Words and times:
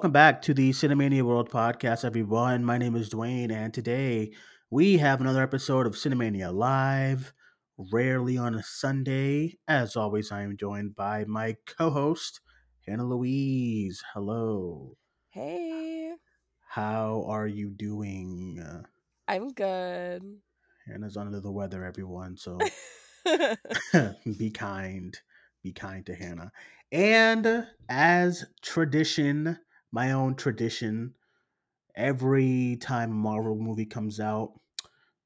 Welcome 0.00 0.12
back 0.12 0.40
to 0.42 0.54
the 0.54 0.70
Cinemania 0.70 1.20
World 1.20 1.50
podcast, 1.50 2.06
everyone. 2.06 2.64
My 2.64 2.78
name 2.78 2.96
is 2.96 3.10
Dwayne, 3.10 3.52
and 3.52 3.74
today 3.74 4.32
we 4.70 4.96
have 4.96 5.20
another 5.20 5.42
episode 5.42 5.86
of 5.86 5.92
Cinemania 5.92 6.54
Live, 6.54 7.34
rarely 7.92 8.38
on 8.38 8.54
a 8.54 8.62
Sunday. 8.62 9.58
As 9.68 9.96
always, 9.96 10.32
I 10.32 10.40
am 10.40 10.56
joined 10.56 10.96
by 10.96 11.26
my 11.26 11.54
co 11.66 11.90
host, 11.90 12.40
Hannah 12.88 13.06
Louise. 13.06 14.02
Hello. 14.14 14.96
Hey, 15.28 16.14
How 16.66 17.26
are 17.28 17.46
you 17.46 17.68
doing? 17.68 18.64
I'm 19.28 19.52
good. 19.52 20.22
Hannah's 20.86 21.18
under 21.18 21.40
the 21.40 21.52
weather, 21.52 21.84
everyone, 21.84 22.38
so 22.38 22.56
be 24.38 24.48
kind. 24.50 25.14
Be 25.62 25.74
kind 25.74 26.06
to 26.06 26.14
Hannah. 26.14 26.52
And 26.90 27.66
as 27.90 28.46
tradition, 28.62 29.58
my 29.92 30.12
own 30.12 30.36
tradition, 30.36 31.14
every 31.94 32.76
time 32.80 33.10
a 33.10 33.14
Marvel 33.14 33.56
movie 33.56 33.86
comes 33.86 34.20
out, 34.20 34.52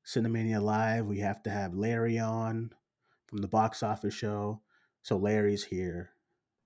Cinemania 0.07 0.63
Live, 0.63 1.07
we 1.07 1.19
have 1.21 1.43
to 1.45 1.51
have 1.51 1.75
Larry 1.75 2.19
on 2.19 2.71
from 3.27 3.39
the 3.39 3.49
box 3.49 3.83
office 3.83 4.15
show. 4.15 4.61
So 5.03 5.17
Larry's 5.17 5.65
here. 5.65 6.14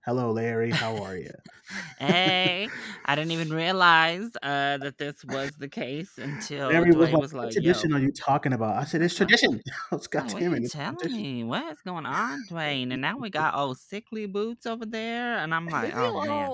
Hello, 0.09 0.31
Larry. 0.31 0.70
How 0.70 0.97
are 1.03 1.19
you? 1.19 1.31
hey, 1.98 2.70
I 3.05 3.14
didn't 3.14 3.33
even 3.33 3.51
realize 3.51 4.31
uh, 4.42 4.78
that 4.78 4.97
this 4.97 5.23
was 5.23 5.50
the 5.59 5.69
case 5.69 6.17
until 6.17 6.70
Larry 6.70 6.92
was 6.92 7.12
like, 7.12 7.20
was 7.20 7.34
what 7.34 7.45
like, 7.45 7.53
tradition 7.53 7.91
"Yo, 7.91 7.97
are 7.98 8.00
you 8.00 8.11
talking 8.11 8.55
about? 8.55 8.77
I 8.77 8.84
said, 8.84 9.03
it's 9.03 9.15
tradition. 9.15 9.61
It's 9.92 10.06
Oh, 10.06 10.09
God 10.11 10.33
what 10.33 10.41
damn 10.41 10.55
are 10.55 10.56
it. 10.56 10.70
telling 10.70 11.12
me? 11.12 11.45
What's 11.45 11.83
going 11.83 12.06
on, 12.06 12.45
Dwayne?" 12.50 12.91
And 12.91 13.03
now 13.03 13.19
we 13.19 13.28
got 13.28 13.55
old 13.55 13.78
sickly 13.78 14.25
boots 14.25 14.65
over 14.65 14.87
there, 14.87 15.37
and 15.41 15.55
I'm 15.55 15.69
like, 15.69 15.92
"Oh 15.95 16.25
man. 16.25 16.53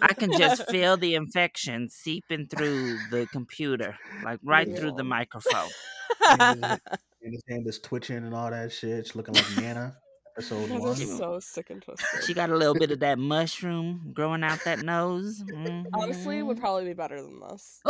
I 0.00 0.14
can 0.14 0.32
just 0.32 0.62
feel 0.70 0.96
the 0.96 1.14
infection 1.14 1.90
seeping 1.90 2.46
through 2.46 3.00
the 3.10 3.26
computer, 3.30 3.96
like 4.24 4.38
right 4.42 4.66
me 4.66 4.74
through 4.74 4.92
the 4.92 5.04
microphone." 5.04 5.68
And 6.30 7.34
his 7.34 7.42
hand 7.50 7.66
is 7.66 7.80
twitching 7.80 8.16
and 8.16 8.34
all 8.34 8.50
that 8.50 8.72
shit. 8.72 8.92
It's 8.92 9.14
looking 9.14 9.34
like 9.34 9.50
Nana, 9.60 9.94
episode 10.38 10.68
That 10.68 10.80
one. 10.80 10.94
so 10.96 11.40
sick 11.40 11.70
and 11.70 11.82
twisted. 11.82 12.24
She 12.24 12.32
got 12.32 12.50
a 12.50 12.56
little 12.56 12.74
bit 12.74 12.92
of 12.92 13.00
that 13.00 13.18
mushroom 13.18 14.12
growing 14.14 14.44
out 14.44 14.62
that 14.64 14.84
nose. 14.84 15.42
Honestly, 15.92 16.42
would 16.44 16.60
probably 16.60 16.84
be 16.84 16.92
better 16.92 17.20
than 17.20 17.40
this. 17.40 17.82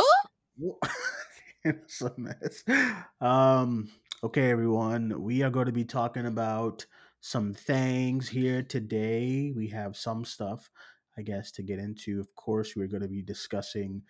it's 1.63 2.01
a 2.01 2.11
mess. 2.17 2.63
Um, 3.21 3.89
okay, 4.23 4.49
everyone. 4.49 5.21
We 5.21 5.43
are 5.43 5.51
going 5.51 5.67
to 5.67 5.71
be 5.71 5.85
talking 5.85 6.25
about 6.25 6.87
some 7.21 7.53
things 7.53 8.27
here 8.27 8.63
today. 8.63 9.53
We 9.55 9.67
have 9.67 9.95
some 9.95 10.25
stuff, 10.25 10.71
I 11.19 11.21
guess, 11.21 11.51
to 11.51 11.61
get 11.61 11.77
into. 11.77 12.19
Of 12.19 12.33
course, 12.35 12.75
we're 12.75 12.87
going 12.87 13.03
to 13.03 13.07
be 13.07 13.21
discussing 13.21 14.01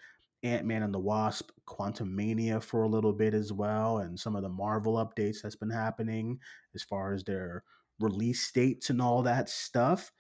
Ant 0.44 0.66
Man 0.66 0.84
and 0.84 0.94
the 0.94 1.00
Wasp, 1.00 1.50
Quantumania 1.68 2.64
for 2.64 2.84
a 2.84 2.90
little 2.90 3.12
bit 3.12 3.34
as 3.34 3.52
well, 3.52 3.98
and 3.98 4.18
some 4.18 4.38
of 4.38 4.44
the 4.44 4.50
Marvel 4.50 4.94
updates 4.94 5.42
that's 5.42 5.58
been 5.58 5.70
happening 5.70 6.40
as 6.74 6.84
far 6.84 7.14
as 7.14 7.26
their 7.26 7.66
release 8.00 8.52
dates 8.52 8.90
and 8.90 9.02
all 9.02 9.24
that 9.24 9.50
stuff. 9.50 10.12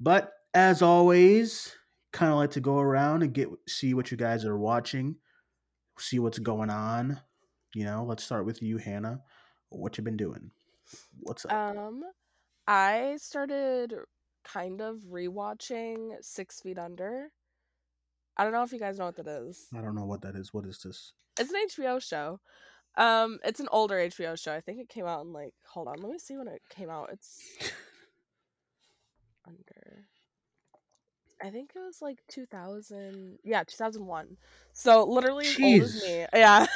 But 0.00 0.32
as 0.54 0.82
always, 0.82 1.74
kind 2.12 2.32
of 2.32 2.38
like 2.38 2.52
to 2.52 2.60
go 2.60 2.78
around 2.78 3.22
and 3.22 3.32
get 3.32 3.48
see 3.68 3.94
what 3.94 4.10
you 4.10 4.16
guys 4.16 4.44
are 4.44 4.58
watching, 4.58 5.16
see 5.98 6.18
what's 6.18 6.38
going 6.38 6.70
on. 6.70 7.20
You 7.74 7.84
know, 7.84 8.04
let's 8.04 8.24
start 8.24 8.46
with 8.46 8.62
you, 8.62 8.78
Hannah. 8.78 9.20
What 9.70 9.98
you 9.98 10.04
been 10.04 10.16
doing? 10.16 10.50
What's 11.20 11.44
up? 11.44 11.52
Um, 11.52 12.02
I 12.66 13.16
started 13.20 13.94
kind 14.44 14.80
of 14.80 14.96
rewatching 15.10 16.12
Six 16.22 16.60
Feet 16.60 16.78
Under. 16.78 17.28
I 18.36 18.44
don't 18.44 18.52
know 18.52 18.62
if 18.62 18.72
you 18.72 18.78
guys 18.78 18.98
know 18.98 19.06
what 19.06 19.16
that 19.16 19.26
is. 19.26 19.66
I 19.76 19.80
don't 19.80 19.94
know 19.94 20.06
what 20.06 20.22
that 20.22 20.36
is. 20.36 20.54
What 20.54 20.64
is 20.64 20.78
this? 20.82 21.12
It's 21.38 21.50
an 21.50 21.56
HBO 21.68 22.00
show. 22.00 22.40
Um, 22.98 23.38
it's 23.44 23.60
an 23.60 23.68
older 23.70 23.98
HBO 23.98 24.34
show. 24.34 24.52
I 24.52 24.60
think 24.60 24.80
it 24.80 24.88
came 24.88 25.06
out 25.06 25.24
in 25.24 25.32
like 25.32 25.54
hold 25.66 25.88
on, 25.88 25.96
let 26.02 26.10
me 26.10 26.18
see 26.18 26.36
when 26.36 26.48
it 26.48 26.60
came 26.68 26.90
out. 26.90 27.10
It's 27.12 27.40
under 29.46 30.04
I 31.42 31.50
think 31.50 31.70
it 31.76 31.78
was 31.78 32.02
like 32.02 32.18
2000. 32.28 33.38
Yeah, 33.44 33.62
2001. 33.62 34.36
So 34.72 35.04
literally 35.04 35.46
as 35.46 35.56
old 35.62 35.82
as 35.82 35.94
me. 35.94 36.26
Yeah. 36.34 36.66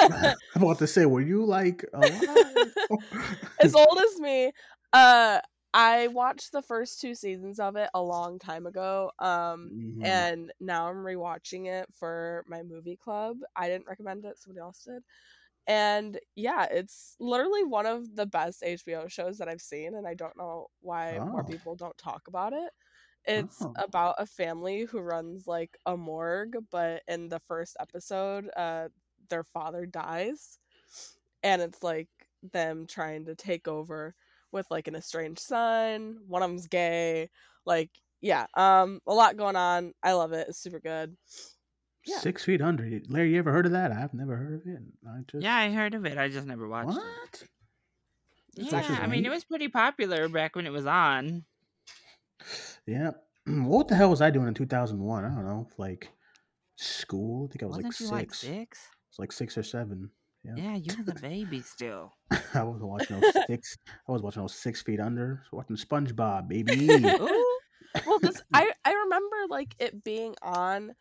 I'm 0.54 0.62
about 0.62 0.78
to 0.78 0.86
say, 0.86 1.06
were 1.06 1.20
you 1.20 1.44
like 1.44 1.84
as 3.60 3.74
old 3.74 3.98
as 3.98 4.20
me. 4.20 4.52
Uh 4.92 5.40
I 5.74 6.08
watched 6.08 6.52
the 6.52 6.62
first 6.62 7.00
two 7.00 7.14
seasons 7.14 7.58
of 7.58 7.76
it 7.76 7.88
a 7.94 8.02
long 8.02 8.38
time 8.38 8.66
ago. 8.66 9.10
Um 9.18 9.72
Mhm. 9.72 10.04
and 10.04 10.52
now 10.60 10.88
I'm 10.88 10.96
rewatching 10.96 11.66
it 11.66 11.88
for 11.98 12.44
my 12.46 12.62
movie 12.62 12.96
club. 12.96 13.38
I 13.56 13.68
didn't 13.68 13.88
recommend 13.88 14.24
it, 14.24 14.38
somebody 14.38 14.60
else 14.60 14.84
did. 14.84 15.02
And 15.66 16.18
yeah, 16.36 16.66
it's 16.70 17.16
literally 17.20 17.64
one 17.64 17.86
of 17.86 18.16
the 18.16 18.26
best 18.26 18.62
HBO 18.64 19.08
shows 19.08 19.38
that 19.38 19.48
I've 19.48 19.60
seen, 19.62 19.94
and 19.94 20.06
I 20.06 20.14
don't 20.14 20.36
know 20.36 20.68
why 20.80 21.20
more 21.30 21.44
Oh. 21.44 21.44
people 21.44 21.76
don't 21.76 21.96
talk 21.98 22.28
about 22.28 22.52
it. 22.52 22.72
It's 23.24 23.64
Oh. 23.64 23.76
about 23.76 24.16
a 24.18 24.26
family 24.26 24.82
who 24.84 25.00
runs 25.00 25.46
like 25.46 25.76
a 25.86 25.96
morgue, 25.96 26.56
but 26.70 27.02
in 27.08 27.28
the 27.28 27.40
first 27.40 27.76
episode, 27.80 28.50
uh, 28.56 28.88
their 29.30 29.44
father 29.44 29.86
dies, 29.86 30.58
and 31.42 31.62
it's 31.62 31.82
like 31.82 32.08
them 32.42 32.86
trying 32.86 33.24
to 33.26 33.34
take 33.34 33.68
over 33.68 34.14
with 34.52 34.66
like 34.70 34.88
an 34.88 34.96
estranged 34.96 35.40
son. 35.40 36.18
One 36.26 36.42
of 36.42 36.50
them's 36.50 36.66
gay. 36.68 37.30
Like, 37.66 37.90
yeah, 38.20 38.46
um, 38.54 39.00
a 39.06 39.14
lot 39.14 39.36
going 39.36 39.56
on. 39.56 39.94
I 40.02 40.12
love 40.12 40.32
it. 40.32 40.48
It's 40.48 40.58
super 40.58 40.80
good. 40.80 41.16
Yeah. 42.06 42.18
Six 42.18 42.44
feet 42.44 42.60
under. 42.60 42.88
Larry, 43.08 43.32
you 43.32 43.38
ever 43.38 43.52
heard 43.52 43.66
of 43.66 43.72
that? 43.72 43.92
I've 43.92 44.14
never 44.14 44.36
heard 44.36 44.54
of 44.54 44.66
it. 44.66 44.80
I 45.08 45.20
just 45.30 45.42
Yeah, 45.42 45.56
I 45.56 45.70
heard 45.70 45.94
of 45.94 46.04
it. 46.04 46.18
I 46.18 46.28
just 46.28 46.46
never 46.46 46.68
watched 46.68 46.90
it. 46.90 46.94
what? 46.96 47.42
It's 48.56 48.72
Yeah, 48.72 48.98
I 49.00 49.06
mean, 49.06 49.24
it 49.24 49.30
was 49.30 49.44
pretty 49.44 49.68
popular 49.68 50.28
back 50.28 50.56
when 50.56 50.66
it 50.66 50.72
was 50.72 50.86
on. 50.86 51.44
Yeah. 52.86 53.12
What 53.44 53.88
the 53.88 53.96
hell 53.96 54.10
was 54.10 54.22
I 54.22 54.30
doing 54.30 54.46
in 54.46 54.54
2001? 54.54 55.24
I 55.24 55.28
don't 55.28 55.44
know. 55.44 55.66
Like 55.76 56.08
school. 56.76 57.48
I 57.48 57.52
think 57.52 57.62
I 57.64 57.66
was 57.66 57.76
Wasn't 57.82 57.84
like 57.84 57.94
six. 57.94 58.10
like 58.12 58.34
six? 58.34 58.78
It's 59.10 59.18
like 59.18 59.32
six 59.32 59.58
or 59.58 59.64
seven. 59.64 60.10
Yeah. 60.44 60.52
Yeah, 60.56 60.76
you 60.76 60.96
was 60.96 61.06
the 61.06 61.14
baby 61.20 61.60
still. 61.60 62.12
I 62.54 62.62
was 62.62 62.80
watching 62.82 63.18
those 63.20 63.32
six. 63.48 63.76
I 64.08 64.12
was 64.12 64.22
watching 64.22 64.42
those 64.42 64.54
six 64.54 64.80
feet 64.82 65.00
under. 65.00 65.42
I 65.42 65.56
was 65.56 65.66
watching 65.68 65.76
SpongeBob, 65.76 66.46
baby. 66.48 66.86
Ooh. 67.04 67.58
well 68.06 68.18
because 68.20 68.42
i 68.54 68.70
i 68.86 68.92
remember 68.92 69.36
like 69.50 69.74
it 69.78 70.02
being 70.02 70.34
on 70.40 70.94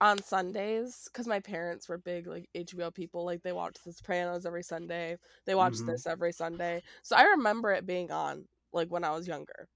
on 0.00 0.22
sundays 0.22 1.08
because 1.10 1.26
my 1.26 1.40
parents 1.40 1.88
were 1.88 1.96
big 1.96 2.26
like 2.26 2.46
hbo 2.54 2.92
people 2.92 3.24
like 3.24 3.42
they 3.42 3.52
watched 3.52 3.82
the 3.84 3.92
sopranos 3.92 4.44
every 4.44 4.62
sunday 4.62 5.16
they 5.46 5.54
watched 5.54 5.80
Mhm. 5.80 5.86
this 5.86 6.06
every 6.06 6.32
sunday 6.32 6.82
so 7.02 7.16
i 7.16 7.22
remember 7.24 7.72
it 7.72 7.86
being 7.86 8.10
on 8.10 8.44
like 8.74 8.88
when 8.90 9.04
i 9.04 9.10
was 9.10 9.26
younger 9.26 9.68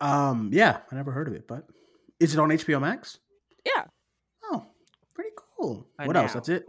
um, 0.00 0.50
yeah, 0.52 0.78
I 0.92 0.94
never 0.94 1.10
heard 1.10 1.26
of 1.26 1.34
it, 1.34 1.48
but 1.48 1.66
is 2.20 2.32
it 2.32 2.38
on 2.38 2.50
HBO 2.50 2.80
Max? 2.80 3.18
yeah 3.66 3.84
Oh, 4.44 4.64
pretty 5.12 5.30
cool. 5.56 5.88
For 5.96 6.06
what 6.06 6.16
else? 6.16 6.34
That's 6.34 6.48
it. 6.48 6.66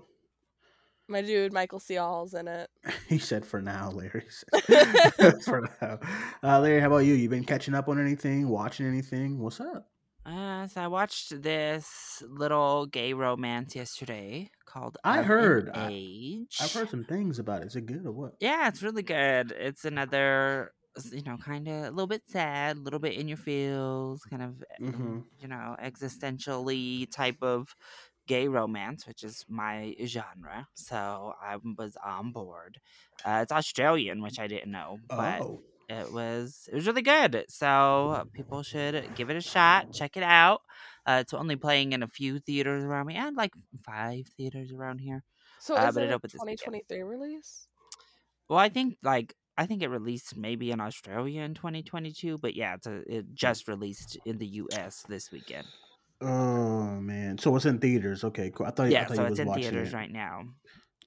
my 1.07 1.21
dude 1.21 1.53
michael 1.53 1.79
c 1.79 1.93
Hall's 1.95 2.33
in 2.33 2.47
it 2.47 2.69
He 3.07 3.19
said 3.19 3.45
for 3.45 3.61
now, 3.61 3.91
Larry. 3.91 4.25
said 4.29 5.43
for 5.43 5.69
now. 5.79 5.99
Uh, 6.43 6.59
Larry, 6.59 6.81
how 6.81 6.87
about 6.87 7.05
you? 7.05 7.13
You 7.13 7.29
been 7.29 7.43
catching 7.43 7.75
up 7.75 7.87
on 7.87 7.99
anything? 7.99 8.47
Watching 8.49 8.87
anything? 8.87 9.37
What's 9.37 9.59
up? 9.59 9.87
Uh, 10.25 10.67
so 10.67 10.81
I 10.81 10.87
watched 10.87 11.41
this 11.41 12.21
little 12.27 12.85
gay 12.85 13.13
romance 13.13 13.75
yesterday 13.75 14.51
called 14.65 14.97
I 15.03 15.19
Of 15.19 15.25
heard- 15.25 15.69
I- 15.73 15.89
Age. 15.91 16.57
I've 16.61 16.73
heard 16.73 16.89
some 16.89 17.03
things 17.05 17.39
about 17.39 17.61
it. 17.61 17.67
Is 17.67 17.75
it 17.75 17.85
good 17.85 18.05
or 18.05 18.11
what? 18.11 18.33
Yeah, 18.39 18.67
it's 18.67 18.83
really 18.83 19.01
good. 19.01 19.51
It's 19.51 19.85
another, 19.85 20.73
you 21.11 21.23
know, 21.23 21.37
kind 21.37 21.67
of 21.67 21.85
a 21.85 21.89
little 21.91 22.07
bit 22.07 22.23
sad, 22.27 22.77
a 22.77 22.79
little 22.81 22.99
bit 22.99 23.13
in 23.13 23.27
your 23.27 23.37
feels, 23.37 24.23
kind 24.25 24.41
of, 24.43 24.63
um, 24.81 24.93
Mhm. 24.93 25.41
you 25.41 25.47
know, 25.47 25.75
existentially 25.81 27.09
type 27.09 27.41
of 27.41 27.73
gay 28.27 28.47
romance, 28.47 29.07
which 29.07 29.23
is 29.23 29.43
my 29.47 29.95
genre. 30.05 30.67
So 30.75 31.33
I 31.41 31.55
was 31.55 31.97
on 32.03 32.31
board. 32.31 32.79
Uh, 33.25 33.39
it's 33.41 33.51
Australian, 33.51 34.21
which 34.21 34.37
I 34.37 34.47
didn't 34.47 34.71
know, 34.71 34.99
but 35.09 35.41
Oh, 35.41 35.63
it 35.89 36.11
was 36.11 36.67
it 36.71 36.75
was 36.75 36.87
really 36.87 37.01
good. 37.01 37.45
So 37.49 38.25
people 38.33 38.63
should 38.63 39.15
give 39.15 39.29
it 39.29 39.37
a 39.37 39.41
shot. 39.41 39.91
Check 39.91 40.17
it 40.17 40.23
out. 40.23 40.61
Uh, 41.05 41.19
it's 41.21 41.33
only 41.33 41.55
playing 41.55 41.93
in 41.93 42.03
a 42.03 42.07
few 42.07 42.39
theaters 42.39 42.83
around 42.83 43.07
me, 43.07 43.15
and 43.15 43.35
like 43.35 43.51
five 43.85 44.27
theaters 44.37 44.71
around 44.71 44.99
here. 44.99 45.23
so 45.59 45.75
Uh, 45.75 45.83
is 45.83 45.95
but 45.95 46.03
it 46.03 46.09
it 46.09 46.11
a 46.11 46.13
opened 46.13 46.33
this 46.33 46.43
2023 46.43 47.03
release 47.03 47.67
Well, 48.49 48.59
I 48.59 48.69
think 48.69 48.97
like 49.03 49.35
I 49.57 49.65
think 49.65 49.81
it 49.81 49.89
released 49.89 50.35
maybe 50.37 50.71
in 50.71 50.79
Australia 50.81 51.41
in 51.43 51.53
2022, 51.53 52.37
but 52.37 52.55
yeah, 52.55 52.75
it's 52.75 52.87
a, 52.87 53.01
it 53.13 53.33
just 53.33 53.67
released 53.67 54.17
in 54.25 54.37
the 54.37 54.47
U.S. 54.47 55.03
this 55.07 55.31
weekend. 55.31 55.69
oh 56.21 56.99
man. 57.01 57.37
So 57.37 57.55
it's 57.55 57.65
in 57.65 57.79
theaters. 57.79 58.23
Okay, 58.23 58.51
cool. 58.51 58.65
I 58.67 58.71
thought. 58.71 58.87
I 58.87 58.91
Yeah, 58.91 59.05
thought 59.05 59.17
so 59.17 59.23
you 59.23 59.25
it's 59.25 59.39
was 59.39 59.39
in 59.39 59.43
watching 59.43 59.79
theaters 59.81 59.93
it. 59.93 59.93
right 59.93 60.11
now. 60.11 60.43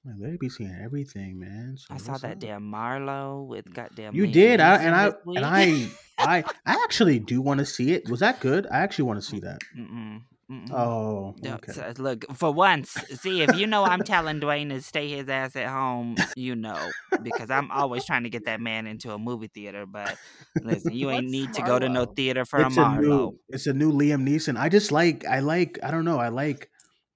Like, 0.05 0.15
Larry 0.19 0.37
be 0.37 0.49
seeing 0.49 0.75
everything, 0.83 1.39
man. 1.39 1.75
So 1.77 1.93
I 1.93 1.97
saw 1.97 2.17
that 2.17 2.33
up? 2.33 2.39
damn 2.39 2.63
Marlowe 2.63 3.45
with 3.47 3.73
goddamn. 3.73 4.13
You 4.15 4.27
did, 4.27 4.59
I, 4.59 4.83
and 4.83 4.93
I 4.95 5.11
and 5.27 5.45
I 5.45 5.87
I 6.17 6.43
I 6.65 6.83
actually 6.83 7.19
do 7.19 7.41
want 7.41 7.59
to 7.59 7.65
see 7.65 7.93
it. 7.93 8.09
Was 8.09 8.19
that 8.19 8.41
good? 8.41 8.67
I 8.69 8.79
actually 8.79 9.05
want 9.05 9.21
to 9.21 9.25
see 9.25 9.39
that. 9.39 9.59
Mm-mm. 9.77 10.21
Mm-mm. 10.51 10.71
Oh, 10.73 11.35
okay. 11.45 11.71
so, 11.71 11.93
look, 11.97 12.25
for 12.35 12.51
once, 12.51 12.89
see 13.21 13.41
if 13.41 13.55
you 13.55 13.65
know 13.65 13.85
I'm 13.85 14.03
telling 14.03 14.41
Dwayne 14.41 14.69
to 14.69 14.81
stay 14.81 15.07
his 15.07 15.29
ass 15.29 15.55
at 15.55 15.67
home, 15.69 16.17
you 16.35 16.53
know, 16.55 16.91
because 17.21 17.49
I'm 17.49 17.71
always 17.71 18.03
trying 18.03 18.23
to 18.23 18.29
get 18.29 18.45
that 18.45 18.59
man 18.59 18.85
into 18.85 19.13
a 19.13 19.17
movie 19.17 19.47
theater. 19.47 19.85
But 19.85 20.17
listen, 20.61 20.93
you 20.93 21.09
ain't 21.11 21.29
need 21.29 21.53
to 21.53 21.61
go 21.61 21.79
to 21.79 21.87
no 21.87 22.05
theater 22.05 22.43
for 22.43 22.59
It's 22.59 22.75
a 22.75 22.81
a 22.81 22.83
Marlowe. 22.83 23.29
new. 23.31 23.39
It's 23.49 23.67
a 23.67 23.73
new 23.73 23.93
Liam 23.93 24.27
Neeson. 24.27 24.59
I 24.59 24.67
just 24.67 24.91
like. 24.91 25.25
I 25.25 25.39
like. 25.39 25.79
I 25.81 25.91
don't 25.91 26.03
know. 26.05 26.19
I 26.19 26.27
like 26.27 26.69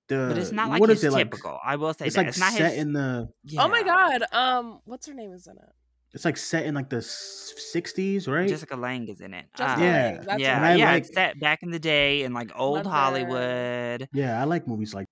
the. 0.08 0.28
But 0.30 0.38
it's 0.38 0.52
not 0.52 0.70
like 0.70 0.80
what 0.82 0.90
his 0.90 1.00
is 1.00 1.06
it 1.06 1.12
like? 1.14 1.30
typical. 1.32 1.60
I 1.64 1.76
will 1.76 1.94
say 1.94 2.06
It's 2.08 2.16
that 2.16 2.22
like 2.22 2.28
it's 2.30 2.40
not 2.40 2.54
set 2.54 2.72
his. 2.74 2.82
in 2.82 2.94
the. 2.94 3.30
Oh 3.58 3.68
my 3.68 3.84
god. 3.84 4.24
Um, 4.32 4.80
what's 4.86 5.08
her 5.08 5.14
name 5.14 5.34
is 5.34 5.48
in 5.48 5.58
it? 5.58 5.70
It's 6.14 6.26
like 6.26 6.38
set 6.38 6.66
in 6.66 6.74
like 6.74 6.90
the 6.90 7.02
sixties, 7.02 8.28
right? 8.28 8.48
Jessica 8.48 8.76
Lange 8.76 9.08
is 9.10 9.20
in 9.22 9.34
it. 9.34 9.46
Um, 9.60 9.82
Yeah. 9.82 10.06
Lange, 10.16 10.22
That's 10.26 10.40
yeah, 10.42 10.62
right. 10.62 10.80
yeah. 10.80 10.92
like- 10.94 11.04
It's 11.04 11.14
set 11.14 11.40
back 11.40 11.64
in 11.64 11.72
the 11.72 11.80
day 11.80 12.24
in 12.24 12.34
like 12.34 12.52
old 12.56 12.78
Mother. 12.86 12.90
Hollywood. 12.90 14.10
yeah, 14.14 14.40
I 14.42 14.46
like 14.46 14.68
movies 14.68 14.94
like. 14.94 15.08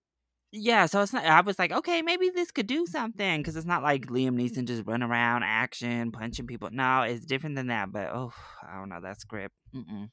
Yeah, 0.57 0.85
so 0.85 1.01
it's 1.01 1.11
not. 1.11 1.25
I 1.25 1.41
was 1.41 1.59
like, 1.59 1.73
okay, 1.73 2.01
maybe 2.01 2.29
this 2.29 2.49
could 2.51 2.65
do 2.65 2.85
something 2.85 3.41
because 3.41 3.57
it's 3.57 3.65
not 3.65 3.83
like 3.83 4.05
Liam 4.05 4.35
Neeson 4.39 4.65
just 4.65 4.83
run 4.85 5.03
around, 5.03 5.43
action, 5.43 6.13
punching 6.13 6.47
people. 6.47 6.69
No, 6.71 7.01
it's 7.01 7.25
different 7.25 7.57
than 7.57 7.67
that. 7.67 7.91
But 7.91 8.07
oh, 8.13 8.31
I 8.65 8.77
don't 8.79 8.87
know 8.87 9.01
that 9.01 9.19
script. 9.19 9.53
Mm-mm. 9.75 10.09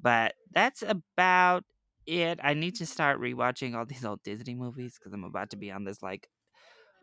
But 0.00 0.34
that's 0.52 0.82
about 0.86 1.64
it. 2.06 2.40
I 2.42 2.54
need 2.54 2.76
to 2.76 2.86
start 2.86 3.20
rewatching 3.20 3.74
all 3.76 3.86
these 3.86 4.04
old 4.04 4.22
Disney 4.22 4.54
movies 4.54 4.98
because 4.98 5.12
I'm 5.12 5.24
about 5.24 5.50
to 5.50 5.56
be 5.56 5.70
on 5.70 5.84
this 5.84 6.02
like 6.02 6.28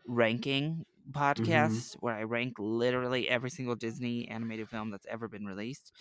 ranking 0.06 0.84
podcast 1.12 1.94
where 2.00 2.14
I 2.14 2.22
rank 2.24 2.54
literally 2.58 3.28
every 3.28 3.50
single 3.50 3.74
Disney 3.76 4.28
animated 4.28 4.68
film 4.68 4.90
that's 4.90 5.06
ever 5.08 5.28
been 5.28 5.46
released. 5.46 5.92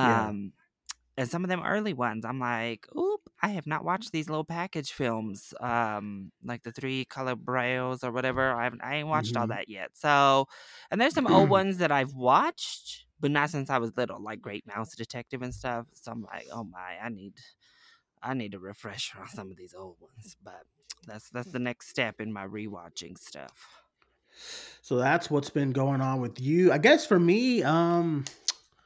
Yeah. 0.00 0.28
Um, 0.28 0.52
and 1.16 1.28
some 1.28 1.44
of 1.44 1.50
them 1.50 1.62
early 1.64 1.92
ones, 1.92 2.24
I'm 2.24 2.40
like, 2.40 2.86
oop, 2.96 3.20
I 3.42 3.48
have 3.50 3.66
not 3.66 3.84
watched 3.84 4.12
these 4.12 4.30
little 4.30 4.44
package 4.44 4.92
films, 4.92 5.52
um, 5.60 6.32
like 6.42 6.62
the 6.62 6.72
three 6.72 7.04
Caballeros 7.04 8.02
or 8.04 8.12
whatever. 8.12 8.52
I 8.52 8.64
haven't, 8.64 8.82
I 8.82 8.96
ain't 8.96 9.08
watched 9.08 9.36
all 9.36 9.46
Mhm. 9.46 9.48
that 9.48 9.68
yet. 9.68 9.90
So, 9.94 10.46
and 10.90 11.00
there's 11.00 11.14
some 11.14 11.26
old 11.26 11.50
ones 11.50 11.78
that 11.78 11.92
I've 11.92 12.14
watched, 12.14 13.06
but 13.20 13.30
not 13.30 13.50
since 13.50 13.68
I 13.70 13.78
was 13.78 13.96
little, 13.96 14.22
like 14.22 14.40
Great 14.40 14.66
Mouse 14.66 14.94
Detective 14.96 15.42
and 15.42 15.54
stuff. 15.54 15.86
So 15.92 16.12
I'm 16.12 16.22
like, 16.22 16.46
oh 16.52 16.64
my, 16.64 16.98
I 17.02 17.08
need, 17.10 17.34
I 18.22 18.34
need 18.34 18.54
a 18.54 18.58
refresher 18.58 19.18
on 19.20 19.28
some 19.28 19.50
of 19.50 19.56
these 19.56 19.74
old 19.74 19.96
ones. 20.00 20.36
But 20.42 20.62
that's 21.06 21.28
that's 21.30 21.50
the 21.50 21.58
next 21.58 21.88
step 21.88 22.20
in 22.20 22.32
my 22.32 22.46
rewatching 22.46 23.18
stuff. 23.18 23.82
So 24.82 24.96
that's 24.96 25.30
what's 25.30 25.50
been 25.50 25.72
going 25.72 26.00
on 26.00 26.20
with 26.20 26.40
you. 26.40 26.72
I 26.72 26.78
guess 26.78 27.04
for 27.06 27.18
me, 27.18 27.62
um, 27.62 28.24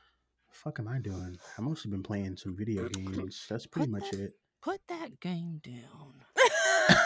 fuck 0.51 0.79
am 0.81 0.89
I 0.89 0.99
doing? 0.99 1.39
I 1.59 1.61
mostly 1.61 1.91
been 1.91 2.03
playing 2.03 2.37
some 2.37 2.57
video 2.57 2.89
games. 2.89 3.47
That's 3.49 3.67
pretty 3.67 3.91
Put 3.91 4.01
much 4.01 4.11
that- 4.11 4.21
it. 4.21 4.33
Put 4.63 4.81
that 4.89 5.21
game 5.21 5.61
down. 5.63 6.25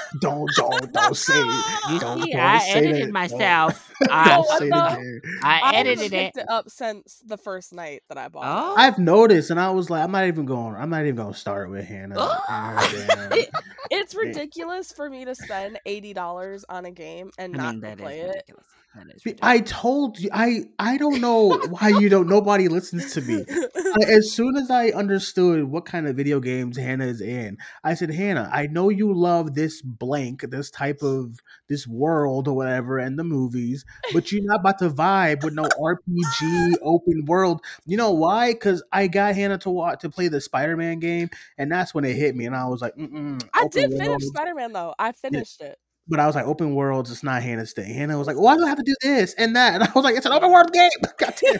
Don't 0.20 0.48
don't 0.56 0.92
don't 0.92 1.16
say 1.16 1.36
You 1.38 1.98
don't, 2.00 2.22
see, 2.22 2.32
don't 2.32 2.40
I 2.40 2.58
say 2.60 2.70
edited 2.72 2.94
that. 2.94 3.00
Don't- 3.00 3.12
myself. 3.12 3.92
Don't, 4.00 4.10
oh, 4.12 4.46
I, 4.50 4.58
say 4.58 4.68
the- 4.68 4.70
the 4.70 4.96
game. 4.96 5.20
I 5.42 5.60
I 5.60 5.76
edited 5.76 6.12
it. 6.12 6.36
it 6.36 6.48
up 6.48 6.70
since 6.70 7.20
the 7.26 7.36
first 7.36 7.72
night 7.72 8.02
that 8.08 8.16
I 8.18 8.28
bought 8.28 8.44
Oh. 8.46 8.72
it. 8.74 8.78
I've 8.78 8.98
noticed, 8.98 9.50
and 9.50 9.58
I 9.58 9.70
was 9.70 9.90
like, 9.90 10.04
I'm 10.04 10.12
not 10.12 10.26
even 10.26 10.44
going. 10.46 10.76
I'm 10.76 10.90
not 10.90 11.02
even 11.02 11.16
going 11.16 11.32
to 11.32 11.38
start 11.38 11.68
with 11.70 11.84
Hannah. 11.84 12.14
Ah, 12.18 12.76
oh. 12.78 13.06
and 13.18 13.34
It- 13.34 13.50
It's 13.90 14.14
ridiculous 14.14 14.92
for 14.92 15.08
me 15.10 15.24
to 15.24 15.34
spend 15.34 15.80
eighty 15.86 16.12
dollars 16.14 16.64
on 16.68 16.84
a 16.84 16.90
game 16.90 17.30
and 17.38 17.54
I 17.56 17.58
not 17.58 17.76
mean, 17.76 17.96
to 17.96 17.96
play 18.02 18.20
it. 18.20 18.28
ridiculous. 18.28 18.66
That 18.98 19.14
is 19.14 19.22
See, 19.22 19.30
ridiculous. 19.30 19.38
I 19.42 19.60
told 19.60 20.18
you. 20.18 20.30
I 20.32 20.64
I 20.78 20.96
don't 20.96 21.20
know 21.20 21.50
why 21.70 21.88
you 21.90 22.08
don't. 22.08 22.28
Nobody 22.28 22.68
listens 22.68 23.12
to 23.14 23.20
me. 23.20 23.44
I- 23.48 24.04
as 24.10 24.32
soon 24.32 24.56
as 24.56 24.70
I 24.70 24.88
understood 24.88 25.64
what 25.64 25.86
kind 25.86 26.06
of 26.08 26.16
video 26.16 26.40
games 26.40 26.76
Hannah 26.76 27.06
is 27.06 27.20
in, 27.20 27.56
I 27.84 27.94
said, 27.94 28.10
Hannah, 28.10 28.50
I 28.52 28.66
know 28.66 28.88
you 28.88 29.12
love 29.14 29.54
this 29.54 29.80
blank, 29.82 30.42
this 30.50 30.70
type 30.70 31.02
of 31.02 31.38
this 31.68 31.86
world 31.86 32.48
or 32.48 32.56
whatever, 32.56 32.98
and 32.98 33.18
the 33.18 33.24
movies, 33.24 33.84
but 34.12 34.30
you're 34.32 34.44
not 34.44 34.60
about 34.60 34.78
to 34.80 34.90
vibe 34.90 35.42
with 35.42 35.54
no 35.54 35.68
RPG 35.80 36.74
open 36.82 37.24
world. 37.26 37.60
You 37.86 37.96
know 37.96 38.12
why? 38.12 38.52
Because 38.52 38.82
I 38.92 39.06
got 39.06 39.34
Hannah 39.34 39.58
to 39.58 39.70
watch 39.70 40.00
to 40.00 40.10
play 40.10 40.28
the 40.28 40.40
Spider-Man 40.40 40.98
game, 40.98 41.30
and 41.56 41.70
that's 41.70 41.94
when 41.94 42.04
it 42.04 42.14
hit 42.16 42.34
me, 42.36 42.46
and 42.46 42.56
I 42.56 42.66
was 42.66 42.82
like, 42.82 42.94
Mm-mm, 42.96 43.42
I 43.54 43.64
open 43.64 43.88
did 43.88 43.92
finish. 43.92 44.22
Spider 44.24 44.54
Man 44.54 44.72
though. 44.72 44.94
I 44.98 45.12
finished 45.12 45.60
it. 45.60 45.78
But 46.08 46.20
I 46.20 46.26
was 46.26 46.34
like, 46.34 46.46
open 46.46 46.74
worlds, 46.74 47.10
it's 47.10 47.22
not 47.22 47.42
Hannah's 47.42 47.72
thing. 47.72 47.92
Hannah 47.92 48.16
was 48.16 48.26
like, 48.26 48.38
why 48.38 48.56
do 48.56 48.64
I 48.64 48.68
have 48.68 48.78
to 48.78 48.82
do 48.84 48.94
this 49.02 49.34
and 49.34 49.54
that? 49.56 49.74
And 49.74 49.84
I 49.84 49.90
was 49.94 50.04
like, 50.04 50.16
it's 50.16 50.24
an 50.24 50.32
open 50.32 50.50
world 50.50 50.72
game. 50.72 50.88
God 51.18 51.34
damn. 51.38 51.58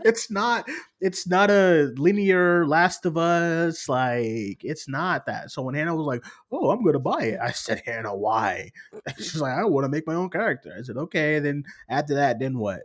it's 0.04 0.30
not 0.30 0.68
it's 1.00 1.26
not 1.26 1.50
a 1.50 1.92
linear 1.96 2.66
Last 2.66 3.04
of 3.04 3.18
Us. 3.18 3.88
Like, 3.88 4.64
it's 4.64 4.88
not 4.88 5.26
that. 5.26 5.50
So 5.50 5.62
when 5.62 5.74
Hannah 5.74 5.94
was 5.94 6.06
like, 6.06 6.24
Oh, 6.50 6.70
I'm 6.70 6.82
gonna 6.82 6.98
buy 6.98 7.22
it, 7.24 7.40
I 7.40 7.50
said, 7.50 7.82
Hannah, 7.84 8.16
why? 8.16 8.70
She's 9.18 9.40
like, 9.40 9.52
I 9.52 9.64
want 9.64 9.84
to 9.84 9.90
make 9.90 10.06
my 10.06 10.14
own 10.14 10.30
character. 10.30 10.74
I 10.76 10.82
said, 10.82 10.96
Okay, 10.96 11.38
then 11.38 11.64
after 11.90 12.14
that, 12.14 12.38
then 12.38 12.58
what? 12.58 12.80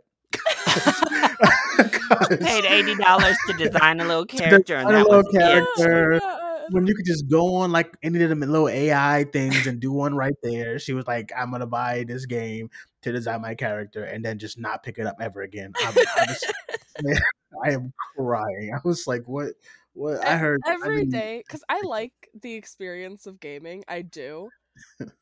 Paid 2.40 2.64
eighty 2.66 2.94
dollars 2.96 3.36
to 3.46 3.52
design 3.54 4.00
a 4.00 4.04
little 4.04 4.26
character, 4.26 4.76
and 4.76 4.88
design 4.88 4.94
a 4.94 4.98
that 4.98 5.04
little 5.08 5.22
was 5.22 5.32
character. 5.32 6.14
Oh 6.14 6.18
God. 6.18 6.43
When 6.70 6.86
you 6.86 6.94
could 6.94 7.04
just 7.04 7.28
go 7.28 7.56
on 7.56 7.72
like 7.72 7.96
any 8.02 8.22
of 8.22 8.28
them 8.28 8.40
little 8.40 8.68
AI 8.68 9.24
things 9.32 9.66
and 9.66 9.80
do 9.80 9.92
one 9.92 10.14
right 10.14 10.34
there. 10.42 10.78
She 10.78 10.92
was 10.92 11.06
like, 11.06 11.32
"I'm 11.36 11.50
gonna 11.50 11.66
buy 11.66 12.04
this 12.04 12.26
game 12.26 12.70
to 13.02 13.12
design 13.12 13.42
my 13.42 13.54
character 13.54 14.04
and 14.04 14.24
then 14.24 14.38
just 14.38 14.58
not 14.58 14.82
pick 14.82 14.98
it 14.98 15.06
up 15.06 15.16
ever 15.20 15.42
again." 15.42 15.72
I'm, 15.78 15.94
I, 15.96 16.24
was, 16.28 16.44
man, 17.02 17.18
I 17.64 17.70
am 17.72 17.92
crying. 18.16 18.72
I 18.74 18.80
was 18.84 19.06
like, 19.06 19.22
"What? 19.26 19.54
What?" 19.92 20.24
I 20.24 20.36
heard 20.36 20.60
I 20.64 20.76
mean, 20.76 21.10
day 21.10 21.42
because 21.46 21.64
I 21.68 21.82
like 21.84 22.12
the 22.40 22.54
experience 22.54 23.26
of 23.26 23.40
gaming. 23.40 23.84
I 23.88 24.02
do, 24.02 24.50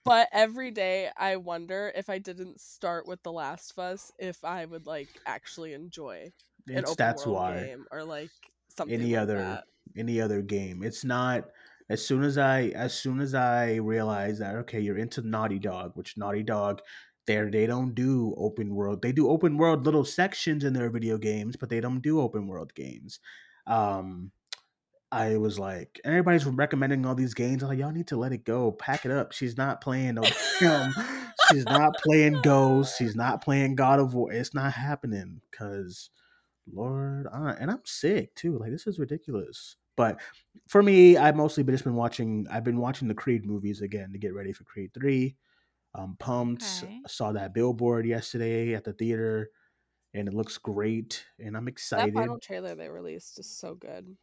but 0.04 0.28
every 0.32 0.70
day 0.70 1.10
I 1.16 1.36
wonder 1.36 1.92
if 1.94 2.08
I 2.10 2.18
didn't 2.18 2.60
start 2.60 3.06
with 3.06 3.22
The 3.22 3.32
Last 3.32 3.72
of 3.72 3.78
Us, 3.78 4.12
if 4.18 4.44
I 4.44 4.64
would 4.64 4.86
like 4.86 5.08
actually 5.26 5.72
enjoy 5.74 6.32
an 6.68 6.84
open 6.84 6.94
that's 6.96 7.26
world 7.26 7.38
why 7.38 7.54
game 7.64 7.84
or 7.90 8.04
like 8.04 8.30
something 8.76 9.00
any 9.00 9.12
like 9.12 9.22
other 9.22 9.38
that. 9.38 9.64
any 9.96 10.20
other 10.20 10.42
game. 10.42 10.82
It's 10.82 11.04
not. 11.04 11.44
As 11.90 12.04
soon 12.04 12.22
as 12.22 12.38
I 12.38 12.72
as 12.74 12.94
soon 12.94 13.20
as 13.20 13.34
I 13.34 13.74
realized 13.76 14.40
that 14.40 14.54
okay, 14.56 14.80
you're 14.80 14.98
into 14.98 15.20
Naughty 15.20 15.58
Dog, 15.58 15.92
which 15.94 16.16
Naughty 16.16 16.42
Dog. 16.42 16.80
They 17.26 17.40
they 17.50 17.66
don't 17.66 17.94
do 17.94 18.34
open 18.36 18.74
world. 18.74 19.00
They 19.02 19.12
do 19.12 19.28
open 19.28 19.56
world 19.56 19.84
little 19.84 20.04
sections 20.04 20.64
in 20.64 20.72
their 20.72 20.90
video 20.90 21.18
games, 21.18 21.54
but 21.54 21.68
they 21.68 21.80
don't 21.80 22.00
do 22.00 22.20
open 22.20 22.48
world 22.48 22.74
games. 22.74 23.20
Um, 23.66 24.32
I 25.12 25.36
was 25.36 25.58
like, 25.58 26.00
everybody's 26.04 26.46
recommending 26.46 27.04
all 27.04 27.14
these 27.14 27.34
games. 27.34 27.62
I'm 27.62 27.68
like, 27.68 27.78
y'all 27.78 27.92
need 27.92 28.08
to 28.08 28.16
let 28.16 28.32
it 28.32 28.44
go. 28.44 28.72
Pack 28.72 29.04
it 29.04 29.10
up. 29.10 29.32
She's 29.32 29.58
not 29.58 29.82
playing 29.82 30.14
no 30.14 30.22
damn. 30.58 30.94
She's 31.50 31.64
not 31.64 31.94
playing 32.02 32.40
Ghost. 32.42 32.96
She's 32.98 33.14
not 33.14 33.44
playing 33.44 33.74
God 33.74 34.00
of 34.00 34.14
War. 34.14 34.32
It's 34.32 34.54
not 34.54 34.72
happening 34.72 35.42
because, 35.50 36.08
Lord, 36.70 37.26
I, 37.32 37.52
and 37.52 37.70
I'm 37.70 37.80
sick 37.84 38.34
too. 38.34 38.58
Like 38.58 38.70
this 38.70 38.86
is 38.86 38.98
ridiculous. 38.98 39.76
But 39.96 40.20
for 40.68 40.82
me, 40.82 41.16
I've 41.16 41.36
mostly 41.36 41.62
been 41.62 41.74
just 41.74 41.84
been 41.84 41.94
watching. 41.94 42.46
I've 42.50 42.64
been 42.64 42.78
watching 42.78 43.08
the 43.08 43.14
Creed 43.14 43.44
movies 43.44 43.82
again 43.82 44.12
to 44.12 44.18
get 44.18 44.34
ready 44.34 44.52
for 44.52 44.64
Creed 44.64 44.92
Three. 44.94 45.36
I'm 45.94 46.16
pumped. 46.16 46.64
Okay. 46.82 47.00
I 47.04 47.08
saw 47.08 47.32
that 47.32 47.52
billboard 47.52 48.06
yesterday 48.06 48.74
at 48.74 48.84
the 48.84 48.94
theater, 48.94 49.50
and 50.14 50.26
it 50.28 50.34
looks 50.34 50.56
great. 50.56 51.24
And 51.38 51.56
I'm 51.56 51.68
excited. 51.68 52.04
That 52.04 52.08
excited. 52.08 52.22
final 52.22 52.38
trailer 52.40 52.74
they 52.74 52.88
released 52.88 53.38
is 53.38 53.54
so 53.54 53.74
good. 53.74 54.16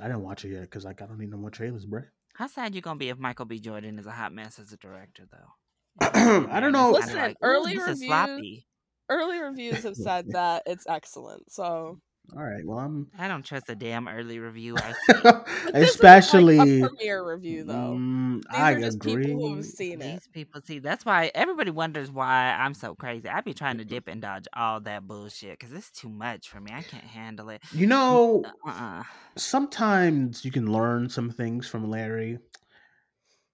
I 0.00 0.06
didn't 0.06 0.22
watch 0.22 0.44
it 0.44 0.50
yet 0.52 0.62
because 0.62 0.84
like 0.84 1.02
I 1.02 1.06
don't 1.06 1.18
need 1.18 1.30
no 1.30 1.36
more 1.38 1.50
trailers, 1.50 1.86
bro. 1.86 2.02
How 2.34 2.46
sad 2.46 2.74
you 2.74 2.80
gonna 2.80 2.98
be 2.98 3.08
if 3.08 3.18
Michael 3.18 3.44
B. 3.46 3.58
Jordan 3.58 3.98
is 3.98 4.06
a 4.06 4.12
hot 4.12 4.32
mess 4.32 4.58
as 4.58 4.72
a 4.72 4.76
director, 4.76 5.24
though? 5.30 6.46
I 6.50 6.60
don't 6.60 6.72
know. 6.72 6.94
it's 6.96 7.06
kinda 7.06 7.14
Listen, 7.14 7.16
like, 7.16 7.36
early 7.42 7.74
this 7.74 7.82
is 7.82 7.88
reviews- 7.88 8.06
sloppy. 8.06 8.66
Early 9.10 9.38
reviews 9.40 9.82
have 9.84 9.96
said 9.96 10.26
that 10.32 10.62
it's 10.66 10.86
excellent. 10.88 11.50
So 11.52 11.98
All 12.36 12.42
right. 12.42 12.64
Well, 12.64 12.78
I'm 12.78 13.08
I 13.18 13.28
don't 13.28 13.44
trust 13.44 13.68
a 13.68 13.74
damn 13.74 14.06
early 14.08 14.38
review 14.38 14.76
I 14.76 14.94
especially. 15.74 16.56
like, 16.56 16.68
a 16.68 16.88
premiere 16.88 17.28
review 17.28 17.64
though. 17.64 17.96
Mm, 17.98 18.42
These 18.50 18.60
I 18.60 18.72
are 18.72 18.80
just 18.80 18.96
agree. 18.96 19.24
people 19.26 19.48
who 19.48 19.56
have 19.56 19.64
seen 19.66 20.00
it. 20.00 20.04
These 20.12 20.28
people 20.32 20.60
see. 20.64 20.78
That's 20.78 21.04
why 21.04 21.30
everybody 21.34 21.70
wonders 21.72 22.10
why 22.10 22.52
I'm 22.52 22.72
so 22.74 22.94
crazy. 22.94 23.28
I 23.28 23.40
be 23.40 23.52
trying 23.52 23.78
to 23.78 23.84
dip 23.84 24.06
and 24.08 24.22
dodge 24.22 24.46
all 24.56 24.80
that 24.80 25.06
bullshit 25.08 25.58
because 25.58 25.72
it's 25.74 25.90
too 25.90 26.08
much 26.08 26.48
for 26.48 26.60
me. 26.60 26.70
I 26.72 26.82
can't 26.82 27.04
handle 27.04 27.48
it. 27.50 27.62
You 27.74 27.88
know, 27.88 28.44
Uh-uh. 28.64 29.02
sometimes 29.36 30.44
you 30.44 30.52
can 30.52 30.72
learn 30.72 31.08
some 31.08 31.30
things 31.30 31.66
from 31.66 31.90
Larry. 31.90 32.38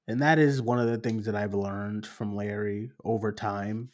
And 0.08 0.20
that 0.22 0.38
is 0.38 0.62
one 0.62 0.78
of 0.78 0.86
the 0.86 0.98
things 0.98 1.26
that 1.26 1.34
I've 1.34 1.54
learned 1.54 2.06
from 2.06 2.36
Larry 2.36 2.90
over 3.04 3.32
time. 3.32 3.88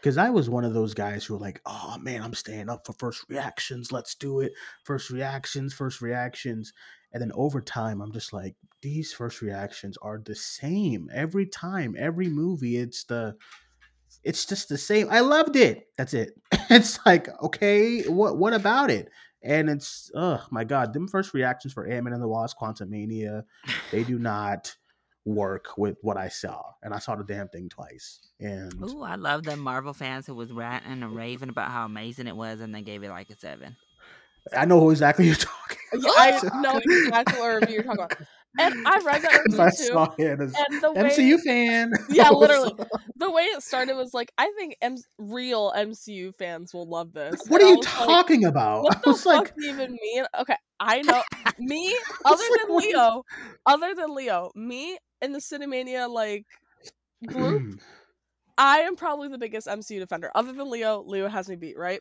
Because 0.00 0.18
I 0.18 0.30
was 0.30 0.50
one 0.50 0.64
of 0.64 0.74
those 0.74 0.94
guys 0.94 1.24
who 1.24 1.34
were 1.34 1.40
like, 1.40 1.60
oh 1.66 1.96
man, 2.00 2.22
I'm 2.22 2.34
staying 2.34 2.68
up 2.68 2.86
for 2.86 2.92
first 2.94 3.24
reactions. 3.28 3.92
Let's 3.92 4.14
do 4.14 4.40
it. 4.40 4.52
First 4.84 5.10
reactions, 5.10 5.74
first 5.74 6.00
reactions. 6.00 6.72
And 7.12 7.22
then 7.22 7.32
over 7.34 7.60
time, 7.60 8.00
I'm 8.00 8.12
just 8.12 8.32
like, 8.32 8.54
these 8.82 9.12
first 9.12 9.40
reactions 9.40 9.96
are 10.02 10.18
the 10.18 10.34
same 10.34 11.08
every 11.12 11.46
time, 11.46 11.96
every 11.98 12.28
movie. 12.28 12.76
It's 12.76 13.04
the, 13.04 13.34
it's 14.24 14.44
just 14.44 14.68
the 14.68 14.78
same. 14.78 15.08
I 15.10 15.20
loved 15.20 15.56
it. 15.56 15.88
That's 15.96 16.14
it. 16.14 16.34
It's 16.70 16.98
like 17.06 17.28
okay, 17.44 18.02
what 18.02 18.36
what 18.36 18.52
about 18.52 18.90
it? 18.90 19.08
And 19.42 19.70
it's 19.70 20.10
oh 20.14 20.44
my 20.50 20.64
god, 20.64 20.92
them 20.92 21.08
first 21.08 21.32
reactions 21.32 21.72
for 21.72 21.86
Ant 21.86 22.04
Man 22.04 22.12
and 22.12 22.22
the 22.22 22.28
Wasp: 22.28 22.58
Quantumania, 22.58 23.44
they 23.90 24.04
do 24.04 24.18
not 24.18 24.76
work 25.24 25.76
with 25.76 25.96
what 26.02 26.16
I 26.16 26.28
saw, 26.28 26.62
and 26.82 26.94
I 26.94 26.98
saw 26.98 27.14
the 27.16 27.24
damn 27.24 27.48
thing 27.48 27.68
twice. 27.68 28.20
And 28.40 28.72
Ooh, 28.82 29.02
I 29.02 29.16
love 29.16 29.42
the 29.42 29.56
Marvel 29.56 29.92
fans 29.92 30.26
who 30.26 30.34
was 30.34 30.52
ranting 30.52 31.02
and 31.02 31.14
raving 31.14 31.48
about 31.48 31.70
how 31.70 31.84
amazing 31.84 32.26
it 32.26 32.36
was, 32.36 32.60
and 32.60 32.74
they 32.74 32.82
gave 32.82 33.02
it 33.02 33.10
like 33.10 33.30
a 33.30 33.36
seven. 33.36 33.76
I 34.56 34.64
know 34.64 34.80
who 34.80 34.90
exactly 34.90 35.26
you're 35.26 35.34
talking. 35.36 35.78
Yeah, 35.94 36.10
I 36.16 36.60
know 36.60 36.80
exactly 36.82 37.40
what 37.40 37.70
you're 37.70 37.82
talking 37.82 38.04
about. 38.04 38.16
And 38.58 38.74
I 38.86 39.00
read 39.04 39.22
that 39.22 39.40
review 39.46 39.60
I 39.60 39.70
too. 39.70 39.84
saw 39.92 40.14
it 40.18 40.40
as 40.40 40.54
And 40.70 40.82
the 40.82 40.92
way 40.92 41.10
MCU 41.10 41.40
fan. 41.40 41.92
Yeah, 42.10 42.30
literally. 42.30 42.72
the 43.16 43.30
way 43.30 43.42
it 43.44 43.62
started 43.62 43.94
was 43.94 44.12
like, 44.14 44.32
I 44.38 44.50
think 44.56 44.76
M- 44.82 44.96
real 45.18 45.72
MCU 45.76 46.34
fans 46.36 46.74
will 46.74 46.88
love 46.88 47.12
this. 47.12 47.40
what 47.48 47.60
And 47.62 47.68
are 47.68 47.72
you 47.72 47.76
was 47.78 47.86
like, 47.86 48.06
talking 48.08 48.44
about? 48.44 48.82
what 48.84 48.96
I 48.96 49.00
the 49.04 49.10
was 49.10 49.22
fuck 49.22 49.34
like, 49.34 49.54
do 49.56 49.64
you 49.66 49.72
even 49.72 49.96
mean? 50.02 50.24
Okay, 50.40 50.56
I 50.80 51.02
know 51.02 51.22
me 51.58 51.96
other 52.24 52.42
than 52.66 52.76
is- 52.76 52.84
Leo, 52.86 53.22
other 53.66 53.94
than 53.94 54.14
Leo, 54.14 54.50
me 54.54 54.98
in 55.22 55.32
the 55.32 55.38
Cinemania 55.40 56.08
like 56.12 56.44
group, 57.26 57.80
I 58.58 58.80
am 58.80 58.96
probably 58.96 59.28
the 59.28 59.38
biggest 59.38 59.66
MCU 59.68 60.00
defender. 60.00 60.30
Other 60.34 60.52
than 60.52 60.68
Leo, 60.70 61.02
Leo 61.06 61.28
has 61.28 61.48
me 61.48 61.56
beat, 61.56 61.78
right? 61.78 62.00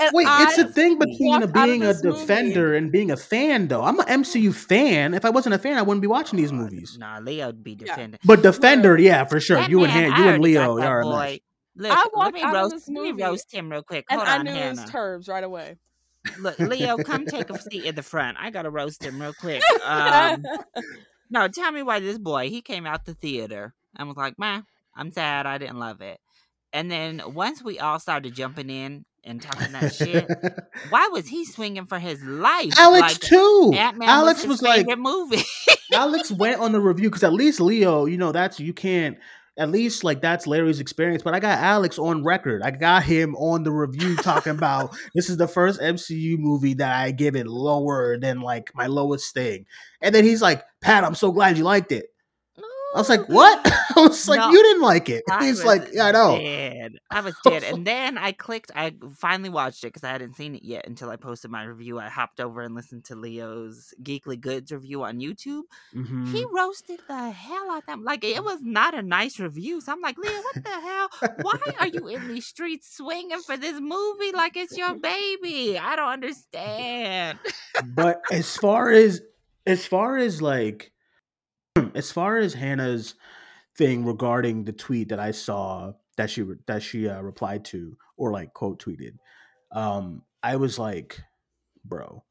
And 0.00 0.10
Wait, 0.14 0.26
it's 0.28 0.58
a 0.58 0.66
thing 0.68 0.98
between 0.98 1.28
walked 1.28 1.42
out 1.44 1.48
of 1.48 1.52
being 1.52 1.82
a 1.82 1.86
this 1.88 2.02
movie- 2.02 2.18
defender 2.20 2.74
and 2.74 2.90
being 2.90 3.10
a 3.10 3.16
fan, 3.16 3.68
though. 3.68 3.82
I'm 3.82 3.98
an 4.00 4.06
MCU 4.06 4.54
fan. 4.54 5.14
If 5.14 5.24
I 5.24 5.30
wasn't 5.30 5.54
a 5.54 5.58
fan, 5.58 5.76
I 5.76 5.82
wouldn't 5.82 6.00
be 6.00 6.06
watching 6.08 6.36
these 6.38 6.52
movies. 6.52 6.96
Nah, 6.98 7.18
Leo'd 7.18 7.62
be 7.62 7.72
Yeah. 7.72 7.76
defending. 7.86 8.20
But 8.24 8.42
defender, 8.42 8.98
yeah, 8.98 9.24
for 9.24 9.40
sure. 9.40 9.58
That 9.58 9.70
You 9.70 9.84
and 9.84 9.92
man, 9.92 10.10
Han, 10.10 10.12
I 10.12 10.16
you 10.16 10.22
and 10.22 10.28
already 10.44 10.54
got 10.54 10.60
Leo 10.62 10.76
that 10.80 10.86
are 10.88 11.00
a 11.00 11.04
boy. 11.04 11.40
Look, 11.76 11.92
I 11.92 11.96
let 12.02 12.14
walked 12.14 12.34
me 12.34 12.44
roast, 12.44 12.74
this 12.74 12.88
let 12.88 13.14
me 13.16 13.22
roast 13.22 13.52
him 13.52 13.70
real 13.70 13.82
quick. 13.82 14.04
and 14.10 14.18
Hold 14.18 14.28
I 14.28 14.38
on, 14.38 14.44
knew 14.44 14.52
his 14.52 14.78
Hannah. 14.78 14.90
terms 14.90 15.28
right 15.28 15.44
away. 15.44 15.76
Look, 16.38 16.58
Leo, 16.58 16.98
come 16.98 17.24
take 17.26 17.48
a 17.48 17.58
seat 17.58 17.84
in 17.84 17.94
the 17.94 18.02
front. 18.02 18.36
I 18.40 18.50
gotta 18.50 18.68
roast 18.70 19.02
him 19.04 19.20
real 19.20 19.32
quick. 19.32 19.62
Um, 19.84 20.42
no, 21.30 21.48
tell 21.48 21.72
me 21.72 21.82
why 21.82 22.00
this 22.00 22.18
boy 22.18 22.50
he 22.50 22.60
came 22.60 22.86
out 22.86 23.04
the 23.06 23.14
theater 23.14 23.72
and 23.96 24.08
was 24.08 24.16
like, 24.16 24.38
"Man, 24.38 24.64
I'm 24.94 25.12
sad. 25.12 25.46
I 25.46 25.58
didn't 25.58 25.78
love 25.78 26.00
it." 26.02 26.20
And 26.72 26.90
then 26.90 27.22
once 27.34 27.62
we 27.62 27.78
all 27.78 27.98
started 27.98 28.34
jumping 28.34 28.68
in 28.70 29.04
and 29.24 29.40
talking 29.40 29.72
that 29.72 29.94
shit, 29.94 30.28
why 30.90 31.08
was 31.12 31.28
he 31.28 31.44
swinging 31.44 31.86
for 31.86 31.98
his 31.98 32.22
life? 32.22 32.72
Alex 32.78 33.14
like, 33.14 33.20
too. 33.20 33.72
Alex 33.74 34.46
was, 34.46 34.60
was 34.60 34.62
like, 34.62 34.86
movie. 34.98 35.42
Alex 35.92 36.30
went 36.30 36.60
on 36.60 36.72
the 36.72 36.80
review 36.80 37.08
because 37.08 37.24
at 37.24 37.32
least 37.32 37.60
Leo, 37.60 38.06
you 38.06 38.16
know, 38.16 38.32
that's 38.32 38.60
you 38.60 38.72
can't. 38.72 39.18
At 39.58 39.70
least 39.70 40.04
like 40.04 40.22
that's 40.22 40.46
Larry's 40.46 40.80
experience, 40.80 41.22
but 41.22 41.34
I 41.34 41.40
got 41.40 41.58
Alex 41.58 41.98
on 41.98 42.24
record. 42.24 42.62
I 42.62 42.70
got 42.70 43.02
him 43.02 43.34
on 43.36 43.62
the 43.62 43.72
review 43.72 44.16
talking 44.16 44.52
about 44.52 44.96
this 45.14 45.28
is 45.28 45.36
the 45.36 45.48
first 45.48 45.80
MCU 45.80 46.38
movie 46.38 46.74
that 46.74 46.96
I 46.96 47.10
give 47.10 47.36
it 47.36 47.46
lower 47.46 48.16
than 48.16 48.40
like 48.40 48.70
my 48.74 48.86
lowest 48.86 49.34
thing. 49.34 49.66
And 50.00 50.14
then 50.14 50.24
he's 50.24 50.40
like, 50.40 50.62
"Pat, 50.80 51.04
I'm 51.04 51.16
so 51.16 51.30
glad 51.30 51.58
you 51.58 51.64
liked 51.64 51.92
it." 51.92 52.09
I 52.94 52.98
was 52.98 53.08
like, 53.08 53.28
"What?" 53.28 53.60
I 53.96 54.00
was 54.00 54.28
like, 54.28 54.38
No, 54.40 54.50
"You 54.50 54.62
didn't 54.62 54.82
like 54.82 55.08
it." 55.08 55.22
I 55.30 55.46
He's 55.46 55.64
like, 55.64 55.88
"Yeah, 55.92 56.06
I 56.06 56.12
know." 56.12 56.30
I 56.30 56.32
was 56.32 56.40
dead. 56.42 56.92
I 57.10 57.20
was 57.20 57.34
dead. 57.44 57.62
and 57.62 57.86
then 57.86 58.18
I 58.18 58.32
clicked, 58.32 58.70
I 58.74 58.94
finally 59.16 59.48
watched 59.48 59.84
it 59.84 59.88
because 59.88 60.02
I 60.04 60.08
hadn't 60.10 60.34
seen 60.34 60.54
it 60.56 60.64
yet 60.64 60.86
until 60.86 61.08
I 61.10 61.16
posted 61.16 61.50
my 61.50 61.62
review. 61.64 61.98
I 62.00 62.08
hopped 62.08 62.40
over 62.40 62.62
and 62.62 62.74
listened 62.74 63.04
to 63.04 63.14
Leo's 63.14 63.94
Geekly 64.02 64.40
Goods 64.40 64.72
review 64.72 65.04
on 65.04 65.20
YouTube. 65.20 65.62
Mhm. 65.94 66.32
He 66.32 66.44
roasted 66.52 67.00
the 67.06 67.30
hell 67.30 67.70
out 67.70 67.78
of 67.78 67.86
them. 67.86 68.02
Like, 68.02 68.24
it 68.24 68.42
was 68.42 68.58
not 68.62 68.94
a 68.94 69.02
nice 69.02 69.38
review. 69.38 69.80
So 69.80 69.92
I'm 69.92 70.00
like, 70.00 70.18
Leo, 70.18 70.32
what 70.32 70.54
the 70.64 70.68
hell? 70.70 71.08
Why 71.42 71.58
are 71.80 71.86
you 71.86 72.08
in 72.08 72.26
these 72.28 72.46
streets 72.46 72.96
swinging 72.96 73.40
for 73.46 73.56
this 73.56 73.78
movie 73.80 74.32
like 74.32 74.56
it's 74.56 74.76
your 74.76 74.94
baby? 74.94 75.78
I 75.78 75.94
don't 75.96 76.08
understand. 76.12 77.38
but 77.94 78.20
as 78.32 78.56
far 78.56 78.90
as 78.90 79.20
as 79.66 79.86
far 79.86 80.16
as 80.16 80.40
like 80.42 80.90
as 81.94 82.10
far 82.10 82.38
as 82.38 82.54
Hannah's 82.54 83.14
thing 83.76 84.04
regarding 84.04 84.64
the 84.64 84.72
tweet 84.72 85.08
that 85.08 85.20
I 85.20 85.30
saw 85.30 85.92
that 86.16 86.30
she 86.30 86.44
that 86.66 86.82
she 86.82 87.08
uh, 87.08 87.20
replied 87.20 87.64
to 87.66 87.96
or 88.16 88.32
like 88.32 88.52
quote 88.52 88.82
tweeted, 88.82 89.16
um, 89.72 90.22
I 90.42 90.56
was 90.56 90.78
like, 90.78 91.20
bro. 91.84 92.24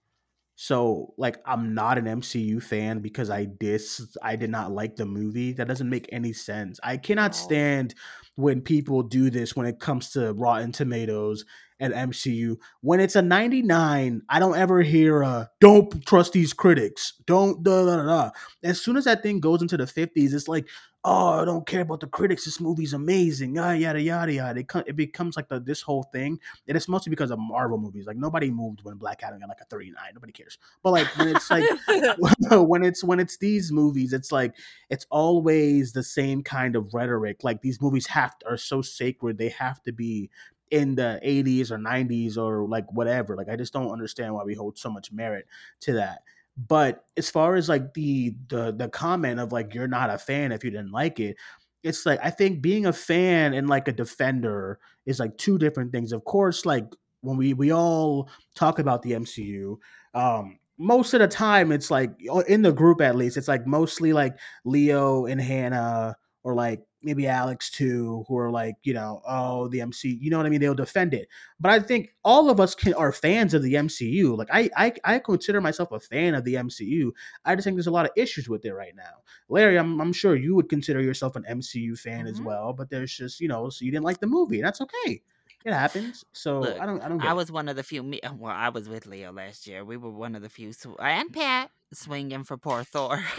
So 0.61 1.13
like 1.15 1.37
I'm 1.45 1.73
not 1.73 1.97
an 1.97 2.03
MCU 2.03 2.61
fan 2.61 2.99
because 2.99 3.29
I 3.29 3.45
dis 3.45 4.05
I 4.21 4.35
did 4.35 4.49
not 4.49 4.73
like 4.73 4.97
the 4.97 5.05
movie. 5.05 5.53
That 5.53 5.69
doesn't 5.69 5.89
make 5.89 6.09
any 6.11 6.33
sense. 6.33 6.81
I 6.83 6.97
cannot 6.97 7.31
No. 7.31 7.37
stand 7.37 7.95
when 8.35 8.59
people 8.59 9.01
do 9.01 9.29
this 9.29 9.55
when 9.55 9.65
it 9.67 9.79
comes 9.79 10.09
to 10.11 10.33
Rotten 10.33 10.73
Tomatoes 10.73 11.45
and 11.79 11.93
MCU. 11.93 12.57
When 12.81 12.99
it's 12.99 13.15
a 13.15 13.21
99, 13.21 14.21
I 14.27 14.39
don't 14.39 14.57
ever 14.57 14.81
hear 14.81 15.21
a 15.21 15.49
don't 15.61 16.05
trust 16.05 16.33
these 16.33 16.51
critics. 16.51 17.13
Don't 17.25 17.63
da 17.63 17.85
da 17.85 17.95
da. 17.95 18.03
da. 18.05 18.31
As 18.61 18.81
soon 18.81 18.97
as 18.97 19.05
that 19.05 19.23
thing 19.23 19.39
goes 19.39 19.61
into 19.61 19.77
the 19.77 19.85
50s, 19.85 20.33
it's 20.33 20.49
like, 20.49 20.67
oh, 21.03 21.41
I 21.41 21.45
don't 21.45 21.65
care 21.65 21.81
about 21.81 22.01
the 22.01 22.07
critics. 22.07 22.45
This 22.45 22.59
movie's 22.59 22.93
amazing. 22.93 23.57
Ah, 23.57 23.71
yada 23.71 24.01
yada 24.01 24.33
yada. 24.33 24.59
It, 24.59 24.71
it 24.87 24.95
becomes 24.95 25.37
like 25.37 25.47
the, 25.47 25.59
this 25.59 25.81
whole 25.81 26.03
thing, 26.03 26.39
and 26.67 26.75
it's 26.75 26.87
mostly 26.87 27.09
because 27.09 27.31
of 27.31 27.39
Marvel 27.39 27.77
movies. 27.77 28.05
Like 28.05 28.17
nobody 28.17 28.51
moved 28.51 28.83
when 28.83 28.97
Black 28.97 29.23
Adam 29.23 29.39
got 29.39 29.49
like 29.49 29.61
a 29.61 29.65
39. 29.65 29.95
Nobody 30.13 30.33
cares. 30.33 30.57
But 30.83 30.91
like 30.91 31.07
when 31.17 31.29
it's 31.29 31.49
like 31.49 31.63
when 32.51 32.83
it's 32.83 33.03
when 33.03 33.19
it's 33.19 33.37
these 33.37 33.71
movies, 33.71 34.13
it's 34.13 34.31
like 34.31 34.55
it's 34.89 35.05
always 35.09 35.93
the 35.93 36.03
same 36.03 36.43
kind 36.43 36.75
of 36.75 36.93
rhetoric. 36.93 37.43
Like 37.43 37.61
these 37.61 37.81
movies 37.81 38.07
have 38.07 38.35
are 38.47 38.57
so 38.57 38.81
sacred, 38.81 39.37
they 39.37 39.49
have 39.49 39.81
to 39.83 39.91
be 39.91 40.29
in 40.71 40.93
the 40.93 41.19
80s 41.25 41.71
or 41.71 41.77
90s 41.77 42.37
or 42.37 42.67
like 42.67 42.91
whatever. 42.91 43.35
Like 43.35 43.49
I 43.49 43.55
just 43.55 43.73
don't 43.73 43.91
understand 43.91 44.33
why 44.33 44.43
we 44.43 44.53
hold 44.53 44.77
so 44.77 44.89
much 44.89 45.11
merit 45.11 45.47
to 45.81 45.93
that. 45.93 46.23
But 46.67 47.05
as 47.17 47.29
far 47.29 47.55
as 47.55 47.69
like 47.69 47.93
the 47.93 48.35
the 48.47 48.73
the 48.73 48.89
comment 48.89 49.39
of 49.39 49.51
like 49.51 49.73
you're 49.73 49.87
not 49.87 50.09
a 50.09 50.17
fan 50.17 50.51
if 50.51 50.63
you 50.63 50.71
didn't 50.71 50.91
like 50.91 51.19
it, 51.19 51.37
it's 51.83 52.05
like 52.05 52.19
I 52.23 52.29
think 52.29 52.61
being 52.61 52.85
a 52.85 52.93
fan 52.93 53.53
and 53.53 53.69
like 53.69 53.87
a 53.87 53.91
defender 53.93 54.79
is 55.05 55.19
like 55.19 55.37
two 55.37 55.57
different 55.57 55.91
things. 55.91 56.11
Of 56.11 56.25
course, 56.25 56.65
like 56.65 56.85
when 57.21 57.37
we 57.37 57.53
we 57.53 57.71
all 57.71 58.29
talk 58.55 58.79
about 58.79 59.01
the 59.03 59.13
MCU, 59.13 59.79
um 60.13 60.59
most 60.77 61.13
of 61.13 61.19
the 61.19 61.27
time 61.27 61.71
it's 61.71 61.91
like 61.91 62.11
in 62.47 62.61
the 62.61 62.71
group 62.71 63.01
at 63.01 63.15
least 63.15 63.35
it's 63.37 63.49
like 63.49 63.67
mostly 63.67 64.13
like 64.13 64.37
leo 64.63 65.25
and 65.25 65.41
hannah 65.41 66.15
or 66.43 66.53
like 66.55 66.81
maybe 67.01 67.27
alex 67.27 67.69
too 67.72 68.25
who 68.27 68.38
are 68.38 68.51
like 68.51 68.75
you 68.84 68.93
know 68.93 69.22
oh 69.27 69.67
the 69.69 69.79
mc 69.81 70.17
you 70.22 70.29
know 70.29 70.38
what 70.38 70.46
i 70.46 70.50
mean 70.50 70.60
they'll 70.60 70.75
defend 70.75 71.13
it 71.13 71.27
but 71.60 71.72
i 71.72 71.79
think 71.79 72.10
all 72.25 72.50
of 72.50 72.60
us 72.60 72.75
can 72.75 72.93
are 72.96 73.12
fans 73.13 73.53
of 73.53 73.63
the 73.63 73.74
mcu 73.74 74.38
like 74.38 74.50
i 74.51 74.69
i, 74.75 74.93
I 75.05 75.19
consider 75.19 75.62
myself 75.62 75.91
a 75.91 76.00
fan 76.00 76.36
of 76.36 76.43
the 76.43 76.55
mcu 76.55 77.12
i 77.46 77.55
just 77.55 77.63
think 77.65 77.75
there's 77.77 77.88
a 77.88 77.91
lot 77.91 78.05
of 78.05 78.12
issues 78.17 78.50
with 78.50 78.65
it 78.65 78.74
right 78.74 78.96
now 78.96 79.24
larry 79.48 79.77
i'm, 79.79 80.00
I'm 80.01 80.12
sure 80.13 80.36
you 80.36 80.55
would 80.55 80.67
consider 80.69 81.01
yourself 81.01 81.36
an 81.38 81.46
mcu 81.50 81.98
fan 81.98 82.27
as 82.27 82.39
Mhm. 82.41 82.46
well 82.46 82.74
but 82.74 82.89
there's 82.89 83.13
just 83.15 83.39
you 83.39 83.48
know 83.48 83.69
so 83.69 83.86
you 83.86 83.91
didn't 83.91 84.05
like 84.05 84.19
the 84.19 84.27
movie 84.27 84.62
that's 84.62 84.81
okay 84.81 85.22
it 85.65 85.74
happens 85.74 86.24
so 86.34 86.62
Look, 86.62 86.81
i 86.81 86.86
don't 86.86 87.01
i 87.01 87.08
don't 87.10 87.22
I 87.22 87.31
it. 87.31 87.36
was 87.36 87.51
one 87.51 87.67
of 87.69 87.75
the 87.75 87.84
few. 87.84 88.01
Me, 88.03 88.19
well, 88.38 88.53
I 88.53 88.69
was 88.69 88.88
with 88.88 89.05
Leo 89.05 89.31
last 89.34 89.67
year. 89.67 89.84
We 89.84 89.98
were 89.98 90.10
one 90.10 90.36
of 90.36 90.41
the 90.41 90.48
few, 90.48 90.72
sw- 90.72 90.96
and 91.00 91.31
Pat 91.34 91.69
swinging 91.93 92.46
for 92.46 92.55
poor 92.58 92.84
Thor. 92.86 93.22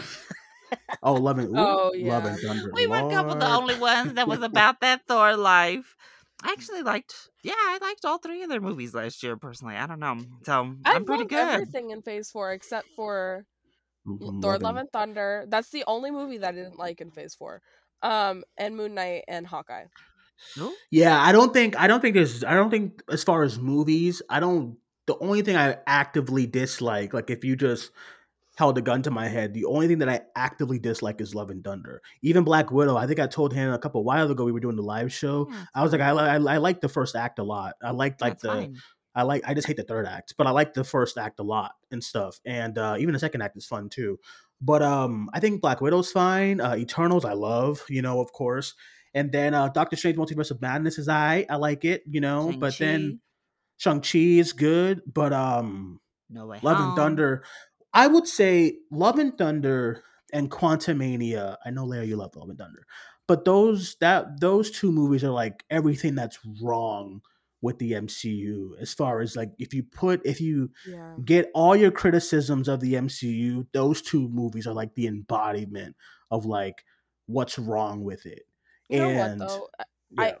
oh 1.03 1.13
love 1.13 1.37
and 1.39 1.49
ooh, 1.49 1.57
Oh, 1.57 1.91
love 1.99 2.25
and 2.25 2.39
thunder 2.39 2.71
we 2.75 2.87
were 2.87 2.97
a 2.97 3.09
couple 3.09 3.33
of 3.33 3.39
the 3.39 3.47
only 3.47 3.75
ones 3.79 4.13
that 4.13 4.27
was 4.27 4.41
about 4.43 4.81
that 4.81 5.01
Thor 5.07 5.35
life. 5.35 5.95
I 6.43 6.51
actually 6.53 6.81
liked, 6.81 7.13
yeah, 7.43 7.53
I 7.55 7.77
liked 7.81 8.03
all 8.03 8.17
three 8.17 8.41
of 8.41 8.49
their 8.49 8.61
movies 8.61 8.95
last 8.95 9.21
year. 9.21 9.37
Personally, 9.37 9.75
I 9.75 9.85
don't 9.85 9.99
know, 9.99 10.17
so 10.43 10.75
I 10.85 10.95
I'm 10.95 11.05
pretty 11.05 11.23
loved 11.23 11.29
good. 11.29 11.37
everything 11.53 11.91
in 11.91 12.01
Phase 12.01 12.31
Four 12.31 12.51
except 12.53 12.87
for 12.95 13.45
L- 14.07 14.17
Mhm, 14.17 14.41
Thor: 14.41 14.53
Love 14.53 14.61
Love 14.63 14.69
and- 14.71 14.79
and 14.79 14.91
Thunder. 14.91 15.45
That's 15.47 15.69
the 15.69 15.83
only 15.87 16.11
movie 16.11 16.37
that 16.39 16.49
I 16.49 16.57
didn't 16.57 16.79
like 16.79 17.01
in 17.01 17.11
Phase 17.11 17.35
Four. 17.35 17.61
Um, 18.01 18.43
and 18.57 18.75
Moon 18.75 18.95
Knight 18.95 19.25
and 19.27 19.45
Hawkeye. 19.45 19.85
Ooh, 20.59 20.75
Yeah, 20.89 21.21
I 21.21 21.31
don't 21.31 21.53
think 21.53 21.79
I 21.79 21.87
don't 21.87 22.01
think 22.01 22.15
there's 22.15 22.43
I 22.43 22.53
don't 22.55 22.69
think 22.71 23.03
as 23.09 23.23
far 23.23 23.43
as 23.43 23.59
movies, 23.59 24.21
I 24.29 24.39
don't 24.39 24.77
the 25.07 25.17
only 25.19 25.41
thing 25.41 25.55
I 25.55 25.77
actively 25.87 26.45
dislike, 26.45 27.13
like 27.13 27.29
if 27.29 27.43
you 27.43 27.55
just 27.55 27.91
held 28.61 28.77
a 28.77 28.81
gun 28.81 29.01
to 29.01 29.09
my 29.09 29.27
head, 29.27 29.55
the 29.55 29.65
only 29.65 29.87
thing 29.87 29.97
that 29.97 30.07
I 30.07 30.21
actively 30.35 30.77
dislike 30.77 31.19
is 31.19 31.33
Love 31.33 31.49
and 31.49 31.63
Thunder. 31.63 31.99
Even 32.21 32.43
Black 32.43 32.69
Widow, 32.69 32.95
I 32.95 33.07
think 33.07 33.19
I 33.19 33.25
told 33.25 33.53
Hannah 33.53 33.73
a 33.73 33.79
couple 33.79 34.03
while 34.03 34.29
ago 34.29 34.45
we 34.45 34.51
were 34.51 34.59
doing 34.59 34.75
the 34.75 34.83
live 34.83 35.11
show. 35.11 35.47
yeah, 35.49 35.65
I 35.73 35.81
was 35.81 35.91
like. 35.91 36.01
I, 36.01 36.11
I 36.11 36.35
I 36.35 36.57
like 36.57 36.79
the 36.79 36.87
first 36.87 37.15
act 37.15 37.39
a 37.39 37.43
lot. 37.43 37.73
I 37.81 37.89
liked 37.89 38.21
like 38.21 38.33
That's 38.33 38.43
the 38.43 38.47
fine. 38.49 38.77
I 39.15 39.23
like 39.23 39.41
I 39.47 39.55
just 39.55 39.65
hate 39.65 39.77
the 39.77 39.83
third 39.83 40.05
act, 40.05 40.35
but 40.37 40.45
I 40.45 40.51
like 40.51 40.75
the 40.75 40.83
first 40.83 41.17
act 41.17 41.39
a 41.39 41.43
lot 41.43 41.73
and 41.89 42.03
stuff. 42.03 42.39
And 42.45 42.77
uh 42.77 42.97
even 42.99 43.13
the 43.13 43.19
second 43.19 43.41
act 43.41 43.57
is 43.57 43.65
fun 43.65 43.89
too. 43.89 44.19
But 44.61 44.83
um 44.83 45.27
I 45.33 45.39
think 45.39 45.59
Black 45.59 45.81
Widow's 45.81 46.11
fine. 46.11 46.61
Uh 46.61 46.75
Eternals 46.77 47.25
I 47.25 47.33
love, 47.33 47.83
you 47.89 48.03
know, 48.03 48.21
of 48.21 48.31
course. 48.31 48.75
And 49.15 49.31
then 49.31 49.53
uh 49.55 49.69
Doctor 49.69 49.95
Strange 49.95 50.17
Multiverse 50.17 50.51
of 50.51 50.61
Madness 50.61 50.99
is 50.99 51.09
I 51.09 51.47
I 51.49 51.55
like 51.55 51.83
it, 51.83 52.03
you 52.07 52.21
know, 52.21 52.53
but 52.57 52.77
then 52.77 53.19
Shang-Chi, 53.77 54.09
Shang-Chi 54.11 54.39
is 54.39 54.53
good, 54.53 55.01
but 55.11 55.33
um 55.33 55.99
No 56.29 56.45
Way 56.45 56.59
Love 56.61 56.77
Home. 56.77 56.87
and 56.89 56.95
Thunder 56.95 57.43
I 57.93 58.07
would 58.07 58.27
say 58.27 58.77
Love 58.91 59.19
and 59.19 59.37
Thunder 59.37 60.03
and 60.33 60.49
Quantumania. 60.49 61.57
I 61.65 61.71
know 61.71 61.85
Larry 61.85 62.07
you 62.07 62.15
love 62.15 62.35
Love 62.35 62.49
and 62.49 62.57
Thunder. 62.57 62.85
but 63.27 63.45
those 63.45 63.95
that 64.01 64.39
those 64.41 64.71
two 64.71 64.91
movies 64.91 65.23
are 65.23 65.31
like 65.31 65.63
everything 65.69 66.15
that's 66.15 66.39
wrong 66.61 67.21
with 67.61 67.77
the 67.79 67.91
MCU 67.91 68.71
as 68.81 68.93
far 68.93 69.21
as 69.21 69.35
like 69.35 69.51
if 69.59 69.73
you 69.73 69.83
put 69.83 70.25
if 70.25 70.41
you 70.41 70.71
Yeah. 70.87 71.15
get 71.23 71.51
all 71.53 71.75
your 71.75 71.91
criticisms 71.91 72.67
of 72.67 72.79
the 72.79 72.95
MCU, 72.95 73.67
those 73.71 74.01
two 74.01 74.27
movies 74.29 74.65
are 74.67 74.73
like 74.73 74.95
the 74.95 75.07
embodiment 75.07 75.95
of 76.31 76.45
like 76.45 76.83
what's 77.27 77.59
wrong 77.59 78.03
with 78.03 78.25
it. 78.25 78.43
You 78.89 78.99
know 78.99 79.09
and 79.09 79.39
what 79.41 79.47
though? 79.49 79.69
I- 80.17 80.35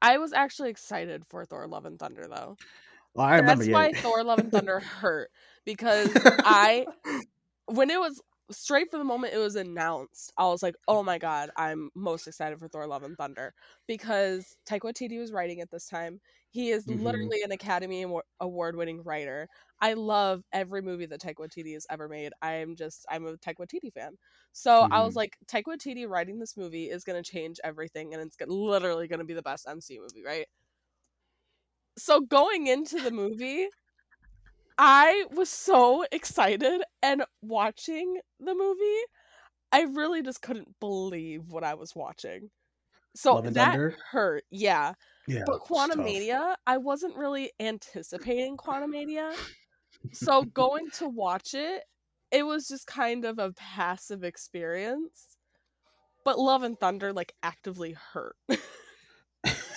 I 0.00 0.18
was 0.18 0.32
actually 0.32 0.70
excited 0.70 1.24
for 1.26 1.44
Thor: 1.44 1.66
Love 1.66 1.84
and 1.86 1.98
Thunder 1.98 2.28
though. 2.28 2.56
Well, 3.14 3.26
I 3.26 3.36
remember 3.36 3.64
That's 3.64 3.66
yeah. 3.66 3.86
why 3.86 3.92
Thor: 4.02 4.24
Love 4.24 4.40
and 4.40 4.52
Thunder 4.52 4.80
hurt 4.80 5.30
because 5.64 6.26
I 6.44 6.86
when 7.66 7.90
it 7.90 8.00
was 8.00 8.20
straight 8.50 8.90
from 8.90 9.00
the 9.00 9.04
moment 9.04 9.34
it 9.34 9.38
was 9.38 9.56
announced, 9.56 10.32
I 10.38 10.46
was 10.48 10.62
like, 10.62 10.74
"Oh 10.88 11.02
my 11.02 11.18
god, 11.18 11.50
I'm 11.56 11.90
most 11.94 12.26
excited 12.28 12.58
for 12.60 12.68
Thor: 12.68 12.86
Love 12.86 13.02
and 13.04 13.16
Thunder" 13.18 13.54
because 13.88 14.56
Taika 14.68 14.82
Waititi 14.82 15.18
was 15.20 15.32
writing 15.32 15.60
at 15.60 15.70
this 15.70 15.88
time. 15.88 16.20
He 16.50 16.70
is 16.70 16.86
Mhm. 16.86 17.30
literally 17.30 17.42
an 17.44 17.52
Academy 17.52 18.04
Award 18.40 18.76
winning 18.76 19.02
writer. 19.04 19.48
I 19.80 19.94
love 19.94 20.44
every 20.52 20.82
movie 20.82 21.06
that 21.06 21.20
Taika 21.22 21.36
Waititi 21.36 21.74
has 21.74 21.86
ever 21.90 22.08
made. 22.08 22.32
I'm 22.42 22.76
just 22.76 23.06
I'm 23.10 23.26
a 23.26 23.36
Taika 23.38 23.56
Waititi 23.60 23.92
fan. 23.94 24.16
So 24.52 24.88
I 24.90 25.02
was 25.04 25.14
Mhm. 25.14 25.16
like, 25.16 25.36
Taika 25.46 25.64
Waititi 25.68 26.08
writing 26.08 26.38
this 26.40 26.56
movie 26.56 26.90
is 26.90 27.04
gonna 27.04 27.22
change 27.22 27.58
everything, 27.64 28.14
and 28.14 28.22
it's 28.22 28.36
literally 28.46 29.08
gonna 29.08 29.24
be 29.24 29.34
the 29.34 29.42
best 29.42 29.66
MCU 29.68 30.02
movie, 30.02 30.24
right? 30.24 30.46
So 31.98 32.20
going 32.20 32.68
into 32.68 33.00
the 33.00 33.10
movie, 33.10 33.68
I 34.78 35.24
was 35.32 35.48
so 35.50 36.04
excited 36.12 36.82
and 37.02 37.24
watching 37.42 38.18
the 38.38 38.54
movie, 38.54 39.02
I 39.72 39.82
really 39.82 40.22
just 40.22 40.40
couldn't 40.40 40.78
believe 40.80 41.48
what 41.48 41.64
I 41.64 41.74
was 41.74 41.94
watching. 41.96 42.50
So 43.16 43.40
that 43.40 43.54
Thunder? 43.54 43.96
hurt, 44.12 44.44
yeah. 44.50 44.92
yeah, 45.26 45.42
But 45.44 45.60
Quantum. 45.60 46.00
Quantumania, 46.00 46.54
I 46.66 46.76
wasn't 46.76 47.16
really 47.16 47.50
anticipating 47.58 48.56
Quantumania. 48.56 49.34
So 50.12 50.42
going 50.54 50.88
to 50.98 51.08
watch 51.08 51.54
it, 51.54 51.82
it 52.30 52.44
was 52.44 52.68
just 52.68 52.86
kind 52.86 53.24
of 53.24 53.40
a 53.40 53.52
passive 53.54 54.22
experience. 54.22 55.36
But 56.24 56.38
Love 56.38 56.62
and 56.62 56.78
Thunder 56.78 57.12
like 57.12 57.32
actively 57.42 57.96
hurt. 58.12 58.36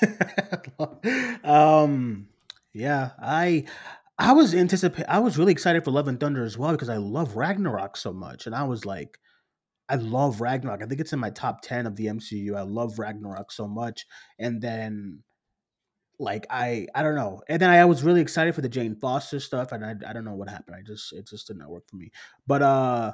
um 1.43 2.27
yeah 2.73 3.11
i 3.21 3.63
i 4.17 4.33
was 4.33 4.53
anticipate 4.53 5.05
i 5.07 5.19
was 5.19 5.37
really 5.37 5.51
excited 5.51 5.83
for 5.83 5.91
love 5.91 6.07
and 6.07 6.19
thunder 6.19 6.43
as 6.43 6.57
well 6.57 6.71
because 6.71 6.89
i 6.89 6.97
love 6.97 7.35
ragnarok 7.35 7.97
so 7.97 8.11
much 8.13 8.45
and 8.45 8.55
i 8.55 8.63
was 8.63 8.85
like 8.85 9.19
i 9.89 9.95
love 9.95 10.39
ragnarok. 10.41 10.81
I 10.81 10.85
think 10.85 11.01
it's 11.01 11.13
in 11.13 11.19
my 11.19 11.29
top 11.29 11.61
10 11.61 11.85
of 11.85 11.95
the 11.95 12.05
mcu 12.07 12.55
i 12.55 12.61
love 12.61 12.97
ragnarok 12.99 13.51
so 13.51 13.67
much 13.67 14.05
and 14.39 14.61
then 14.61 15.21
like 16.19 16.45
i 16.49 16.87
i 16.93 17.01
don't 17.01 17.15
know. 17.15 17.41
And 17.49 17.61
then 17.61 17.69
i 17.69 17.83
was 17.83 18.03
really 18.03 18.21
excited 18.21 18.53
for 18.55 18.61
the 18.61 18.69
jane 18.69 18.95
foster 18.95 19.39
stuff 19.39 19.71
and 19.71 19.83
i, 19.83 19.95
I 20.07 20.13
don't 20.13 20.23
know 20.23 20.35
what 20.35 20.49
happened. 20.49 20.75
I 20.77 20.83
just 20.83 21.11
it 21.13 21.27
just 21.27 21.47
did 21.47 21.57
not 21.57 21.69
work 21.69 21.89
for 21.89 21.95
me. 21.95 22.11
But 22.47 22.61
uh 22.61 23.13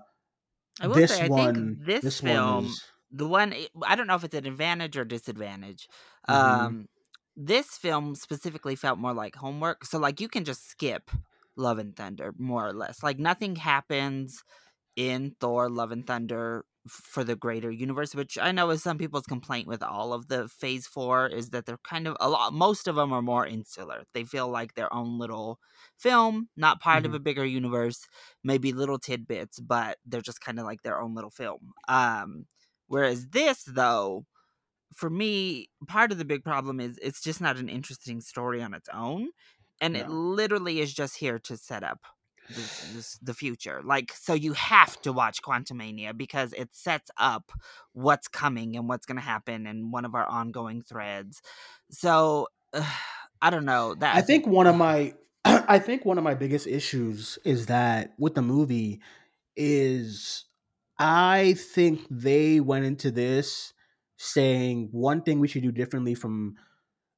I 0.80 0.88
will 0.88 0.96
this 0.96 1.16
say, 1.16 1.24
I 1.24 1.28
one 1.28 1.56
think 1.56 1.86
this, 1.86 2.04
this 2.04 2.22
film, 2.22 2.56
one 2.56 2.66
is 2.66 2.84
the 3.12 3.28
one 3.28 3.54
eh, 3.54 3.68
I 3.86 3.96
don't 3.96 4.08
know 4.08 4.16
if 4.16 4.24
it's 4.24 4.36
an 4.36 4.46
advantage 4.46 4.98
or 4.98 5.06
disadvantage. 5.06 5.88
Mhm. 6.28 6.76
Um, 6.76 6.88
this 7.36 7.78
film 7.78 8.16
specifically 8.16 8.76
felt 8.76 9.00
more 9.00 9.14
like 9.14 9.36
homework, 9.36 9.86
so 9.86 10.00
like 10.00 10.20
you 10.22 10.28
can 10.28 10.44
just 10.46 10.68
skip 10.70 11.12
Love 11.56 11.78
and 11.80 11.96
Thunder 11.96 12.34
more 12.38 12.68
or 12.68 12.74
less. 12.74 13.04
Like 13.04 13.20
nothing 13.20 13.56
happens 13.56 14.44
in 14.96 15.36
Thor: 15.40 15.70
Love 15.70 15.92
and 15.92 16.06
Thunder 16.08 16.66
for 16.90 17.24
the 17.24 17.36
greater 17.36 17.70
universe, 17.72 18.16
which 18.16 18.38
I 18.38 18.52
know 18.52 18.70
is 18.72 18.82
some 18.84 18.98
people's 18.98 19.26
complaint 19.28 19.68
with 19.68 19.84
all 19.84 20.14
of 20.14 20.28
the 20.30 20.48
Phase 20.50 20.88
Four 20.88 21.28
is 21.28 21.50
that 21.52 21.66
they're 21.66 21.80
kind 21.84 22.08
of 22.08 22.18
a 22.22 22.30
lot. 22.30 22.54
Most 22.54 22.88
of 22.88 22.96
them 22.96 23.14
are 23.14 23.22
more 23.22 23.46
insular. 23.46 24.06
They 24.14 24.24
feel 24.24 24.48
like 24.50 24.74
their 24.76 24.92
own 24.94 25.20
little 25.20 25.60
film, 25.98 26.50
not 26.58 26.82
part 26.82 27.06
of 27.06 27.14
Mhm. 27.14 27.16
a 27.16 27.20
bigger 27.20 27.46
universe. 27.46 28.08
Maybe 28.44 28.74
little 28.74 29.00
tidbits, 29.00 29.60
but 29.60 29.98
they're 30.06 30.22
just 30.22 30.42
kind 30.42 30.60
of 30.60 30.66
like 30.66 30.84
their 30.84 31.00
own 31.02 31.14
little 31.14 31.30
film. 31.32 31.74
Um, 31.90 32.46
whereas 32.88 33.28
this, 33.28 33.64
though, 33.64 34.26
for 34.96 35.10
me, 35.10 35.70
part 35.88 36.12
of 36.12 36.18
the 36.18 36.26
big 36.26 36.44
problem 36.44 36.80
is 36.80 36.98
it's 37.02 37.22
just 37.22 37.42
not 37.42 37.58
an 37.58 37.70
interesting 37.70 38.22
story 38.22 38.62
on 38.62 38.74
its 38.74 38.90
own, 38.94 39.30
and 39.80 39.96
it 39.96 40.10
literally 40.10 40.80
is 40.80 40.94
just 40.94 41.18
here 41.18 41.38
to 41.40 41.56
set 41.56 41.84
up 41.84 42.00
this, 42.50 42.92
this, 42.94 43.20
the 43.22 43.34
future. 43.34 43.82
Like, 43.84 44.12
so 44.14 44.34
you 44.34 44.54
have 44.54 45.00
to 45.02 45.14
watch 45.14 45.42
Quantumania 45.44 46.18
because 46.18 46.54
it 46.54 46.74
sets 46.74 47.12
up 47.18 47.52
what's 47.94 48.28
coming 48.28 48.76
and 48.76 48.90
what's 48.90 49.06
going 49.06 49.18
to 49.18 49.22
happen 49.22 49.68
in 49.68 49.92
one 49.92 50.06
of 50.06 50.16
our 50.16 50.26
ongoing 50.26 50.82
threads. 50.82 51.42
So. 51.92 52.48
I 53.42 53.50
don't 53.50 53.66
know 53.66 53.94
that 53.96 54.16
I 54.16 54.22
think 54.22 54.48
one 54.48 54.68
of 54.68 54.76
my 54.76 55.14
I 55.46 55.80
think 55.80 56.06
one 56.06 56.18
of 56.18 56.24
my 56.24 56.34
biggest 56.34 56.68
issues 56.68 57.38
is 57.46 57.68
that 57.68 58.14
with 58.18 58.36
the 58.36 58.42
movie 58.42 59.00
is 59.56 60.46
I 61.00 61.56
think 61.58 62.02
they 62.10 62.60
went 62.60 62.86
into 62.86 63.12
this 63.12 63.74
saying 64.18 64.90
one 64.92 65.22
thing 65.22 65.40
we 65.40 65.48
should 65.48 65.62
do 65.64 65.72
differently 65.72 66.16
from 66.16 66.56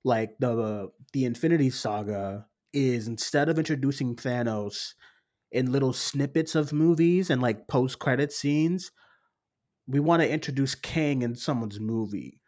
like 0.03 0.37
the 0.39 0.89
the 1.13 1.25
Infinity 1.25 1.69
Saga 1.69 2.45
is 2.73 3.07
instead 3.07 3.49
of 3.49 3.57
introducing 3.57 4.15
Thanos 4.15 4.93
in 5.51 5.71
little 5.71 5.93
snippets 5.93 6.55
of 6.55 6.73
movies 6.73 7.29
and 7.29 7.41
like 7.41 7.67
post 7.67 7.99
credit 7.99 8.31
scenes, 8.31 8.91
we 9.87 9.99
want 9.99 10.21
to 10.21 10.29
introduce 10.29 10.75
Kang 10.75 11.21
in 11.21 11.35
someone's 11.35 11.79
movie. 11.79 12.41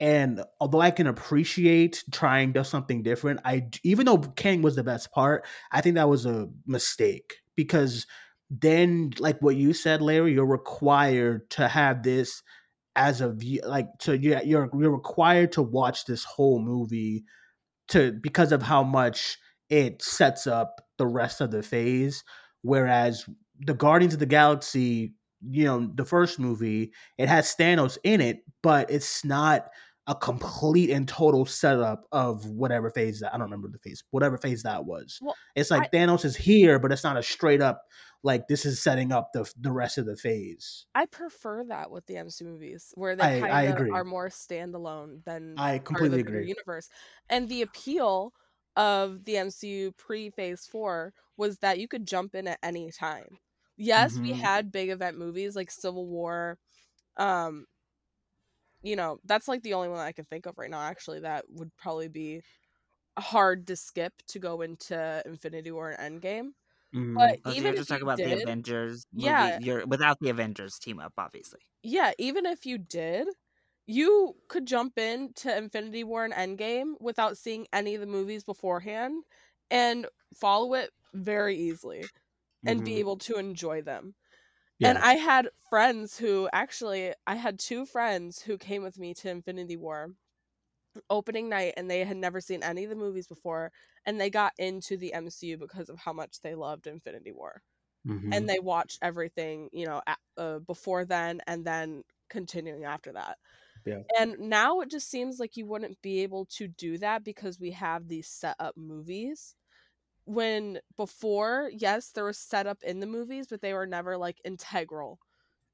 And 0.00 0.42
although 0.60 0.80
I 0.80 0.92
can 0.92 1.08
appreciate 1.08 2.04
trying 2.12 2.52
to 2.52 2.60
do 2.60 2.64
something 2.64 3.02
different, 3.02 3.40
I 3.44 3.68
even 3.82 4.06
though 4.06 4.18
Kang 4.18 4.62
was 4.62 4.76
the 4.76 4.84
best 4.84 5.10
part, 5.12 5.44
I 5.72 5.80
think 5.80 5.96
that 5.96 6.08
was 6.08 6.24
a 6.24 6.48
mistake 6.66 7.34
because 7.56 8.06
then, 8.50 9.12
like 9.18 9.40
what 9.40 9.56
you 9.56 9.74
said, 9.74 10.00
Larry, 10.00 10.32
you're 10.32 10.46
required 10.46 11.50
to 11.50 11.68
have 11.68 12.02
this 12.02 12.42
as 12.96 13.20
a 13.20 13.30
view, 13.30 13.60
like 13.64 13.88
so 14.00 14.12
you're 14.12 14.42
you're 14.42 14.70
you're 14.72 14.90
required 14.90 15.52
to 15.52 15.62
watch 15.62 16.04
this 16.06 16.24
whole 16.24 16.60
movie 16.60 17.24
to 17.88 18.12
because 18.12 18.52
of 18.52 18.62
how 18.62 18.82
much 18.82 19.38
it 19.68 20.02
sets 20.02 20.46
up 20.46 20.80
the 20.96 21.06
rest 21.06 21.40
of 21.40 21.50
the 21.50 21.62
phase. 21.62 22.24
Whereas 22.62 23.24
the 23.60 23.74
Guardians 23.74 24.14
of 24.14 24.20
the 24.20 24.26
Galaxy, 24.26 25.14
you 25.42 25.64
know, 25.64 25.90
the 25.94 26.04
first 26.04 26.38
movie, 26.38 26.92
it 27.18 27.28
has 27.28 27.54
Thanos 27.54 27.98
in 28.02 28.20
it, 28.20 28.38
but 28.62 28.90
it's 28.90 29.24
not 29.24 29.68
a 30.08 30.14
complete 30.14 30.88
and 30.90 31.06
total 31.06 31.44
setup 31.44 32.04
of 32.12 32.46
whatever 32.46 32.90
phase 32.90 33.20
that 33.20 33.34
I 33.34 33.36
don't 33.36 33.50
remember 33.50 33.68
the 33.68 33.78
phase, 33.78 34.02
whatever 34.10 34.38
phase 34.38 34.62
that 34.62 34.86
was. 34.86 35.18
Well, 35.20 35.36
It's 35.54 35.70
like 35.70 35.92
Thanos 35.92 36.24
is 36.24 36.34
here, 36.34 36.78
but 36.78 36.90
it's 36.92 37.04
not 37.04 37.18
a 37.18 37.22
straight 37.22 37.60
up 37.60 37.82
like 38.22 38.48
this 38.48 38.66
is 38.66 38.82
setting 38.82 39.12
up 39.12 39.32
the 39.32 39.52
the 39.58 39.72
rest 39.72 39.98
of 39.98 40.06
the 40.06 40.16
phase. 40.16 40.86
I 40.94 41.06
prefer 41.06 41.64
that 41.64 41.90
with 41.90 42.06
the 42.06 42.16
MCU 42.16 42.50
movies, 42.50 42.92
where 42.96 43.14
they 43.16 43.28
I- 43.28 43.46
I 43.50 43.62
kind 43.62 43.66
of 43.66 43.74
agree. 43.74 43.94
are 43.94 44.04
more 44.04 44.28
standalone 44.28 45.24
than 45.24 45.58
I 45.58 45.78
completely 45.80 46.20
agree. 46.20 46.48
universe. 46.48 46.88
And 47.28 47.48
the 47.48 47.62
appeal 47.62 48.34
of 48.76 49.24
the 49.24 49.36
MCU 49.38 49.92
pre 49.92 50.30
Phase 50.30 50.66
Four 50.66 51.14
was 51.36 51.58
that 51.58 51.78
you 51.78 51.88
could 51.88 52.06
jump 52.06 52.34
in 52.34 52.48
at 52.48 52.58
any 52.62 52.90
time. 52.92 53.38
Yes, 53.76 54.18
we 54.20 54.32
Mhm. 54.32 54.42
had 54.42 54.72
big 54.72 54.90
event 54.90 55.18
movies 55.18 55.54
like 55.56 55.70
Civil 55.70 56.06
War. 56.06 56.58
Um, 57.16 57.66
you 58.82 58.96
know, 58.96 59.18
that's 59.24 59.48
like 59.48 59.62
the 59.62 59.74
only 59.74 59.88
one 59.88 59.98
I 59.98 60.12
can 60.12 60.24
think 60.26 60.46
of 60.46 60.56
right 60.58 60.70
now. 60.70 60.80
Actually, 60.80 61.20
that 61.20 61.44
would 61.50 61.74
probably 61.76 62.08
be 62.08 62.42
hard 63.18 63.66
to 63.68 63.76
skip 63.76 64.14
to 64.28 64.38
go 64.40 64.62
into 64.62 65.22
Infinity 65.26 65.72
War 65.72 65.90
and 65.92 66.22
Endgame. 66.22 66.50
Mhm. 66.94 67.36
But 67.44 67.54
so 67.54 67.54
even 67.54 67.74
you're 67.74 67.74
just 67.74 67.88
talking 67.88 68.02
about 68.02 68.22
the 68.22 68.32
Avengers 68.32 69.06
movie. 69.12 69.46
Yeah. 69.46 69.58
You're 69.58 69.86
without 69.86 70.18
the 70.20 70.30
Avengers 70.30 70.78
team 70.78 70.98
up, 71.00 71.12
obviously. 71.18 71.60
yeah, 71.82 72.12
even 72.18 72.46
if 72.46 72.66
you 72.66 72.78
did, 72.78 73.28
you 73.86 74.36
could 74.48 74.66
jump 74.66 74.98
in 74.98 75.32
to 75.34 75.56
Infinity 75.56 76.04
War 76.04 76.24
and 76.24 76.34
Endgame 76.34 76.94
without 77.00 77.38
seeing 77.38 77.66
any 77.72 77.94
of 77.94 78.00
the 78.00 78.06
movies 78.06 78.44
beforehand 78.44 79.24
and 79.70 80.06
follow 80.34 80.74
it 80.74 80.90
very 81.14 81.56
easily 81.56 82.10
and 82.66 82.84
be 82.84 82.96
Mhm. 82.96 83.00
able 83.00 83.18
to 83.18 83.36
enjoy 83.36 83.82
them. 83.82 84.14
Yeah. 84.78 84.94
And 84.94 84.98
I 84.98 85.14
had 85.14 85.50
friends 85.70 86.18
who 86.18 86.48
actually, 86.52 87.14
I 87.26 87.36
had 87.36 87.58
two 87.58 87.86
friends 87.86 88.42
who 88.42 88.58
came 88.58 88.82
with 88.82 88.98
me 88.98 89.14
to 89.16 89.30
Infinity 89.30 89.76
War 89.76 90.14
opening 91.10 91.48
night 91.48 91.74
and 91.76 91.90
they 91.90 92.04
had 92.04 92.16
never 92.16 92.40
seen 92.40 92.62
any 92.62 92.84
of 92.84 92.90
the 92.90 92.96
movies 92.96 93.26
before 93.26 93.72
and 94.06 94.20
they 94.20 94.30
got 94.30 94.52
into 94.58 94.96
the 94.96 95.12
MCU 95.14 95.56
because 95.58 95.88
of 95.88 95.98
how 95.98 96.12
much 96.12 96.40
they 96.40 96.54
loved 96.54 96.86
Infinity 96.86 97.32
War 97.32 97.62
Mhm. 98.04 98.32
and 98.32 98.48
they 98.48 98.60
watched 98.60 98.98
everything 99.02 99.68
you 99.72 99.86
know 99.86 100.02
uh, 100.36 100.58
before 100.60 101.04
then 101.04 101.40
and 101.46 101.64
then 101.66 102.02
continuing 102.30 102.84
after 102.84 103.12
that 103.12 103.38
Yeah. 103.84 104.02
and 104.18 104.38
now 104.38 104.80
it 104.80 104.90
just 104.90 105.08
seems 105.10 105.38
like 105.38 105.56
you 105.56 105.66
wouldn't 105.66 106.00
be 106.02 106.20
able 106.22 106.46
to 106.46 106.68
do 106.68 106.98
that 106.98 107.24
because 107.24 107.60
we 107.60 107.70
have 107.72 108.08
these 108.08 108.28
set 108.28 108.56
up 108.58 108.76
movies 108.76 109.54
when 110.24 110.80
before 110.96 111.70
yes 111.74 112.12
there 112.12 112.24
was 112.24 112.38
set 112.38 112.66
up 112.66 112.82
in 112.84 113.00
the 113.00 113.06
movies 113.06 113.46
but 113.48 113.60
they 113.62 113.74
were 113.74 113.86
never 113.86 114.16
like 114.18 114.40
integral 114.44 115.20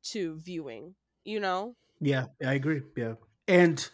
to 0.05 0.37
viewing 0.41 0.97
you 1.25 1.41
know 1.41 1.77
Yeah, 2.01 2.27
I 2.45 2.55
agree. 2.55 2.83
Yeah. 2.97 3.15
and 3.47 3.89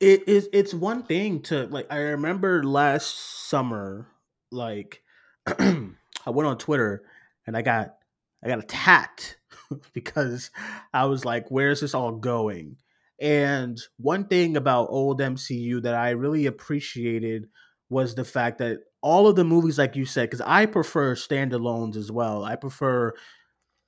it 0.00 0.26
is 0.26 0.48
it's 0.52 0.72
one 0.72 1.02
thing 1.02 1.42
to 1.42 1.66
like 1.66 1.86
i 1.90 1.96
remember 1.98 2.64
last 2.64 3.48
summer 3.48 4.08
like 4.50 5.02
i 5.46 6.30
went 6.30 6.48
on 6.48 6.58
twitter 6.58 7.02
and 7.46 7.56
i 7.56 7.62
got 7.62 7.96
i 8.42 8.48
got 8.48 8.58
attacked 8.58 9.38
because 9.92 10.50
i 10.92 11.04
was 11.04 11.24
like 11.24 11.46
where's 11.50 11.80
this 11.80 11.94
all 11.94 12.12
going? 12.12 12.76
And 13.22 13.78
one 13.98 14.28
thing 14.28 14.56
about 14.56 14.88
old 14.90 15.20
mcu 15.20 15.82
that 15.82 15.94
i 15.94 16.10
really 16.10 16.46
appreciated 16.46 17.48
was 17.90 18.14
the 18.14 18.24
fact 18.24 18.58
that 18.58 18.78
all 19.02 19.26
of 19.26 19.36
the 19.36 19.44
movies 19.44 19.78
like 19.78 19.94
you 19.94 20.06
said 20.06 20.30
because 20.30 20.40
i 20.40 20.64
prefer 20.64 21.14
standalones 21.14 21.96
as 21.96 22.10
well. 22.10 22.44
I 22.44 22.56
prefer 22.56 23.12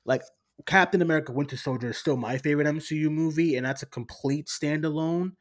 like 0.04 0.22
captain 0.66 1.00
america 1.00 1.32
winter 1.32 1.56
soldier 1.56 1.90
is 1.90 1.96
still 1.96 2.16
my 2.16 2.36
favorite 2.36 2.66
mcu 2.66 3.10
movie 3.10 3.56
and 3.56 3.66
that's 3.66 3.82
a 3.82 3.86
complete 3.86 4.46
standalone 4.46 5.32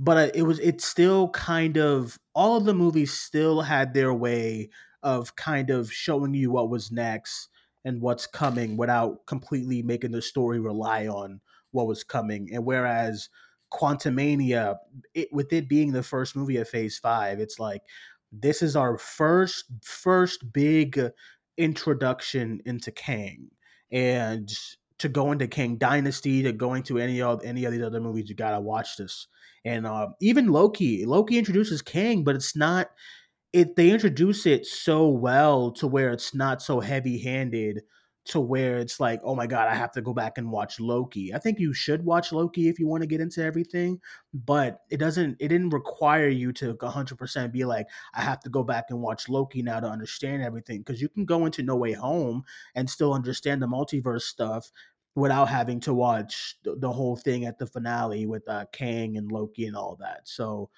but 0.00 0.16
uh, 0.16 0.30
it 0.34 0.42
was 0.42 0.58
it 0.60 0.80
still 0.80 1.28
kind 1.28 1.76
of 1.76 2.18
all 2.34 2.56
of 2.56 2.64
the 2.64 2.74
movies 2.74 3.12
still 3.12 3.60
had 3.60 3.94
their 3.94 4.14
way 4.14 4.70
of 5.02 5.36
kind 5.36 5.70
of 5.70 5.92
showing 5.92 6.34
you 6.34 6.50
what 6.50 6.70
was 6.70 6.90
next 6.90 7.48
and 7.84 8.00
what's 8.00 8.26
coming 8.26 8.76
without 8.76 9.24
completely 9.26 9.82
making 9.82 10.10
the 10.10 10.22
story 10.22 10.58
rely 10.58 11.06
on 11.06 11.40
what 11.70 11.86
was 11.86 12.02
coming 12.02 12.48
and 12.52 12.64
whereas 12.64 13.28
quantumania 13.72 14.76
it, 15.14 15.28
with 15.32 15.52
it 15.52 15.68
being 15.68 15.92
the 15.92 16.02
first 16.02 16.34
movie 16.34 16.56
of 16.56 16.68
phase 16.68 16.98
five 16.98 17.38
it's 17.38 17.60
like 17.60 17.82
this 18.32 18.62
is 18.62 18.74
our 18.74 18.98
first 18.98 19.66
first 19.82 20.52
big 20.52 21.00
introduction 21.58 22.60
into 22.64 22.90
kang 22.90 23.48
and 23.92 24.50
to 24.98 25.08
go 25.08 25.32
into 25.32 25.48
Kang 25.48 25.76
Dynasty, 25.76 26.42
to 26.42 26.52
going 26.52 26.82
to 26.82 26.98
any 26.98 27.22
of 27.22 27.42
any 27.42 27.64
of 27.64 27.72
these 27.72 27.82
other 27.82 28.00
movies, 28.00 28.28
you 28.28 28.34
gotta 28.34 28.60
watch 28.60 28.98
this. 28.98 29.26
And 29.64 29.86
uh, 29.86 30.08
even 30.20 30.48
Loki, 30.48 31.04
Loki 31.04 31.38
introduces 31.38 31.82
Kang, 31.82 32.24
but 32.24 32.36
it's 32.36 32.56
not. 32.56 32.90
It 33.52 33.74
they 33.74 33.90
introduce 33.90 34.46
it 34.46 34.64
so 34.64 35.08
well 35.08 35.72
to 35.72 35.86
where 35.86 36.10
it's 36.10 36.34
not 36.34 36.62
so 36.62 36.78
heavy 36.80 37.18
handed 37.18 37.82
to 38.26 38.38
where 38.38 38.78
it's 38.78 39.00
like, 39.00 39.20
oh 39.24 39.34
my 39.34 39.46
god, 39.46 39.66
I 39.68 39.74
have 39.74 39.92
to 39.92 40.02
go 40.02 40.12
back 40.12 40.38
and 40.38 40.50
watch 40.52 40.78
Loki. 40.78 41.34
I 41.34 41.38
think 41.38 41.58
you 41.58 41.72
should 41.72 42.04
watch 42.04 42.32
Loki 42.32 42.68
if 42.68 42.78
you 42.78 42.86
want 42.86 43.02
to 43.02 43.06
get 43.06 43.20
into 43.20 43.42
everything, 43.42 43.98
but 44.32 44.80
it 44.90 44.98
doesn't. 44.98 45.36
It 45.40 45.48
didn't 45.48 45.70
require 45.70 46.28
you 46.28 46.52
to 46.54 46.74
100 46.78 47.18
percent 47.18 47.52
be 47.52 47.64
like, 47.64 47.86
I 48.14 48.20
have 48.20 48.40
to 48.40 48.50
go 48.50 48.62
back 48.62 48.86
and 48.90 49.00
watch 49.00 49.28
Loki 49.28 49.62
now 49.62 49.80
to 49.80 49.88
understand 49.88 50.42
everything 50.42 50.78
because 50.78 51.02
you 51.02 51.08
can 51.08 51.24
go 51.24 51.46
into 51.46 51.62
No 51.62 51.76
Way 51.76 51.92
Home 51.92 52.44
and 52.74 52.88
still 52.88 53.14
understand 53.14 53.62
the 53.62 53.66
multiverse 53.66 54.22
stuff 54.22 54.70
without 55.16 55.48
having 55.48 55.80
to 55.80 55.94
watch 55.94 56.56
the, 56.62 56.76
the 56.76 56.90
whole 56.90 57.16
thing 57.16 57.44
at 57.44 57.58
the 57.58 57.66
finale 57.66 58.26
with 58.26 58.48
uh, 58.48 58.64
Kang 58.72 59.16
and 59.16 59.30
Loki 59.30 59.66
and 59.66 59.76
all 59.76 59.96
that. 60.00 60.20
So 60.24 60.70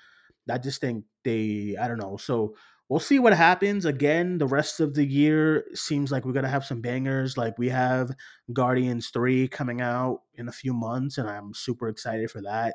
I 0.50 0.58
just 0.58 0.80
think 0.80 1.04
they, 1.24 1.76
I 1.80 1.86
don't 1.86 1.98
know. 1.98 2.16
So 2.16 2.54
we'll 2.88 3.00
see 3.00 3.18
what 3.18 3.32
happens. 3.32 3.84
Again, 3.84 4.38
the 4.38 4.46
rest 4.46 4.80
of 4.80 4.94
the 4.94 5.04
year 5.04 5.64
seems 5.74 6.12
like 6.12 6.24
we're 6.24 6.32
gonna 6.32 6.48
have 6.48 6.64
some 6.64 6.80
bangers. 6.80 7.38
Like 7.38 7.58
we 7.58 7.68
have 7.68 8.10
Guardians 8.52 9.08
Three 9.08 9.48
coming 9.48 9.80
out 9.80 10.20
in 10.34 10.48
a 10.48 10.52
few 10.52 10.74
months, 10.74 11.18
and 11.18 11.28
I'm 11.28 11.54
super 11.54 11.88
excited 11.88 12.30
for 12.30 12.42
that. 12.42 12.74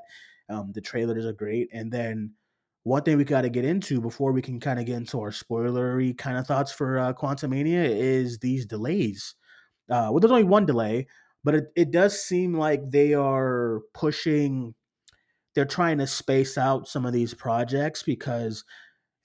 Um, 0.49 0.71
the 0.73 0.81
trailers 0.81 1.25
are 1.25 1.33
great, 1.33 1.69
and 1.71 1.91
then 1.91 2.33
one 2.83 3.03
thing 3.03 3.17
we 3.17 3.25
got 3.25 3.41
to 3.41 3.49
get 3.49 3.65
into 3.65 3.99
before 3.99 4.31
we 4.31 4.41
can 4.41 4.59
kind 4.61 4.79
of 4.79 4.85
get 4.85 4.95
into 4.95 5.19
our 5.19 5.29
spoilery 5.29 6.17
kind 6.17 6.37
of 6.37 6.47
thoughts 6.47 6.71
for 6.71 6.97
uh, 6.97 7.13
Quantumania 7.13 7.85
is 7.85 8.39
these 8.39 8.65
delays. 8.65 9.35
Uh, 9.89 10.07
well, 10.09 10.19
there's 10.19 10.31
only 10.31 10.45
one 10.45 10.65
delay, 10.65 11.05
but 11.43 11.55
it, 11.55 11.65
it 11.75 11.91
does 11.91 12.21
seem 12.21 12.53
like 12.53 12.91
they 12.91 13.13
are 13.13 13.81
pushing 13.93 14.73
they're 15.55 15.65
trying 15.65 15.97
to 15.97 16.05
space 16.05 16.55
out 16.55 16.87
some 16.87 17.03
of 17.05 17.13
these 17.13 17.33
projects 17.33 18.03
because 18.03 18.63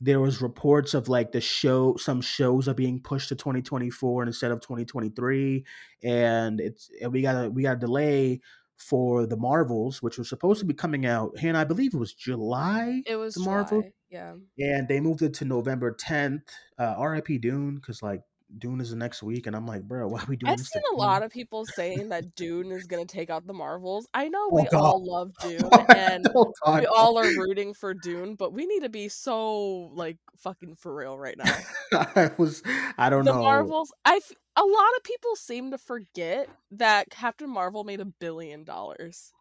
there 0.00 0.18
was 0.18 0.42
reports 0.42 0.94
of 0.94 1.08
like 1.08 1.30
the 1.30 1.40
show 1.40 1.96
some 1.96 2.20
shows 2.20 2.66
are 2.66 2.74
being 2.74 3.00
pushed 3.00 3.28
to 3.28 3.36
2024 3.36 4.24
instead 4.24 4.50
of 4.50 4.60
2023 4.60 5.64
and 6.02 6.60
it's 6.60 6.90
and 7.00 7.12
we 7.12 7.22
got 7.22 7.44
a 7.44 7.50
we 7.50 7.62
got 7.62 7.76
a 7.76 7.80
delay 7.80 8.40
for 8.78 9.26
the 9.26 9.36
marvels 9.36 10.02
which 10.02 10.18
was 10.18 10.28
supposed 10.28 10.58
to 10.58 10.66
be 10.66 10.74
coming 10.74 11.06
out 11.06 11.30
and 11.42 11.56
i 11.56 11.62
believe 11.62 11.94
it 11.94 11.98
was 11.98 12.14
july 12.14 13.00
It 13.06 13.16
was 13.16 13.34
the 13.34 13.44
marvel 13.44 13.84
yeah. 14.10 14.34
and 14.58 14.88
they 14.88 15.00
moved 15.00 15.22
it 15.22 15.34
to 15.34 15.44
november 15.44 15.94
10th 15.94 16.42
uh 16.78 16.96
rip 16.98 17.28
dune 17.40 17.76
because 17.76 18.02
like 18.02 18.22
dune 18.58 18.80
is 18.80 18.90
the 18.90 18.96
next 18.96 19.22
week 19.22 19.46
and 19.46 19.56
i'm 19.56 19.66
like 19.66 19.82
bro 19.82 20.08
why 20.08 20.20
are 20.20 20.26
we 20.28 20.36
doing 20.36 20.54
I've 20.54 20.60
seen 20.60 20.82
a 20.94 20.96
Dune? 20.98 20.98
lot 20.98 21.22
of 21.22 21.30
people 21.30 21.64
saying 21.66 22.08
that 22.10 22.34
Dune 22.34 22.72
is 22.72 22.86
gonna 22.86 23.06
take 23.06 23.30
out 23.30 23.46
the 23.46 23.52
Marvels. 23.54 24.06
I 24.14 24.28
know 24.28 24.50
Oh, 24.50 24.56
we 24.56 24.68
God. 24.70 24.92
all 24.92 25.04
love 25.04 25.36
Dune 25.38 25.86
and 25.92 26.30
Oh, 26.34 26.52
we 26.66 26.86
all 26.86 27.18
are 27.18 27.30
rooting 27.30 27.74
for 27.74 27.94
Dune, 27.94 28.34
but 28.36 28.52
we 28.52 28.66
need 28.66 28.80
to 28.82 28.88
be 28.88 29.08
so 29.08 29.90
like 29.94 30.18
fucking 30.36 30.76
for 30.76 30.94
real 30.94 31.18
right 31.18 31.38
now. 31.38 31.66
I 31.92 32.30
was 32.38 32.62
I 32.98 33.10
don't 33.10 33.24
the 33.24 33.32
know. 33.32 33.34
Marvels, 33.34 33.92
I 34.04 34.20
a 34.56 34.62
lot 34.64 34.96
of 34.96 35.04
people 35.04 35.36
seem 35.36 35.70
to 35.70 35.78
forget 35.78 36.48
that 36.72 37.10
Captain 37.10 37.48
Marvel 37.50 37.84
made 37.84 38.00
a 38.00 38.04
billion 38.06 38.64
dollars. 38.64 39.32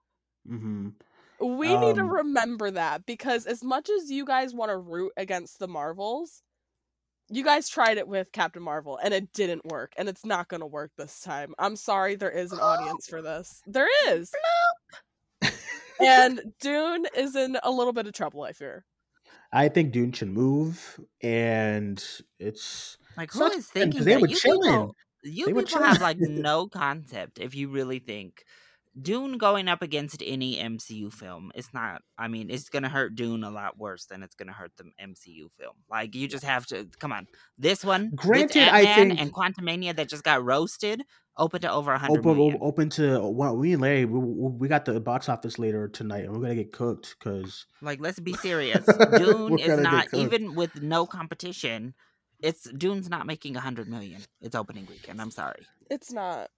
hmm 0.47 0.89
We 1.39 1.77
need 1.77 1.95
to 1.95 2.03
Um, 2.03 2.17
remember 2.17 2.71
that 2.71 3.05
because 3.05 3.45
as 3.45 3.63
much 3.63 3.89
as 3.89 4.11
you 4.11 4.25
guys 4.25 4.53
want 4.53 4.69
to 4.69 4.77
root 4.77 5.11
against 5.17 5.59
the 5.59 5.67
Marvels, 5.67 6.43
you 7.31 7.43
guys 7.43 7.69
tried 7.69 7.97
it 7.97 8.07
with 8.07 8.31
Captain 8.31 8.61
Marvel 8.61 8.97
and 9.01 9.13
it 9.13 9.31
didn't 9.33 9.65
work 9.65 9.93
and 9.97 10.09
it's 10.09 10.25
not 10.25 10.47
going 10.49 10.59
to 10.61 10.65
work 10.67 10.91
this 10.97 11.21
time. 11.21 11.53
I'm 11.57 11.75
sorry 11.75 12.15
there 12.15 12.29
is 12.31 12.51
an 12.51 12.59
audience 12.61 13.07
for 13.07 13.21
this. 13.21 13.61
There 13.65 13.87
is. 14.09 14.31
and 15.99 16.41
Dune 16.59 17.05
is 17.15 17.35
in 17.35 17.57
a 17.63 17.71
little 17.71 17.93
bit 17.93 18.07
of 18.07 18.13
trouble, 18.13 18.43
I 18.43 18.53
fear. 18.53 18.85
I 19.53 19.67
think 19.69 19.91
Dune 19.91 20.11
should 20.13 20.29
move, 20.29 20.99
and 21.21 22.03
it's 22.39 22.97
Like 23.17 23.31
who 23.31 23.39
such 23.39 23.57
is 23.57 23.67
and 23.79 23.93
thinking 23.93 24.03
they 24.05 24.13
that? 24.13 24.21
were 24.21 24.27
You 24.27 24.35
chilling. 24.37 24.61
people, 24.71 24.95
you 25.23 25.45
They 25.47 25.53
people 25.53 25.83
have 25.83 26.01
like 26.01 26.17
no 26.19 26.67
concept 26.67 27.39
if 27.39 27.53
you 27.55 27.69
really 27.69 27.99
think 27.99 28.45
Dune 28.99 29.37
going 29.37 29.67
up 29.67 29.81
against 29.81 30.21
any 30.25 30.57
MCU 30.57 31.11
film. 31.13 31.51
It's 31.55 31.73
not. 31.73 32.01
I 32.17 32.27
mean, 32.27 32.49
it's 32.49 32.69
gonna 32.69 32.89
hurt 32.89 33.15
Dune 33.15 33.43
a 33.43 33.49
lot 33.51 33.77
worse 33.77 34.05
than 34.05 34.21
it's 34.23 34.35
gonna 34.35 34.51
hurt 34.53 34.71
the 34.77 34.85
MCU 35.01 35.49
film. 35.59 35.75
Like 35.89 36.13
you 36.15 36.27
just 36.27 36.43
have 36.43 36.65
to 36.67 36.87
come 36.99 37.13
on. 37.13 37.27
This 37.57 37.85
one, 37.85 38.11
Granted, 38.15 38.67
I 38.67 38.85
think- 38.95 39.19
and 39.19 39.33
Quantumania 39.33 39.95
that 39.95 40.09
just 40.09 40.23
got 40.23 40.43
roasted, 40.43 41.03
open 41.37 41.61
to 41.61 41.71
over 41.71 41.93
a 41.93 41.97
hundred 41.97 42.19
Open, 42.19 42.35
million. 42.37 42.57
open 42.61 42.89
to 42.91 43.21
uh, 43.23 43.27
well, 43.29 43.55
we 43.55 43.71
and 43.73 43.81
Larry. 43.81 44.03
We, 44.05 44.19
we 44.19 44.49
we 44.59 44.67
got 44.67 44.83
the 44.85 44.99
box 44.99 45.29
office 45.29 45.57
later 45.57 45.87
tonight, 45.87 46.25
and 46.25 46.33
we're 46.35 46.41
gonna 46.41 46.55
get 46.55 46.73
cooked 46.73 47.15
because 47.17 47.65
Like, 47.81 48.01
let's 48.01 48.19
be 48.19 48.33
serious. 48.33 48.85
Dune 49.17 49.57
is 49.57 49.79
not 49.79 50.13
even 50.13 50.53
with 50.55 50.81
no 50.81 51.05
competition. 51.05 51.93
It's 52.43 52.69
Dune's 52.71 53.07
not 53.09 53.25
making 53.27 53.55
a 53.55 53.59
hundred 53.61 53.87
million. 53.87 54.21
It's 54.41 54.55
opening 54.55 54.85
weekend. 54.87 55.21
I'm 55.21 55.31
sorry. 55.31 55.65
It's 55.89 56.11
not. 56.11 56.49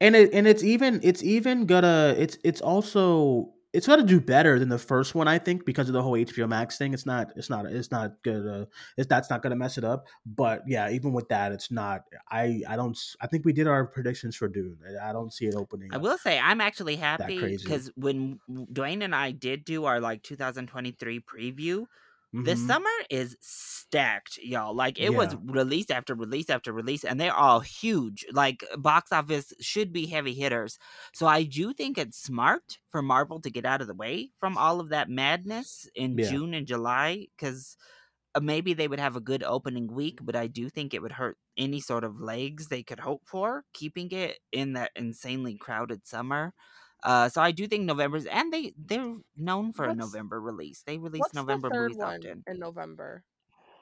And 0.00 0.14
it 0.16 0.30
and 0.32 0.46
it's 0.46 0.62
even 0.62 1.00
it's 1.02 1.22
even 1.22 1.66
gonna 1.66 2.14
it's 2.18 2.38
it's 2.44 2.60
also 2.60 3.52
it's 3.72 3.86
gonna 3.86 4.02
do 4.04 4.20
better 4.20 4.58
than 4.58 4.70
the 4.70 4.78
first 4.78 5.14
one 5.14 5.28
I 5.28 5.38
think 5.38 5.66
because 5.66 5.88
of 5.88 5.92
the 5.92 6.02
whole 6.02 6.14
HBO 6.14 6.48
Max 6.48 6.78
thing. 6.78 6.94
It's 6.94 7.04
not 7.04 7.28
it's 7.36 7.50
not 7.50 7.66
it's 7.66 7.90
not 7.90 8.22
gonna 8.22 8.66
it's 8.96 9.06
that's 9.06 9.28
not 9.28 9.42
gonna 9.42 9.56
mess 9.56 9.76
it 9.76 9.84
up. 9.84 10.06
But 10.24 10.62
yeah, 10.66 10.88
even 10.90 11.12
with 11.12 11.28
that, 11.28 11.52
it's 11.52 11.70
not. 11.70 12.04
I 12.30 12.62
I 12.66 12.76
don't 12.76 12.96
I 13.20 13.26
think 13.26 13.44
we 13.44 13.52
did 13.52 13.66
our 13.66 13.84
predictions 13.86 14.34
for 14.36 14.48
Dune. 14.48 14.78
I- 14.88 15.10
I 15.10 15.12
don't 15.12 15.30
see 15.32 15.46
it 15.46 15.54
opening. 15.54 15.90
I 15.92 15.98
will 15.98 16.16
say 16.16 16.38
I'm 16.38 16.60
actually 16.62 16.96
happy 16.96 17.38
because 17.62 17.90
when 17.96 18.40
Dwayne 18.48 19.02
and 19.04 19.14
I 19.14 19.32
did 19.32 19.64
do 19.64 19.84
our 19.84 20.00
like 20.00 20.22
2023 20.22 21.20
preview, 21.20 21.84
this 22.44 22.60
Mhm. 22.60 22.66
summer 22.66 22.90
is 23.10 23.36
stacked, 23.40 24.38
y'all. 24.38 24.74
Like 24.74 24.98
it 24.98 25.14
was 25.14 25.34
Yeah. 25.34 25.40
release 25.44 25.90
after 25.90 26.14
release 26.14 26.50
after 26.50 26.72
release, 26.72 27.04
and 27.04 27.20
they're 27.20 27.34
all 27.34 27.60
huge. 27.60 28.24
Like 28.32 28.64
box 28.78 29.12
office 29.12 29.52
should 29.60 29.92
be 29.92 30.06
heavy 30.06 30.34
hitters. 30.34 30.78
So 31.14 31.26
I 31.26 31.42
do 31.44 31.72
think 31.72 31.98
it's 31.98 32.18
smart 32.18 32.78
for 32.90 33.02
Marvel 33.02 33.40
to 33.40 33.50
get 33.50 33.64
out 33.64 33.80
of 33.80 33.86
the 33.88 33.94
way 33.94 34.32
from 34.40 34.56
all 34.56 34.80
of 34.80 34.90
that 34.90 35.08
madness 35.10 35.88
in 35.94 36.18
Yeah. 36.18 36.22
June 36.22 36.54
and 36.54 36.66
July 36.66 37.26
because 37.36 37.76
maybe 38.40 38.74
they 38.74 38.88
would 38.88 39.00
have 39.00 39.16
a 39.16 39.20
good 39.20 39.42
opening 39.42 39.86
week, 39.86 40.18
but 40.22 40.36
I 40.36 40.46
do 40.46 40.68
think 40.68 40.92
it 40.92 41.00
would 41.02 41.12
hurt 41.12 41.38
any 41.56 41.80
sort 41.80 42.04
of 42.04 42.20
legs 42.20 42.68
they 42.68 42.82
could 42.82 43.00
hope 43.00 43.22
for 43.26 43.64
keeping 43.72 44.10
it 44.12 44.40
in 44.52 44.74
that 44.74 44.92
insanely 44.94 45.56
crowded 45.56 46.06
summer. 46.06 46.52
Uh, 47.06 47.28
so 47.28 47.40
I 47.40 47.52
do 47.52 47.68
think 47.68 47.84
November's 47.84 48.26
and 48.26 48.52
they 48.52 48.72
they're 48.76 49.14
known 49.36 49.72
for 49.72 49.84
a 49.84 49.94
November 49.94 50.40
release. 50.40 50.82
They 50.84 50.98
release 50.98 51.20
What's 51.20 51.34
November 51.34 51.68
the 51.68 51.74
third 51.74 51.82
movies 51.92 51.96
one 51.98 52.16
often. 52.16 52.42
in 52.48 52.58
November? 52.58 53.22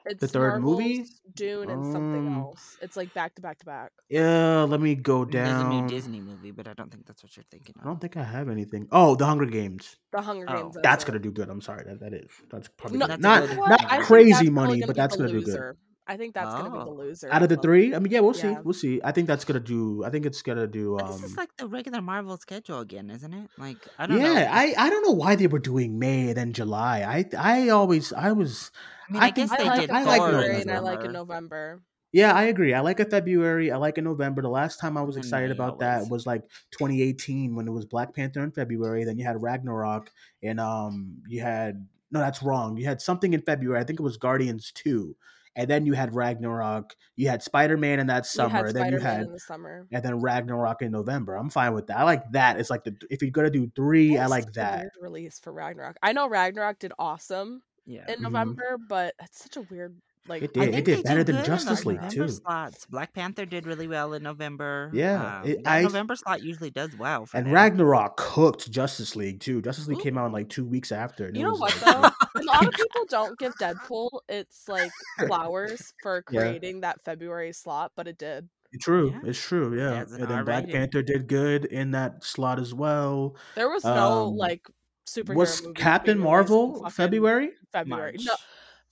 It's 0.07 0.31
third 0.31 0.61
movie? 0.61 0.97
Marvel's, 0.99 1.21
Dune, 1.33 1.69
and 1.71 1.83
something 1.91 2.27
Um, 2.27 2.37
else. 2.37 2.77
It's 2.83 2.95
like 2.95 3.11
back 3.15 3.33
to 3.35 3.41
back 3.41 3.57
to 3.57 3.65
back. 3.65 3.91
Yeah, 4.07 4.61
let 4.69 4.79
me 4.79 4.93
go 4.93 5.25
down. 5.25 5.45
There's 5.47 5.61
a 5.65 5.81
new 5.81 5.87
Disney 5.87 6.21
movie, 6.21 6.51
but 6.51 6.67
I 6.67 6.73
don't 6.73 6.91
think 6.91 7.07
that's 7.07 7.23
what 7.23 7.35
you're 7.35 7.43
thinking 7.49 7.73
I 7.81 7.85
don't 7.85 7.99
think 7.99 8.15
I 8.15 8.23
have 8.23 8.47
anything. 8.47 8.87
Oh, 8.91 9.15
The 9.15 9.25
Hunger 9.25 9.47
Games. 9.47 9.95
The 10.11 10.21
Hunger 10.21 10.45
Oh. 10.47 10.61
Games. 10.61 10.77
That's 10.83 11.03
it. 11.03 11.07
gonna 11.07 11.17
do 11.17 11.31
good. 11.31 11.49
I'm 11.49 11.61
sorry. 11.61 11.85
That 11.85 11.99
that 12.01 12.13
is. 12.13 12.29
That's 12.51 12.67
probably 12.77 12.99
No, 12.99 13.07
not 13.07 13.19
That's 13.19 13.21
not, 13.23 13.41
good 13.41 13.49
You 13.49 13.57
not 13.57 13.79
thing. 13.79 13.87
I 13.89 13.95
think 13.95 14.05
crazy 14.05 14.31
that's 14.33 14.49
money, 14.51 14.73
gonna 14.81 14.87
but 14.87 14.95
that's 14.95 15.15
gonna 15.15 15.31
do 15.31 15.41
good. 15.41 15.77
Loser. 16.07 16.13
I 16.13 16.17
think 16.17 16.33
that's 16.33 16.53
gonna 16.53 16.69
be 16.69 16.77
the 16.77 16.85
Oh. 16.85 16.93
loser. 16.93 17.29
Out 17.31 17.43
of 17.43 17.49
the 17.49 17.57
three, 17.57 17.95
I 17.95 17.99
mean, 17.99 18.11
yeah, 18.11 18.19
we'll 18.19 18.33
see. 18.33 18.55
We'll 18.63 18.73
see. 18.73 19.01
I 19.03 19.11
think 19.11 19.27
that's 19.27 19.45
gonna 19.45 19.59
do. 19.59 20.03
I 20.03 20.09
think 20.09 20.25
it's 20.25 20.41
gonna 20.41 20.67
do. 20.67 20.97
But 20.99 21.07
this 21.11 21.23
is 21.23 21.31
Um, 21.31 21.35
like 21.37 21.55
the 21.57 21.67
regular 21.67 22.01
Marvel 22.01 22.37
schedule 22.37 22.79
again, 22.79 23.09
isn't 23.09 23.33
it? 23.33 23.49
Like 23.57 23.77
I 23.97 24.05
don't 24.07 24.19
know. 24.19 24.23
yeah, 24.33 24.49
I 24.51 24.73
I 24.77 24.89
don't 24.89 25.03
know 25.05 25.11
why 25.13 25.35
they 25.35 25.47
were 25.47 25.59
doing 25.59 25.99
May 25.99 26.29
and 26.29 26.37
then 26.37 26.53
July. 26.53 27.01
I 27.01 27.25
I 27.37 27.69
always 27.69 28.13
I 28.13 28.31
was. 28.31 28.71
I 29.09 29.13
mean, 29.13 29.21
I 29.21 29.25
I, 29.27 29.29
guess 29.31 29.49
think 29.49 29.61
I 29.61 29.63
they 29.63 29.69
like 29.69 29.79
did 29.81 29.89
a 29.89 29.93
I 29.93 30.03
like 30.03 30.17
Thor 30.19 30.27
in 30.29 30.33
February 30.35 30.61
and 30.61 30.71
I 30.71 30.73
November. 30.75 30.81
like 30.95 30.99
a 30.99 31.11
November. 31.11 31.13
November. 31.13 31.81
Yeah, 32.11 32.31
I 32.33 32.43
agree. 32.43 32.73
I 32.73 32.79
like 32.79 33.01
a 33.01 33.05
February. 33.05 33.71
I 33.73 33.77
like 33.77 33.97
a 33.97 34.01
November. 34.01 34.41
The 34.41 34.47
last 34.47 34.79
time 34.79 34.95
I 34.97 35.01
was 35.01 35.17
excited 35.17 35.49
May 35.49 35.55
about 35.55 35.79
that 35.79 36.07
was 36.09 36.25
like 36.25 36.43
2018 36.71 37.55
when 37.55 37.67
it 37.67 37.71
was 37.71 37.85
Black 37.85 38.15
Panther 38.15 38.41
in 38.41 38.51
February. 38.51 39.03
Then 39.03 39.17
you 39.17 39.25
had 39.25 39.41
Ragnarok, 39.41 40.11
and 40.41 40.59
um, 40.61 41.17
you 41.27 41.41
had 41.41 41.85
no, 42.11 42.19
that's 42.19 42.41
wrong. 42.41 42.77
You 42.77 42.85
had 42.85 43.01
something 43.01 43.33
in 43.33 43.41
February. 43.41 43.81
I 43.81 43.83
think 43.83 43.99
it 43.99 44.03
was 44.03 44.15
Guardians 44.15 44.71
two, 44.73 45.15
and 45.55 45.69
then 45.69 45.85
you 45.85 45.93
had 45.93 46.13
Ragnarok. 46.15 46.95
You 47.15 47.29
had 47.29 47.41
Spider 47.43 47.77
Man 47.77 47.99
in 47.99 48.07
that 48.07 48.23
We 48.23 48.27
summer. 48.27 48.49
had 48.49 48.65
then 48.75 48.91
you 48.93 48.99
Spider 48.99 49.03
Man 49.03 49.15
had 49.17 49.25
in 49.27 49.31
the 49.33 49.39
summer. 49.39 49.87
and 49.91 50.03
then 50.03 50.19
Ragnarok 50.19 50.81
in 50.81 50.91
November. 50.91 51.35
I'm 51.35 51.49
fine 51.49 51.73
with 51.73 51.87
that. 51.87 51.97
I 51.97 52.03
like 52.03 52.29
that. 52.31 52.59
It's 52.59 52.69
like 52.69 52.83
the 52.83 52.95
if 53.09 53.21
you're 53.21 53.31
gonna 53.31 53.49
do 53.49 53.71
three, 53.75 54.15
That 54.15 54.23
I 54.23 54.27
like 54.27 54.51
that. 54.53 54.79
weird 54.79 54.91
release 55.01 55.39
for 55.39 55.51
Ragnarok. 55.53 55.97
I 56.03 56.13
know 56.13 56.27
Ragnarok 56.27 56.79
did 56.79 56.93
awesome 56.99 57.61
Yeah. 57.85 58.05
in 58.11 58.19
Mhm. 58.19 58.23
November, 58.23 58.77
but 58.89 59.13
it's 59.21 59.41
such 59.43 59.57
a 59.57 59.61
weird 59.61 59.95
like 60.27 60.41
It 60.41 60.55
did. 60.55 60.73
It 60.73 60.85
did 60.85 61.03
better 61.03 61.19
do 61.19 61.25
than 61.25 61.35
good 61.35 61.39
in 61.41 61.45
Justice 61.45 61.69
those 61.81 61.85
League 61.85 62.01
November 62.01 62.25
too. 62.27 62.31
slots. 62.33 62.85
Black 62.87 63.13
Panther 63.13 63.45
did 63.45 63.67
really 63.67 63.87
well 63.87 64.13
in 64.15 64.23
November. 64.23 64.89
Yeah, 64.91 65.41
Um, 65.41 65.47
it, 65.47 65.63
that 65.63 65.71
I 65.71 65.81
November 65.83 66.15
slot 66.15 66.41
usually 66.41 66.71
does 66.71 66.97
well 66.97 67.27
for 67.27 67.37
and 67.37 67.45
them. 67.45 67.53
Ragnarok 67.53 68.17
cooked 68.17 68.71
Justice 68.71 69.15
League 69.15 69.39
too. 69.39 69.61
Justice 69.61 69.87
League 69.87 69.99
came 69.99 70.17
out 70.17 70.25
in 70.25 70.31
like 70.31 70.49
two 70.49 70.65
weeks 70.65 70.91
after, 70.91 71.29
You 71.31 71.43
know 71.43 71.53
what 71.53 71.79
like 71.79 71.79
though? 72.01 72.09
A 72.55 72.63
lot 72.63 72.67
of 72.73 72.73
people 72.73 73.05
don't 73.09 73.37
give 73.39 73.53
Deadpool 73.55 74.09
its 74.29 74.67
like 74.67 74.91
flowers 75.27 75.93
for 76.01 76.23
yeah. 76.31 76.39
creating 76.41 76.81
that 76.81 77.01
February 77.03 77.53
slot, 77.53 77.91
but 77.95 78.07
it 78.07 78.17
did. 78.17 78.47
True, 78.81 79.11
Yeah. 79.11 79.29
it's 79.29 79.39
true. 79.41 79.73
It 79.73 79.77
Yeah, 79.79 79.93
has 79.99 80.11
an 80.11 80.21
and 80.21 80.29
then 80.31 80.37
R 80.39 80.43
Black 80.43 80.63
rating. 80.65 80.75
Panther 80.75 81.01
did 81.01 81.27
good 81.27 81.65
in 81.65 81.91
that 81.91 82.23
slot 82.23 82.59
as 82.59 82.73
well. 82.73 83.35
There 83.55 83.69
was 83.69 83.83
no 83.85 84.27
Um, 84.27 84.35
like 84.37 84.67
superhero 85.07 85.35
was 85.35 85.61
movies 85.63 85.81
Captain 85.81 86.17
being 86.17 86.27
released 86.27 86.49
in 86.49 86.49
Marvel 86.59 86.73
fucking 86.79 86.91
February? 86.91 87.51
February. 87.71 88.15
No, 88.19 88.25
March. 88.31 88.39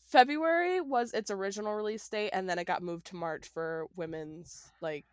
February 0.06 0.80
was 0.80 1.13
its 1.13 1.32
original 1.32 1.73
release 1.73 2.08
date, 2.08 2.30
and 2.32 2.47
then 2.49 2.60
it 2.60 2.65
got 2.67 2.84
moved 2.84 3.08
to 3.08 3.15
March 3.15 3.47
for 3.49 3.88
women's 3.95 4.71
like 4.80 5.06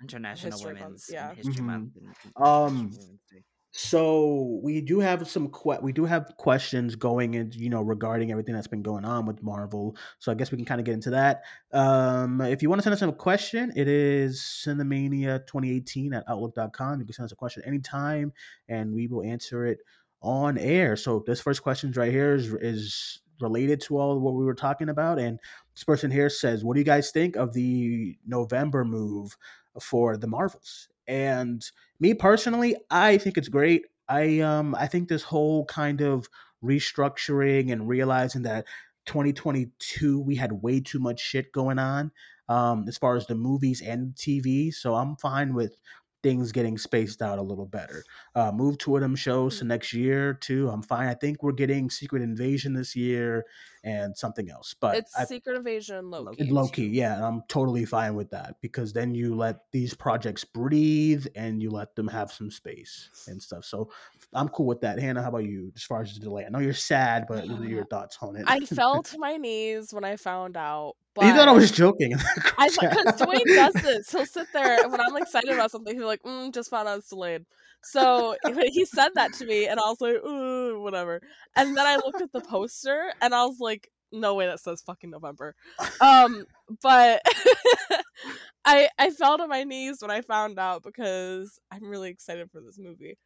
International 0.00 0.52
History 0.52 0.72
Month, 0.74 0.82
Women's 0.84 1.10
yeah. 1.12 1.34
History 1.34 1.54
Mhm. 1.54 1.60
Month. 1.64 1.96
and 1.96 2.06
Um, 2.36 2.76
International 2.76 2.90
Women's 3.00 3.20
Day. 3.32 3.44
So 3.78 4.58
we 4.62 4.80
do 4.80 5.00
have 5.00 5.28
some 5.28 5.50
que- 5.50 5.80
we 5.82 5.92
do 5.92 6.06
have 6.06 6.34
questions 6.38 6.96
going 6.96 7.34
in, 7.34 7.52
you 7.52 7.68
know, 7.68 7.82
regarding 7.82 8.30
everything 8.30 8.54
that's 8.54 8.66
been 8.66 8.80
going 8.80 9.04
on 9.04 9.26
with 9.26 9.42
Marvel. 9.42 9.94
So 10.18 10.32
I 10.32 10.34
guess 10.34 10.50
we 10.50 10.56
can 10.56 10.64
kind 10.64 10.80
of 10.80 10.86
get 10.86 10.94
into 10.94 11.10
that. 11.10 11.42
Um, 11.72 12.40
if 12.40 12.62
you 12.62 12.70
want 12.70 12.78
to 12.78 12.82
send 12.84 12.94
us 12.94 13.02
a 13.02 13.12
question, 13.12 13.74
it 13.76 13.86
is 13.86 14.40
cinemania2018 14.64 16.14
at 16.16 16.24
outlook.com. 16.26 17.00
You 17.00 17.04
can 17.04 17.12
send 17.12 17.26
us 17.26 17.32
a 17.32 17.36
question 17.36 17.64
anytime 17.66 18.32
and 18.66 18.94
we 18.94 19.08
will 19.08 19.22
answer 19.22 19.66
it 19.66 19.80
on 20.22 20.56
air. 20.56 20.96
So 20.96 21.22
this 21.26 21.42
first 21.42 21.62
question 21.62 21.92
right 21.92 22.10
here 22.10 22.34
is 22.34 22.54
is 22.54 23.20
related 23.42 23.82
to 23.82 23.98
all 23.98 24.18
what 24.20 24.36
we 24.36 24.46
were 24.46 24.54
talking 24.54 24.88
about. 24.88 25.18
And 25.18 25.38
this 25.74 25.84
person 25.84 26.10
here 26.10 26.30
says, 26.30 26.64
What 26.64 26.76
do 26.76 26.80
you 26.80 26.86
guys 26.86 27.10
think 27.10 27.36
of 27.36 27.52
the 27.52 28.16
November 28.26 28.86
move 28.86 29.36
for 29.78 30.16
the 30.16 30.26
Marvels? 30.26 30.88
And 31.08 31.64
me 32.00 32.14
personally, 32.14 32.76
I 32.90 33.18
think 33.18 33.38
it's 33.38 33.48
great. 33.48 33.86
I 34.08 34.40
um 34.40 34.74
I 34.74 34.86
think 34.86 35.08
this 35.08 35.22
whole 35.22 35.64
kind 35.66 36.00
of 36.00 36.28
restructuring 36.64 37.72
and 37.72 37.88
realizing 37.88 38.42
that 38.42 38.66
2022 39.06 40.20
we 40.20 40.36
had 40.36 40.52
way 40.62 40.80
too 40.80 40.98
much 40.98 41.20
shit 41.20 41.52
going 41.52 41.78
on 41.78 42.10
um 42.48 42.84
as 42.88 42.98
far 42.98 43.16
as 43.16 43.26
the 43.26 43.34
movies 43.34 43.82
and 43.82 44.14
TV, 44.16 44.70
so 44.72 44.94
I'm 44.94 45.16
fine 45.16 45.54
with 45.54 45.76
things 46.22 46.50
getting 46.50 46.76
spaced 46.78 47.22
out 47.22 47.38
a 47.38 47.42
little 47.42 47.66
better. 47.66 48.04
Uh 48.34 48.50
move 48.52 48.78
two 48.78 48.96
of 48.96 49.02
them 49.02 49.14
shows 49.16 49.58
to 49.58 49.64
next 49.64 49.92
year 49.92 50.34
too. 50.34 50.68
I'm 50.70 50.82
fine. 50.82 51.08
I 51.08 51.14
think 51.14 51.42
we're 51.42 51.52
getting 51.52 51.90
Secret 51.90 52.22
Invasion 52.22 52.74
this 52.74 52.96
year 52.96 53.44
and 53.86 54.16
something 54.16 54.50
else. 54.50 54.74
But 54.78 54.96
it's 54.96 55.16
I 55.16 55.24
Secret 55.24 55.56
Invasion 55.56 56.10
Loki. 56.10 56.50
Loki. 56.50 56.86
Yeah, 56.86 57.24
I'm 57.24 57.42
totally 57.48 57.84
fine 57.84 58.16
with 58.16 58.30
that 58.30 58.56
because 58.60 58.92
then 58.92 59.14
you 59.14 59.36
let 59.36 59.60
these 59.70 59.94
projects 59.94 60.42
breathe 60.42 61.24
and 61.36 61.62
you 61.62 61.70
let 61.70 61.94
them 61.94 62.08
have 62.08 62.32
some 62.32 62.50
space 62.50 63.08
and 63.28 63.40
stuff. 63.40 63.64
So 63.64 63.90
I'm 64.32 64.48
cool 64.48 64.66
with 64.66 64.80
that. 64.80 64.98
Hannah, 64.98 65.22
how 65.22 65.28
about 65.28 65.44
you 65.44 65.72
as 65.76 65.84
far 65.84 66.02
as 66.02 66.12
the 66.12 66.20
delay? 66.20 66.44
I 66.44 66.48
know 66.48 66.58
you're 66.58 66.74
sad, 66.74 67.26
but 67.28 67.46
what 67.48 67.60
are 67.60 67.64
your 67.64 67.84
thoughts 67.90 68.18
on 68.20 68.34
it? 68.34 68.44
I 68.48 68.58
fell 68.60 69.02
to 69.04 69.18
my 69.18 69.36
knees 69.36 69.94
when 69.94 70.04
I 70.04 70.16
found 70.16 70.56
out. 70.56 70.94
But 71.14 71.26
you 71.26 71.32
thought 71.32 71.48
I 71.48 71.52
was 71.52 71.70
joking. 71.70 72.14
I 72.58 72.68
because. 72.68 73.20
Dwayne 73.20 73.46
does 73.46 73.72
this. 73.82 74.10
He'll 74.10 74.26
sit 74.26 74.48
there 74.52 74.86
when 74.88 75.00
I'm 75.00 75.16
excited 75.16 75.48
about 75.50 75.70
something. 75.70 75.94
He's 75.94 76.04
like, 76.04 76.22
mm, 76.22 76.52
"Just 76.52 76.68
found 76.68 76.88
out 76.88 76.98
it's 76.98 77.08
delayed." 77.08 77.46
So 77.82 78.36
he 78.72 78.84
said 78.84 79.10
that 79.14 79.32
to 79.34 79.46
me, 79.46 79.66
and 79.66 79.78
I 79.78 79.84
was 79.84 80.00
like, 80.00 80.16
"Ooh, 80.16 80.80
whatever." 80.82 81.22
And 81.54 81.76
then 81.76 81.86
I 81.86 81.96
looked 81.96 82.20
at 82.20 82.32
the 82.32 82.40
poster, 82.40 83.12
and 83.22 83.34
I 83.34 83.46
was 83.46 83.58
like, 83.60 83.75
"No 84.12 84.34
way, 84.34 84.46
that 84.46 84.60
says 84.60 84.82
fucking 84.82 85.10
November." 85.10 85.54
Um, 86.00 86.44
but 86.82 87.22
I 88.64 88.88
I 88.98 89.10
fell 89.10 89.38
to 89.38 89.46
my 89.46 89.64
knees 89.64 89.98
when 90.02 90.10
I 90.10 90.20
found 90.20 90.58
out 90.58 90.82
because 90.82 91.58
I'm 91.70 91.84
really 91.84 92.10
excited 92.10 92.50
for 92.50 92.60
this 92.60 92.78
movie. 92.78 93.16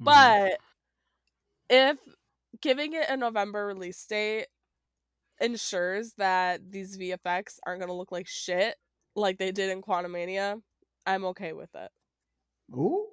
Mhm. 0.00 0.04
But 0.04 0.58
if 1.68 1.98
giving 2.60 2.92
it 2.94 3.08
a 3.08 3.16
November 3.16 3.66
release 3.66 4.04
date 4.06 4.46
ensures 5.40 6.12
that 6.18 6.60
these 6.70 6.96
VFX 6.96 7.58
aren't 7.66 7.80
gonna 7.80 7.94
look 7.94 8.12
like 8.12 8.26
shit 8.28 8.76
like 9.16 9.38
they 9.38 9.50
did 9.52 9.70
in 9.70 9.82
Quantumania, 9.82 10.60
I'm 11.06 11.24
okay 11.26 11.52
with 11.52 11.74
it. 11.74 11.90
Ooh. 12.74 13.08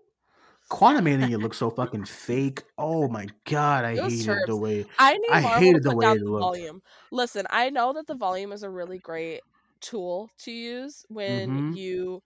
Quantumania 0.70 1.40
looks 1.42 1.58
so 1.58 1.70
fucking 1.70 2.06
fake. 2.06 2.64
Oh 2.78 3.08
my 3.08 3.28
god, 3.46 3.86
I 3.86 3.98
was 3.98 4.26
hated 4.26 4.46
the 4.46 4.58
way 4.58 4.86
I 5.00 5.18
need 5.18 5.24
I 5.30 5.42
hated 5.42 5.84
the 5.84 5.92
way 5.94 6.14
it 6.14 6.22
looked. 6.24 6.60
volume. 6.60 6.82
Listen, 7.12 7.46
I 7.50 7.70
know 7.70 7.94
that 7.94 8.08
the 8.08 8.16
volume 8.16 8.52
is 8.52 8.64
a 8.64 8.70
really 8.70 9.00
great 9.00 9.42
tool 9.82 10.32
to 10.40 10.52
use 10.52 11.06
when 11.10 11.62
Mhm. 11.66 11.68
you 11.72 12.22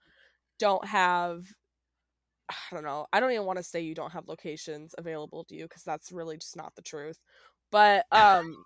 don't 0.58 0.86
have 0.86 1.46
I 2.50 2.74
don't 2.74 2.84
know. 2.84 3.06
I 3.12 3.20
don't 3.20 3.32
even 3.32 3.46
want 3.46 3.58
to 3.58 3.62
say 3.62 3.80
you 3.80 3.94
don't 3.94 4.12
have 4.12 4.28
locations 4.28 4.94
available 4.98 5.44
to 5.44 5.54
you 5.56 5.64
because 5.64 5.84
that's 5.84 6.12
really 6.12 6.36
just 6.38 6.56
not 6.56 6.74
the 6.74 6.82
truth. 6.82 7.18
But 7.70 8.06
um 8.12 8.64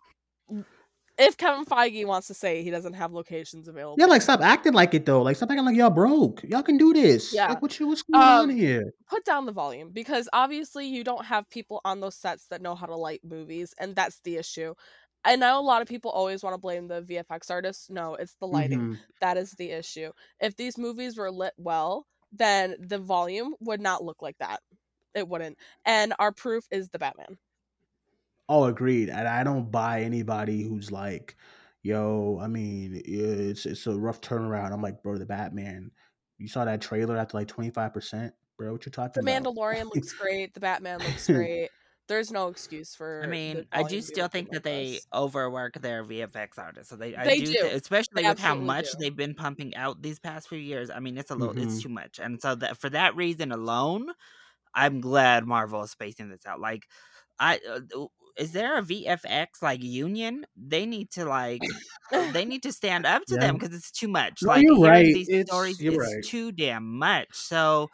if 1.19 1.37
Kevin 1.37 1.65
Feige 1.65 2.05
wants 2.07 2.27
to 2.29 2.35
say 2.35 2.63
he 2.63 2.71
doesn't 2.71 2.95
have 2.95 3.13
locations 3.13 3.69
available, 3.69 3.97
Yeah, 3.99 4.07
like 4.07 4.23
stop 4.23 4.41
acting 4.41 4.73
like 4.75 4.95
it 4.95 5.07
though. 5.07 5.23
Like 5.23 5.37
stop 5.37 5.51
acting 5.51 5.65
like 5.65 5.77
y'all 5.77 5.91
broke. 5.91 6.43
Y'all 6.45 6.63
can 6.63 6.77
do 6.77 6.93
this. 6.93 7.33
Yeah. 7.33 7.49
Like 7.49 7.63
what 7.63 7.79
you 7.79 7.89
what's 7.89 8.03
going 8.03 8.23
on 8.23 8.51
Um, 8.51 8.57
here? 8.57 8.93
put 9.09 9.25
down 9.25 9.47
the 9.47 9.53
volume 9.53 9.91
because 9.91 10.29
obviously 10.33 10.87
you 10.87 11.05
don't 11.05 11.25
have 11.25 11.49
people 11.49 11.81
on 11.85 12.01
those 12.01 12.17
sets 12.17 12.47
that 12.49 12.61
know 12.61 12.75
how 12.75 12.87
to 12.87 12.97
light 12.97 13.21
movies 13.25 13.73
and 13.79 13.95
that's 13.95 14.21
the 14.25 14.37
issue 14.37 14.75
i 15.25 15.37
know 15.37 15.61
a 15.61 15.63
lot 15.63 15.81
of 15.81 15.87
people 15.87 16.11
always 16.11 16.43
want 16.43 16.55
to 16.55 16.59
blame 16.59 16.89
the 16.89 17.03
vfx 17.03 17.49
artists 17.49 17.89
no 17.89 18.17
it's 18.17 18.35
the 18.41 18.47
lighting 18.49 18.81
Mhm. 18.81 18.99
that 19.21 19.37
is 19.37 19.53
the 19.53 19.71
issue 19.71 20.11
if 20.41 20.57
these 20.57 20.77
movies 20.77 21.17
were 21.17 21.31
lit 21.31 21.53
well 21.57 22.05
then 22.33 22.75
the 22.81 22.99
volume 22.99 23.55
would 23.61 23.81
not 23.81 24.03
look 24.03 24.23
like 24.23 24.37
that 24.39 24.59
it 25.15 25.29
wouldn't 25.29 25.57
and 25.85 26.13
our 26.19 26.33
proof 26.33 26.65
is 26.73 26.89
the 26.89 26.99
batman 26.99 27.39
Oh, 28.49 28.65
agreed. 28.65 29.09
And 29.11 29.27
I 29.27 29.43
don't 29.43 29.71
buy 29.71 30.03
anybody 30.03 30.63
who's 30.63 30.93
like, 30.93 31.37
"Yo, 31.83 32.39
I 32.41 32.47
mean, 32.47 33.03
it's 33.05 33.67
it's 33.67 33.87
a 33.87 33.99
rough 33.99 34.21
turnaround." 34.21 34.73
I'm 34.73 34.83
like, 34.83 35.03
bro, 35.03 35.19
the 35.19 35.27
Batman. 35.27 35.91
You 36.39 36.49
saw 36.49 36.65
that 36.65 36.81
trailer 36.81 37.17
after 37.17 37.37
like 37.39 37.49
25 37.49 37.93
percent, 37.93 38.35
bro. 38.57 38.73
What 38.73 38.87
you 38.87 38.93
the 39.15 39.21
talking 39.21 39.25
about? 39.25 39.51
The 39.71 39.77
Mandalorian 39.81 39.85
looks 39.87 40.13
great 40.13 40.55
the 40.55 40.61
batman 40.61 41.03
looks 41.03 41.29
great 41.29 41.71
there's 42.09 42.31
no 42.31 42.49
excuse 42.49 42.95
for 42.95 43.25
I 43.25 43.27
mean, 43.27 43.65
I 43.73 43.83
do 43.83 44.03
still 44.03 44.29
looking 44.29 44.29
think 44.29 44.51
that 44.51 44.63
like 44.63 44.63
they 44.63 45.01
this. 45.01 45.07
overwork 45.15 45.81
their 45.81 46.05
VFX 46.05 46.59
artists. 46.59 46.91
So 46.91 46.97
they, 46.97 47.17
I 47.17 47.31
do, 47.31 47.55
do. 47.55 47.57
thi- 47.57 47.69
especially 47.69 48.23
They 48.23 48.25
with 48.25 48.39
how 48.39 48.55
much 48.55 48.93
do. 48.93 48.99
they've 48.99 49.17
been 49.17 49.35
pumping 49.35 49.75
out 49.75 50.03
these 50.03 50.19
past 50.19 50.49
few 50.49 50.59
years. 50.59 50.91
I 50.91 51.01
mean, 51.01 51.17
it's 51.17 51.31
a 51.31 51.35
little, 51.35 51.55
it's 51.57 51.79
Mhm. 51.79 51.81
too 51.81 51.89
much, 51.89 52.19
and 52.19 52.41
so 52.43 52.55
that 52.57 52.77
for 52.79 52.91
that 52.91 53.17
reason 53.17 53.53
alone, 53.53 54.13
I'm 54.75 55.01
glad 55.01 55.47
Marvel 55.47 55.83
is 55.85 55.93
spacing 55.93 56.31
this 56.31 56.47
out. 56.47 56.61
Like, 56.61 56.85
I 57.41 57.59
uh, 57.69 57.81
w- 57.81 58.09
is 58.37 58.53
there 58.53 58.79
a 58.79 58.83
VFX 58.83 59.63
like 59.63 59.83
union? 59.83 60.47
They 60.57 60.87
need 60.87 61.11
to 61.13 61.25
like, 61.25 61.63
they 62.11 62.45
need 62.47 62.63
to 62.65 62.73
stand 62.73 63.07
up 63.07 63.25
to 63.27 63.35
Yeah. 63.35 63.41
them 63.47 63.57
because 63.57 63.75
it's 63.75 63.91
too 63.91 64.09
much. 64.09 64.41
No, 64.43 64.49
like 64.49 64.63
you're 64.63 64.79
right. 64.81 65.15
these 65.15 65.29
It's- 65.29 65.47
stories, 65.47 65.81
it's 65.81 65.97
right. 65.97 66.25
too 66.25 66.53
damn 66.53 66.99
much. 66.99 67.29
So, 67.33 67.89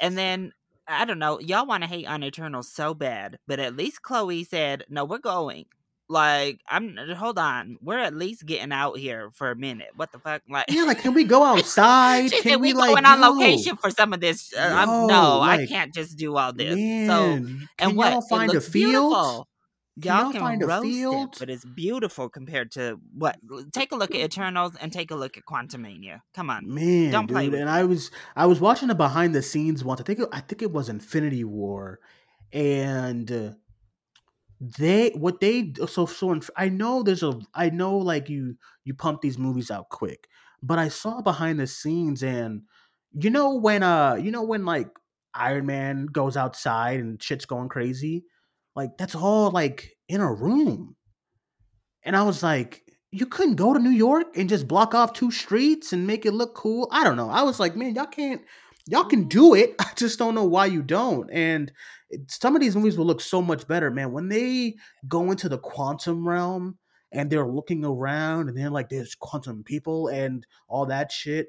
and 0.00 0.16
then 0.16 0.52
I 0.86 1.04
don't 1.04 1.18
know. 1.18 1.38
Y'all 1.40 1.66
want 1.66 1.82
to 1.82 1.88
hate 1.88 2.06
on 2.08 2.22
Eternal 2.22 2.62
so 2.62 2.94
bad, 2.94 3.38
but 3.46 3.58
at 3.60 3.76
least 3.76 4.00
Chloe 4.02 4.44
said, 4.44 4.84
"No, 4.88 5.04
we're 5.04 5.18
going." 5.18 5.66
Like, 6.08 6.60
I'm. 6.66 6.96
Hold 6.96 7.38
on, 7.38 7.76
we're 7.82 7.98
at 7.98 8.14
least 8.14 8.46
getting 8.46 8.72
out 8.72 8.96
here 8.96 9.28
for 9.34 9.50
a 9.50 9.54
minute. 9.56 9.88
What 9.96 10.10
the 10.12 10.18
fuck? 10.18 10.40
Like, 10.48 10.64
Yeah, 10.70 10.84
like 10.84 11.00
can 11.00 11.12
we 11.12 11.24
go 11.24 11.42
outside? 11.44 12.32
can 12.32 12.60
we, 12.62 12.72
we 12.72 12.78
like 12.78 12.88
going 12.92 13.04
on 13.04 13.20
location 13.20 13.76
for 13.76 13.90
some 13.90 14.14
of 14.14 14.20
this. 14.20 14.54
Uh, 14.54 14.86
yo, 14.86 15.06
no, 15.08 15.40
I 15.42 15.66
can't 15.66 15.92
just 15.92 16.16
do 16.16 16.34
all 16.38 16.54
this. 16.54 16.74
Man, 16.76 17.06
so, 17.06 17.36
can 17.36 17.68
and 17.80 17.92
y'all 17.92 18.20
what? 18.20 18.28
find 18.30 18.50
it 18.50 18.56
a 18.56 18.60
field? 18.62 18.92
beautiful. 18.92 19.47
Y'all 20.04 20.32
can 20.32 20.40
find 20.40 20.62
a 20.62 20.66
roast 20.66 20.82
field? 20.84 21.34
it, 21.34 21.38
but 21.38 21.50
it's 21.50 21.64
beautiful 21.64 22.28
compared 22.28 22.70
to 22.72 22.98
what. 23.14 23.38
Take 23.72 23.92
a 23.92 23.96
look 23.96 24.14
at 24.14 24.20
Eternals 24.20 24.76
and 24.80 24.92
take 24.92 25.10
a 25.10 25.14
look 25.14 25.36
at 25.36 25.44
Quantumania. 25.44 26.20
Come 26.34 26.50
on, 26.50 26.72
Man, 26.72 27.10
Don't 27.10 27.26
play 27.26 27.44
dude, 27.44 27.52
with 27.52 27.60
and 27.60 27.68
it. 27.68 27.72
I 27.72 27.84
was 27.84 28.10
I 28.36 28.46
was 28.46 28.60
watching 28.60 28.88
the 28.88 28.94
behind 28.94 29.34
the 29.34 29.42
scenes 29.42 29.84
once. 29.84 30.00
I 30.00 30.04
think 30.04 30.20
it, 30.20 30.28
I 30.32 30.40
think 30.40 30.62
it 30.62 30.72
was 30.72 30.88
Infinity 30.88 31.44
War, 31.44 32.00
and 32.52 33.30
uh, 33.30 33.50
they 34.60 35.10
what 35.10 35.40
they 35.40 35.72
so 35.86 36.06
so 36.06 36.40
I 36.56 36.68
know 36.68 37.02
there's 37.02 37.22
a 37.22 37.38
I 37.54 37.70
know 37.70 37.96
like 37.96 38.28
you 38.28 38.56
you 38.84 38.94
pump 38.94 39.20
these 39.20 39.38
movies 39.38 39.70
out 39.70 39.88
quick, 39.88 40.28
but 40.62 40.78
I 40.78 40.88
saw 40.88 41.20
behind 41.20 41.60
the 41.60 41.66
scenes 41.66 42.22
and 42.22 42.62
you 43.12 43.30
know 43.30 43.54
when 43.54 43.82
uh 43.82 44.14
you 44.14 44.30
know 44.30 44.42
when 44.42 44.64
like 44.64 44.88
Iron 45.34 45.66
Man 45.66 46.06
goes 46.06 46.36
outside 46.36 46.98
and 47.00 47.22
shit's 47.22 47.44
going 47.46 47.68
crazy, 47.68 48.24
like 48.78 48.96
that's 48.96 49.16
all 49.16 49.50
like 49.50 49.90
in 50.08 50.20
a 50.20 50.32
room. 50.32 50.94
And 52.04 52.16
I 52.16 52.22
was 52.22 52.44
like, 52.44 52.82
you 53.10 53.26
couldn't 53.26 53.56
go 53.56 53.74
to 53.74 53.80
New 53.80 53.90
York 53.90 54.36
and 54.36 54.48
just 54.48 54.68
block 54.68 54.94
off 54.94 55.12
two 55.12 55.32
streets 55.32 55.92
and 55.92 56.06
make 56.06 56.24
it 56.24 56.32
look 56.32 56.54
cool. 56.54 56.88
I 56.92 57.02
don't 57.02 57.16
know. 57.16 57.28
I 57.28 57.42
was 57.42 57.58
like, 57.58 57.74
man, 57.74 57.96
y'all 57.96 58.06
can't, 58.06 58.40
y'all 58.86 59.04
can 59.04 59.26
do 59.26 59.54
it. 59.54 59.74
I 59.80 59.90
just 59.96 60.18
don't 60.18 60.36
know 60.36 60.44
why 60.44 60.66
you 60.66 60.82
don't. 60.82 61.28
And 61.32 61.72
some 62.28 62.54
of 62.54 62.62
these 62.62 62.76
movies 62.76 62.96
will 62.96 63.04
look 63.04 63.20
so 63.20 63.42
much 63.42 63.66
better, 63.66 63.90
man. 63.90 64.12
When 64.12 64.28
they 64.28 64.76
go 65.08 65.32
into 65.32 65.48
the 65.48 65.58
quantum 65.58 66.26
realm 66.26 66.78
and 67.10 67.28
they're 67.28 67.48
looking 67.48 67.84
around 67.84 68.48
and 68.48 68.56
they're 68.56 68.70
like, 68.70 68.90
there's 68.90 69.16
quantum 69.16 69.64
people 69.64 70.06
and 70.06 70.46
all 70.68 70.86
that 70.86 71.10
shit. 71.10 71.48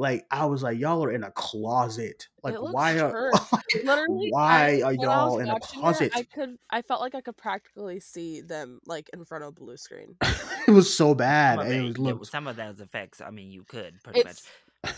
Like 0.00 0.26
I 0.30 0.46
was 0.46 0.62
like, 0.62 0.78
y'all 0.78 1.04
are 1.04 1.12
in 1.12 1.24
a 1.24 1.30
closet. 1.32 2.26
Like 2.42 2.56
why 2.58 2.98
are. 2.98 3.12
Literally, 3.84 4.30
why 4.30 4.80
I, 4.80 4.82
are 4.82 4.94
when 4.94 5.10
I 5.10 5.24
was 5.24 5.34
y'all 5.34 5.38
in 5.40 5.48
a 5.48 5.52
watching 5.52 5.78
it, 5.78 5.82
closet? 5.82 6.12
I 6.14 6.22
could, 6.22 6.56
I 6.70 6.80
felt 6.80 7.02
like 7.02 7.14
I 7.14 7.20
could 7.20 7.36
practically 7.36 8.00
see 8.00 8.40
them 8.40 8.80
like 8.86 9.10
in 9.12 9.26
front 9.26 9.44
of 9.44 9.48
a 9.48 9.52
blue 9.52 9.76
screen. 9.76 10.16
it 10.66 10.70
was 10.70 10.92
so 10.92 11.14
bad. 11.14 11.58
some 11.58 11.66
of, 11.66 11.70
it, 11.70 11.76
it 11.76 11.82
was 11.82 11.98
yeah, 11.98 12.04
looked 12.04 12.26
some 12.28 12.46
of 12.46 12.56
those 12.56 12.80
effects. 12.80 13.20
I 13.20 13.30
mean, 13.30 13.50
you 13.50 13.62
could 13.62 14.02
pretty 14.02 14.24
much. 14.24 14.40
It's, 14.84 14.94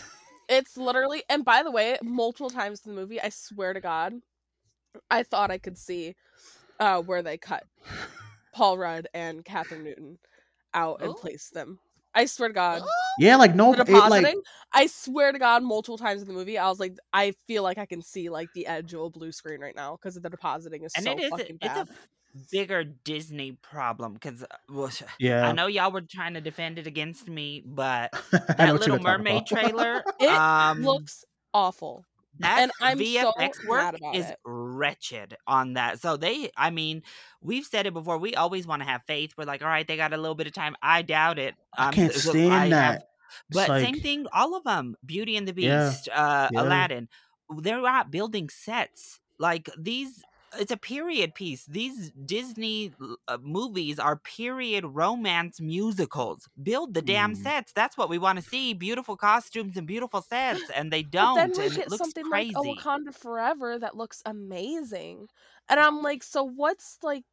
it's 0.47 0.77
literally, 0.77 1.23
and 1.29 1.43
by 1.43 1.63
the 1.63 1.71
way, 1.71 1.97
multiple 2.01 2.49
times 2.49 2.81
in 2.85 2.95
the 2.95 3.01
movie, 3.01 3.19
I 3.19 3.27
swear 3.27 3.73
to 3.73 3.81
God, 3.81 4.13
I 5.11 5.23
thought 5.23 5.51
I 5.51 5.57
could 5.57 5.77
see 5.77 6.15
uh, 6.79 7.01
where 7.01 7.21
they 7.21 7.37
cut 7.37 7.65
Paul 8.55 8.77
Rudd 8.77 9.09
and 9.13 9.43
Kathryn 9.43 9.83
Newton 9.83 10.17
out 10.73 11.01
and 11.01 11.11
Oh. 11.11 11.15
placed 11.15 11.53
them. 11.53 11.77
I 12.15 12.25
swear 12.25 12.49
to 12.49 12.53
God. 12.53 12.81
yeah, 13.19 13.35
like 13.35 13.55
no, 13.55 13.73
the 13.73 13.81
it, 13.81 13.89
like 13.89 14.21
depositing, 14.23 14.41
I 14.73 14.87
swear 14.87 15.31
to 15.31 15.39
God, 15.39 15.63
multiple 15.63 15.97
times 15.97 16.21
in 16.21 16.27
the 16.27 16.33
movie, 16.33 16.57
I 16.57 16.67
was 16.69 16.79
like, 16.79 16.97
I 17.11 17.33
feel 17.47 17.63
like 17.63 17.77
I 17.77 17.85
can 17.85 18.01
see 18.01 18.29
like 18.29 18.49
the 18.53 18.67
edge 18.67 18.93
of 18.93 19.01
a 19.01 19.09
blue 19.09 19.31
screen 19.31 19.61
right 19.61 19.75
now 19.75 19.97
because 19.97 20.17
of 20.17 20.23
the 20.23 20.29
depositing 20.29 20.83
is 20.83 20.93
and 20.95 21.05
so 21.05 21.11
it 21.11 21.19
is 21.19 21.27
a, 21.27 21.37
fucking 21.37 21.57
it's 21.61 21.73
bad. 21.73 21.87
a 21.87 22.43
bigger 22.51 22.83
Disney 22.83 23.53
problem 23.61 24.13
because 24.13 24.43
well, 24.69 24.91
yeah. 25.19 25.47
I 25.47 25.51
know 25.51 25.67
y'all 25.67 25.91
were 25.91 26.01
trying 26.01 26.33
to 26.33 26.41
defend 26.41 26.79
it 26.79 26.87
against 26.87 27.27
me, 27.27 27.63
but 27.65 28.11
that 28.31 28.73
Little 28.73 28.99
Mermaid 28.99 29.45
trailer, 29.45 30.03
It 30.19 30.29
um, 30.29 30.81
Looks 30.81 31.23
awful. 31.53 32.05
That 32.39 32.59
and 32.59 32.71
I'm 32.81 32.97
so 32.97 33.03
VFX 33.03 33.67
work 33.67 33.95
is 34.13 34.29
it. 34.29 34.37
wretched 34.45 35.35
on 35.47 35.73
that. 35.73 36.01
So 36.01 36.17
they, 36.17 36.49
I 36.57 36.69
mean, 36.71 37.03
we've 37.41 37.65
said 37.65 37.85
it 37.85 37.93
before. 37.93 38.17
We 38.17 38.35
always 38.35 38.65
want 38.65 38.81
to 38.81 38.87
have 38.87 39.01
faith. 39.07 39.33
We're 39.37 39.45
like, 39.45 39.61
all 39.61 39.67
right, 39.67 39.87
they 39.87 39.97
got 39.97 40.13
a 40.13 40.17
little 40.17 40.35
bit 40.35 40.47
of 40.47 40.53
time. 40.53 40.75
I 40.81 41.01
doubt 41.03 41.37
it. 41.39 41.55
I 41.77 41.87
Um, 41.87 41.93
can't 41.93 42.13
so- 42.13 42.19
so 42.19 42.29
stand 42.31 42.53
I 42.53 42.69
that. 42.69 42.91
have- 42.93 43.03
but 43.49 43.67
same 43.67 43.99
thing, 43.99 44.27
all 44.33 44.55
of 44.55 44.63
them. 44.63 44.95
Beauty 45.05 45.37
and 45.37 45.47
the 45.47 45.53
Yeah, 45.59 45.89
Beast, 45.89 46.09
uh, 46.13 46.49
yeah. 46.51 46.61
Aladdin. 46.61 47.09
They're 47.57 47.81
not 47.81 48.11
building 48.11 48.49
sets 48.49 49.19
like 49.39 49.69
these. 49.77 50.23
It's 50.57 50.71
a 50.71 50.77
period 50.77 51.33
piece. 51.35 51.65
These 51.65 52.11
Disney 52.25 52.93
uh, 53.27 53.37
movies 53.41 53.99
are 53.99 54.17
period 54.19 54.85
romance 54.85 55.59
musicals. 55.59 56.47
Build 56.61 56.93
the 56.93 57.01
damn 57.01 57.33
Mm. 57.33 57.35
sets. 57.35 57.73
That's 57.73 57.97
what 57.97 58.09
we 58.09 58.17
want 58.17 58.37
to 58.37 58.45
see. 58.45 58.73
Beautiful 58.73 59.17
costumes 59.17 59.77
and 59.77 59.87
beautiful 59.87 60.21
sets, 60.21 60.69
and 60.69 60.91
they 60.91 61.03
don't. 61.03 61.51
then 61.51 61.57
we 61.57 61.69
and 61.69 61.75
get 61.75 61.87
it 61.87 61.89
looks 61.89 62.13
something 62.13 62.29
crazy. 62.29 62.53
like 62.55 62.63
Wakanda 62.63 63.13
Forever 63.13 63.79
that 63.79 63.95
looks 63.95 64.21
amazing. 64.25 65.27
And 65.69 65.79
I'm 65.79 66.01
like, 66.01 66.23
so 66.23 66.43
what's 66.43 66.97
like 67.03 67.23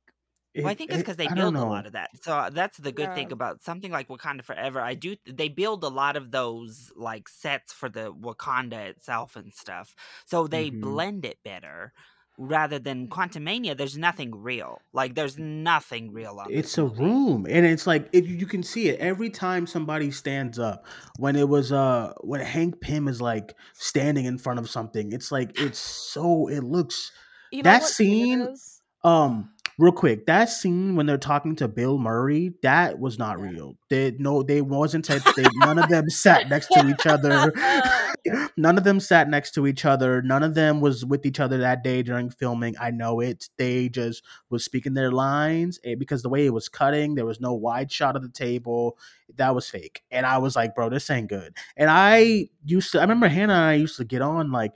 Well, 0.62 0.70
I 0.70 0.74
think 0.74 0.92
it's 0.92 1.02
because 1.02 1.16
they 1.16 1.28
I 1.28 1.34
build 1.34 1.56
a 1.56 1.64
lot 1.64 1.86
of 1.86 1.92
that. 1.92 2.10
So 2.22 2.36
uh, 2.36 2.50
that's 2.50 2.76
the 2.76 2.92
good 2.92 3.14
Yeah. 3.14 3.14
thing 3.14 3.32
about 3.32 3.62
something 3.62 3.90
like 3.90 4.08
Wakanda 4.08 4.44
Forever. 4.44 4.80
I 4.80 4.94
do 4.94 5.16
they 5.26 5.48
build 5.48 5.82
a 5.84 5.88
lot 5.88 6.16
of 6.16 6.32
those 6.32 6.92
like 6.94 7.28
sets 7.28 7.72
for 7.72 7.88
the 7.88 8.12
Wakanda 8.12 8.88
itself 8.90 9.36
and 9.36 9.54
stuff. 9.54 9.94
So 10.26 10.46
they 10.46 10.68
Mhm. 10.68 10.70
blend 10.70 11.24
it 11.24 11.38
better 11.44 11.92
rather 12.40 12.78
than 12.78 13.06
Quantumania. 13.08 13.76
There's 13.76 13.98
nothing 13.98 14.34
real. 14.34 14.80
Like 14.92 15.14
there's 15.14 15.38
nothing 15.38 16.12
real 16.12 16.38
on 16.40 16.46
It's 16.50 16.78
a 16.78 16.82
movie. 16.84 17.04
room, 17.04 17.46
and 17.48 17.66
it's 17.66 17.86
like 17.86 18.08
it, 18.12 18.24
you 18.24 18.46
can 18.46 18.62
see 18.62 18.88
it 18.88 18.98
every 18.98 19.28
time 19.30 19.66
somebody 19.66 20.10
stands 20.10 20.58
up. 20.58 20.86
When 21.18 21.36
it 21.36 21.48
was 21.48 21.70
uh 21.70 22.14
when 22.22 22.40
Hank 22.40 22.80
Pym 22.80 23.06
is 23.08 23.20
like 23.20 23.54
standing 23.74 24.24
in 24.24 24.38
front 24.38 24.58
of 24.58 24.68
something, 24.70 25.12
it's 25.12 25.30
like 25.30 25.60
it's 25.60 25.78
so 25.78 26.48
it 26.48 26.64
looks 26.64 27.12
you 27.52 27.62
know 27.62 27.70
That 27.70 27.82
scene- 27.84 28.56
um 29.04 29.50
real 29.78 29.92
quick 29.92 30.26
that 30.26 30.50
scene 30.50 30.94
when 30.96 31.06
they're 31.06 31.16
talking 31.16 31.56
to 31.56 31.66
Bill 31.68 31.98
Murray 31.98 32.52
that 32.62 32.98
was 32.98 33.18
not 33.18 33.38
Yeah. 33.38 33.50
real. 33.50 33.76
They 33.90 34.14
no 34.18 34.42
they 34.42 34.62
wasn't 34.62 35.06
they, 35.08 35.18
they 35.36 35.50
none 35.56 35.78
of 35.78 35.88
them 35.88 36.08
sat 36.10 36.48
next 36.48 36.68
to 36.68 36.86
each 36.88 37.06
other. 37.06 37.52
none 38.56 38.78
of 38.78 38.84
them 38.84 39.00
sat 39.00 39.28
next 39.28 39.52
to 39.54 39.66
each 39.66 39.84
other. 39.84 40.22
None 40.22 40.42
of 40.42 40.54
them 40.54 40.80
was 40.80 41.04
with 41.04 41.24
each 41.26 41.40
other 41.40 41.58
that 41.58 41.82
day 41.82 42.02
during 42.02 42.30
filming. 42.30 42.74
I 42.80 42.90
know 42.90 43.20
it. 43.20 43.48
They 43.58 43.88
just 43.88 44.22
was 44.50 44.64
speaking 44.64 44.94
their 44.94 45.10
lines 45.10 45.78
and 45.84 45.98
because 45.98 46.22
the 46.22 46.28
way 46.28 46.46
it 46.46 46.52
was 46.52 46.68
cutting, 46.68 47.14
there 47.14 47.26
was 47.26 47.40
no 47.40 47.52
wide 47.54 47.90
shot 47.90 48.16
of 48.16 48.22
the 48.22 48.28
table. 48.28 48.98
That 49.36 49.54
was 49.54 49.68
fake. 49.68 50.02
And 50.10 50.26
I 50.26 50.38
was 50.38 50.56
like, 50.56 50.74
bro, 50.74 50.88
this 50.90 51.08
ain't 51.10 51.28
good. 51.28 51.56
And 51.76 51.90
I 51.90 52.48
used 52.64 52.92
to 52.92 52.98
I 52.98 53.02
remember 53.02 53.28
Hannah 53.28 53.52
and 53.54 53.62
I 53.62 53.74
used 53.74 53.96
to 53.98 54.04
get 54.04 54.22
on 54.22 54.50
like 54.52 54.72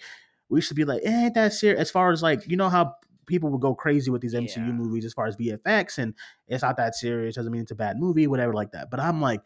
we 0.48 0.58
used 0.58 0.68
to 0.68 0.74
be 0.74 0.84
like, 0.84 1.02
eh, 1.04 1.24
ain't 1.26 1.34
that 1.34 1.52
serious? 1.52 1.80
As 1.80 1.90
far 1.90 2.12
as 2.12 2.22
like, 2.22 2.46
you 2.46 2.56
know 2.56 2.68
how 2.68 2.94
people 3.26 3.50
would 3.50 3.60
go 3.60 3.74
crazy 3.74 4.10
with 4.10 4.20
these 4.20 4.34
MCU 4.34 4.66
Yeah. 4.66 4.72
movies 4.72 5.04
as 5.04 5.14
far 5.14 5.26
as 5.26 5.36
VFX 5.36 5.98
and 5.98 6.14
it's 6.46 6.62
not 6.62 6.76
that 6.76 6.94
serious, 6.94 7.34
doesn't 7.36 7.50
mean 7.52 7.62
it's 7.62 7.70
a 7.70 7.74
bad 7.74 7.98
movie, 7.98 8.26
whatever 8.26 8.52
like 8.52 8.72
that. 8.72 8.90
But 8.90 9.00
I'm 9.00 9.20
like 9.20 9.40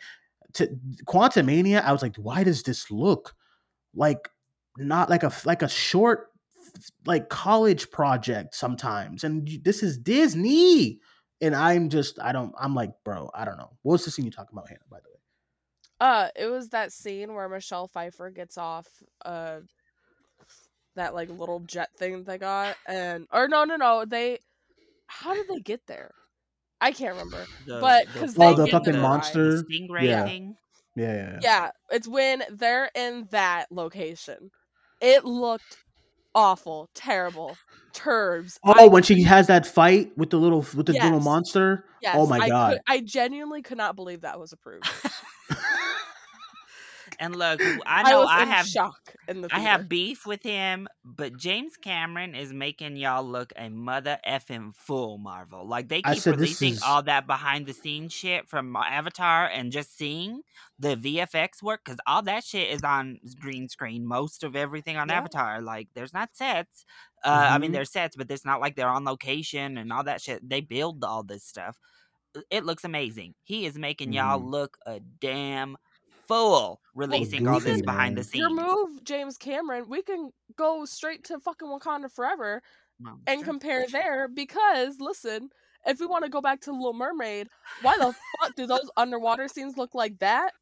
to 0.54 0.68
Quantumania, 1.06 1.82
I 1.82 1.92
was 1.92 2.02
like, 2.02 2.16
why 2.16 2.42
does 2.44 2.62
this 2.62 2.90
look 2.90 3.34
like 3.94 4.28
not 4.76 5.10
like 5.10 5.22
a 5.22 5.32
like 5.44 5.62
a 5.62 5.68
short 5.68 6.30
like 7.06 7.28
college 7.28 7.90
project 7.90 8.54
sometimes 8.54 9.24
and 9.24 9.48
this 9.64 9.82
is 9.82 9.98
disney 9.98 10.98
and 11.40 11.54
i'm 11.56 11.88
just 11.88 12.20
i 12.20 12.30
don't 12.30 12.54
i'm 12.58 12.74
like 12.74 12.90
bro 13.04 13.30
i 13.34 13.44
don't 13.44 13.56
know 13.58 13.70
what 13.82 13.92
was 13.94 14.04
the 14.04 14.10
scene 14.10 14.24
you 14.24 14.30
talking 14.30 14.52
about 14.52 14.68
hannah 14.68 14.80
by 14.90 14.98
the 14.98 15.08
way 15.08 15.14
Uh, 16.00 16.28
it 16.36 16.46
was 16.46 16.68
that 16.68 16.92
scene 16.92 17.34
where 17.34 17.48
Michelle 17.48 17.88
Pfeiffer 17.88 18.30
gets 18.30 18.56
off 18.56 18.86
uh 19.24 19.58
that 20.94 21.14
like 21.14 21.28
little 21.30 21.60
jet 21.60 21.90
thing 21.96 22.22
they 22.24 22.38
got, 22.38 22.76
and 22.86 23.26
or 23.32 23.46
no, 23.48 23.64
no, 23.64 23.76
no, 23.76 24.04
they. 24.04 24.38
How 25.06 25.32
did 25.34 25.46
they 25.48 25.60
get 25.60 25.86
there? 25.86 26.12
I 26.80 26.90
can't 26.92 27.12
remember. 27.14 27.44
The- 27.66 27.80
But 27.80 28.06
the 28.12 28.18
'cause 28.20 28.34
oh 28.38 28.54
the 28.54 28.66
fucking 28.66 28.92
the- 28.94 29.00
monster 29.00 29.62
the 29.62 29.64
stingray 29.64 30.04
Yeah. 30.04 30.24
thing. 30.24 30.56
Yeah 30.98 31.14
yeah, 31.14 31.30
yeah. 31.32 31.38
Yeah, 31.42 31.70
it's 31.90 32.08
when 32.08 32.42
they're 32.50 32.90
in 32.94 33.28
that 33.30 33.66
location. 33.70 34.50
It 35.00 35.24
looked 35.24 35.84
awful, 36.34 36.88
terrible, 36.94 37.56
turbs. 37.92 38.58
oh 38.64 38.74
I 38.76 38.86
when 38.88 39.02
she 39.02 39.22
has 39.22 39.46
that 39.46 39.66
fight 39.66 40.10
with 40.16 40.30
the 40.30 40.38
little 40.38 40.64
with 40.74 40.86
the 40.86 40.92
little 40.92 41.20
monster 41.20 41.84
oh 41.86 41.92
yes, 42.02 42.16
oh 42.18 42.26
my 42.26 42.38
I 42.38 42.48
god 42.48 42.72
could, 42.72 42.80
I 42.86 43.00
genuinely 43.00 43.62
could 43.62 43.78
not 43.78 43.96
believe 43.96 44.22
that 44.22 44.38
was 44.38 44.52
approved. 44.52 44.86
And 47.20 47.34
look, 47.34 47.60
I 47.60 47.78
I, 47.86 48.10
know 48.10 48.20
was 48.20 48.28
I, 48.30 48.42
in 48.42 48.48
have 48.48 48.66
shock 48.66 49.00
in 49.26 49.40
the. 49.40 49.48
I 49.52 49.58
have 49.58 49.88
beef 49.88 50.24
with 50.24 50.42
him, 50.42 50.86
but 51.04 51.36
James 51.36 51.76
Cameron 51.76 52.34
is 52.34 52.52
making 52.52 52.96
y'all 52.96 53.24
look 53.24 53.52
a 53.56 53.68
mother 53.68 54.18
effing 54.26 54.74
fool, 54.76 55.18
Marvel. 55.18 55.66
Like 55.66 55.88
they 55.88 56.00
keep 56.02 56.24
releasing 56.26 56.74
is- 56.74 56.82
all 56.82 57.02
that 57.02 57.26
behind 57.26 57.66
the 57.66 57.72
scenes 57.74 58.12
shit 58.12 58.48
from 58.48 58.76
Avatar 58.76 59.46
and 59.48 59.72
just 59.72 59.96
seeing 59.98 60.42
the 60.78 60.96
VFX 60.96 61.60
work 61.62 61.80
because 61.84 61.98
all 62.06 62.22
that 62.22 62.44
shit 62.44 62.70
is 62.70 62.82
on 62.84 63.18
green 63.40 63.68
screen. 63.68 64.06
Most 64.06 64.44
of 64.44 64.54
everything 64.54 64.96
on 64.96 65.08
Yeah. 65.08 65.16
Avatar, 65.18 65.60
like 65.60 65.88
there's 65.94 66.12
not 66.14 66.36
sets. 66.36 66.84
Uh, 67.24 67.48
I 67.50 67.58
mean, 67.58 67.70
Mhm. 67.70 67.74
there's 67.74 67.90
sets, 67.90 68.14
but 68.14 68.30
it's 68.30 68.44
not 68.44 68.60
like 68.60 68.76
they're 68.76 68.88
on 68.88 69.04
location 69.04 69.76
and 69.76 69.92
all 69.92 70.04
that 70.04 70.20
shit. 70.20 70.48
They 70.48 70.60
build 70.60 71.02
all 71.02 71.24
this 71.24 71.42
stuff. 71.42 71.76
It 72.50 72.64
looks 72.64 72.84
amazing. 72.84 73.34
He 73.42 73.66
is 73.66 73.76
making 73.76 74.12
y'all 74.12 74.38
Mhm. 74.38 74.50
look 74.50 74.78
a 74.86 75.00
damn 75.00 75.76
fool 76.28 76.80
releasing 76.94 77.48
all 77.48 77.58
this 77.58 77.82
behind 77.82 78.16
the 78.16 78.22
scenes. 78.22 78.40
your 78.40 78.50
move, 78.50 79.02
James 79.04 79.36
Cameron. 79.36 79.86
We 79.88 80.02
can 80.02 80.30
go 80.56 80.84
straight 80.84 81.24
to 81.24 81.40
fucking 81.40 81.68
Wakanda 81.68 82.12
Forever 82.12 82.62
Well, 83.00 83.18
and 83.26 83.40
sure. 83.40 83.44
compare 83.46 83.86
there 83.90 84.28
because 84.28 84.96
listen, 85.00 85.48
if 85.86 85.98
we 86.00 86.06
want 86.06 86.24
to 86.24 86.30
go 86.30 86.40
back 86.40 86.60
to 86.62 86.72
Little 86.72 86.92
Mermaid, 86.92 87.48
why 87.82 87.96
the 87.96 88.14
fuck 88.40 88.54
do 88.56 88.66
those 88.66 88.90
underwater 88.96 89.48
scenes 89.48 89.76
look 89.76 89.94
like 89.94 90.18
that 90.18 90.52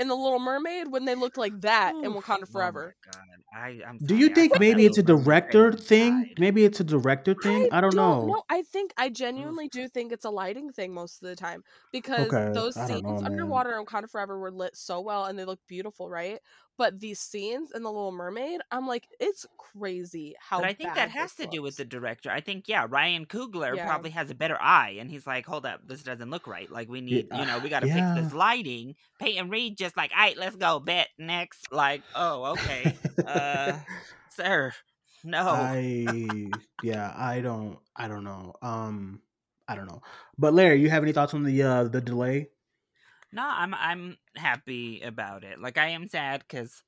in 0.00 0.08
the 0.08 0.16
Little 0.16 0.40
Mermaid 0.40 0.88
when 0.92 1.06
they 1.06 1.16
looked 1.16 1.38
like 1.38 1.60
that 1.62 1.96
in 2.02 2.12
Oof. 2.12 2.14
Wakanda 2.14 2.48
Oh 2.48 2.50
Forever. 2.50 2.96
my 3.04 3.12
god. 3.12 3.42
I, 3.52 3.82
I'm 3.86 4.00
Do 4.04 4.14
you 4.16 4.28
sorry, 4.28 4.34
I 4.34 4.42
think 4.42 4.58
maybe 4.58 4.84
it's 4.86 4.98
a 4.98 5.02
director 5.02 5.72
thing? 5.72 6.28
died. 6.28 6.36
Maybe 6.38 6.64
it's 6.64 6.80
a 6.80 6.84
director 6.84 7.34
thing. 7.34 7.66
I 7.70 7.80
don't 7.80 7.96
know. 7.96 8.36
No, 8.36 8.42
I 8.48 8.62
think 8.62 8.92
I 8.96 9.08
genuinely 9.08 9.68
do 9.68 9.88
think 9.88 10.12
it's 10.12 10.24
a 10.24 10.30
lighting 10.30 10.72
thing 10.72 10.92
most 10.94 11.22
of 11.22 11.28
the 11.28 11.36
time 11.36 11.62
because 11.92 12.34
Okay, 12.34 12.52
those 12.52 12.78
scenes 12.78 13.20
know, 13.22 13.22
underwater 13.24 13.76
in 13.78 13.84
Wakanda 13.86 14.10
Forever 14.10 14.38
were 14.38 14.50
lit 14.52 14.76
so 14.76 15.00
well 15.00 15.24
and 15.24 15.38
they 15.38 15.44
look 15.44 15.60
beautiful, 15.66 16.08
right? 16.10 16.40
But 16.80 16.98
these 16.98 17.20
scenes 17.20 17.72
in 17.74 17.82
the 17.82 17.90
Little 17.92 18.10
Mermaid, 18.10 18.62
I'm 18.70 18.86
like, 18.86 19.06
it's 19.20 19.44
crazy 19.58 20.34
how. 20.40 20.60
But 20.60 20.70
I 20.70 20.72
think 20.72 20.94
that 20.94 21.10
has 21.10 21.34
to 21.34 21.46
do 21.46 21.60
with 21.60 21.76
the 21.76 21.84
director. 21.84 22.30
I 22.30 22.40
think 22.40 22.68
yeah, 22.68 22.86
Ryan 22.88 23.26
Coogler 23.26 23.76
Yeah. 23.76 23.84
probably 23.84 24.08
has 24.12 24.30
a 24.30 24.34
better 24.34 24.56
eye, 24.58 24.96
and 24.98 25.10
he's 25.10 25.26
like, 25.26 25.44
"Hold 25.44 25.66
up, 25.66 25.86
this 25.86 26.02
doesn't 26.02 26.30
look 26.30 26.46
right. 26.46 26.72
Like 26.72 26.88
we 26.88 27.02
need, 27.02 27.28
you 27.30 27.44
know, 27.44 27.58
we 27.58 27.68
got 27.68 27.80
to 27.80 27.86
yeah. 27.86 28.14
fix 28.14 28.24
this 28.24 28.32
lighting." 28.32 28.94
Peyton 29.18 29.50
Reed 29.50 29.76
just 29.76 29.94
like, 29.94 30.10
"All 30.16 30.22
right, 30.22 30.38
let's 30.38 30.56
go. 30.56 30.80
Bet 30.80 31.08
next." 31.18 31.70
Like, 31.70 32.00
oh, 32.14 32.52
okay, 32.52 32.96
uh, 33.26 33.78
sir, 34.30 34.72
no. 35.22 35.48
I 35.50 36.06
yeah, 36.82 37.12
I 37.14 37.42
don't 37.42 37.78
I 37.94 38.08
don't 38.08 38.24
know. 38.24 38.54
Um 38.62 39.20
I 39.68 39.76
don't 39.76 39.86
know. 39.86 40.00
But 40.38 40.54
Larry, 40.54 40.80
you 40.80 40.88
have 40.88 41.02
any 41.02 41.12
thoughts 41.12 41.34
on 41.34 41.42
the 41.42 41.62
uh 41.62 41.84
the 41.84 42.00
delay? 42.00 42.48
No, 43.32 43.46
I'm 43.46 43.74
I'm 43.74 44.16
happy 44.40 45.00
about 45.02 45.44
it. 45.44 45.60
Like 45.60 45.78
I 45.78 45.88
am 45.88 46.08
sad 46.08 46.42
because 46.46 46.82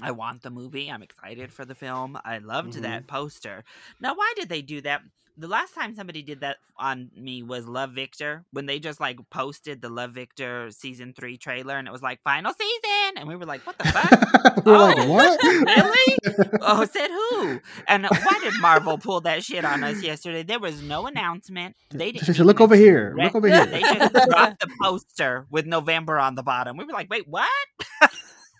I 0.00 0.10
want 0.12 0.42
the 0.42 0.50
movie. 0.50 0.90
I'm 0.90 1.02
excited 1.02 1.52
for 1.52 1.64
the 1.64 1.74
film. 1.74 2.18
I 2.24 2.38
loved 2.38 2.74
Mhm. 2.74 2.82
that 2.82 3.06
poster. 3.06 3.64
Now, 4.00 4.14
why 4.14 4.32
did 4.36 4.48
they 4.48 4.62
do 4.62 4.80
that? 4.82 5.02
The 5.36 5.48
last 5.48 5.74
time 5.74 5.94
somebody 5.94 6.22
did 6.22 6.40
that 6.40 6.58
on 6.76 7.10
me 7.16 7.42
was 7.42 7.66
Love 7.66 7.92
Victor 7.92 8.44
when 8.52 8.66
they 8.66 8.78
just 8.78 9.00
like 9.00 9.18
posted 9.30 9.80
the 9.80 9.88
Love 9.88 10.12
Victor 10.12 10.70
season 10.70 11.14
three 11.14 11.36
trailer 11.38 11.76
and 11.78 11.88
it 11.88 11.92
was 11.92 12.02
like 12.02 12.20
final 12.22 12.52
season 12.52 13.01
and 13.22 13.28
we 13.28 13.36
were 13.36 13.46
like, 13.46 13.64
what 13.64 13.78
the 13.78 13.84
fuck? 13.84 14.64
We're 14.66 14.78
like, 14.78 14.98
Oh, 14.98 15.08
what? 15.08 15.42
really? 15.44 16.48
oh, 16.60 16.84
said 16.86 17.08
who? 17.08 17.60
And 17.86 18.04
why 18.04 18.40
did 18.42 18.60
Marvel 18.60 18.98
pull 18.98 19.20
that 19.20 19.44
shit 19.44 19.64
on 19.64 19.84
us 19.84 20.02
yesterday? 20.02 20.42
There 20.42 20.58
was 20.58 20.82
no 20.82 21.06
announcement. 21.06 21.76
They 21.92 22.10
didn't 22.10 22.26
Just 22.26 22.40
look 22.40 22.60
over 22.60 22.74
here. 22.74 23.14
Look 23.16 23.36
over 23.36 23.46
here. 23.46 23.64
They 23.64 23.80
just 23.80 24.12
dropped 24.28 24.58
the 24.58 24.68
poster 24.82 25.46
with 25.50 25.66
November 25.66 26.18
on 26.18 26.34
the 26.34 26.42
bottom. 26.42 26.76
We 26.76 26.84
were 26.84 26.92
like, 26.92 27.08
wait, 27.08 27.28
what? 27.28 27.48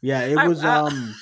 Yeah, 0.01 0.21
it 0.21 0.49
was 0.49 0.63
uh, 0.63 0.85
um 0.85 1.15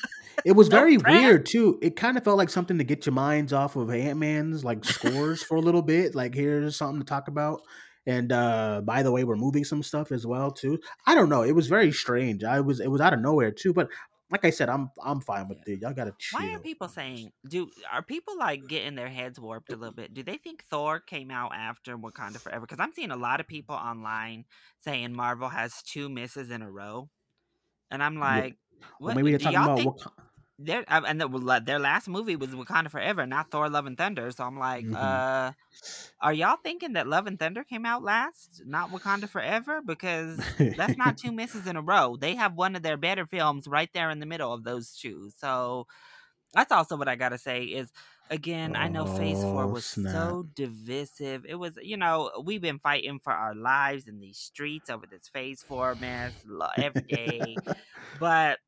it 0.44 0.52
was 0.52 0.68
no 0.68 0.78
very 0.78 0.98
press. 0.98 1.14
weird 1.14 1.46
too. 1.46 1.78
It 1.80 1.96
kind 1.96 2.18
of 2.18 2.24
felt 2.24 2.36
like 2.36 2.50
something 2.50 2.76
to 2.76 2.84
get 2.84 3.06
your 3.06 3.14
minds 3.14 3.54
off 3.54 3.74
of 3.74 3.90
Ant-Man's 3.90 4.64
like 4.64 4.84
scores 4.84 5.42
for 5.42 5.56
a 5.56 5.60
little 5.60 5.82
bit. 5.82 6.14
Like 6.14 6.34
here's 6.34 6.76
something 6.76 7.00
to 7.00 7.06
talk 7.06 7.28
about. 7.28 7.62
And 8.06 8.32
uh 8.32 8.80
by 8.84 9.02
the 9.02 9.12
way, 9.12 9.24
we're 9.24 9.36
moving 9.36 9.64
some 9.64 9.82
stuff 9.82 10.12
as 10.12 10.26
well 10.26 10.50
too. 10.50 10.78
I 11.06 11.14
don't 11.14 11.28
know. 11.28 11.42
It 11.42 11.52
was 11.52 11.66
very 11.66 11.92
strange. 11.92 12.44
I 12.44 12.60
was 12.60 12.80
it 12.80 12.88
was 12.88 13.00
out 13.00 13.12
of 13.12 13.20
nowhere 13.20 13.50
too, 13.50 13.72
but 13.72 13.88
like 14.30 14.44
I 14.44 14.50
said, 14.50 14.68
I'm 14.68 14.90
I'm 15.02 15.20
fine 15.20 15.48
with 15.48 15.66
it. 15.66 15.80
Y'all 15.80 15.92
gotta 15.92 16.14
chill. 16.18 16.40
Why 16.40 16.54
are 16.54 16.58
people 16.60 16.88
saying? 16.88 17.32
Do 17.48 17.68
are 17.92 18.02
people 18.02 18.38
like 18.38 18.66
getting 18.68 18.94
their 18.94 19.08
heads 19.08 19.40
warped 19.40 19.72
a 19.72 19.76
little 19.76 19.94
bit? 19.94 20.14
Do 20.14 20.22
they 20.22 20.36
think 20.36 20.64
Thor 20.70 21.00
came 21.00 21.30
out 21.30 21.52
after 21.54 21.98
Wakanda 21.98 22.38
Forever? 22.38 22.62
Because 22.62 22.80
I'm 22.80 22.92
seeing 22.94 23.10
a 23.10 23.16
lot 23.16 23.40
of 23.40 23.48
people 23.48 23.74
online 23.74 24.44
saying 24.78 25.12
Marvel 25.12 25.48
has 25.48 25.82
two 25.82 26.08
misses 26.08 26.50
in 26.50 26.62
a 26.62 26.70
row, 26.70 27.10
and 27.90 28.02
I'm 28.02 28.18
like, 28.18 28.56
Well, 29.00 29.08
what? 29.08 29.16
maybe 29.16 29.30
they're 29.30 29.38
talking 29.40 29.58
about 29.58 29.78
think 29.78 30.06
what 30.06 30.12
their 30.60 30.84
uh, 30.88 31.02
and 31.06 31.20
the, 31.20 31.62
their 31.64 31.78
last 31.80 32.08
movie 32.08 32.36
was 32.36 32.50
Wakanda 32.50 32.90
Forever, 32.90 33.26
not 33.26 33.50
Thor: 33.50 33.68
Love 33.70 33.86
and 33.86 33.98
Thunder. 33.98 34.30
So 34.32 34.44
I'm 34.44 34.58
like, 34.58 34.86
Mhm. 34.86 34.94
uh, 34.94 35.52
are 36.20 36.32
y'all 36.32 36.58
thinking 36.62 36.94
that 36.94 37.08
Love 37.08 37.26
and 37.26 37.38
Thunder 37.38 37.64
came 37.64 37.86
out 37.86 38.02
last, 38.02 38.62
not 38.66 38.90
Wakanda 38.92 39.28
Forever? 39.30 39.82
Because 39.84 40.48
that's 40.76 40.96
not 40.96 41.16
two 41.18 41.32
misses 41.32 41.66
in 41.66 41.76
a 41.76 41.82
row. 41.82 42.16
They 42.16 42.34
have 42.36 42.54
one 42.54 42.76
of 42.76 42.82
their 42.82 42.96
better 42.98 43.26
films 43.26 43.66
right 43.68 43.90
there 43.94 44.10
in 44.10 44.20
the 44.20 44.26
middle 44.26 44.52
of 44.52 44.64
those 44.64 44.96
two. 44.96 45.30
So 45.36 45.86
that's 46.54 46.72
also 46.72 46.96
what 46.96 47.08
I 47.08 47.16
gotta 47.16 47.38
say 47.38 47.64
is 47.64 47.90
again, 48.30 48.76
I 48.76 48.88
know 48.88 49.06
Phase 49.06 49.42
Four 49.44 49.68
was 49.68 49.86
snap. 49.86 50.36
so 50.36 50.44
divisive. 50.54 51.44
It 51.48 51.56
was, 51.56 51.78
you 51.82 51.96
know, 51.96 52.30
we've 52.44 52.62
been 52.62 52.78
fighting 52.80 53.20
for 53.22 53.32
our 53.32 53.54
lives 53.54 54.08
in 54.08 54.20
these 54.20 54.38
streets 54.38 54.90
over 54.90 55.06
this 55.06 55.28
Phase 55.28 55.62
Four 55.62 55.96
mess 55.96 56.44
every 56.78 57.02
day, 57.02 57.60
but 58.14 58.58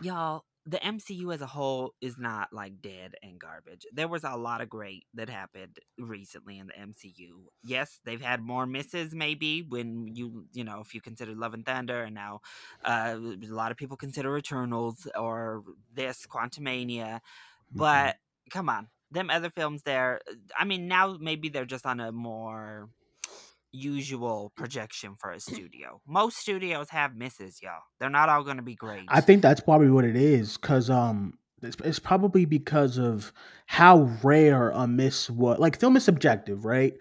y'all. 0.00 0.44
The 0.70 0.78
MCU 0.78 1.34
as 1.34 1.40
a 1.40 1.46
whole 1.46 1.94
is 2.00 2.16
not 2.16 2.52
like 2.52 2.80
dead 2.80 3.14
and 3.24 3.40
garbage. 3.40 3.84
There 3.92 4.06
was 4.06 4.22
a 4.22 4.36
lot 4.36 4.60
of 4.60 4.68
great 4.68 5.04
that 5.14 5.28
happened 5.28 5.80
recently 5.98 6.58
in 6.58 6.68
the 6.68 6.74
MCU. 6.74 7.46
Yes, 7.64 7.98
they've 8.04 8.20
had 8.20 8.40
more 8.40 8.66
misses 8.66 9.12
maybe 9.12 9.62
when 9.62 10.14
you 10.14 10.44
you 10.52 10.62
know 10.62 10.80
if 10.80 10.94
you 10.94 11.00
consider 11.00 11.34
Love 11.34 11.54
and 11.54 11.66
Thunder 11.66 12.02
and 12.02 12.14
now 12.14 12.40
uh, 12.84 13.16
a 13.18 13.52
lot 13.52 13.72
of 13.72 13.78
people 13.78 13.96
consider 13.96 14.38
Eternals 14.38 15.08
or 15.18 15.64
this 15.92 16.24
Quantumania. 16.24 17.16
Mm-hmm. 17.16 17.78
But 17.78 18.16
come 18.50 18.68
on, 18.68 18.88
them 19.10 19.28
other 19.28 19.50
films 19.50 19.82
there. 19.82 20.20
I 20.56 20.64
mean, 20.64 20.86
now 20.86 21.16
maybe 21.20 21.48
they're 21.48 21.64
just 21.64 21.84
on 21.84 21.98
a 21.98 22.12
more 22.12 22.90
usual 23.72 24.52
projection 24.56 25.14
for 25.18 25.30
a 25.30 25.40
studio. 25.40 26.00
Most 26.06 26.38
studios 26.38 26.90
have 26.90 27.14
misses, 27.14 27.60
y'all. 27.62 27.82
They're 27.98 28.10
not 28.10 28.28
all 28.28 28.42
going 28.42 28.56
to 28.56 28.62
be 28.62 28.74
great. 28.74 29.04
I 29.08 29.20
think 29.20 29.42
that's 29.42 29.60
probably 29.60 29.90
what 29.90 30.04
it 30.04 30.16
is, 30.16 30.56
cause 30.56 30.90
um, 30.90 31.38
it's, 31.62 31.76
it's 31.84 31.98
probably 31.98 32.44
because 32.44 32.98
of 32.98 33.32
how 33.66 34.10
rare 34.22 34.70
a 34.70 34.86
miss 34.86 35.30
was. 35.30 35.58
Like 35.58 35.78
film 35.78 35.96
is 35.96 36.04
subjective, 36.04 36.64
right? 36.64 36.94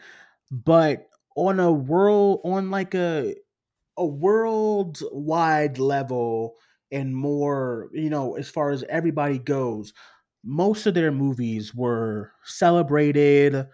But 0.52 1.08
on 1.36 1.60
a 1.60 1.72
world, 1.72 2.42
on 2.44 2.72
like 2.72 2.94
a 2.94 3.36
a 3.98 4.06
worldwide 4.06 5.78
level, 5.78 6.56
and 6.92 7.16
more, 7.16 7.90
you 7.94 8.10
know, 8.10 8.36
as 8.36 8.50
far 8.50 8.72
as 8.72 8.84
everybody 8.90 9.38
goes, 9.38 9.94
most 10.44 10.86
of 10.86 10.94
their 10.94 11.12
movies 11.12 11.76
were 11.76 12.32
celebrated, 12.44 13.68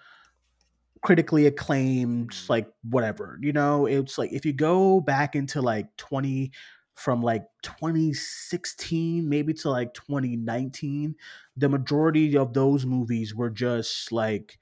critically 1.05 1.45
acclaimed, 1.47 2.31
Mm. 2.31 2.49
like 2.49 2.67
whatever. 2.83 3.37
You 3.41 3.53
know, 3.53 3.85
it's 3.85 4.17
like 4.17 4.33
if 4.33 4.45
you 4.45 4.53
go 4.53 5.01
back 5.01 5.35
into 5.35 5.61
like 5.61 5.87
20 5.97 6.51
from 6.95 7.21
like 7.21 7.43
2016 7.63 9.27
maybe 9.29 9.53
to 9.53 9.69
like 9.69 9.93
2019, 9.93 11.15
the 11.57 11.69
majority 11.69 12.37
of 12.37 12.53
those 12.53 12.85
movies 12.85 13.35
were 13.35 13.49
just 13.51 14.11
like 14.11 14.59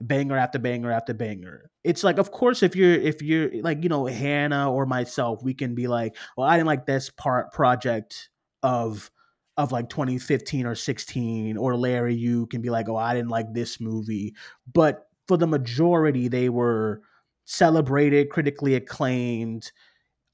banger 0.00 0.36
after 0.36 0.58
banger 0.58 0.90
after 0.92 1.14
banger. 1.14 1.70
It's 1.84 2.04
like 2.04 2.18
of 2.18 2.30
course 2.32 2.62
if 2.62 2.76
you're 2.76 2.94
if 2.94 3.22
you're 3.22 3.50
like 3.62 3.82
you 3.82 3.88
know 3.88 4.06
Hannah 4.06 4.72
or 4.72 4.86
myself 4.86 5.42
we 5.42 5.54
can 5.54 5.74
be 5.74 5.86
like, 5.88 6.16
well 6.36 6.48
I 6.48 6.56
didn't 6.56 6.66
like 6.68 6.86
this 6.86 7.10
part 7.10 7.52
project 7.52 8.30
of 8.62 9.10
of 9.56 9.72
like 9.72 9.88
2015 9.88 10.66
or 10.66 10.74
16 10.74 11.56
or 11.56 11.76
Larry 11.76 12.14
you 12.14 12.46
can 12.48 12.60
be 12.62 12.70
like, 12.70 12.88
"Oh, 12.88 12.96
I 12.96 13.14
didn't 13.14 13.30
like 13.30 13.52
this 13.54 13.80
movie." 13.80 14.34
But 14.72 15.08
for 15.28 15.36
the 15.36 15.46
majority 15.46 16.28
they 16.28 16.48
were 16.48 17.02
celebrated, 17.44 18.30
critically 18.30 18.74
acclaimed, 18.74 19.70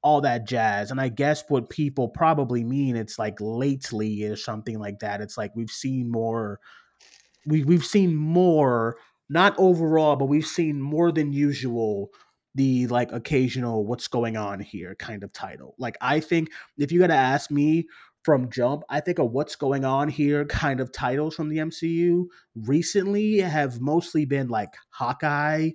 all 0.03 0.21
that 0.23 0.47
jazz. 0.47 0.91
And 0.91 1.01
I 1.01 1.09
guess 1.09 1.45
what 1.49 1.71
people 1.71 2.09
probably 2.09 2.65
mean 2.65 2.97
it's 2.97 3.19
like 3.19 3.37
lately 3.41 4.25
or 4.25 4.37
something 4.37 4.79
like 4.79 5.01
that. 5.01 5.21
It's 5.21 5.39
like 5.39 5.53
we've 5.57 5.71
seen 5.71 6.11
more 6.11 6.61
we 7.47 7.65
we've 7.65 7.85
seen 7.85 8.15
more 8.17 8.97
not 9.29 9.55
overall 9.59 10.17
but 10.17 10.27
we've 10.27 10.47
seen 10.47 10.81
more 10.81 11.13
than 11.13 11.33
usual 11.33 12.11
the 12.55 12.87
like 12.89 13.13
occasional 13.13 13.87
what's 13.87 14.09
going 14.09 14.37
on 14.37 14.61
here 14.61 14.95
kind 14.97 15.23
of 15.23 15.33
title 15.33 15.75
like 15.79 15.97
i 16.01 16.19
think 16.21 16.51
if 16.79 16.91
you 16.93 16.99
gotta 17.01 17.15
ask 17.15 17.51
me 17.51 17.87
from 18.25 18.51
jump 18.51 18.83
i 18.89 19.01
think 19.01 19.19
of 19.19 19.31
what's 19.31 19.57
going 19.57 19.85
on 19.85 20.09
here 20.09 20.45
kind 20.47 20.81
of 20.81 20.93
titles 20.93 21.35
from 21.35 21.49
the 21.49 21.59
mcu 21.59 22.25
recently 22.55 23.39
have 23.39 23.81
mostly 23.81 24.25
been 24.25 24.49
like 24.49 24.75
hawkeye 24.91 25.71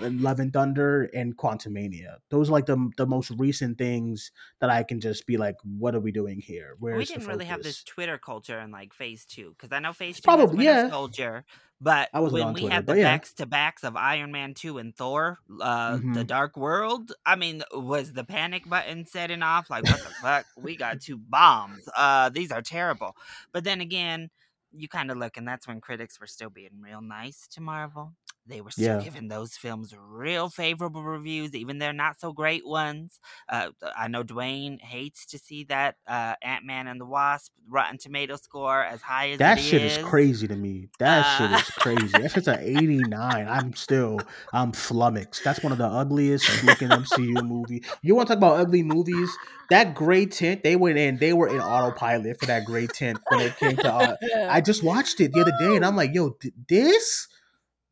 love 0.00 0.40
and 0.40 0.52
thunder 0.52 1.04
and 1.14 1.36
quantumania 1.36 2.16
those 2.30 2.48
are 2.48 2.52
like 2.52 2.66
the, 2.66 2.90
the 2.96 3.06
most 3.06 3.30
recent 3.38 3.78
things 3.78 4.30
that 4.60 4.68
i 4.70 4.82
can 4.82 5.00
just 5.00 5.26
be 5.26 5.36
like 5.36 5.56
what 5.78 5.94
are 5.94 6.00
we 6.00 6.12
doing 6.12 6.38
here 6.40 6.76
where's 6.78 6.98
we 6.98 7.04
the 7.04 7.12
didn't 7.14 7.28
really 7.28 7.44
have 7.44 7.62
this? 7.62 7.82
Twitter 7.82 8.18
culture 8.18 8.58
in 8.60 8.70
like 8.70 8.92
phase 8.92 9.24
two 9.24 9.50
because 9.56 9.72
I 9.72 9.78
know 9.78 9.92
phase 9.92 10.16
two 10.16 10.22
probably- 10.22 10.64
yeah. 10.64 10.90
Soldier, 10.90 11.44
but 11.80 12.08
I 12.12 12.20
when 12.20 12.52
we 12.54 12.60
Twitter, 12.62 12.74
had 12.74 12.86
the 12.86 12.94
backs 12.94 13.32
to 13.34 13.46
backs 13.46 13.84
of 13.84 13.96
Iron 13.96 14.32
Man 14.32 14.54
two 14.54 14.78
and 14.78 14.94
Thor, 14.96 15.38
uh, 15.60 15.96
the 15.96 16.02
Mhm. 16.02 16.26
Dark 16.26 16.56
World, 16.56 17.12
I 17.24 17.36
mean, 17.36 17.62
was 17.72 18.12
the 18.12 18.24
panic 18.24 18.68
button 18.68 19.06
setting 19.06 19.42
off? 19.42 19.68
Like, 19.70 19.84
what 19.84 19.98
the 19.98 20.10
fuck? 20.22 20.46
We 20.56 20.76
got 20.76 21.00
two 21.00 21.16
bombs. 21.18 21.88
Uh, 21.96 22.28
these 22.30 22.50
are 22.52 22.62
terrible. 22.62 23.16
But 23.52 23.64
then 23.64 23.80
again. 23.80 24.30
You 24.76 24.88
kind 24.88 25.10
of 25.10 25.16
look, 25.18 25.36
and 25.36 25.46
that's 25.46 25.66
when 25.66 25.80
critics 25.80 26.20
were 26.20 26.26
still 26.26 26.50
being 26.50 26.80
real 26.80 27.00
nice 27.00 27.46
to 27.48 27.60
Marvel. 27.60 28.14
They 28.48 28.60
were 28.60 28.70
still 28.70 28.94
Yeah. 28.94 28.96
giving 28.96 29.26
those 29.28 29.56
films 29.56 29.92
real 29.96 30.48
favorable 30.48 31.02
reviews, 31.02 31.54
even 31.54 31.78
their 31.78 31.92
not 31.92 32.20
so 32.20 32.32
great 32.32 32.64
ones. 32.66 33.18
Uh, 33.48 33.70
I 33.96 34.06
know 34.08 34.22
Dwayne 34.22 34.80
hates 34.80 35.26
to 35.26 35.38
see 35.38 35.64
that 35.64 35.96
uh, 36.06 36.36
Ant 36.42 36.64
Man 36.64 36.86
and 36.86 37.00
the 37.00 37.06
Wasp 37.06 37.52
Rotten 37.68 37.98
Tomato 37.98 38.36
score 38.36 38.84
as 38.84 39.02
high 39.02 39.30
as 39.30 39.40
That 39.40 39.58
it 39.58 39.58
shit 39.58 39.84
is 39.84 39.98
crazy 39.98 40.48
to 40.48 40.56
me. 40.56 40.88
That 40.98 41.26
shit 41.26 41.50
Uh, 41.50 41.52
is 41.52 41.70
crazy. 41.70 42.22
That 42.22 42.30
shit's 42.30 42.48
an 42.48 42.58
89. 42.60 43.46
I'm 43.46 43.74
still, 43.74 44.26
I'm 44.50 44.72
flummoxed. 44.72 45.44
That's 45.44 45.62
one 45.62 45.72
of 45.72 45.78
the 45.78 45.84
ugliest 45.86 46.62
looking 46.62 46.88
MCU 46.90 47.42
movie. 47.42 47.84
You 48.00 48.14
want 48.14 48.28
to 48.28 48.34
talk 48.34 48.38
about 48.38 48.56
ugly 48.58 48.82
movies? 48.82 49.38
That 49.68 49.94
gray 49.94 50.24
tint, 50.24 50.62
they 50.62 50.74
went 50.74 50.96
in, 50.96 51.18
they 51.18 51.34
were 51.34 51.48
in 51.48 51.60
autopilot 51.60 52.38
for 52.40 52.46
that 52.46 52.64
gray 52.64 52.86
tint 52.88 53.24
when 53.28 53.40
it 53.40 53.56
came 53.56 53.76
to. 53.80 53.92
Uh, 53.92 54.16
I 54.48 54.62
just 54.66 54.82
watched 54.82 55.20
it 55.20 55.32
the 55.32 55.40
other 55.40 55.52
day 55.58 55.76
and 55.76 55.84
I'm 55.84 55.96
like, 55.96 56.14
yo, 56.14 56.30
th- 56.30 56.52
this, 56.68 57.28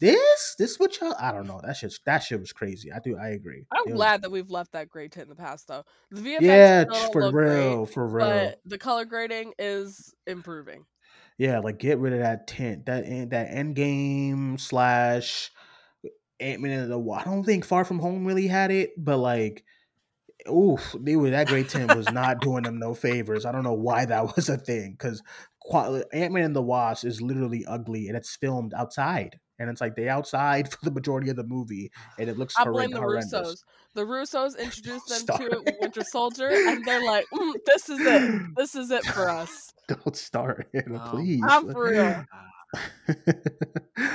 this, 0.01 0.55
this 0.59 0.79
what 0.79 1.01
y'all? 1.01 1.14
I 1.18 1.33
don't 1.33 1.47
know. 1.47 1.61
That 1.64 1.77
shit, 1.77 1.95
that 2.05 2.18
shit 2.18 2.41
was 2.41 2.53
crazy. 2.53 2.93
I 2.93 2.99
do, 2.99 3.16
I 3.16 3.29
agree. 3.29 3.64
I'm 3.72 3.81
It 3.87 3.93
was- 3.93 3.95
glad 3.95 4.22
that 4.22 4.31
we've 4.31 4.51
left 4.51 4.72
that 4.72 4.89
gray 4.89 5.09
tint 5.09 5.25
in 5.25 5.29
the 5.31 5.37
past, 5.37 5.68
though. 5.68 5.85
The 6.11 6.20
VFX 6.20 6.41
yeah, 6.43 6.85
for 7.12 7.31
real, 7.31 7.85
great, 7.85 7.95
for 7.95 8.07
real. 8.07 8.27
but 8.27 8.61
the 8.66 8.79
color 8.79 9.05
grading 9.05 9.55
is 9.59 10.14
improving. 10.27 10.85
Yeah, 11.39 11.61
like 11.61 11.79
get 11.79 11.99
rid 11.99 12.12
of 12.12 12.20
that 12.20 12.47
tint. 12.47 12.87
That 12.87 13.05
that 13.31 13.51
Endgame 13.51 14.61
slash 14.61 15.51
Ant 16.41 16.61
Man 16.61 16.79
and 16.79 16.93
the 16.93 17.11
I 17.11 17.25
don't 17.25 17.45
think 17.45 17.64
Far 17.64 17.85
From 17.85 17.99
Home 17.99 18.25
really 18.25 18.47
had 18.47 18.70
it, 18.70 18.91
but 18.97 19.18
like, 19.18 19.64
oof, 20.49 20.95
they 21.01 21.16
were 21.16 21.31
that 21.31 21.49
great 21.49 21.68
tint 21.68 21.95
was 21.97 22.11
not 22.12 22.41
doing 22.41 22.62
them 22.62 22.79
no 22.79 22.95
favors. 22.95 23.45
I 23.45 23.51
don't 23.53 23.64
know 23.64 23.72
why 23.72 24.05
that 24.05 24.37
was 24.37 24.49
a 24.49 24.57
thing 24.59 24.93
because 24.93 25.22
Ant 25.72 26.32
Man 26.32 26.44
and 26.44 26.56
the 26.56 26.62
Wasp 26.62 27.04
is 27.04 27.20
literally 27.22 27.64
ugly 27.66 28.08
and 28.08 28.16
it's 28.16 28.36
filmed 28.36 28.74
outside, 28.74 29.40
and 29.58 29.70
it's 29.70 29.80
like 29.80 29.96
they 29.96 30.08
outside 30.08 30.70
for 30.72 30.78
the 30.82 30.90
majority 30.90 31.30
of 31.30 31.36
the 31.36 31.44
movie, 31.44 31.90
and 32.18 32.28
it 32.30 32.36
looks 32.38 32.56
I 32.56 32.64
blame 32.64 32.92
the 32.92 33.00
horrendous. 33.00 33.02
Russos. 33.02 33.64
The 33.94 34.04
Russos 34.04 34.58
introduced 34.58 35.08
them 35.08 35.28
Stop 35.28 35.36
to. 35.36 35.62
Winter 35.78 36.02
Soldier, 36.02 36.60
and 36.64 36.84
they're 36.84 37.00
like, 37.00 37.26
mm, 37.32 37.54
"This 37.64 37.88
is 37.88 38.04
it. 38.04 38.24
This 38.56 38.74
is 38.74 38.90
it 38.90 39.06
for 39.08 39.28
us." 39.30 39.72
Don't 39.88 40.16
start 40.16 40.68
it, 40.72 40.86
Oh, 40.94 41.00
please. 41.04 41.42
I'm 41.42 41.68
for 41.68 41.88
real. 41.90 42.24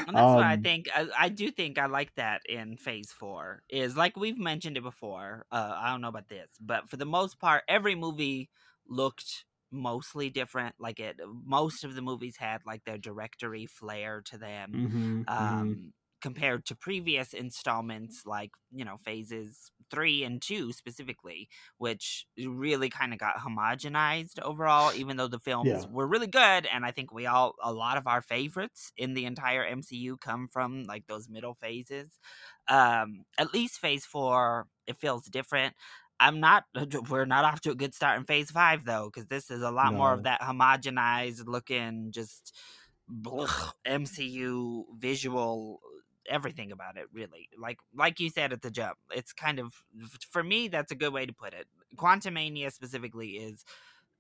And 0.08 0.18
that's 0.18 0.34
why 0.34 0.52
I 0.52 0.58
Um, 0.58 0.64
think 0.64 0.90
I, 0.94 1.08
I 1.18 1.30
do 1.30 1.52
think 1.52 1.78
I 1.78 1.86
like 1.86 2.16
that 2.16 2.42
in 2.48 2.78
Phase 2.78 3.12
Four 3.12 3.64
is 3.70 3.96
like 3.96 4.18
we've 4.18 4.38
mentioned 4.38 4.78
it 4.78 4.82
before. 4.84 5.46
Uh, 5.52 5.74
I 5.76 5.92
don't 5.92 6.02
know 6.02 6.08
about 6.08 6.30
this, 6.30 6.52
but 6.60 6.90
for 6.90 6.98
the 6.98 7.06
most 7.06 7.40
part, 7.40 7.64
every 7.68 7.96
movie 7.96 8.50
looked 8.88 9.46
mostly 9.72 10.30
different. 10.30 10.76
Like 10.80 11.00
it, 11.00 11.18
most 11.28 11.84
of 11.84 11.96
the 11.96 12.02
movies 12.02 12.38
had 12.38 12.62
like 12.66 12.84
their 12.86 12.98
directory 12.98 13.66
flair 13.66 14.22
to 14.26 14.38
them. 14.38 14.80
mhm, 14.80 15.26
mhm. 15.38 15.80
um, 15.80 15.94
compared 16.22 16.66
to 16.66 16.76
previous 16.76 17.34
installments, 17.34 18.26
like 18.26 18.52
you 18.72 18.84
know 18.84 18.98
phases 18.98 19.72
three 19.90 20.24
and 20.24 20.42
two 20.42 20.74
specifically, 20.74 21.48
which 21.78 22.26
really 22.38 22.90
kind 22.90 23.14
of 23.14 23.20
got 23.20 23.38
homogenized 23.38 24.38
overall. 24.42 24.94
Even 24.94 25.16
though 25.18 25.30
the 25.30 25.40
films 25.40 25.86
Yeah. 25.86 25.88
were 25.88 26.08
really 26.08 26.28
good, 26.28 26.66
and 26.66 26.86
I 26.86 26.92
think 26.92 27.14
we 27.14 27.26
all 27.26 27.56
a 27.64 27.72
lot 27.74 27.98
of 27.98 28.06
our 28.08 28.22
favorites 28.22 28.92
in 28.98 29.14
the 29.14 29.26
entire 29.26 29.64
MCU 29.64 30.18
come 30.18 30.50
from 30.50 30.84
like 30.84 31.08
those 31.08 31.30
middle 31.30 31.54
phases. 31.56 32.20
Um, 32.68 33.24
at 33.38 33.54
least 33.54 33.80
phase 33.80 34.06
four, 34.06 34.68
it 34.88 35.00
feels 35.00 35.26
different. 35.26 35.76
I'm 36.20 36.40
not. 36.40 36.66
Uh, 36.76 36.86
we're 37.10 37.26
not 37.26 37.46
off 37.46 37.62
to 37.62 37.72
a 37.72 37.76
good 37.76 37.94
start 37.94 38.18
in 38.18 38.26
phase 38.26 38.52
five 38.52 38.86
though, 38.86 39.10
because 39.14 39.28
this 39.28 39.50
is 39.50 39.62
a 39.62 39.72
lot 39.72 39.94
more 39.94 40.14
of 40.14 40.24
that 40.24 40.42
homogenized 40.42 41.48
looking, 41.48 42.12
just 42.12 42.56
blech, 43.12 43.72
MCU 43.88 44.84
visual 44.98 45.80
everything 46.30 46.72
about 46.72 46.98
it 46.98 47.06
really. 47.12 47.50
Like 47.58 47.80
like 47.96 48.20
you 48.20 48.30
said 48.30 48.54
at 48.54 48.62
the 48.62 48.70
jump 48.70 48.98
it's 49.12 49.34
kind 49.34 49.60
of 49.60 49.74
for 50.30 50.44
me 50.44 50.68
that's 50.68 50.92
a 50.92 50.96
good 50.96 51.14
way 51.14 51.26
to 51.26 51.34
put 51.34 51.54
it. 51.54 51.68
Quantumania 51.96 52.72
specifically 52.72 53.32
is 53.32 53.66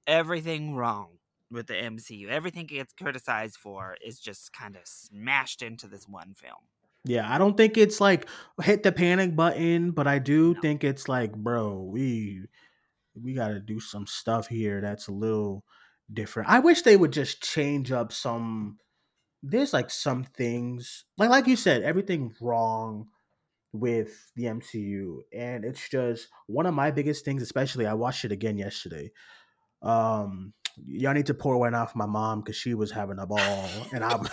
everything 0.07 0.73
wrong 0.75 1.19
with 1.51 1.67
the 1.67 1.73
mcu 1.73 2.29
everything 2.29 2.63
it 2.65 2.67
gets 2.67 2.93
criticized 2.93 3.57
for 3.57 3.95
is 4.05 4.19
just 4.19 4.53
kind 4.53 4.75
of 4.75 4.81
smashed 4.85 5.61
into 5.61 5.87
this 5.87 6.07
one 6.07 6.33
film 6.35 6.63
Yeah, 7.05 7.33
I 7.33 7.37
don't 7.37 7.55
think 7.55 7.77
it's 7.77 8.01
like 8.01 8.27
hit 8.61 8.83
the 8.83 8.91
panic 8.91 9.35
button, 9.35 9.91
but 9.91 10.07
I 10.07 10.19
do 10.19 10.53
No. 10.55 10.61
think 10.61 10.83
it's 10.83 11.07
like, 11.07 11.33
bro, 11.35 11.81
we 11.81 12.45
we 13.21 13.33
got 13.33 13.49
to 13.49 13.59
do 13.59 13.79
some 13.79 14.07
stuff 14.07 14.47
here 14.47 14.81
that's 14.81 15.07
a 15.07 15.11
little 15.11 15.63
different. 16.13 16.49
I 16.49 16.59
wish 16.59 16.81
they 16.83 16.97
would 16.97 17.11
just 17.13 17.41
change 17.43 17.91
up 17.91 18.11
some 18.11 18.77
there's 19.43 19.73
like 19.73 19.89
some 19.89 20.23
things 20.23 21.05
like 21.17 21.29
like 21.29 21.47
you 21.47 21.55
said, 21.55 21.83
everything 21.83 22.33
wrong 22.41 23.07
with 23.73 24.31
the 24.35 24.47
MCU 24.47 25.21
and 25.33 25.65
it's 25.65 25.87
just 25.89 26.27
one 26.47 26.65
of 26.65 26.73
my 26.73 26.91
biggest 26.91 27.25
things 27.25 27.43
especially 27.43 27.85
I 27.85 27.93
watched 27.93 28.25
it 28.25 28.31
again 28.31 28.57
yesterday. 28.57 29.11
Um 29.81 30.53
y'all 30.85 31.13
need 31.13 31.27
to 31.27 31.33
pour 31.33 31.57
one 31.59 31.75
off 31.75 31.95
my 31.95 32.05
mom 32.07 32.43
cuz 32.43 32.55
she 32.55 32.73
was 32.73 32.91
having 32.91 33.19
a 33.19 33.27
ball 33.27 33.87
and 33.93 34.03
I 34.03 34.15
was 34.17 34.31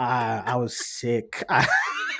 I 0.00 0.42
I 0.46 0.56
was 0.56 0.76
sick. 0.76 1.44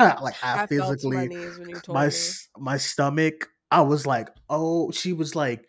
I, 0.01 0.20
like 0.22 0.35
I, 0.43 0.62
I 0.62 0.66
fell 0.66 0.97
to 0.97 1.11
my 1.11 1.26
physically 1.26 1.28
knees 1.28 1.59
when 1.59 1.68
you 1.68 1.81
told 1.81 1.95
my 1.95 2.09
me. 2.09 2.12
my 2.59 2.76
stomach 2.78 3.49
i 3.70 3.83
was 3.83 4.07
like 4.07 4.28
oh 4.49 4.91
she 4.91 5.12
was 5.12 5.37
like 5.37 5.66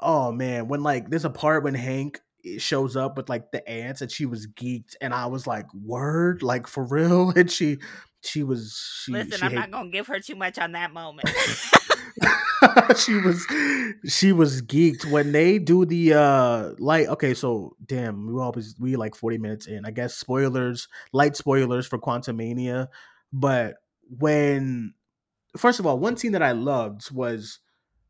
oh 0.00 0.32
man 0.32 0.66
when 0.66 0.82
like 0.82 1.08
there's 1.08 1.24
a 1.24 1.30
part 1.30 1.62
when 1.62 1.74
hank 1.74 2.20
eh, 2.44 2.58
shows 2.58 2.96
up 2.96 3.16
with 3.16 3.28
like 3.28 3.52
the 3.52 3.66
ants 3.68 4.00
and 4.00 4.10
she 4.10 4.26
was 4.26 4.48
geeked 4.48 4.96
and 5.00 5.14
i 5.14 5.26
was 5.26 5.46
like 5.46 5.66
word 5.72 6.42
like 6.42 6.66
for 6.66 6.84
real 6.84 7.30
and 7.36 7.50
she 7.50 7.78
she 8.22 8.42
was 8.42 8.76
she 9.04 9.12
listen 9.12 9.38
she 9.38 9.44
i'm 9.44 9.50
hate- 9.52 9.56
not 9.56 9.70
gonna 9.70 9.90
give 9.90 10.08
her 10.08 10.18
too 10.18 10.34
much 10.34 10.58
on 10.58 10.72
that 10.72 10.92
moment 10.92 11.30
she 12.96 13.14
was 13.14 13.46
she 14.06 14.32
was 14.32 14.62
geeked. 14.62 15.10
When 15.10 15.32
they 15.32 15.58
do 15.58 15.84
the 15.84 16.14
uh 16.14 16.70
light 16.78 17.08
okay 17.08 17.34
so 17.34 17.76
damn 17.84 18.26
we 18.32 18.40
always 18.40 18.74
we 18.78 18.96
like 18.96 19.14
40 19.14 19.38
minutes 19.38 19.66
in. 19.66 19.84
I 19.84 19.90
guess 19.90 20.14
spoilers 20.14 20.88
light 21.12 21.36
spoilers 21.36 21.86
for 21.86 21.98
Quantumania. 21.98 22.88
But 23.32 23.74
when 24.18 24.94
first 25.56 25.80
of 25.80 25.86
all 25.86 25.98
one 25.98 26.16
scene 26.16 26.32
that 26.32 26.42
i 26.42 26.52
loved 26.52 27.10
was 27.10 27.58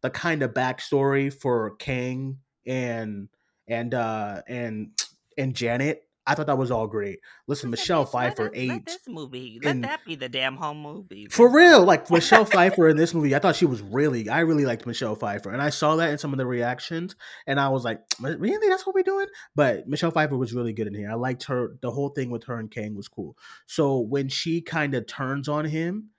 the 0.01 0.11
kind 0.11 0.43
of 0.43 0.53
backstory 0.53 1.33
for 1.33 1.77
kang 1.77 2.39
and 2.67 3.29
and 3.69 3.95
uh 3.95 4.43
and 4.49 4.91
and 5.39 5.55
janet 5.55 6.03
i 6.27 6.35
thought 6.35 6.47
that 6.47 6.59
was 6.59 6.71
all 6.71 6.87
great 6.87 7.19
listen 7.47 7.71
michelle 7.71 8.01
let 8.01 8.11
pfeiffer 8.11 8.47
us- 8.55 8.69
let 8.69 8.87
this 8.87 8.99
movie 9.09 9.59
let 9.63 9.71
in- 9.77 9.81
that 9.83 10.05
be 10.05 10.15
the 10.15 10.29
damn 10.29 10.57
home 10.57 10.81
movie 10.81 11.27
for 11.31 11.49
real, 11.53 11.85
like 11.85 12.11
Michelle 12.11 12.45
Pfeiffer 12.45 12.89
in 12.89 12.97
this 12.97 13.15
movie, 13.15 13.35
I 13.35 13.39
thought 13.39 13.57
she 13.57 13.67
was 13.67 13.81
really. 13.83 14.29
I 14.29 14.41
really 14.41 14.65
liked 14.65 14.87
Michelle 14.87 15.15
Pfeiffer, 15.15 15.51
and 15.51 15.61
I 15.63 15.71
saw 15.71 15.97
that 15.97 16.11
in 16.11 16.19
some 16.19 16.33
of 16.33 16.39
the 16.39 16.47
reactions, 16.47 17.17
and 17.47 17.59
I 17.59 17.69
was 17.71 17.85
like, 17.85 18.01
"Really? 18.21 18.69
That's 18.69 18.87
what 18.87 18.95
we're 18.95 19.03
doing?" 19.03 19.27
But 19.55 19.89
Michelle 19.89 20.11
Pfeiffer 20.11 20.37
was 20.37 20.53
really 20.55 20.73
good 20.73 20.87
in 20.87 20.95
here. 20.95 21.11
I 21.11 21.15
liked 21.15 21.45
her. 21.45 21.77
The 21.81 21.91
whole 21.91 22.11
thing 22.11 22.31
with 22.31 22.45
her 22.45 22.59
and 22.59 22.71
Kang 22.71 22.95
was 22.95 23.09
cool. 23.09 23.37
So 23.67 23.99
when 23.99 24.29
she 24.29 24.61
kind 24.61 24.95
of 24.95 25.07
turns 25.07 25.49
on 25.49 25.65
him, 25.65 26.11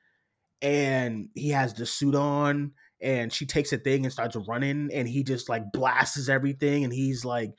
and 0.62 1.30
he 1.36 1.50
has 1.50 1.74
the 1.74 1.86
suit 1.86 2.16
on, 2.16 2.72
and 3.02 3.32
she 3.32 3.46
takes 3.46 3.72
a 3.74 3.78
thing 3.78 4.06
and 4.06 4.12
starts 4.12 4.36
running, 4.48 4.90
and 4.94 5.08
he 5.08 5.24
just 5.24 5.50
like 5.50 5.72
blasts 5.72 6.30
everything, 6.30 6.84
and 6.84 6.94
he's 6.94 7.24
like. 7.26 7.52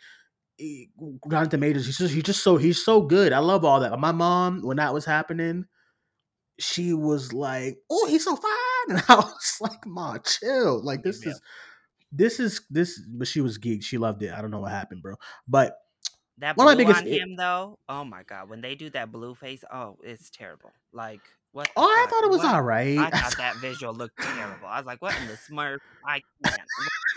He- 0.57 0.91
Rotten 1.27 1.51
Tomatoes. 1.51 1.87
He's 1.87 1.99
just 1.99 2.15
he's 2.15 2.23
just 2.23 2.43
so 2.43 2.57
he's 2.57 2.85
so 2.85 3.03
good. 3.03 3.33
I 3.33 3.39
love 3.41 3.65
all 3.65 3.81
that. 3.81 3.99
My 3.99 4.13
mom, 4.13 4.61
when 4.63 4.77
that 4.79 4.95
was 4.95 5.05
happening, 5.05 5.65
she 6.59 6.93
was 6.95 7.33
like, 7.33 7.79
"Oh, 7.91 8.07
he's 8.07 8.25
so 8.25 8.37
fine," 8.37 8.51
and 8.97 9.03
I 9.09 9.17
was 9.17 9.57
like, 9.61 9.87
"Ma, 9.87 10.19
chill. 10.19 10.83
Like 10.85 11.03
this 11.03 11.25
Yeah. 11.25 11.33
is, 11.33 11.41
this 12.13 12.41
is 12.41 12.61
this." 12.71 13.01
But 13.09 13.27
she 13.29 13.41
was 13.41 13.59
geeked. 13.59 13.85
She 13.85 13.99
loved 13.99 14.23
it. 14.23 14.33
I 14.33 14.41
don't 14.41 14.51
know 14.51 14.61
what 14.61 14.71
happened, 14.73 15.03
bro. 15.03 15.17
But 15.49 15.77
That 16.39 16.57
One 16.57 16.67
blue 16.67 16.73
of 16.73 16.79
my 16.79 16.85
biggest 16.85 17.01
on 17.07 17.07
him 17.31 17.37
though, 17.37 17.79
oh 17.89 18.05
my 18.05 18.23
god! 18.23 18.49
When 18.49 18.61
they 18.61 18.75
do 18.75 18.91
that 18.91 19.11
blue 19.13 19.35
face, 19.35 19.65
oh, 19.73 19.99
it's 20.03 20.31
terrible. 20.31 20.71
Like 20.93 21.21
what? 21.53 21.69
oh, 21.77 21.83
I 21.85 22.07
thought 22.11 22.25
it 22.25 22.31
was 22.31 22.39
What- 22.39 22.55
all 22.55 22.63
right. 22.63 22.99
I 22.99 23.11
thought 23.19 23.37
that 23.39 23.57
visual 23.57 23.93
looked 23.95 24.21
terrible. 24.21 24.67
I 24.69 24.79
was 24.79 24.87
like, 24.87 25.01
"What 25.03 25.17
in 25.21 25.27
the 25.29 25.35
Smurf? 25.35 25.79
I 26.07 26.23
can't. 26.45 26.61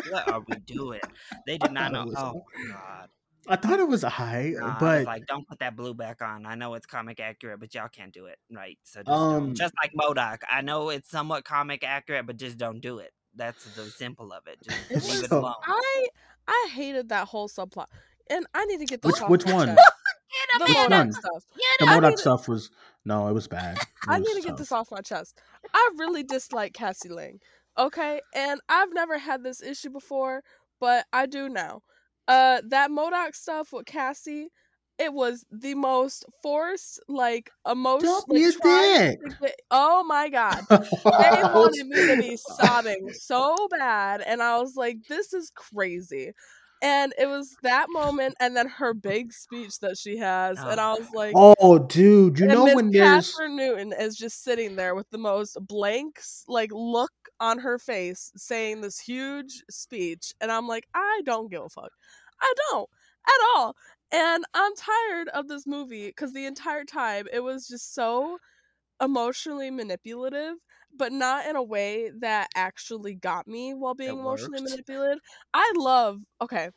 What, 0.10 0.12
what 0.12 0.34
are 0.34 0.44
we 0.48 0.56
doing?" 0.66 1.02
They 1.48 1.58
did 1.58 1.72
not 1.72 1.92
know. 1.92 2.12
Oh 2.16 2.44
my 2.68 2.74
god! 2.74 3.10
I 3.50 3.56
thought 3.56 3.80
it 3.80 3.88
was 3.88 4.04
a 4.04 4.10
high, 4.10 4.54
Nah, 4.56 4.78
but 4.80 5.06
like, 5.06 5.26
"Don't 5.28 5.48
put 5.48 5.60
that 5.60 5.76
blue 5.76 5.94
back 5.94 6.22
on." 6.22 6.46
I 6.46 6.56
know 6.56 6.74
it's 6.74 6.86
comic 6.86 7.20
accurate, 7.20 7.60
but 7.60 7.74
y'all 7.74 7.88
can't 7.90 8.14
do 8.14 8.26
it 8.26 8.38
right. 8.52 8.78
So 8.84 9.02
just 9.02 9.10
Um, 9.10 9.46
don't. 9.48 9.56
Just 9.56 9.74
like 9.82 9.92
Modok, 9.94 10.40
I 10.50 10.62
know 10.62 10.90
it's 10.90 11.10
somewhat 11.10 11.44
comic 11.46 11.84
accurate, 11.84 12.26
but 12.26 12.38
just 12.38 12.58
don't 12.58 12.80
do 12.82 13.00
it. 13.00 13.14
That's 13.36 13.64
the 13.76 13.86
simple 13.86 14.34
of 14.34 14.48
it. 14.48 14.58
Just 14.64 14.92
It 14.92 15.04
leave 15.14 15.24
it 15.26 15.32
alone. 15.32 15.54
I 15.64 16.08
I 16.48 16.70
hated 16.74 17.10
that 17.10 17.28
whole 17.28 17.48
subplot, 17.50 17.88
and 18.30 18.46
I 18.54 18.66
need 18.66 18.80
to 18.80 18.86
get 18.86 19.02
this 19.02 19.14
Which- 19.14 19.22
off 19.22 19.30
which 19.30 19.46
my 19.46 19.54
one? 19.54 19.68
chest. 19.68 19.80
Get 20.60 20.60
The 20.60 20.66
him 20.66 20.76
Which 20.76 20.78
in. 20.78 20.92
Modok 20.92 20.98
one? 20.98 21.12
stuff. 21.14 21.44
the 21.80 21.86
I 21.86 21.88
Modok 21.98 22.02
need 22.04 22.12
to- 22.12 22.18
stuff 22.18 22.48
was 22.48 22.72
no, 23.06 23.28
it 23.30 23.34
was 23.34 23.48
bad. 23.48 23.78
It 24.08 24.10
I 24.10 24.20
was 24.20 24.28
need 24.28 24.42
to 24.42 24.48
get 24.48 24.58
this 24.58 24.72
off 24.72 24.92
my 24.92 25.02
chest. 25.02 25.40
I 25.74 25.90
really 25.98 26.24
dislike 26.24 26.74
Cassie 26.74 27.10
Lang. 27.10 27.40
Okay, 27.78 28.22
and 28.34 28.60
I've 28.70 28.94
never 28.94 29.18
had 29.18 29.44
this 29.44 29.62
issue 29.62 29.90
before, 29.90 30.44
but 30.80 31.06
I 31.14 31.26
do 31.26 31.48
now. 31.50 31.82
Uh, 32.28 32.62
that 32.70 32.90
Modok 32.92 33.36
stuff 33.36 33.72
with 33.72 33.86
Cassie, 33.86 34.50
it 35.00 35.14
was 35.14 35.46
the 35.52 35.76
most 35.76 36.26
forced, 36.42 37.00
like 37.08 37.50
emotional. 37.70 38.16
Like, 38.28 38.42
trying 38.62 39.18
get- 39.42 39.60
oh 39.72 40.04
my 40.04 40.30
god, 40.30 40.60
they 40.70 40.76
wanted 41.06 41.88
me 41.88 42.08
to 42.08 42.18
be 42.22 42.38
sobbing 42.38 43.12
so 43.14 43.56
bad, 43.70 44.22
and 44.22 44.42
I 44.42 44.60
was 44.60 44.76
like, 44.76 44.98
"This 45.08 45.34
is 45.34 45.52
crazy." 45.56 46.32
And 46.84 47.12
it 47.18 47.26
was 47.26 47.56
that 47.64 47.88
moment, 47.90 48.36
and 48.40 48.56
then 48.56 48.68
her 48.68 48.94
big 48.94 49.34
speech 49.34 49.80
that 49.80 49.98
she 49.98 50.18
has, 50.18 50.60
and 50.60 50.80
I 50.80 50.94
was 50.94 51.10
like, 51.12 51.34
Oh, 51.36 51.80
dude, 51.80 52.38
you 52.38 52.46
know 52.46 52.66
Miss 52.66 52.76
when 52.76 52.92
there's 52.92 53.34
Kathryn 53.34 53.56
Newton 53.56 53.94
is 54.00 54.16
just 54.16 54.44
sitting 54.44 54.76
there 54.76 54.94
with 54.94 55.10
the 55.10 55.18
most 55.18 55.58
blanks 55.60 56.44
like 56.48 56.70
look 56.72 57.10
on 57.40 57.60
her 57.60 57.78
face, 57.78 58.32
saying 58.36 58.82
this 58.82 59.00
huge 59.00 59.64
speech, 59.70 60.34
and 60.42 60.52
I'm 60.52 60.68
like, 60.68 60.88
I 60.94 61.22
don't 61.26 61.52
give 61.52 61.64
a 61.64 61.70
fuck. 61.70 61.92
I 62.42 62.54
don't 62.70 62.90
at 63.28 63.42
all. 63.56 63.76
And 64.12 64.46
I'm 64.54 64.72
tired 64.76 65.28
of 65.30 65.48
this 65.48 65.68
movie 65.68 66.08
because 66.08 66.34
the 66.34 66.46
entire 66.46 66.86
time 66.86 67.28
it 67.32 67.42
was 67.42 67.68
just 67.68 67.94
so 67.94 68.38
emotionally 69.02 69.70
manipulative, 69.70 70.56
but 70.96 71.12
not 71.12 71.46
in 71.46 71.56
a 71.56 71.64
way 71.64 72.12
that 72.20 72.50
actually 72.56 73.16
got 73.16 73.48
me 73.48 73.74
while 73.74 73.96
being 73.96 74.12
emotionally 74.20 74.62
worked. 74.62 74.72
manipulated. 74.72 75.20
I 75.54 75.74
love 75.76 76.20
okay. 76.42 76.70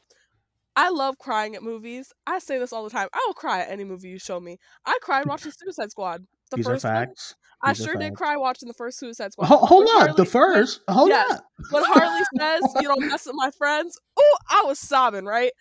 I 0.76 0.90
love 0.90 1.18
crying 1.18 1.56
at 1.56 1.62
movies. 1.62 2.12
I 2.26 2.38
say 2.38 2.58
this 2.58 2.72
all 2.72 2.84
the 2.84 2.90
time. 2.90 3.08
I 3.12 3.22
will 3.26 3.34
cry 3.34 3.60
at 3.60 3.70
any 3.70 3.84
movie 3.84 4.08
you 4.08 4.18
show 4.18 4.40
me. 4.40 4.58
I 4.86 4.98
cried 5.02 5.26
watching 5.26 5.52
Suicide 5.52 5.90
Squad. 5.90 6.26
The 6.50 6.56
these 6.56 6.66
are 6.66 6.72
first 6.74 6.84
one. 6.84 6.94
facts. 6.94 7.34
I 7.62 7.72
sure 7.74 7.94
did 7.94 8.14
cry 8.14 8.36
watching 8.36 8.68
the 8.68 8.74
first 8.74 8.98
Suicide 8.98 9.32
Squad. 9.32 9.46
Ho- 9.46 9.58
hold 9.58 9.84
When 9.86 9.96
up, 9.96 10.00
Harley- 10.02 10.14
the 10.16 10.24
first. 10.24 10.80
Hold 10.88 11.08
yes. 11.10 11.30
up. 11.32 11.44
when 11.70 11.84
Harley 11.84 12.22
says 12.38 12.60
you 12.80 12.88
don't 12.88 13.06
mess 13.06 13.26
with 13.26 13.34
my 13.36 13.50
friends, 13.50 13.98
oh, 14.18 14.36
I 14.48 14.62
was 14.66 14.78
sobbing, 14.78 15.24
right? 15.24 15.52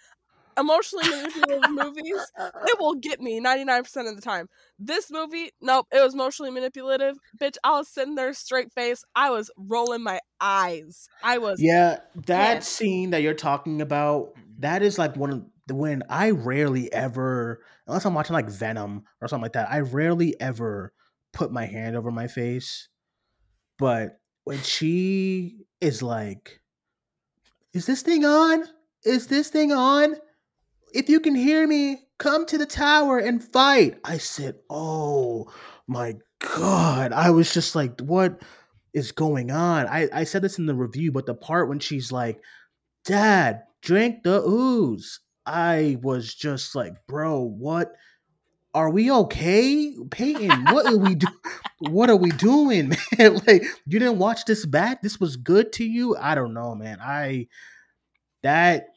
Emotionally 0.58 1.08
manipulative 1.10 1.70
movies, 1.72 2.32
it 2.66 2.80
will 2.80 2.96
get 2.96 3.22
me 3.22 3.40
99% 3.40 4.10
of 4.10 4.16
the 4.18 4.22
time. 4.22 4.48
This 4.78 5.10
movie, 5.10 5.52
nope, 5.62 5.86
it 5.92 6.02
was 6.04 6.14
emotionally 6.14 6.52
manipulative. 6.52 7.16
Bitch, 7.42 7.56
I 7.64 7.78
was 7.78 7.88
sitting 7.88 8.16
there 8.16 8.34
straight 8.34 8.74
face. 8.74 9.06
I 9.16 9.30
was 9.30 9.50
rolling 9.58 10.04
my 10.04 10.20
eyes. 10.42 11.08
I 11.24 11.38
was 11.38 11.62
Yeah, 11.62 12.00
that 12.28 12.56
pissed. 12.58 12.74
scene 12.74 13.12
that 13.12 13.22
you're 13.22 13.34
talking 13.36 13.82
about, 13.82 14.34
that 14.58 14.82
is 14.82 14.98
like 14.98 15.16
one 15.16 15.32
of 15.32 15.46
the 15.68 15.76
when 15.76 16.04
I 16.10 16.32
rarely 16.32 16.92
ever, 16.92 17.62
unless 17.88 18.04
I'm 18.06 18.14
watching 18.14 18.34
like 18.34 18.50
Venom 18.50 19.04
or 19.22 19.30
something 19.30 19.44
like 19.44 19.54
that, 19.54 19.70
I 19.72 19.80
rarely 19.80 20.36
ever 20.42 20.92
put 21.34 21.52
my 21.52 21.66
hand 21.66 21.96
over 21.96 22.12
my 22.12 22.28
face. 22.28 22.88
But 23.78 24.20
when 24.44 24.60
she 24.62 25.66
is 25.82 26.02
like, 26.02 26.60
Is 27.74 27.86
this 27.86 28.02
thing 28.02 28.26
on? 28.26 28.64
Is 29.04 29.28
this 29.28 29.50
thing 29.50 29.72
on? 29.72 30.16
If 30.94 31.08
you 31.08 31.20
can 31.20 31.36
hear 31.36 31.66
me, 31.68 32.02
come 32.18 32.46
to 32.48 32.58
the 32.58 32.66
tower 32.66 33.20
and 33.20 33.44
fight. 33.44 34.00
I 34.04 34.18
said, 34.18 34.56
Oh 34.70 35.52
my 35.88 36.16
God. 36.40 37.14
I 37.14 37.30
was 37.30 37.54
just 37.54 37.76
like, 37.76 38.00
What 38.02 38.42
is 38.94 39.12
going 39.12 39.52
on? 39.52 39.88
I, 39.88 40.10
I 40.14 40.24
said 40.24 40.42
this 40.42 40.58
in 40.58 40.66
the 40.66 40.76
review, 40.76 41.12
but 41.12 41.26
the 41.26 41.36
part 41.36 41.70
when 41.70 41.80
she's 41.80 42.12
like, 42.12 42.42
Dad, 43.06 43.64
drink 43.82 44.24
the 44.24 44.42
ooze. 44.42 45.20
I 45.46 45.98
was 46.02 46.34
just 46.36 46.76
like, 46.76 46.94
Bro, 47.08 47.44
what? 47.58 47.94
Are 48.80 48.90
we 48.90 49.12
okay, 49.12 49.94
Peyton? 50.10 50.64
What 50.68 50.86
are 50.86 50.98
we 50.98 51.16
do? 51.16 51.28
What 51.80 52.10
are 52.10 52.16
we 52.16 52.30
doing, 52.30 52.94
man? 53.18 53.36
like, 53.46 53.66
you 53.86 54.00
didn't 54.00 54.20
watch 54.20 54.46
this 54.46 54.66
back. 54.66 55.02
This 55.02 55.20
was 55.20 55.36
good 55.36 55.74
to 55.74 55.84
you. 55.84 56.16
I 56.16 56.34
don't 56.34 56.54
know, 56.54 56.76
man. 56.76 57.00
I 57.02 57.48
that 58.42 58.88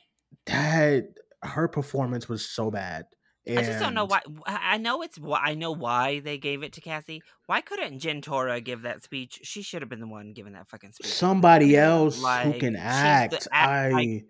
that 0.47 1.07
her 1.43 1.66
performance 1.66 2.28
was 2.28 2.49
so 2.49 2.70
bad. 2.70 3.07
I 3.49 3.62
just 3.62 3.80
don't 3.80 3.95
know 3.95 4.05
why. 4.05 4.20
I 4.47 4.78
know 4.78 5.03
it's 5.03 5.18
why. 5.18 5.41
I 5.43 5.55
know 5.55 5.72
why 5.72 6.20
they 6.20 6.39
gave 6.39 6.62
it 6.62 6.74
to 6.74 6.80
Cassie. 6.80 7.20
Why 7.47 7.61
couldn't 7.61 8.01
Jentorra 8.01 8.62
give 8.62 8.83
that 8.83 9.03
speech? 9.03 9.41
She 9.43 9.62
should 9.62 9.83
have 9.83 9.89
been 9.89 9.99
the 9.99 10.07
one 10.07 10.33
giving 10.33 10.53
that 10.53 10.68
fucking 10.68 10.93
speech. 10.93 11.09
Somebody 11.09 11.76
else 11.76 12.24
who 12.24 12.53
can 12.53 12.76
act. 12.76 13.35
act- 13.35 13.49
I 13.53 13.89
like, 13.89 14.26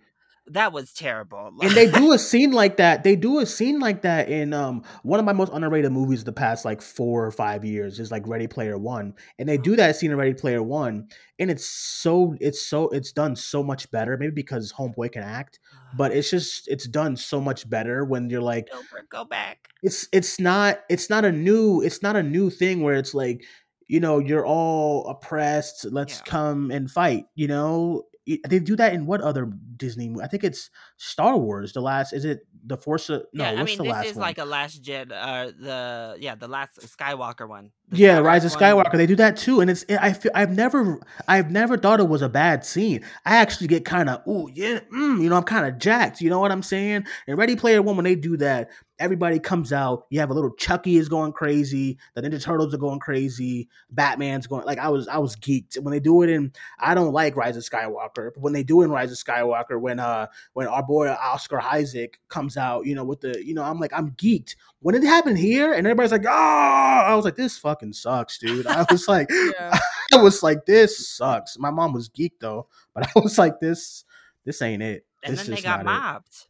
that 0.48 0.72
was 0.72 0.92
terrible. 0.92 1.50
and 1.62 1.70
they 1.72 1.90
do 1.90 2.12
a 2.12 2.18
scene 2.18 2.50
like 2.52 2.76
that. 2.78 3.04
They 3.04 3.14
do 3.16 3.38
a 3.38 3.46
scene 3.46 3.78
like 3.78 4.02
that 4.02 4.28
in 4.28 4.52
um 4.52 4.82
one 5.02 5.20
of 5.20 5.24
my 5.26 5.32
most 5.32 5.52
underrated 5.52 5.92
movies 5.92 6.20
of 6.20 6.24
the 6.26 6.32
past 6.32 6.64
like 6.64 6.82
four 6.82 7.24
or 7.24 7.30
five 7.30 7.64
years 7.64 7.98
is 8.00 8.10
like 8.10 8.26
Ready 8.26 8.46
Player 8.48 8.76
One, 8.76 9.14
and 9.38 9.48
they 9.48 9.56
do 9.56 9.76
that 9.76 9.96
scene 9.96 10.10
in 10.10 10.16
Ready 10.16 10.34
Player 10.34 10.62
One, 10.62 11.08
and 11.38 11.50
it's 11.50 11.64
so 11.66 12.34
it's 12.40 12.60
so 12.66 12.88
it's 12.88 13.12
done 13.12 13.36
so 13.36 13.62
much 13.62 13.90
better. 13.90 14.16
Maybe 14.16 14.32
because 14.32 14.72
Homeboy 14.72 15.12
can 15.12 15.22
act, 15.22 15.60
but 15.96 16.12
it's 16.12 16.30
just 16.30 16.66
it's 16.68 16.88
done 16.88 17.16
so 17.16 17.40
much 17.40 17.68
better 17.70 18.04
when 18.04 18.28
you're 18.28 18.42
like 18.42 18.68
go 19.08 19.24
back. 19.24 19.68
it's 19.82 20.08
it's 20.12 20.40
not 20.40 20.80
it's 20.90 21.08
not 21.08 21.24
a 21.24 21.32
new 21.32 21.80
it's 21.82 22.02
not 22.02 22.16
a 22.16 22.22
new 22.22 22.50
thing 22.50 22.82
where 22.82 22.94
it's 22.96 23.14
like 23.14 23.44
you 23.86 24.00
know 24.00 24.18
you're 24.18 24.46
all 24.46 25.06
oppressed 25.06 25.84
let's 25.90 26.16
Yeah. 26.18 26.24
come 26.24 26.70
and 26.70 26.90
fight 26.90 27.26
you 27.34 27.46
know 27.46 28.04
they 28.26 28.58
do 28.58 28.76
that 28.76 28.92
in 28.92 29.06
what 29.06 29.20
other 29.20 29.46
disney 29.76 30.08
movie 30.08 30.24
i 30.24 30.28
think 30.28 30.44
it's 30.44 30.70
star 30.96 31.36
wars 31.36 31.72
the 31.72 31.80
last 31.80 32.12
is 32.12 32.24
it 32.24 32.46
the 32.64 32.76
force 32.76 33.08
of, 33.08 33.24
no 33.32 33.44
yeah, 33.44 33.60
I 33.60 33.64
mean, 33.64 33.76
the 33.76 33.84
this 33.84 33.92
last 33.92 34.06
is 34.06 34.16
one 34.16 34.22
like 34.22 34.38
a 34.38 34.44
last 34.44 34.82
Jedi. 34.82 35.12
Uh, 35.12 35.52
the 35.58 36.16
yeah, 36.20 36.34
the 36.34 36.48
last 36.48 36.78
Skywalker 36.80 37.48
one. 37.48 37.70
The 37.88 37.96
yeah, 37.96 38.18
Rise 38.18 38.44
of 38.44 38.52
Skywalker 38.52 38.92
one- 38.92 38.98
They 38.98 39.06
do 39.06 39.16
that 39.16 39.36
too, 39.36 39.60
and 39.60 39.70
it's 39.70 39.84
I 39.90 40.12
feel 40.12 40.30
I've 40.34 40.54
never 40.54 41.00
I've 41.26 41.50
never 41.50 41.76
thought 41.76 42.00
it 42.00 42.08
was 42.08 42.22
a 42.22 42.28
bad 42.28 42.64
scene. 42.64 43.04
I 43.24 43.36
actually 43.36 43.66
get 43.66 43.84
kind 43.84 44.08
of 44.08 44.26
ooh 44.28 44.48
yeah, 44.52 44.80
mm, 44.92 45.22
you 45.22 45.28
know 45.28 45.36
I'm 45.36 45.42
kind 45.42 45.66
of 45.66 45.78
jacked. 45.78 46.20
You 46.20 46.30
know 46.30 46.40
what 46.40 46.52
I'm 46.52 46.62
saying? 46.62 47.04
And 47.26 47.36
Ready 47.36 47.56
Player 47.56 47.82
One, 47.82 47.96
when 47.96 48.04
they 48.04 48.14
do 48.14 48.36
that, 48.36 48.70
everybody 49.02 49.38
comes 49.40 49.72
out. 49.72 50.06
You 50.10 50.20
have 50.20 50.30
a 50.30 50.34
little 50.34 50.52
Chucky 50.54 50.96
is 50.96 51.08
going 51.08 51.32
crazy. 51.32 51.98
The 52.14 52.22
Ninja 52.22 52.40
Turtles 52.42 52.72
are 52.72 52.78
going 52.78 53.00
crazy. 53.00 53.68
Batman's 53.90 54.46
going 54.46 54.64
like 54.64 54.78
I 54.78 54.88
was 54.88 55.08
I 55.08 55.18
was 55.18 55.34
geeked 55.36 55.78
when 55.80 55.92
they 55.92 56.00
do 56.00 56.22
it 56.22 56.30
in. 56.30 56.52
I 56.78 56.94
don't 56.94 57.12
like 57.12 57.36
Rise 57.36 57.56
of 57.56 57.64
Skywalker, 57.64 58.30
but 58.34 58.38
when 58.40 58.52
they 58.52 58.62
do 58.62 58.82
in 58.82 58.90
Rise 58.90 59.10
of 59.10 59.18
Skywalker, 59.18 59.80
when 59.80 59.98
uh 59.98 60.28
when 60.52 60.66
our 60.68 60.82
boy 60.82 61.08
Oscar 61.10 61.60
Isaac 61.60 62.20
comes 62.28 62.56
out, 62.56 62.86
you 62.86 62.94
know 62.94 63.04
with 63.04 63.20
the 63.20 63.44
you 63.44 63.54
know 63.54 63.64
I'm 63.64 63.80
like 63.80 63.92
I'm 63.92 64.12
geeked 64.12 64.54
when 64.80 64.94
it 64.94 65.02
happened 65.04 65.38
here 65.38 65.72
and 65.72 65.86
everybody's 65.86 66.12
like, 66.12 66.24
oh, 66.26 66.30
I 66.30 67.14
was 67.14 67.24
like, 67.24 67.36
this 67.36 67.58
fucking 67.58 67.92
sucks, 67.92 68.38
dude. 68.38 68.66
I 68.66 68.86
was 68.90 69.08
like, 69.08 69.28
Yeah. 69.30 69.76
I 70.14 70.22
was 70.22 70.42
like, 70.42 70.66
this 70.66 71.08
sucks. 71.08 71.58
My 71.58 71.70
mom 71.70 71.92
was 71.92 72.08
geeked 72.08 72.40
though, 72.40 72.68
but 72.94 73.06
I 73.06 73.20
was 73.20 73.38
like, 73.38 73.60
this, 73.60 74.04
this 74.44 74.60
ain't 74.62 74.82
it. 74.82 75.06
and 75.24 75.32
This 75.32 75.46
then 75.46 75.54
they 75.56 75.62
got 75.62 75.84
mobbed. 75.84 76.28
it. 76.28 76.46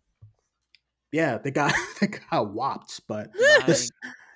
Mobbed. 1.13 1.15
Yeah, 1.15 1.39
they 1.39 1.51
got 1.51 1.75
they 2.01 2.07
got 2.09 2.53
whopped. 2.53 3.01
But 3.07 3.31
Like, 3.59 3.67
this, 3.67 3.91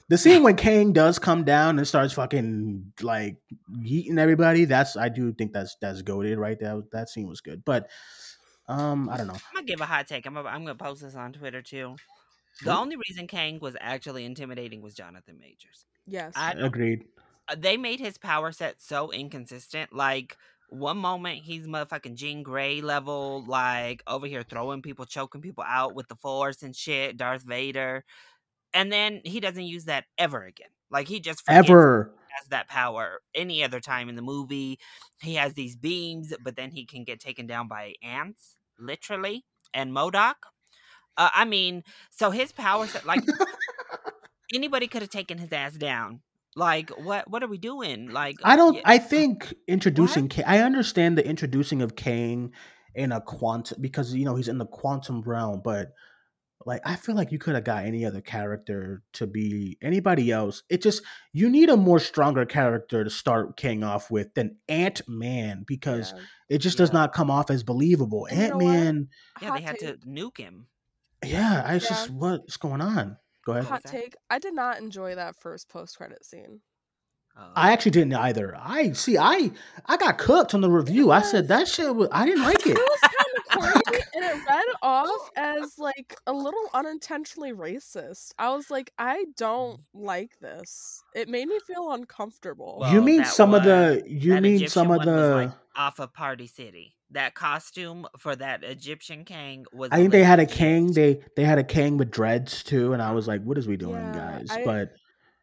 the 0.09 0.19
scene 0.19 0.43
when 0.43 0.57
Kang 0.57 0.93
does 0.93 1.19
come 1.19 1.45
down 1.45 1.79
and 1.79 1.87
starts 1.87 2.13
fucking 2.15 2.93
like 3.03 3.37
yeeting 3.71 4.19
everybody, 4.19 4.65
that's 4.65 4.97
I 4.97 5.09
do 5.09 5.33
think 5.33 5.53
that's 5.53 5.77
that's 5.81 6.03
goaded 6.03 6.39
right. 6.39 6.59
That 6.61 6.85
that 6.93 7.09
scene 7.09 7.27
was 7.29 7.41
good, 7.41 7.65
but 7.65 7.89
um, 8.69 9.09
I 9.09 9.17
don't 9.17 9.29
know. 9.29 9.35
I'm 9.35 9.41
gonna 9.55 9.67
give 9.67 9.81
a 9.81 9.87
hot 9.87 10.07
take. 10.07 10.27
I'm 10.27 10.35
gonna, 10.35 10.49
I'm 10.49 10.63
gonna 10.65 10.75
post 10.75 11.03
this 11.03 11.15
on 11.15 11.33
Twitter 11.33 11.63
too. 11.63 11.97
The 12.65 12.71
Ooh. 12.71 12.79
only 12.79 12.97
reason 12.97 13.27
Kang 13.27 13.59
was 13.61 13.77
actually 13.81 14.25
intimidating 14.25 14.81
was 14.81 14.95
Jonathan 14.95 15.39
Majors. 15.39 15.85
Yes. 16.07 16.33
I 16.37 16.53
Agreed. 16.53 17.05
uh, 17.49 17.57
they 17.59 17.77
made 17.77 18.01
his 18.01 18.17
power 18.17 18.51
set 18.53 18.81
so 18.81 19.11
inconsistent. 19.13 19.93
Like 19.93 20.37
one 20.69 20.99
moment 20.99 21.43
he's 21.43 21.67
motherfucking 21.67 22.15
Jean 22.15 22.43
Grey 22.43 22.81
level, 22.81 23.45
like 23.47 24.03
over 24.07 24.27
here 24.27 24.43
throwing 24.43 24.83
people, 24.83 25.05
choking 25.05 25.41
people 25.41 25.65
out 25.67 25.95
with 25.95 26.09
the 26.09 26.17
force 26.17 26.63
and 26.63 26.75
shit, 26.75 27.17
Darth 27.17 27.43
Vader, 27.43 28.05
and 28.75 28.93
then 28.93 29.21
he 29.25 29.41
doesn't 29.41 29.65
use 29.65 29.85
that 29.87 30.05
ever 30.19 30.45
again. 30.45 30.69
Like 30.91 31.09
he 31.09 31.21
just 31.21 31.43
Ever. 31.49 32.13
he 32.29 32.33
has 32.39 32.49
that 32.49 32.69
power 32.69 33.21
any 33.35 33.65
other 33.65 33.81
time 33.81 34.09
in 34.09 34.17
the 34.17 34.23
movie. 34.23 34.79
He 35.21 35.35
has 35.35 35.55
these 35.55 35.77
beams, 35.77 36.33
but 36.43 36.57
then 36.57 36.71
he 36.71 36.85
can 36.85 37.05
get 37.05 37.21
taken 37.21 37.47
down 37.47 37.69
by 37.69 37.95
ants, 38.03 38.57
literally, 38.79 39.45
and 39.75 39.93
Modok. 39.93 40.35
Uh, 41.17 41.31
I 41.35 41.45
mean, 41.45 41.83
so 42.11 42.31
his 42.31 42.53
power 42.53 42.87
set, 42.87 43.07
like 43.07 43.25
anybody 44.55 44.87
could 44.87 45.03
have 45.03 45.11
taken 45.11 45.39
his 45.39 45.53
ass 45.53 45.73
down. 45.75 46.21
Like 46.57 46.91
what? 46.91 47.31
What 47.31 47.43
are 47.43 47.49
we 47.49 47.59
doing? 47.59 48.09
Like 48.11 48.37
I 48.43 48.57
don't. 48.57 48.75
yeah, 48.77 48.83
I 48.87 48.99
think 48.99 49.55
introducing. 49.69 50.29
Ka- 50.29 50.43
I 50.47 50.61
understand 50.61 51.17
the 51.19 51.27
introducing 51.27 51.83
of 51.83 51.95
Kang 51.95 52.53
in 52.95 53.13
a 53.13 53.21
quantum 53.21 53.77
because 53.81 54.15
you 54.15 54.25
know 54.25 54.35
he's 54.37 54.49
in 54.49 54.57
the 54.59 54.65
quantum 54.67 55.21
realm, 55.21 55.61
but 55.63 55.93
like 56.65 56.81
I 56.87 56.97
feel 56.97 57.15
like 57.15 57.31
you 57.31 57.39
could 57.39 57.55
have 57.55 57.65
got 57.65 57.85
any 57.85 58.07
other 58.07 58.23
character 58.23 59.03
to 59.13 59.27
be 59.27 59.77
anybody 59.83 60.33
else. 60.33 60.63
It 60.71 60.81
just 60.83 61.03
you 61.35 61.51
need 61.51 61.69
a 61.69 61.77
more 61.77 62.01
stronger 62.01 62.47
character 62.47 63.05
to 63.05 63.11
start 63.11 63.59
King 63.59 63.85
off 63.85 64.11
with 64.11 64.33
than 64.33 64.57
Ant 64.67 65.03
Man 65.07 65.63
because 65.67 66.15
Yeah. 66.17 66.23
it 66.57 66.59
just 66.59 66.79
does 66.79 66.93
not 66.93 67.13
come 67.13 67.31
off 67.31 67.51
as 67.51 67.63
believable. 67.65 68.27
And 68.31 68.39
you 68.41 68.49
know 68.49 68.55
Ant 68.55 68.85
Man. 68.85 69.09
yeah, 69.43 69.55
they 69.55 69.61
had 69.61 69.79
to 69.81 69.99
nuke 70.07 70.39
him. 70.39 70.69
yeah, 71.23 71.63
I 71.67 71.75
it's 71.75 71.85
Yeah. 71.85 71.91
just 71.91 72.11
what's 72.11 72.57
going 72.57 72.81
on. 72.81 73.19
Go 73.47 73.53
ahead. 73.53 73.65
Hot 73.65 73.85
take. 73.85 74.15
I 74.29 74.41
did 74.41 74.55
not 74.55 74.79
enjoy 74.79 75.15
that 75.15 75.37
first 75.37 75.69
post 75.69 75.97
credit 75.97 76.25
scene. 76.25 76.61
Uh, 77.39 77.49
I 77.55 77.73
actually 77.73 77.93
didn't 77.93 78.15
either. 78.15 78.57
I 78.59 78.91
see. 78.93 79.17
I 79.17 79.53
I 79.87 79.97
got 79.99 80.19
cooked 80.19 80.53
on 80.55 80.63
the 80.63 80.71
review. 80.71 81.13
I 81.13 81.21
said 81.23 81.47
that 81.49 81.69
shit. 81.69 81.95
Was, 81.95 82.09
I 82.11 82.25
didn't 82.27 82.43
like 82.43 82.61
it. 82.67 82.77
It 82.77 82.79
was 82.79 83.01
kind 83.03 83.73
of 83.73 83.83
corny, 83.85 84.03
and 84.15 84.25
it 84.25 84.47
read 84.49 84.65
off 84.83 85.31
as 85.37 85.79
like 85.79 86.17
a 86.27 86.33
little 86.33 86.69
unintentionally 86.75 87.53
racist. 87.53 88.33
I 88.39 88.53
was 88.55 88.69
like, 88.71 88.91
I 88.99 89.27
don't 89.37 89.81
like 89.95 90.39
this. 90.41 91.05
It 91.15 91.29
made 91.29 91.47
me 91.47 91.61
feel 91.67 91.93
uncomfortable. 91.93 92.79
you 92.89 92.97
Well, 92.97 93.03
mean 93.03 93.19
that 93.19 93.29
some 93.29 93.55
of 93.55 93.63
the? 93.63 94.03
You 94.09 94.33
that 94.33 94.43
mean 94.43 94.55
Egyptian 94.57 94.71
some 94.73 94.91
of 94.91 94.97
one 94.97 95.07
was, 95.07 95.31
like, 95.31 95.51
the? 95.51 95.81
off 95.81 96.01
of 96.01 96.13
Party 96.15 96.47
City. 96.49 96.96
That 97.13 97.35
costume 97.35 98.07
for 98.19 98.35
that 98.35 98.65
Egyptian 98.65 99.25
king 99.25 99.65
was. 99.73 99.91
I 99.93 99.97
think 99.99 100.11
they 100.11 100.25
had 100.25 100.41
a 100.41 100.43
legit. 100.43 100.57
king. 100.59 100.93
They 100.93 101.21
they 101.37 101.45
had 101.45 101.59
a 101.59 101.65
king 101.65 101.97
with 101.99 102.11
dreads 102.11 102.65
too, 102.65 102.93
and 102.93 103.01
I 103.01 103.13
was 103.13 103.29
like, 103.29 103.43
"What 103.43 103.59
is 103.59 103.69
we 103.69 103.77
doing, 103.77 104.05
Yeah, 104.07 104.39
guys?" 104.39 104.49
I- 104.51 104.65
but 104.65 104.93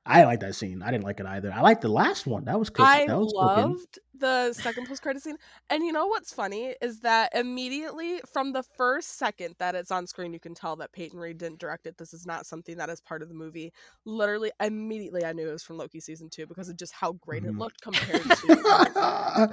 I 0.05 0.15
didn't 0.17 0.27
like 0.27 0.39
that 0.41 0.55
scene. 0.55 0.81
I 0.83 0.91
didn't 0.91 1.05
like 1.05 1.21
it 1.21 1.25
either. 1.25 1.53
I 1.53 1.61
liked 1.61 1.81
the 1.81 1.87
last 1.87 2.27
one. 2.27 2.43
That 2.43 2.59
was 2.59 2.69
cool. 2.69 2.85
I 2.85 3.05
that 3.07 3.17
was 3.17 3.31
cooking. 3.31 3.69
loved 3.71 3.99
the 4.13 4.51
second 4.51 4.87
post 4.87 5.01
credit 5.01 5.23
scene. 5.23 5.37
And 5.69 5.85
you 5.85 5.93
know 5.93 6.07
what's 6.07 6.33
funny 6.33 6.75
is 6.81 6.99
that 6.99 7.33
immediately 7.33 8.19
from 8.33 8.51
the 8.51 8.63
first 8.77 9.17
second 9.17 9.55
that 9.59 9.75
it's 9.75 9.91
on 9.91 10.05
screen, 10.05 10.33
you 10.33 10.41
can 10.41 10.53
tell 10.53 10.75
that 10.75 10.91
Peyton 10.91 11.17
Reed 11.17 11.37
didn't 11.37 11.59
direct 11.59 11.87
it. 11.87 11.97
This 11.97 12.13
is 12.13 12.25
not 12.25 12.45
something 12.45 12.75
that 12.77 12.89
is 12.89 12.99
part 12.99 13.21
of 13.21 13.29
the 13.29 13.35
movie. 13.35 13.71
Literally, 14.03 14.51
immediately 14.61 15.23
I 15.23 15.31
knew 15.31 15.47
it 15.47 15.53
was 15.53 15.63
from 15.63 15.77
Loki 15.77 16.01
season 16.01 16.29
two 16.29 16.45
because 16.45 16.67
of 16.67 16.75
just 16.75 16.91
how 16.91 17.13
great 17.13 17.43
Mhm. 17.43 17.51
it 17.51 17.55
looked 17.57 17.81
compared 17.81 18.21
to. 18.23 19.49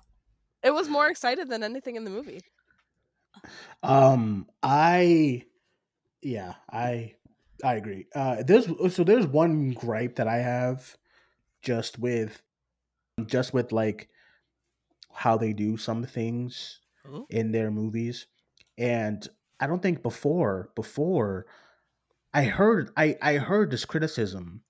it 0.62 0.72
was 0.72 0.88
more 0.88 1.08
excited 1.08 1.48
than 1.48 1.62
anything 1.62 1.96
in 1.96 2.04
the 2.04 2.10
movie. 2.10 2.40
Um, 3.82 4.46
I, 4.62 5.44
yeah, 6.22 6.54
I, 6.70 7.14
I 7.64 7.74
agree. 7.74 8.06
Uh, 8.14 8.42
there's 8.46 8.66
so 8.94 9.04
there's 9.04 9.26
one 9.26 9.70
gripe 9.70 10.16
that 10.16 10.28
I 10.28 10.38
have, 10.38 10.96
just 11.62 11.98
with, 11.98 12.42
just 13.26 13.52
with 13.54 13.72
like, 13.72 14.08
how 15.12 15.36
they 15.36 15.52
do 15.52 15.76
some 15.76 16.04
things 16.04 16.80
Ooh. 17.06 17.26
in 17.30 17.50
their 17.50 17.70
movies, 17.70 18.28
and 18.78 19.28
I 19.58 19.66
don't 19.66 19.82
think 19.82 20.04
before 20.04 20.70
before, 20.76 21.46
I 22.32 22.44
heard 22.44 22.92
I 22.96 23.18
I 23.20 23.34
heard 23.34 23.72
this 23.72 23.84
criticism, 23.84 24.62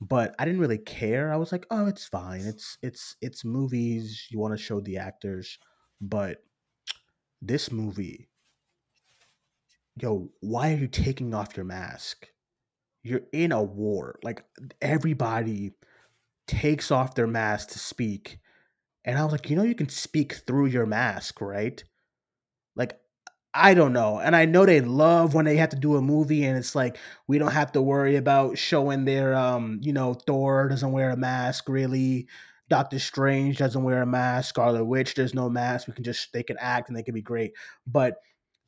but 0.00 0.34
I 0.38 0.44
didn't 0.44 0.60
really 0.60 0.78
care. 0.78 1.32
I 1.32 1.36
was 1.36 1.52
like, 1.52 1.66
oh, 1.70 1.86
it's 1.86 2.06
fine. 2.06 2.42
It's 2.42 2.78
it's 2.82 3.16
it's 3.20 3.44
movies. 3.44 4.26
You 4.30 4.38
want 4.38 4.54
to 4.56 4.62
show 4.62 4.80
the 4.80 4.98
actors, 4.98 5.58
but 6.00 6.38
this 7.42 7.70
movie 7.72 8.28
yo, 10.00 10.30
why 10.40 10.72
are 10.72 10.76
you 10.76 10.88
taking 10.88 11.34
off 11.34 11.56
your 11.56 11.64
mask? 11.64 12.28
You're 13.02 13.22
in 13.32 13.52
a 13.52 13.62
war. 13.62 14.18
Like 14.22 14.44
everybody 14.80 15.72
takes 16.46 16.90
off 16.90 17.14
their 17.14 17.26
mask 17.26 17.70
to 17.70 17.78
speak. 17.78 18.38
And 19.04 19.18
I 19.18 19.24
was 19.24 19.32
like, 19.32 19.48
you 19.50 19.56
know, 19.56 19.62
you 19.62 19.74
can 19.74 19.88
speak 19.88 20.34
through 20.34 20.66
your 20.66 20.86
mask, 20.86 21.40
right? 21.40 21.82
Like, 22.76 22.98
I 23.60 23.74
don't 23.74 23.92
know. 23.92 24.20
And 24.20 24.36
I 24.36 24.44
know 24.44 24.64
they 24.64 24.80
love 24.80 25.34
when 25.34 25.44
they 25.44 25.56
have 25.56 25.70
to 25.70 25.76
do 25.76 25.96
a 25.96 26.02
movie 26.02 26.44
and 26.44 26.56
it's 26.56 26.76
like, 26.76 26.96
we 27.26 27.38
don't 27.38 27.50
have 27.52 27.72
to 27.72 27.82
worry 27.82 28.14
about 28.16 28.56
showing 28.56 29.04
their, 29.04 29.34
um, 29.34 29.80
you 29.82 29.92
know, 29.92 30.14
Thor 30.14 30.68
doesn't 30.68 30.92
wear 30.92 31.10
a 31.10 31.16
mask 31.16 31.68
really. 31.68 32.28
Doctor 32.68 32.98
Strange 32.98 33.56
doesn't 33.58 33.82
wear 33.82 34.02
a 34.02 34.06
mask. 34.06 34.50
Scarlet 34.50 34.84
Witch, 34.84 35.14
there's 35.14 35.34
no 35.34 35.48
mask. 35.50 35.88
We 35.88 35.94
can 35.94 36.04
just, 36.04 36.32
they 36.32 36.42
can 36.42 36.56
act 36.60 36.88
and 36.88 36.96
they 36.96 37.02
can 37.02 37.14
be 37.14 37.22
great. 37.22 37.52
But 37.86 38.18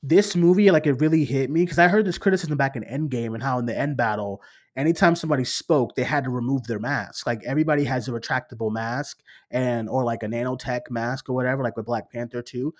this 0.02 0.34
movie, 0.34 0.70
like 0.70 0.86
it 0.86 0.94
really 0.94 1.24
hit 1.24 1.50
me 1.50 1.62
because 1.64 1.78
I 1.78 1.86
heard 1.88 2.06
this 2.06 2.18
criticism 2.18 2.56
back 2.56 2.74
in 2.74 2.82
Endgame 2.82 3.34
and 3.34 3.42
how 3.42 3.58
in 3.58 3.66
the 3.66 3.78
end 3.78 3.96
battle, 3.96 4.42
anytime 4.76 5.14
somebody 5.14 5.44
spoke, 5.44 5.94
they 5.94 6.02
had 6.02 6.24
to 6.24 6.30
remove 6.30 6.66
their 6.66 6.78
mask. 6.80 7.26
Like 7.26 7.42
everybody 7.44 7.84
has 7.84 8.08
a 8.08 8.12
retractable 8.12 8.72
mask 8.72 9.20
and 9.50 9.88
or 9.88 10.02
like 10.02 10.22
a 10.22 10.26
nanotech 10.26 10.90
mask 10.90 11.28
or 11.28 11.34
whatever, 11.34 11.62
like 11.62 11.76
with 11.76 11.86
Black 11.86 12.10
Panther 12.10 12.42
too. 12.42 12.74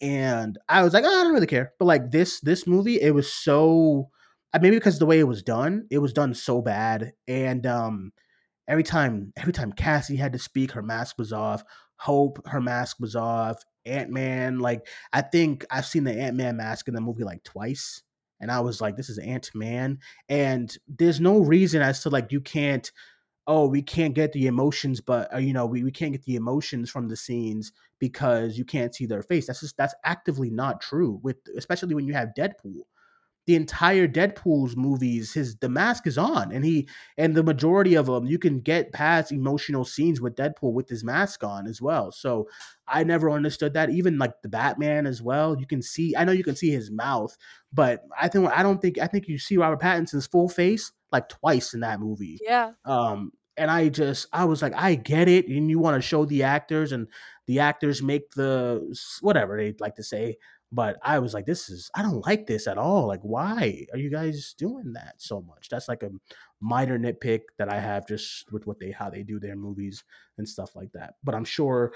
And 0.00 0.58
I 0.68 0.82
was 0.82 0.92
like, 0.92 1.04
oh, 1.04 1.20
I 1.20 1.24
don't 1.24 1.34
really 1.34 1.46
care. 1.46 1.72
But 1.78 1.86
like 1.86 2.10
this 2.10 2.40
this 2.40 2.66
movie, 2.66 3.00
it 3.00 3.14
was 3.14 3.32
so 3.32 4.10
maybe 4.54 4.76
because 4.76 4.98
the 4.98 5.06
way 5.06 5.18
it 5.18 5.28
was 5.28 5.42
done, 5.42 5.86
it 5.90 5.98
was 5.98 6.12
done 6.12 6.34
so 6.34 6.60
bad. 6.60 7.12
And 7.26 7.66
um 7.66 8.12
every 8.68 8.82
time 8.82 9.32
every 9.36 9.52
time 9.52 9.72
Cassie 9.72 10.16
had 10.16 10.32
to 10.32 10.38
speak, 10.38 10.72
her 10.72 10.82
mask 10.82 11.16
was 11.18 11.32
off. 11.32 11.64
Hope, 11.96 12.46
her 12.46 12.60
mask 12.60 12.98
was 13.00 13.16
off. 13.16 13.62
Ant 13.86 14.10
Man, 14.10 14.60
like 14.60 14.86
I 15.12 15.20
think 15.20 15.64
I've 15.70 15.86
seen 15.86 16.04
the 16.04 16.12
Ant 16.18 16.36
Man 16.36 16.56
mask 16.56 16.88
in 16.88 16.94
the 16.94 17.00
movie 17.00 17.24
like 17.24 17.44
twice, 17.44 18.02
and 18.40 18.50
I 18.50 18.60
was 18.60 18.80
like, 18.80 18.96
this 18.96 19.10
is 19.10 19.18
Ant 19.18 19.50
Man, 19.54 19.98
and 20.28 20.74
there's 20.88 21.20
no 21.20 21.40
reason 21.40 21.82
as 21.82 22.02
to 22.02 22.10
like 22.10 22.32
you 22.32 22.40
can't. 22.40 22.90
Oh, 23.46 23.68
we 23.68 23.82
can't 23.82 24.14
get 24.14 24.32
the 24.32 24.46
emotions, 24.46 25.02
but 25.02 25.32
uh, 25.34 25.38
you 25.38 25.52
know 25.52 25.66
we, 25.66 25.84
we 25.84 25.92
can't 25.92 26.12
get 26.12 26.24
the 26.24 26.36
emotions 26.36 26.88
from 26.90 27.08
the 27.08 27.16
scenes 27.16 27.72
because 27.98 28.58
you 28.58 28.64
can't 28.64 28.94
see 28.94 29.06
their 29.06 29.22
face. 29.22 29.46
That's 29.46 29.60
just 29.60 29.76
that's 29.76 29.94
actively 30.04 30.50
not 30.50 30.80
true. 30.80 31.20
With 31.22 31.36
especially 31.56 31.94
when 31.94 32.06
you 32.06 32.14
have 32.14 32.34
Deadpool, 32.36 32.82
the 33.46 33.54
entire 33.54 34.08
Deadpool's 34.08 34.76
movies, 34.76 35.34
his 35.34 35.56
the 35.56 35.68
mask 35.68 36.06
is 36.06 36.16
on, 36.16 36.50
and 36.50 36.64
he 36.64 36.88
and 37.18 37.34
the 37.34 37.42
majority 37.42 37.94
of 37.94 38.06
them 38.06 38.26
you 38.26 38.38
can 38.38 38.60
get 38.60 38.92
past 38.92 39.32
emotional 39.32 39.84
scenes 39.84 40.20
with 40.20 40.34
Deadpool 40.34 40.72
with 40.72 40.88
his 40.88 41.04
mask 41.04 41.44
on 41.44 41.66
as 41.66 41.82
well. 41.82 42.10
So 42.10 42.48
I 42.88 43.04
never 43.04 43.30
understood 43.30 43.74
that. 43.74 43.90
Even 43.90 44.18
like 44.18 44.40
the 44.42 44.48
Batman 44.48 45.06
as 45.06 45.20
well, 45.20 45.58
you 45.58 45.66
can 45.66 45.82
see. 45.82 46.14
I 46.16 46.24
know 46.24 46.32
you 46.32 46.44
can 46.44 46.56
see 46.56 46.70
his 46.70 46.90
mouth, 46.90 47.36
but 47.72 48.02
I 48.18 48.28
think 48.28 48.50
I 48.50 48.62
don't 48.62 48.80
think 48.80 48.98
I 48.98 49.06
think 49.06 49.28
you 49.28 49.38
see 49.38 49.58
Robert 49.58 49.80
Pattinson's 49.80 50.26
full 50.26 50.48
face 50.48 50.92
like 51.12 51.28
twice 51.28 51.74
in 51.74 51.80
that 51.80 52.00
movie. 52.00 52.38
Yeah. 52.42 52.72
Um, 52.84 53.32
and 53.56 53.70
I 53.70 53.88
just 53.88 54.26
I 54.32 54.44
was 54.46 54.62
like, 54.62 54.74
I 54.74 54.94
get 54.94 55.28
it, 55.28 55.48
and 55.48 55.70
you 55.70 55.78
want 55.78 56.00
to 56.00 56.06
show 56.06 56.24
the 56.24 56.42
actors, 56.42 56.92
and 56.92 57.06
the 57.46 57.60
actors 57.60 58.02
make 58.02 58.30
the 58.32 58.96
whatever 59.20 59.56
they 59.56 59.74
like 59.80 59.96
to 59.96 60.02
say. 60.02 60.36
But 60.72 60.96
I 61.02 61.20
was 61.20 61.34
like, 61.34 61.46
this 61.46 61.68
is 61.70 61.90
I 61.94 62.02
don't 62.02 62.26
like 62.26 62.46
this 62.46 62.66
at 62.66 62.78
all. 62.78 63.06
Like, 63.06 63.20
why 63.22 63.86
are 63.92 63.98
you 63.98 64.10
guys 64.10 64.54
doing 64.58 64.92
that 64.94 65.14
so 65.18 65.40
much? 65.40 65.68
That's 65.68 65.88
like 65.88 66.02
a 66.02 66.10
minor 66.60 66.98
nitpick 66.98 67.42
that 67.58 67.68
I 67.68 67.78
have 67.78 68.08
just 68.08 68.50
with 68.50 68.66
what 68.66 68.80
they 68.80 68.90
how 68.90 69.08
they 69.10 69.22
do 69.22 69.38
their 69.38 69.56
movies 69.56 70.02
and 70.38 70.48
stuff 70.48 70.74
like 70.74 70.90
that. 70.92 71.14
But 71.22 71.34
I'm 71.34 71.44
sure 71.44 71.92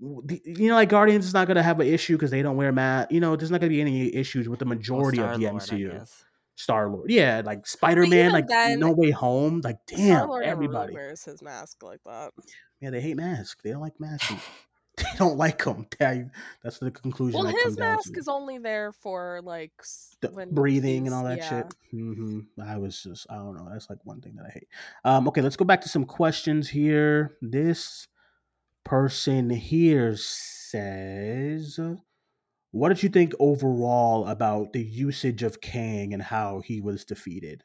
you 0.00 0.68
know, 0.68 0.74
like 0.74 0.88
Guardians 0.88 1.24
is 1.26 1.34
not 1.34 1.46
going 1.46 1.56
to 1.56 1.62
have 1.62 1.78
an 1.80 1.86
issue 1.86 2.14
because 2.16 2.30
they 2.30 2.42
don't 2.42 2.56
wear 2.56 2.72
mask. 2.72 3.12
You 3.12 3.20
know, 3.20 3.36
there's 3.36 3.50
not 3.50 3.60
going 3.60 3.70
to 3.70 3.76
be 3.76 3.80
any 3.80 4.14
issues 4.14 4.48
with 4.48 4.58
the 4.58 4.64
Well, 4.64 4.74
majority 4.74 5.20
of 5.20 5.38
the 5.38 5.46
MCU. 5.46 6.08
Star 6.56 6.88
Lord, 6.88 7.10
yeah, 7.10 7.42
like 7.44 7.66
Spider 7.66 8.06
Man, 8.06 8.30
like 8.30 8.46
then, 8.46 8.78
No 8.78 8.92
Way 8.92 9.10
Home, 9.10 9.60
like 9.64 9.78
damn, 9.88 9.98
Star-Lord 9.98 10.44
never 10.44 10.60
really 10.60 10.66
everybody. 10.66 10.94
wears 10.94 11.24
his 11.24 11.42
mask 11.42 11.82
like 11.82 11.98
that. 12.06 12.30
Yeah, 12.80 12.90
they 12.90 13.00
hate 13.00 13.16
masks. 13.16 13.60
They 13.64 13.70
don't 13.70 13.80
like 13.80 13.98
masks. 13.98 14.32
they 14.96 15.18
don't 15.18 15.36
like 15.36 15.64
them. 15.64 15.86
That's 15.98 16.78
the 16.78 16.90
conclusion. 16.90 17.40
Well, 17.40 17.48
I 17.48 17.52
come 17.52 17.62
his 17.64 17.78
mask 17.78 18.16
is 18.16 18.28
only 18.28 18.58
there 18.58 18.92
for 18.92 19.40
like 19.42 19.72
breathing 20.50 21.06
and 21.06 21.14
all 21.14 21.24
that 21.24 21.38
yeah. 21.38 21.62
shit. 21.62 21.74
hmm 21.90 22.40
I 22.62 22.76
was 22.76 23.02
just, 23.02 23.26
I 23.28 23.36
don't 23.36 23.56
know. 23.56 23.68
That's 23.70 23.90
like 23.90 23.98
one 24.04 24.20
thing 24.20 24.36
that 24.36 24.46
I 24.46 24.50
hate. 24.50 24.68
Um, 25.04 25.26
okay, 25.28 25.40
let's 25.40 25.56
go 25.56 25.64
back 25.64 25.80
to 25.82 25.88
some 25.88 26.04
questions 26.04 26.68
here. 26.68 27.36
This 27.42 28.06
person 28.84 29.50
here 29.50 30.14
says, 30.16 31.80
"What 32.70 32.90
did 32.90 33.02
you 33.02 33.08
think 33.08 33.32
overall 33.40 34.28
about 34.28 34.72
the 34.72 34.82
usage 34.82 35.42
of 35.42 35.60
Kang 35.60 36.12
and 36.14 36.22
how 36.22 36.60
he 36.60 36.80
was 36.80 37.04
defeated?" 37.04 37.64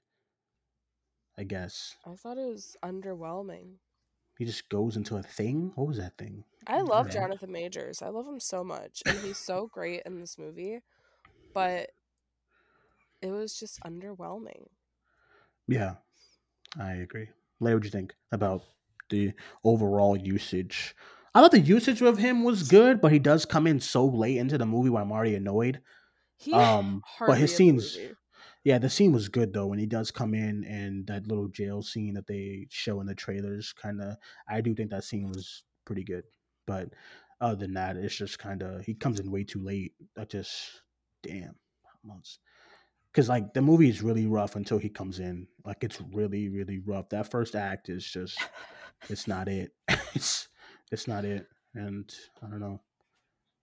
I 1.38 1.43
guess 1.43 1.95
I 2.05 2.15
thought 2.15 2.38
it 2.38 2.47
was 2.47 2.75
underwhelming. 2.84 3.75
He 4.39 4.45
just 4.45 4.67
goes 4.69 4.97
into 4.97 5.17
a 5.17 5.23
thing. 5.23 5.71
What 5.75 5.87
was 5.87 5.97
that 5.97 6.17
thing? 6.17 6.43
I 6.65 6.81
love 6.81 7.07
Okay. 7.07 7.13
Jonathan 7.13 7.51
Majors. 7.51 8.01
I 8.01 8.09
love 8.09 8.27
him 8.27 8.39
so 8.39 8.63
much, 8.63 9.03
and 9.05 9.19
he's 9.19 9.37
so 9.37 9.67
great 9.67 10.01
in 10.05 10.19
this 10.19 10.37
movie. 10.39 10.79
But 11.53 11.91
it 13.21 13.31
was 13.31 13.57
just 13.59 13.79
underwhelming. 13.81 14.67
Yeah, 15.67 15.95
I 16.79 16.93
agree. 16.93 17.29
Lay, 17.59 17.73
what 17.73 17.83
do 17.83 17.87
you 17.87 17.91
think 17.91 18.15
about 18.31 18.63
the 19.09 19.33
overall 19.63 20.17
usage? 20.17 20.95
I 21.35 21.41
thought 21.41 21.51
the 21.51 21.59
usage 21.59 22.01
of 22.01 22.17
him 22.17 22.43
was 22.43 22.69
good, 22.69 23.01
but 23.01 23.11
he 23.11 23.19
does 23.19 23.45
come 23.45 23.67
in 23.67 23.79
so 23.79 24.05
late 24.05 24.37
into 24.37 24.57
the 24.57 24.65
movie 24.65 24.89
where 24.89 25.01
I'm 25.03 25.11
already 25.11 25.35
annoyed. 25.35 25.81
He 26.37 26.53
Um, 26.53 27.03
but 27.27 27.37
his 27.37 27.55
scenes, 27.55 27.97
movie. 27.97 28.15
Yeah, 28.64 28.78
the 28.78 28.89
scene 28.89 29.12
was 29.14 29.30
good 29.30 29.53
though 29.53 29.68
when 29.68 29.80
he 29.80 29.86
does 29.86 30.12
come 30.12 30.34
in 30.34 30.64
and 30.66 31.07
that 31.07 31.28
little 31.28 31.47
jail 31.47 31.82
scene 31.82 32.14
that 32.16 32.28
they 32.28 32.68
show 32.70 32.99
in 32.99 33.07
the 33.07 33.16
trailers. 33.16 33.74
Kind 33.74 34.01
of, 34.01 34.18
I 34.49 34.62
do 34.62 34.76
think 34.76 34.91
that 34.91 35.03
scene 35.03 35.30
was 35.30 35.64
pretty 35.86 36.03
good. 36.03 36.24
But 36.68 36.89
other 37.41 37.55
than 37.55 37.74
that, 37.76 37.95
it's 37.95 38.16
just 38.16 38.38
kind 38.39 38.62
of 38.62 38.82
he 38.82 38.93
comes 38.93 39.20
in 39.20 39.32
way 39.32 39.43
too 39.43 39.62
late. 39.64 39.93
That 40.16 40.30
just 40.30 40.82
damn 41.24 41.55
months. 42.03 42.39
Because 43.12 43.30
like 43.30 43.53
the 43.53 43.62
movie 43.62 43.89
is 43.89 44.01
really 44.03 44.28
rough 44.28 44.55
until 44.55 44.78
he 44.78 44.89
comes 44.89 45.20
in. 45.20 45.47
Like 45.66 45.84
it's 45.84 46.01
really 46.14 46.49
really 46.49 46.80
rough. 46.80 47.10
That 47.10 47.32
first 47.32 47.55
act 47.55 47.89
is 47.89 48.05
just 48.05 48.38
it's 49.10 49.28
not 49.28 49.47
it. 49.47 49.72
it's 50.14 50.49
it's 50.91 51.07
not 51.07 51.24
it. 51.26 51.47
And 51.76 52.14
I 52.43 52.47
don't 52.49 52.60
know. 52.60 52.82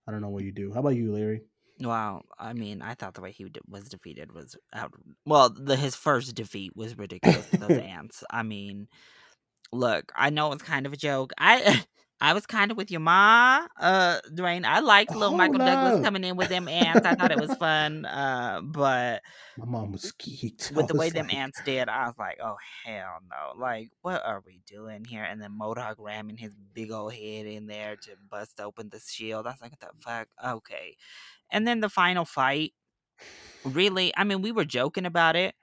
I 0.07 0.11
don't 0.11 0.21
know 0.21 0.29
what 0.29 0.43
you 0.43 0.51
do. 0.51 0.73
How 0.73 0.79
about 0.79 0.95
you, 0.95 1.11
Larry? 1.13 1.41
Wow, 1.79 2.23
I 2.39 2.53
mean, 2.53 2.81
I 2.81 2.93
thought 2.95 3.13
the 3.13 3.21
way 3.21 3.31
he 3.31 3.43
d- 3.45 3.59
was 3.67 3.87
defeated 3.89 4.31
was 4.31 4.55
out. 4.73 4.93
Well, 5.25 5.49
the 5.49 5.75
his 5.75 5.95
first 5.95 6.33
defeat 6.35 6.75
was 6.75 6.97
ridiculous. 6.97 7.49
with 7.51 7.61
those 7.61 7.77
ants. 7.83 8.23
I 8.31 8.43
mean, 8.43 8.87
look, 9.71 10.11
I 10.15 10.29
know 10.29 10.51
it's 10.53 10.63
kind 10.63 10.85
of 10.85 10.93
a 10.93 10.97
joke. 10.97 11.33
I 11.37 11.83
I 12.19 12.33
was 12.33 12.47
kind 12.47 12.71
of 12.71 12.77
with 12.77 12.89
your 12.89 12.99
ma, 12.99 13.67
uh, 13.79 14.17
Dwayne. 14.31 14.65
I 14.65 14.79
liked 14.79 15.11
little 15.11 15.27
Hold 15.27 15.37
Michael 15.37 15.59
Douglas 15.59 16.03
coming 16.03 16.23
in 16.23 16.35
with 16.35 16.49
them 16.49 16.67
ants. 16.67 17.05
I 17.05 17.13
thought 17.13 17.29
it 17.31 17.39
was 17.39 17.53
fun, 17.59 18.05
uh, 18.07 18.61
but 18.63 19.21
My 19.55 19.65
mom 19.65 19.91
was 19.91 20.11
geeked. 20.13 20.71
with 20.75 20.87
the 20.87 20.95
way 20.95 21.05
was 21.07 21.13
them 21.13 21.27
like, 21.27 21.35
ants 21.35 21.61
did, 21.63 21.87
I 21.89 22.07
was 22.07 22.15
like, 22.17 22.39
oh 22.43 22.55
hell 22.83 23.19
no! 23.29 23.61
Like, 23.61 23.91
what 24.01 24.25
are 24.25 24.41
we 24.43 24.61
doing 24.65 25.05
here? 25.05 25.21
And 25.23 25.39
then 25.39 25.51
Modok 25.61 25.97
ramming 25.99 26.37
his 26.37 26.55
big 26.73 26.89
old 26.91 27.13
head 27.13 27.45
in 27.45 27.67
there 27.67 27.95
to 27.97 28.11
bust 28.31 28.59
open 28.59 28.89
the 28.89 28.99
shield. 28.99 29.45
I 29.45 29.51
was 29.51 29.61
like, 29.61 29.73
what 29.73 29.79
the 29.79 29.89
fuck? 29.99 30.27
Okay. 30.43 30.97
And 31.51 31.67
then 31.67 31.79
the 31.79 31.89
final 31.89 32.25
fight, 32.25 32.73
really, 33.63 34.13
I 34.15 34.23
mean, 34.23 34.41
we 34.41 34.51
were 34.51 34.65
joking 34.65 35.05
about 35.05 35.35
it. 35.35 35.55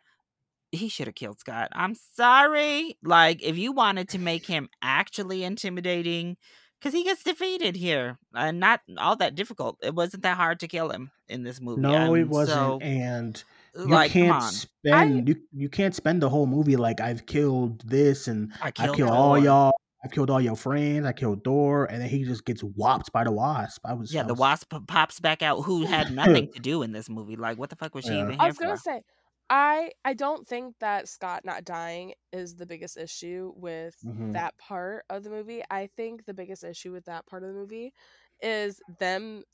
He 0.73 0.89
should 0.89 1.07
have 1.07 1.15
killed 1.15 1.39
Scott. 1.39 1.69
I'm 1.73 1.95
sorry. 2.15 2.97
Like, 3.03 3.43
if 3.43 3.57
you 3.57 3.73
wanted 3.73 4.09
to 4.11 4.19
make 4.19 4.47
him 4.47 4.69
actually 4.83 5.45
intimidating, 5.45 6.37
because 6.85 6.93
he 6.93 7.05
gets 7.05 7.23
defeated 7.23 7.77
here, 7.77 8.19
and 8.35 8.61
not 8.61 8.81
all 8.99 9.17
that 9.17 9.35
difficult. 9.35 9.79
It 9.83 9.95
wasn't 9.95 10.23
that 10.25 10.37
hard 10.37 10.61
to 10.61 10.69
kill 10.69 10.91
him 10.91 11.11
in 11.29 11.43
this 11.43 11.61
movie. 11.61 11.81
No, 11.81 12.15
it 12.15 12.29
wasn't. 12.29 12.57
So, 12.57 12.79
and 12.83 13.43
uh, 13.75 13.83
you 13.83 13.89
like, 13.89 14.11
can't 14.11 14.43
spend 14.43 15.29
you, 15.29 15.37
you 15.53 15.69
can't 15.71 15.95
spend 15.95 16.21
the 16.21 16.29
whole 16.29 16.47
movie 16.47 16.77
like 16.77 17.01
I've 17.01 17.25
killed 17.25 17.81
this 17.89 18.29
and 18.29 18.53
I 18.61 18.69
I 18.69 18.71
killed 18.71 18.97
killed 18.97 19.11
all 19.11 19.39
y'all. 19.39 19.73
I've 20.05 20.11
killed 20.11 20.31
all 20.31 20.41
your 20.41 20.57
friends. 20.57 21.07
I 21.07 21.13
killed 21.13 21.45
Thor, 21.45 21.87
and 21.87 22.01
then 22.03 22.09
he 22.09 22.25
just 22.25 22.45
gets 22.45 22.63
whopped 22.63 23.11
by 23.13 23.25
the 23.25 23.33
wasp. 23.33 23.83
I 23.87 23.95
was 23.95 24.13
Yeah, 24.13 24.23
I 24.23 24.27
the 24.27 24.35
wasp 24.35 24.73
pops 24.87 25.19
back 25.21 25.43
out, 25.43 25.63
who 25.63 25.87
had 25.87 26.11
nothing 26.15 26.49
to 26.53 26.61
do 26.61 26.83
in 26.83 26.93
this 26.93 27.09
movie. 27.09 27.37
Like, 27.37 27.59
what 27.59 27.71
the 27.71 27.77
fuck 27.77 27.95
was 27.95 28.05
she 28.05 28.15
Yeah. 28.15 28.21
even 28.21 28.39
I 28.39 28.47
was 28.47 28.59
gonna 28.59 28.77
for? 28.77 28.77
say, 28.77 29.03
I 29.51 29.93
I 30.05 30.15
don't 30.15 30.47
think 30.47 30.79
that 30.81 31.09
Scott 31.09 31.45
not 31.45 31.65
dying 31.65 32.15
is 32.33 32.57
the 32.57 32.67
biggest 32.67 32.97
issue 32.97 33.53
with 33.57 33.97
Mhm. 34.05 34.33
that 34.33 34.57
part 34.59 35.05
of 35.11 35.23
the 35.25 35.31
movie. 35.31 35.63
I 35.71 35.89
think 35.97 36.25
the 36.27 36.35
biggest 36.35 36.65
issue 36.65 36.93
with 36.93 37.05
that 37.07 37.27
part 37.27 37.43
of 37.43 37.49
the 37.51 37.55
movie 37.55 37.93
is 38.41 38.81
them 38.99 39.45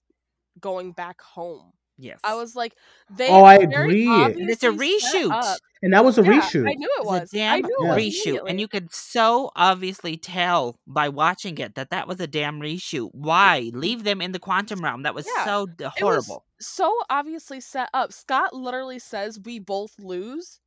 going 0.60 0.92
back 0.92 1.20
home. 1.22 1.72
Yes, 2.00 2.18
I 2.24 2.34
was 2.34 2.56
like, 2.56 2.74
they 3.10 3.28
Oh, 3.28 3.44
I 3.44 3.56
very 3.56 3.64
agree. 3.64 4.24
and 4.24 4.50
it's 4.50 4.62
a 4.62 4.70
reshoot. 4.70 5.58
and 5.82 5.92
that 5.92 6.04
was 6.04 6.18
a 6.18 6.22
Yeah, 6.22 6.40
reshoot. 6.40 6.68
I 6.68 6.74
knew 6.74 6.88
it 6.98 7.00
It's 7.02 7.06
was. 7.06 7.32
a 7.32 7.36
damn 7.36 7.54
I 7.54 7.58
knew 7.60 7.76
Yeah. 7.82 7.94
reshoot, 7.96 8.40
and 8.48 8.58
you 8.60 8.68
could 8.68 8.92
so 8.92 9.50
obviously 9.56 10.16
tell 10.16 10.78
by 10.86 11.08
watching 11.08 11.58
it 11.58 11.74
that 11.74 11.90
that 11.90 12.08
was 12.08 12.20
a 12.20 12.26
damn 12.26 12.60
reshoot. 12.60 13.10
Why 13.12 13.70
leave 13.74 14.04
them 14.04 14.20
in 14.22 14.32
the 14.32 14.38
quantum 14.38 14.82
realm? 14.82 15.02
That 15.02 15.14
was 15.14 15.26
Yeah, 15.26 15.44
so 15.44 15.66
d- 15.66 15.84
It 15.84 16.04
was 16.04 16.26
horrible. 16.26 16.44
so 16.60 16.92
obviously 17.10 17.60
set 17.60 17.88
up. 17.94 18.12
Scott 18.12 18.54
literally 18.54 18.98
says 18.98 19.38
we 19.44 19.58
both 19.58 19.92
lose, 19.98 20.60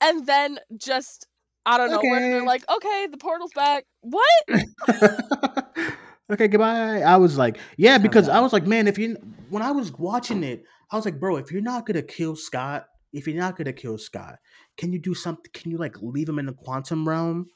and 0.00 0.26
then 0.26 0.58
just 0.76 1.26
out 1.66 1.80
of 1.80 1.90
nowhere 1.90 2.20
they're 2.20 2.44
like, 2.46 2.64
"Okay, 2.70 3.06
the 3.10 3.18
portal's 3.18 3.52
back." 3.52 3.84
What? 4.00 4.24
okay, 6.32 6.48
goodbye. 6.48 7.02
I 7.02 7.16
was 7.16 7.38
like, 7.38 7.58
yeah, 7.76 7.98
because 7.98 8.28
I 8.28 8.40
was 8.40 8.52
like, 8.52 8.66
man, 8.66 8.88
if 8.88 8.98
you 8.98 9.16
when 9.48 9.62
I 9.62 9.70
was 9.70 9.92
watching 9.92 10.44
it, 10.44 10.64
I 10.90 10.96
was 10.96 11.04
like, 11.04 11.20
bro, 11.20 11.36
if 11.36 11.50
you're 11.50 11.62
not 11.62 11.86
gonna 11.86 12.02
kill 12.02 12.36
Scott, 12.36 12.86
if 13.12 13.26
you're 13.26 13.36
not 13.36 13.56
gonna 13.56 13.72
kill 13.72 13.98
Scott, 13.98 14.36
can 14.76 14.92
you 14.92 14.98
do 14.98 15.14
something? 15.14 15.50
Can 15.52 15.70
you 15.70 15.78
like 15.78 15.96
leave 16.00 16.28
him 16.28 16.38
in 16.38 16.46
the 16.46 16.52
quantum 16.52 17.08
realm? 17.08 17.46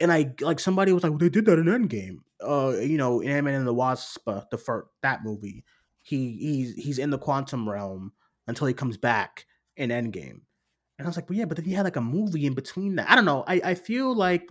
And 0.00 0.12
I 0.12 0.34
like 0.40 0.58
somebody 0.58 0.92
was 0.92 1.02
like, 1.02 1.10
well, 1.10 1.18
they 1.18 1.28
did 1.28 1.46
that 1.46 1.58
in 1.58 1.66
Endgame. 1.66 2.16
Uh, 2.40 2.76
you 2.80 2.96
know, 2.96 3.20
in 3.20 3.30
Ant-Man 3.30 3.54
and 3.54 3.66
the 3.66 3.74
Wasp, 3.74 4.26
uh, 4.26 4.42
the 4.50 4.58
first 4.58 4.88
that 5.02 5.22
movie, 5.22 5.64
he 6.02 6.32
he's 6.32 6.74
he's 6.74 6.98
in 6.98 7.10
the 7.10 7.18
quantum 7.18 7.68
realm 7.68 8.12
until 8.48 8.66
he 8.66 8.74
comes 8.74 8.96
back 8.96 9.46
in 9.76 9.90
Endgame. 9.90 10.40
And 10.98 11.06
I 11.06 11.08
was 11.08 11.16
like, 11.16 11.28
well, 11.28 11.38
yeah, 11.38 11.44
but 11.44 11.56
then 11.56 11.66
he 11.66 11.72
had 11.72 11.84
like 11.84 11.96
a 11.96 12.00
movie 12.00 12.46
in 12.46 12.54
between 12.54 12.96
that. 12.96 13.10
I 13.10 13.14
don't 13.14 13.24
know. 13.24 13.44
I 13.46 13.60
I 13.64 13.74
feel 13.74 14.14
like 14.14 14.48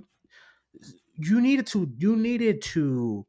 you 1.17 1.41
needed 1.41 1.67
to 1.67 1.91
you 1.97 2.15
needed 2.15 2.61
to 2.61 3.25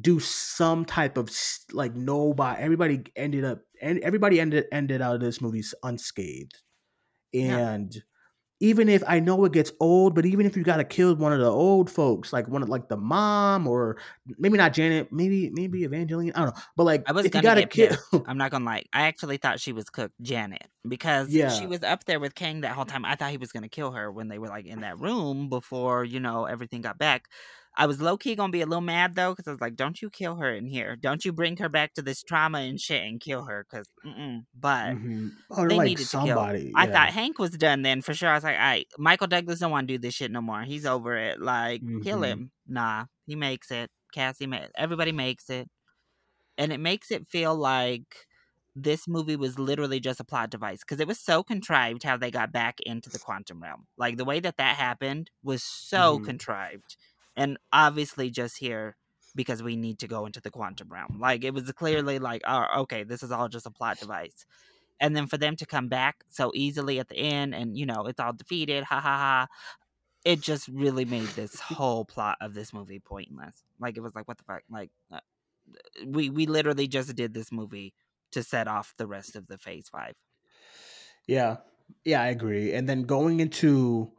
do 0.00 0.18
some 0.18 0.84
type 0.84 1.16
of 1.18 1.30
like 1.72 1.94
nobody 1.94 2.60
everybody 2.62 3.02
ended 3.16 3.44
up 3.44 3.60
and 3.80 3.98
everybody 4.00 4.40
ended 4.40 4.64
ended 4.72 5.02
out 5.02 5.14
of 5.14 5.20
this 5.20 5.40
movie 5.40 5.62
unscathed 5.82 6.56
Yeah. 7.32 7.58
and 7.72 8.02
even 8.60 8.88
if 8.88 9.02
i 9.06 9.20
know 9.20 9.44
it 9.44 9.52
gets 9.52 9.70
old 9.80 10.14
but 10.14 10.24
even 10.24 10.46
if 10.46 10.56
you 10.56 10.62
gotta 10.62 10.84
kill 10.84 11.14
one 11.16 11.32
of 11.32 11.40
the 11.40 11.50
old 11.50 11.90
folks 11.90 12.32
like 12.32 12.48
one 12.48 12.62
of 12.62 12.70
like 12.70 12.88
the 12.88 12.96
mom 12.96 13.66
or 13.66 13.98
maybe 14.38 14.56
not 14.56 14.72
janet 14.72 15.12
maybe 15.12 15.50
maybe 15.52 15.84
evangeline 15.84 16.32
i 16.34 16.38
don't 16.44 16.56
know 16.56 16.62
but 16.76 16.84
like 16.84 17.02
I 17.06 17.12
was 17.12 17.26
if 17.26 17.34
you 17.34 17.42
gonna 17.42 17.60
gotta 17.60 17.66
get 17.66 17.98
kill. 18.12 18.24
I'm 18.26 18.38
not 18.38 18.50
gonna 18.50 18.64
lie. 18.64 18.84
I 18.94 19.02
actually 19.08 19.36
thought 19.36 19.60
she 19.60 19.72
was 19.72 19.90
cooked, 19.90 20.14
Janet, 20.22 20.66
because 20.88 21.28
Yeah. 21.28 21.50
she 21.50 21.66
was 21.66 21.82
up 21.82 22.04
there 22.04 22.20
with 22.20 22.34
Kang 22.34 22.60
that 22.62 22.72
whole 22.72 22.84
time. 22.84 23.04
I 23.04 23.16
thought 23.16 23.30
he 23.30 23.36
was 23.36 23.50
gonna 23.52 23.68
kill 23.68 23.90
her 23.92 24.10
when 24.10 24.28
they 24.28 24.38
were 24.38 24.48
like 24.48 24.64
in 24.66 24.80
that 24.80 24.98
room 25.00 25.48
before 25.48 26.04
you 26.04 26.20
know 26.20 26.44
everything 26.46 26.80
got 26.82 26.96
back. 26.98 27.26
I 27.76 27.86
was 27.86 28.00
low 28.00 28.16
key 28.18 28.34
gonna 28.36 28.52
be 28.52 28.60
a 28.62 28.66
little 28.66 28.80
mad 28.82 29.14
though, 29.14 29.32
because 29.32 29.48
I 29.48 29.52
was 29.52 29.60
like, 29.60 29.76
"Don't 29.76 30.00
you 30.02 30.10
kill 30.10 30.36
her 30.36 30.54
in 30.54 30.66
here? 30.66 30.96
Don't 30.96 31.24
you 31.24 31.32
bring 31.32 31.56
her 31.58 31.68
back 31.68 31.94
to 31.94 32.02
this 32.02 32.22
trauma 32.22 32.58
and 32.60 32.80
shit 32.80 33.02
and 33.04 33.20
kill 33.20 33.44
her?" 33.46 33.66
Because, 33.70 33.88
but 34.54 34.96
Mhm. 34.96 35.30
or 35.50 35.68
they 35.68 35.78
like 35.78 35.80
needed 35.80 36.10
to 36.10 36.18
kill. 36.18 36.50
somebody 36.50 36.72
I 36.74 36.86
thought 36.86 37.10
Hank 37.10 37.38
was 37.38 37.50
done 37.52 37.82
then 37.82 38.02
for 38.02 38.14
sure. 38.14 38.30
I 38.30 38.34
was 38.34 38.44
like, 38.44 38.56
all 38.56 38.62
right, 38.62 38.86
Michael 38.98 39.26
Douglas 39.28 39.60
don't 39.60 39.70
want 39.70 39.88
to 39.88 39.94
do 39.94 39.98
this 39.98 40.14
shit 40.14 40.30
no 40.30 40.40
more. 40.42 40.62
He's 40.64 40.86
over 40.86 41.16
it. 41.16 41.40
Like, 41.40 41.84
kill 42.02 42.22
Mhm. 42.22 42.24
him. 42.24 42.52
Nah, 42.66 43.06
he 43.26 43.36
makes 43.36 43.70
it. 43.70 43.90
Cassie, 44.14 44.46
ma- 44.46 44.66
everybody 44.76 45.12
makes 45.12 45.50
it, 45.50 45.68
and 46.58 46.72
it 46.72 46.80
makes 46.80 47.10
it 47.10 47.28
feel 47.28 47.54
like 47.56 48.26
this 48.74 49.06
movie 49.06 49.36
was 49.36 49.58
literally 49.58 50.00
just 50.00 50.20
a 50.20 50.24
plot 50.24 50.50
device 50.50 50.80
because 50.80 51.00
it 51.00 51.08
was 51.08 51.20
so 51.20 51.42
contrived 51.42 52.02
how 52.04 52.16
they 52.16 52.30
got 52.30 52.52
back 52.52 52.80
into 52.80 53.10
the 53.10 53.18
quantum 53.18 53.62
realm. 53.62 53.86
Like 53.98 54.16
the 54.16 54.24
way 54.24 54.40
that 54.40 54.56
that 54.58 54.76
happened 54.76 55.30
was 55.42 55.62
so 55.62 56.18
Mhm. 56.18 56.20
contrived, 56.20 56.96
and 57.36 57.58
obviously 57.72 58.30
just 58.30 58.58
here 58.58 58.96
because 59.34 59.62
we 59.62 59.76
need 59.76 59.98
to 60.00 60.08
go 60.08 60.26
into 60.26 60.40
the 60.40 60.50
quantum 60.50 60.88
realm. 60.90 61.18
Like 61.18 61.44
it 61.44 61.54
was 61.54 61.70
clearly 61.72 62.18
like, 62.18 62.42
oh, 62.46 62.66
okay, 62.80 63.04
this 63.04 63.22
is 63.22 63.30
all 63.30 63.48
just 63.48 63.66
a 63.66 63.70
plot 63.70 63.98
device. 63.98 64.44
And 65.00 65.16
then 65.16 65.26
for 65.26 65.38
them 65.38 65.56
to 65.56 65.66
come 65.66 65.88
back 65.88 66.24
so 66.28 66.52
easily 66.54 66.98
at 66.98 67.08
the 67.08 67.16
end 67.16 67.54
and 67.54 67.76
you 67.76 67.86
know, 67.86 68.06
it's 68.06 68.20
all 68.20 68.32
defeated, 68.32 68.84
ha 68.84 69.00
ha 69.00 69.16
ha. 69.16 69.46
It 70.24 70.40
just 70.40 70.68
really 70.68 71.04
made 71.04 71.28
this 71.28 71.58
whole 71.60 72.04
plot 72.04 72.38
of 72.40 72.54
this 72.54 72.72
movie 72.72 73.00
pointless. 73.00 73.64
Like 73.80 73.96
it 73.96 74.00
was 74.00 74.14
like 74.14 74.28
what 74.28 74.38
the 74.38 74.44
fuck? 74.44 74.62
Like 74.70 74.90
uh, 75.10 75.20
we 76.06 76.30
we 76.30 76.46
literally 76.46 76.86
just 76.86 77.14
did 77.16 77.34
this 77.34 77.50
movie 77.50 77.94
to 78.32 78.42
set 78.42 78.68
off 78.68 78.94
the 78.96 79.06
rest 79.06 79.36
of 79.36 79.46
the 79.46 79.58
phase 79.58 79.88
5. 79.88 80.14
Yeah. 81.26 81.58
Yeah, 82.04 82.22
I 82.22 82.28
agree. 82.28 82.72
And 82.72 82.88
then 82.88 83.02
going 83.02 83.40
into 83.40 84.12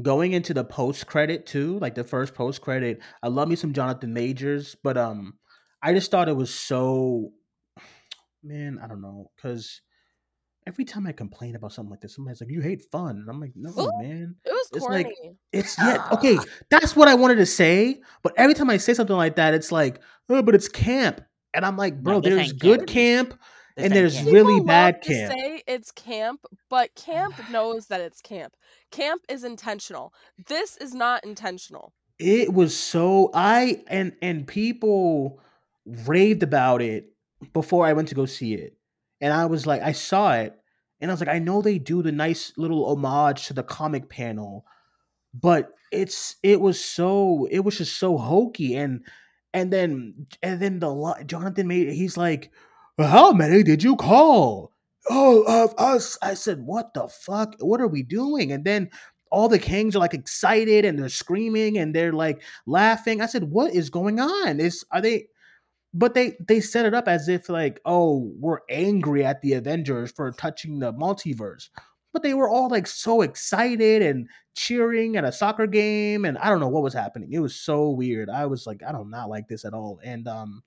going 0.00 0.32
into 0.32 0.54
the 0.54 0.64
post 0.64 1.06
credit 1.06 1.44
too, 1.46 1.78
like 1.80 1.94
the 1.94 2.04
first 2.04 2.34
post 2.34 2.60
credit, 2.62 3.00
I 3.22 3.28
love 3.28 3.48
me 3.48 3.56
some 3.56 3.72
Jonathan 3.74 4.12
Majors, 4.14 4.74
but 4.82 4.96
um 4.96 5.34
I 5.82 5.92
just 5.92 6.10
thought 6.10 6.28
it 6.28 6.36
was 6.36 6.52
so 6.54 7.32
man, 8.42 8.78
I 8.82 8.86
don't 8.86 9.02
know, 9.02 9.30
cuz 9.40 9.82
every 10.66 10.84
time 10.84 11.06
I 11.06 11.12
complain 11.12 11.56
about 11.56 11.72
something 11.72 11.90
like 11.90 12.00
this, 12.00 12.14
somebody's 12.14 12.40
like, 12.40 12.50
"You 12.50 12.60
hate 12.60 12.82
fun," 12.92 13.16
and 13.16 13.28
I'm 13.28 13.40
like, 13.40 13.52
"No, 13.56 13.70
Ooh. 13.78 13.90
man, 13.98 14.36
It 14.44 14.52
was 14.52 14.68
It's 14.72 14.78
corny. 14.86 15.04
like- 15.04 15.36
it's 15.52 15.78
yeah, 15.78 16.08
okay, 16.12 16.38
that's 16.70 16.94
what 16.96 17.08
I 17.08 17.14
wanted 17.14 17.36
to 17.36 17.46
say." 17.46 18.00
But 18.22 18.32
every 18.36 18.54
time 18.54 18.70
I 18.70 18.76
say 18.78 18.94
something 18.94 19.16
like 19.16 19.36
that, 19.36 19.54
it's 19.54 19.72
like, 19.72 20.00
"Oh, 20.28 20.40
but 20.42 20.54
it's 20.54 20.68
camp," 20.68 21.20
and 21.52 21.66
I'm 21.66 21.76
like, 21.76 22.00
"Bro, 22.02 22.14
No, 22.14 22.20
there's 22.20 22.52
good 22.52 22.86
camp. 22.86 23.30
camp, 23.30 23.40
This 23.76 23.84
and 23.86 23.94
there's 23.94 24.14
camp. 24.14 24.26
People 24.26 24.32
really 24.32 24.60
love 24.60 24.66
bad 24.66 25.02
to 25.02 25.12
camp." 25.12 25.32
say 25.32 25.62
it's 25.66 25.90
camp, 25.92 26.44
but 26.68 26.94
camp 26.94 27.34
knows 27.50 27.86
that 27.88 28.00
it's 28.00 28.20
camp. 28.20 28.54
Camp 28.90 29.22
is 29.28 29.44
intentional. 29.44 30.12
This 30.46 30.76
is 30.78 30.94
not 30.94 31.24
intentional. 31.24 31.92
it 32.18 32.52
was 32.52 32.76
so 32.76 33.30
i 33.34 33.82
and 33.88 34.12
and 34.22 34.46
people 34.46 35.40
raved 35.86 36.42
about 36.42 36.80
it 36.82 37.12
before 37.52 37.86
i 37.86 37.92
went 37.92 38.08
to 38.08 38.14
go 38.14 38.26
see 38.26 38.54
it 38.54 38.76
and 39.20 39.32
i 39.32 39.46
was 39.46 39.66
like 39.66 39.82
i 39.82 39.92
saw 39.92 40.32
it 40.34 40.54
and 41.00 41.10
i 41.10 41.14
was 41.14 41.20
like 41.20 41.28
i 41.34 41.38
know 41.38 41.60
they 41.62 41.78
do 41.78 42.02
the 42.02 42.12
nice 42.12 42.52
little 42.56 42.86
homage 42.86 43.46
to 43.46 43.54
the 43.54 43.62
comic 43.62 44.08
panel 44.08 44.64
but 45.34 45.70
it's 45.90 46.36
it 46.42 46.60
was 46.60 46.82
so 46.84 47.48
it 47.50 47.60
was 47.60 47.78
just 47.78 47.98
so 47.98 48.16
hokey 48.18 48.76
and 48.76 49.04
and 49.54 49.72
then 49.72 50.26
and 50.42 50.60
then 50.60 50.78
the 50.78 51.24
jonathan 51.26 51.66
made 51.66 51.88
he's 51.90 52.16
like 52.16 52.52
how 52.98 53.32
many 53.32 53.62
did 53.62 53.82
you 53.82 53.96
call? 53.96 54.72
Oh 55.10 55.42
of 55.48 55.74
us. 55.78 56.16
I 56.22 56.34
said 56.34 56.60
what 56.64 56.94
the 56.94 57.08
fuck? 57.08 57.56
What 57.60 57.80
are 57.80 57.88
we 57.88 58.02
doing? 58.02 58.52
And 58.52 58.64
then 58.64 58.90
all 59.30 59.48
the 59.48 59.58
kings 59.58 59.96
are 59.96 60.00
like 60.00 60.14
excited 60.14 60.84
and 60.84 60.98
they're 60.98 61.08
screaming 61.08 61.78
and 61.78 61.94
they're 61.94 62.12
like 62.12 62.42
laughing. 62.66 63.20
I 63.20 63.26
said 63.26 63.44
what 63.44 63.74
is 63.74 63.90
going 63.90 64.20
on? 64.20 64.60
Is 64.60 64.84
are 64.92 65.00
they 65.00 65.26
but 65.94 66.14
they 66.14 66.36
they 66.46 66.60
set 66.60 66.86
it 66.86 66.94
up 66.94 67.08
as 67.08 67.28
if 67.28 67.48
like 67.48 67.80
oh 67.84 68.32
we're 68.38 68.60
angry 68.70 69.24
at 69.24 69.40
the 69.42 69.54
avengers 69.54 70.12
for 70.12 70.30
touching 70.32 70.78
the 70.78 70.92
multiverse. 70.92 71.68
But 72.12 72.22
they 72.22 72.34
were 72.34 72.48
all 72.48 72.68
like 72.68 72.86
so 72.86 73.22
excited 73.22 74.02
and 74.02 74.28
cheering 74.54 75.16
at 75.16 75.24
a 75.24 75.32
soccer 75.32 75.66
game 75.66 76.26
and 76.26 76.36
i 76.36 76.50
don't 76.50 76.60
know 76.60 76.68
what 76.68 76.82
was 76.82 76.94
happening. 76.94 77.32
It 77.32 77.40
was 77.40 77.56
so 77.56 77.88
weird. 77.90 78.28
I 78.30 78.46
was 78.46 78.66
like 78.66 78.82
i 78.82 78.92
do 78.92 78.98
not 78.98 79.08
not 79.08 79.30
like 79.30 79.48
this 79.48 79.64
at 79.64 79.74
all. 79.74 79.98
And 80.04 80.28
um 80.28 80.62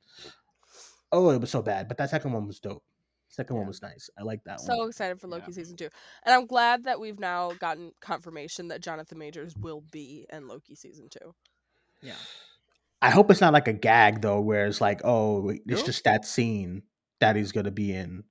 oh 1.16 1.30
it 1.32 1.42
was 1.42 1.52
so 1.52 1.62
bad 1.62 1.88
but 1.88 1.98
that 1.98 2.10
second 2.10 2.32
one 2.34 2.48
was 2.48 2.60
dope 2.60 2.84
second 3.30 3.56
one 3.56 3.68
was 3.68 3.82
nice 3.82 4.10
i 4.20 4.24
like 4.24 4.44
that 4.46 4.60
So 4.60 4.68
one 4.70 4.78
So 4.78 4.88
excited 4.88 5.20
for 5.20 5.28
Loki 5.28 5.52
Yeah. 5.52 5.56
season 5.56 5.78
two, 5.78 5.90
and 6.24 6.34
I'm 6.34 6.46
glad 6.46 6.84
that 6.86 7.00
we've 7.00 7.20
now 7.20 7.54
gotten 7.54 7.92
confirmation 8.02 8.70
that 8.70 8.82
Jonathan 8.82 9.18
Majors 9.18 9.56
will 9.58 9.82
be 9.92 10.26
in 10.32 10.48
Loki 10.48 10.76
season 10.76 11.10
two. 11.10 11.34
Yeah. 12.02 12.16
I 13.02 13.12
hope 13.12 13.30
it's 13.30 13.42
not 13.42 13.54
like 13.54 13.68
a 13.68 13.74
gag 13.74 14.22
though, 14.22 14.42
where 14.42 14.66
it's 14.68 14.82
like, 14.82 15.02
oh, 15.04 15.50
it's 15.50 15.66
Nope. 15.66 15.86
just 15.86 16.04
that 16.06 16.26
scene 16.26 16.84
that 17.20 17.36
he's 17.36 17.52
gonna 17.52 17.72
be 17.72 17.94
in. 17.94 18.24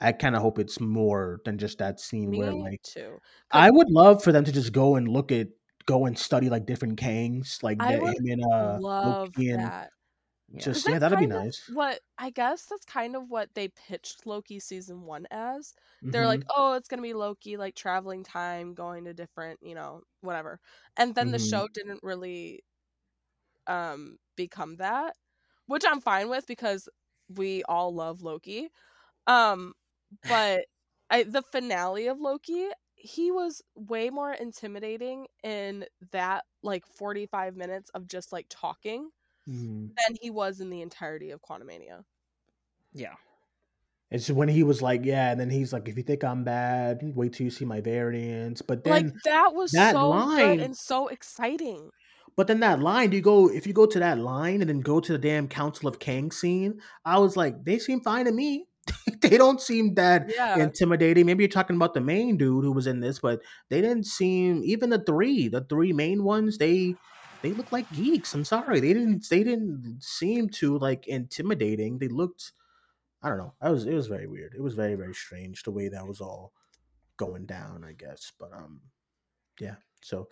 I 0.00 0.12
kind 0.12 0.36
of 0.36 0.42
hope 0.42 0.58
it's 0.58 0.80
more 0.80 1.40
than 1.44 1.58
just 1.58 1.78
that 1.78 2.00
scene 2.00 2.36
where 2.36 2.52
like 2.52 2.82
too. 2.82 3.18
I 3.50 3.70
would 3.70 3.90
love 3.90 4.22
for 4.22 4.32
them 4.32 4.44
to 4.44 4.52
just 4.52 4.72
go 4.72 4.96
and 4.96 5.08
look 5.08 5.32
at 5.32 5.48
go 5.86 6.06
and 6.06 6.18
study 6.18 6.50
like 6.50 6.66
different 6.66 6.98
Kangs, 7.00 7.62
like 7.62 7.78
I 7.80 7.96
the 7.96 8.00
would 8.00 8.16
him 8.18 8.26
and 8.26 8.44
uh 8.52 8.78
love 8.80 9.34
Loki 9.34 9.50
and 9.50 9.62
that. 9.62 9.90
Yeah. 10.52 10.74
just 10.74 10.88
yeah, 10.88 10.98
that'd 10.98 11.18
be 11.18 11.26
nice. 11.26 11.60
what 11.66 12.00
I 12.18 12.30
guess 12.30 12.66
that's 12.66 12.84
kind 12.84 13.16
of 13.16 13.28
what 13.30 13.54
they 13.54 13.68
pitched 13.68 14.26
Loki 14.26 14.60
season 14.60 15.02
one 15.02 15.26
as. 15.30 15.74
They're 16.12 16.26
like, 16.26 16.42
Mhm, 16.42 16.50
oh, 16.56 16.74
it's 16.74 16.88
gonna 16.88 17.02
be 17.02 17.14
Loki 17.14 17.56
like 17.58 17.74
traveling 17.76 18.24
time, 18.24 18.74
going 18.74 19.04
to 19.04 19.14
different, 19.14 19.60
you 19.62 19.74
know, 19.74 20.02
whatever. 20.22 20.60
And 20.96 21.14
then 21.14 21.30
the 21.32 21.38
mhm. 21.38 21.38
show 21.38 21.68
didn't 21.68 22.00
really 22.02 22.62
um 23.66 24.16
become 24.36 24.76
that, 24.76 25.16
which 25.66 25.84
I'm 25.86 26.00
fine 26.00 26.28
with 26.28 26.46
because 26.46 26.88
we 27.28 27.62
all 27.64 27.94
love 27.94 28.22
Loki. 28.22 28.70
Um, 29.28 29.74
but 30.28 30.66
I 31.10 31.24
the 31.24 31.42
finale 31.42 32.08
of 32.08 32.20
Loki, 32.20 32.68
he 32.96 33.32
was 33.32 33.62
way 33.76 34.10
more 34.10 34.32
intimidating 34.34 35.28
in 35.44 35.86
that 36.12 36.44
like 36.62 36.86
45 36.86 37.56
minutes 37.56 37.90
of 37.92 38.08
just 38.08 38.32
like 38.32 38.46
talking 38.50 39.10
Mhm. 39.48 39.90
than 39.96 40.16
he 40.20 40.30
was 40.30 40.60
in 40.60 40.70
the 40.70 40.82
entirety 40.82 41.30
of 41.30 41.40
Quantumania. 41.42 42.04
Yeah. 42.92 43.14
It's 44.10 44.30
when 44.30 44.48
he 44.48 44.62
was 44.62 44.80
like, 44.80 45.04
yeah, 45.04 45.30
and 45.32 45.38
then 45.40 45.50
he's 45.50 45.72
like, 45.72 45.86
if 45.88 45.96
you 45.96 46.02
think 46.02 46.24
I'm 46.24 46.42
bad, 46.42 47.00
wait 47.14 47.34
till 47.34 47.44
you 47.44 47.50
see 47.50 47.66
my 47.66 47.80
variants. 47.82 48.62
But 48.62 48.86
Like 48.86 49.06
that 49.24 49.54
was 49.54 49.70
that 49.72 49.92
so 49.92 50.00
good 50.00 50.08
line, 50.18 50.60
and 50.60 50.76
so 50.76 51.08
exciting. 51.08 51.90
but 52.36 52.46
then 52.46 52.60
that 52.60 52.80
line, 52.80 53.10
do 53.10 53.16
you 53.16 53.22
go 53.22 53.50
if 53.50 53.66
you 53.66 53.74
go 53.74 53.84
to 53.86 53.98
that 53.98 54.18
line 54.18 54.62
and 54.62 54.68
then 54.70 54.80
go 54.80 55.00
to 55.00 55.12
the 55.12 55.18
damn 55.18 55.46
Council 55.48 55.88
of 55.88 55.98
Kang 55.98 56.30
scene, 56.30 56.80
I 57.04 57.18
was 57.18 57.36
like, 57.36 57.64
they 57.64 57.78
seem 57.78 58.00
fine 58.00 58.24
to 58.24 58.32
me. 58.32 58.66
they 59.20 59.36
don't 59.36 59.60
seem 59.60 59.94
that 59.96 60.30
Yeah. 60.34 60.56
intimidating. 60.56 61.26
Maybe 61.26 61.44
you're 61.44 61.50
talking 61.50 61.76
about 61.76 61.92
the 61.92 62.00
main 62.00 62.38
dude 62.38 62.64
who 62.64 62.72
was 62.72 62.86
in 62.86 63.00
this, 63.00 63.18
but 63.18 63.42
they 63.68 63.82
didn't 63.82 64.06
seem 64.06 64.62
even 64.64 64.88
the 64.88 65.00
three, 65.04 65.48
the 65.48 65.60
three 65.68 65.92
main 65.92 66.24
ones, 66.24 66.56
they 66.56 66.94
they 67.42 67.52
look 67.52 67.72
like 67.72 67.90
geeks. 67.92 68.34
I'm 68.34 68.44
sorry. 68.44 68.80
They 68.80 68.92
didn't 68.92 69.28
they 69.28 69.42
didn't 69.44 69.98
seem 70.00 70.48
to 70.50 70.78
like 70.78 71.06
intimidating. 71.06 71.98
They 71.98 72.08
looked 72.08 72.52
I 73.22 73.28
don't 73.28 73.38
know. 73.38 73.54
I 73.60 73.70
was 73.70 73.86
it 73.86 73.94
was 73.94 74.06
very 74.06 74.26
weird. 74.26 74.54
It 74.56 74.62
was 74.62 74.74
very, 74.74 74.94
very 74.94 75.14
strange 75.14 75.62
the 75.62 75.70
way 75.70 75.88
that 75.88 76.06
was 76.06 76.20
all 76.20 76.52
going 77.16 77.46
down, 77.46 77.84
I 77.84 77.92
guess. 77.92 78.32
But 78.38 78.52
um 78.52 78.80
yeah. 79.60 79.76
So 80.02 80.28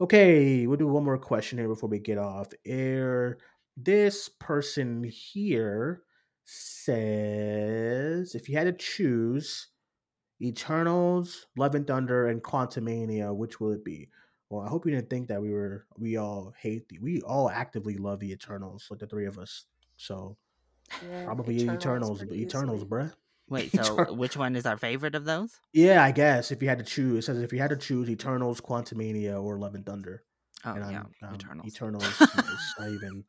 okay, 0.00 0.66
we'll 0.66 0.76
do 0.76 0.88
one 0.88 1.04
more 1.04 1.18
question 1.18 1.58
here 1.58 1.68
before 1.68 1.88
we 1.88 1.98
get 1.98 2.18
off 2.18 2.48
air. 2.64 3.38
This 3.76 4.28
person 4.28 5.04
here 5.04 6.02
says 6.44 8.34
if 8.34 8.48
you 8.48 8.56
had 8.56 8.64
to 8.64 8.72
choose 8.72 9.68
Eternals, 10.42 11.46
Love 11.56 11.74
and 11.74 11.86
Thunder, 11.86 12.26
and 12.28 12.42
Quantumania, 12.42 13.34
which 13.34 13.58
will 13.60 13.72
it 13.72 13.84
be? 13.84 14.08
Well, 14.50 14.64
I 14.64 14.68
hope 14.68 14.86
you 14.86 14.92
didn't 14.92 15.10
think 15.10 15.28
that 15.28 15.42
we 15.42 15.50
were 15.50 15.86
we 15.98 16.16
all 16.16 16.54
hate 16.58 16.88
the 16.88 16.98
we 16.98 17.20
all 17.22 17.50
actively 17.50 17.96
love 17.96 18.20
the 18.20 18.32
Eternals, 18.32 18.86
like 18.90 19.00
the 19.00 19.06
three 19.06 19.26
of 19.26 19.38
us. 19.38 19.64
So 19.96 20.36
Yeah, 21.02 21.24
probably 21.24 21.56
Eternals 21.56 21.78
Eternals, 21.78 22.18
pretty 22.24 22.42
Eternals, 22.42 22.84
bruh. 22.84 23.12
Wait, 23.48 23.72
so 23.74 23.80
Eternal- 23.80 24.16
which 24.16 24.36
one 24.36 24.54
is 24.54 24.66
our 24.66 24.76
favorite 24.76 25.14
of 25.14 25.24
those? 25.24 25.60
Yeah, 25.72 26.02
I 26.04 26.12
guess 26.12 26.52
if 26.52 26.62
you 26.62 26.68
had 26.68 26.78
to 26.78 26.84
choose, 26.84 27.18
it 27.18 27.26
says 27.26 27.38
if 27.38 27.52
you 27.52 27.58
had 27.58 27.70
to 27.70 27.76
choose 27.76 28.08
Eternals, 28.08 28.60
Quantumania, 28.60 29.42
or 29.42 29.58
Love 29.58 29.74
and 29.74 29.84
Thunder. 29.84 30.22
Oh 30.64 30.72
and 30.72 30.90
yeah, 30.90 31.02
I'm, 31.22 31.28
um, 31.28 31.34
Eternals. 31.34 31.66
Eternals 31.66 32.20
is 32.20 32.74
not 32.78 32.88
even. 32.88 33.24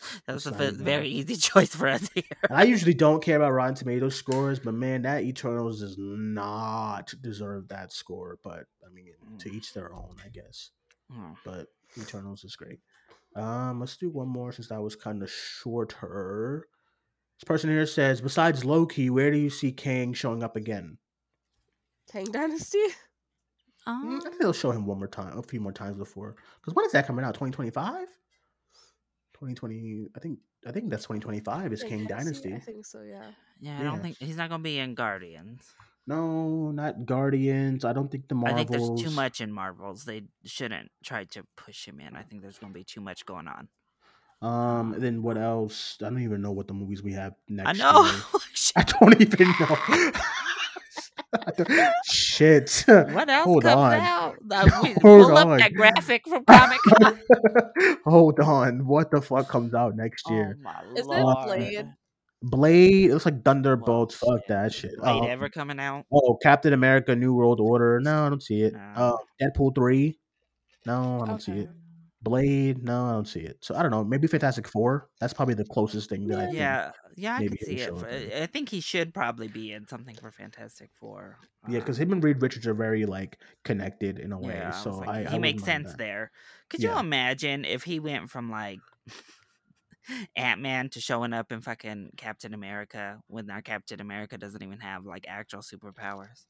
That's 0.26 0.46
it's 0.46 0.46
a 0.46 0.50
not 0.50 0.74
ve- 0.74 0.84
very 0.84 1.08
easy 1.08 1.36
choice 1.50 1.74
for 1.74 1.88
us 1.88 2.08
here. 2.14 2.24
And 2.48 2.58
I 2.58 2.64
usually 2.64 2.94
don't 2.94 3.22
care 3.22 3.36
about 3.36 3.52
Rotten 3.52 3.74
Tomatoes 3.74 4.14
scores, 4.14 4.58
but 4.58 4.74
man, 4.74 5.02
that 5.02 5.24
Eternals 5.24 5.80
does 5.80 5.96
not 5.98 7.12
deserve 7.20 7.68
that 7.68 7.92
score. 7.92 8.38
But 8.42 8.64
I 8.84 8.92
mean, 8.92 9.12
to 9.38 9.52
each 9.52 9.72
their 9.72 9.92
own, 9.92 10.16
I 10.24 10.28
guess. 10.28 10.70
Oh, 11.12 11.36
But 11.44 11.66
Eternals 11.98 12.44
is 12.44 12.56
great. 12.56 12.80
Um, 13.36 13.80
let's 13.80 13.96
do 13.96 14.10
one 14.10 14.28
more 14.28 14.52
since 14.52 14.68
that 14.68 14.80
was 14.82 14.96
kind 14.96 15.22
of 15.22 15.30
shorter. 15.30 16.66
This 17.38 17.44
person 17.46 17.70
here 17.70 17.86
says, 17.86 18.20
besides 18.20 18.64
Loki, 18.64 19.08
where 19.08 19.30
do 19.30 19.38
you 19.38 19.50
see 19.50 19.72
Kang 19.72 20.12
showing 20.12 20.42
up 20.42 20.56
again? 20.56 20.98
Kang 22.10 22.26
Dynasty? 22.26 22.78
Mm, 22.78 22.92
I 23.86 23.92
um, 23.92 24.20
think 24.20 24.38
they'll 24.38 24.52
show 24.52 24.72
him 24.72 24.84
one 24.84 24.98
more 24.98 25.08
time, 25.08 25.38
a 25.38 25.42
few 25.42 25.60
more 25.60 25.72
times 25.72 25.96
before. 25.96 26.36
Because 26.60 26.74
when 26.74 26.84
is 26.86 26.92
that 26.92 27.06
coming 27.06 27.24
out? 27.24 27.34
Twenty 27.34 27.52
twenty 27.52 27.70
five. 27.70 28.08
2020 29.40 30.08
i 30.14 30.20
think 30.20 30.38
i 30.68 30.70
think 30.70 30.90
that's 30.90 31.04
2025 31.04 31.72
is 31.72 31.82
Kang 31.82 32.04
dynasty 32.06 32.52
I 32.54 32.58
think 32.60 32.84
so, 32.86 33.00
yeah. 33.02 33.24
yeah, 33.60 33.80
I 33.80 33.82
don't 33.82 34.00
think 34.02 34.18
he's 34.20 34.36
not 34.36 34.50
gonna 34.50 34.62
be 34.62 34.78
in 34.78 34.94
Guardians. 34.94 35.64
no 36.06 36.70
not 36.72 37.06
guardians 37.06 37.84
i 37.84 37.92
don't 37.92 38.10
think 38.10 38.28
the 38.28 38.34
marvels 38.34 38.52
I 38.54 38.56
think 38.64 38.70
there's 38.70 39.02
too 39.02 39.10
much 39.16 39.40
in 39.40 39.50
Marvels. 39.52 40.04
They 40.04 40.22
shouldn't 40.44 40.90
try 41.04 41.24
to 41.36 41.44
push 41.56 41.86
him 41.88 42.00
in. 42.00 42.16
I 42.16 42.22
think 42.22 42.42
there's 42.42 42.58
gonna 42.58 42.72
be 42.72 42.84
too 42.84 43.00
much 43.00 43.24
going 43.24 43.48
on. 43.48 43.68
um 44.42 44.94
then 45.04 45.20
what 45.26 45.36
else 45.36 45.96
i 46.00 46.08
don't 46.08 46.22
even 46.24 46.40
know 46.44 46.52
what 46.58 46.66
the 46.68 46.76
movies 46.82 47.02
we 47.08 47.12
have 47.12 47.32
next 47.48 47.68
I 47.68 47.72
know. 47.82 48.00
i 48.80 48.82
don't 48.92 49.20
even 49.20 49.48
know 49.60 49.76
I 51.46 51.50
don't- 51.56 51.70
shit 52.30 52.84
what 52.86 53.28
else 53.28 53.44
hold 53.44 53.62
comes 53.62 53.76
on 53.76 53.94
out? 53.94 54.36
Uh, 54.50 54.80
we- 54.82 54.88
Hold 54.90 55.00
pull 55.02 55.36
on. 55.38 55.52
up 55.52 55.58
that 55.58 55.72
graphic 55.74 56.22
from 56.28 56.44
Comic 56.48 56.78
Con. 56.88 57.20
hold 58.04 58.38
on 58.40 58.86
what 58.86 59.10
the 59.10 59.20
fuck 59.20 59.48
comes 59.48 59.74
out 59.74 59.96
next 59.96 60.28
year 60.30 60.56
Oh 60.58 60.62
my 60.62 60.80
Is 60.94 61.00
it 61.00 61.06
lord! 61.06 61.46
Blade? 61.46 61.86
blade 62.42 63.10
it 63.10 63.12
looks 63.12 63.26
like 63.26 63.34
Well, 63.34 63.42
thunderbolts 63.44 64.14
fuck 64.16 64.38
shit. 64.40 64.48
that 64.48 64.66
Is 64.66 64.74
shit 64.74 64.96
Blade 64.98 65.22
Um, 65.22 65.28
ever 65.28 65.48
coming 65.48 65.78
out? 65.78 66.06
Oh, 66.12 66.38
Captain 66.42 66.72
America: 66.72 67.14
New 67.14 67.34
World 67.34 67.60
Order. 67.60 68.00
No, 68.00 68.26
I 68.26 68.28
don't 68.30 68.42
see 68.42 68.62
it. 68.62 68.72
No. 68.72 68.80
Uh, 68.96 69.16
Deadpool 69.42 69.74
three. 69.74 70.18
No, 70.86 71.20
I 71.22 71.26
don't 71.26 71.42
see 71.42 71.52
it. 71.52 71.68
Blade. 72.22 72.82
No, 72.82 73.06
I 73.06 73.12
don't 73.12 73.28
see 73.28 73.40
it. 73.40 73.58
So 73.62 73.74
I 73.74 73.82
don't 73.82 73.90
know. 73.90 74.04
Maybe 74.04 74.26
Fantastic 74.26 74.68
Four. 74.68 75.08
That's 75.20 75.32
probably 75.32 75.54
the 75.54 75.64
closest 75.64 76.10
thing 76.10 76.26
that 76.28 76.38
I 76.38 76.44
think. 76.46 76.58
Yeah, 76.58 76.92
yeah, 77.16 77.34
I 77.34 77.38
maybe 77.40 77.56
see 77.56 77.76
it. 77.76 77.98
for- 77.98 78.08
I 78.08 78.46
think 78.46 78.68
he 78.68 78.80
should 78.80 79.14
probably 79.14 79.48
be 79.48 79.72
in 79.72 79.86
something 79.86 80.14
for 80.16 80.30
Fantastic 80.30 80.90
Four. 80.98 81.38
Yeah, 81.68 81.78
because 81.78 81.98
um, 81.98 82.02
him 82.02 82.12
and 82.12 82.24
Reed 82.24 82.42
Richards 82.42 82.66
are 82.66 82.74
very 82.74 83.06
like 83.06 83.38
connected 83.64 84.18
in 84.18 84.32
a 84.32 84.38
way. 84.38 84.54
Yeah, 84.54 84.72
I 84.74 84.82
so 84.82 84.98
like, 84.98 85.08
I, 85.08 85.30
he 85.30 85.36
I 85.36 85.38
makes 85.38 85.64
sense 85.64 85.94
there. 85.94 86.30
Could 86.68 86.82
you 86.82 86.96
imagine 86.96 87.64
if 87.64 87.84
he 87.84 88.00
went 88.00 88.30
from 88.30 88.50
like 88.50 88.80
Ant 90.36 90.60
Man 90.60 90.88
to 90.90 91.00
showing 91.00 91.32
up 91.32 91.52
in 91.52 91.60
fucking 91.60 92.10
Captain 92.16 92.54
America 92.54 93.20
when 93.28 93.50
our 93.50 93.62
Captain 93.62 94.00
America 94.00 94.38
doesn't 94.38 94.62
even 94.62 94.80
have 94.80 95.04
like 95.04 95.26
actual 95.28 95.60
superpowers? 95.60 96.44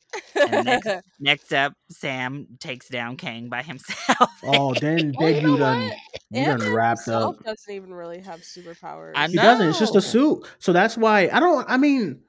And 0.48 0.64
next, 0.64 0.88
next 1.20 1.52
up, 1.52 1.74
Sam 1.90 2.46
takes 2.58 2.88
down 2.88 3.16
Kang 3.16 3.48
by 3.48 3.62
himself. 3.62 4.30
Oh, 4.42 4.74
then 4.74 5.14
Well, 5.18 5.32
then 5.32 5.42
you 5.42 5.50
you, 5.52 5.58
know 5.58 5.58
done 5.58 5.90
you 6.30 6.44
done 6.44 6.72
wrapped 6.72 7.08
up. 7.08 7.42
doesn't 7.44 7.72
even 7.72 7.92
really 7.92 8.20
have 8.20 8.40
superpowers. 8.40 9.12
I 9.16 9.28
He 9.28 9.36
doesn't. 9.36 9.68
It's 9.68 9.78
just 9.78 9.96
a 9.96 10.00
suit. 10.00 10.46
So 10.58 10.72
that's 10.72 10.96
why 10.96 11.28
I 11.32 11.40
don't. 11.40 11.68
I 11.68 11.76
mean, 11.76 12.20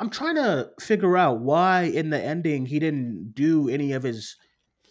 I'm 0.00 0.10
trying 0.10 0.36
to 0.36 0.70
figure 0.80 1.16
out 1.16 1.40
why 1.40 1.82
in 1.84 2.10
the 2.10 2.20
ending 2.20 2.66
he 2.66 2.78
didn't 2.78 3.32
do 3.34 3.68
any 3.68 3.92
of 3.92 4.02
his 4.02 4.36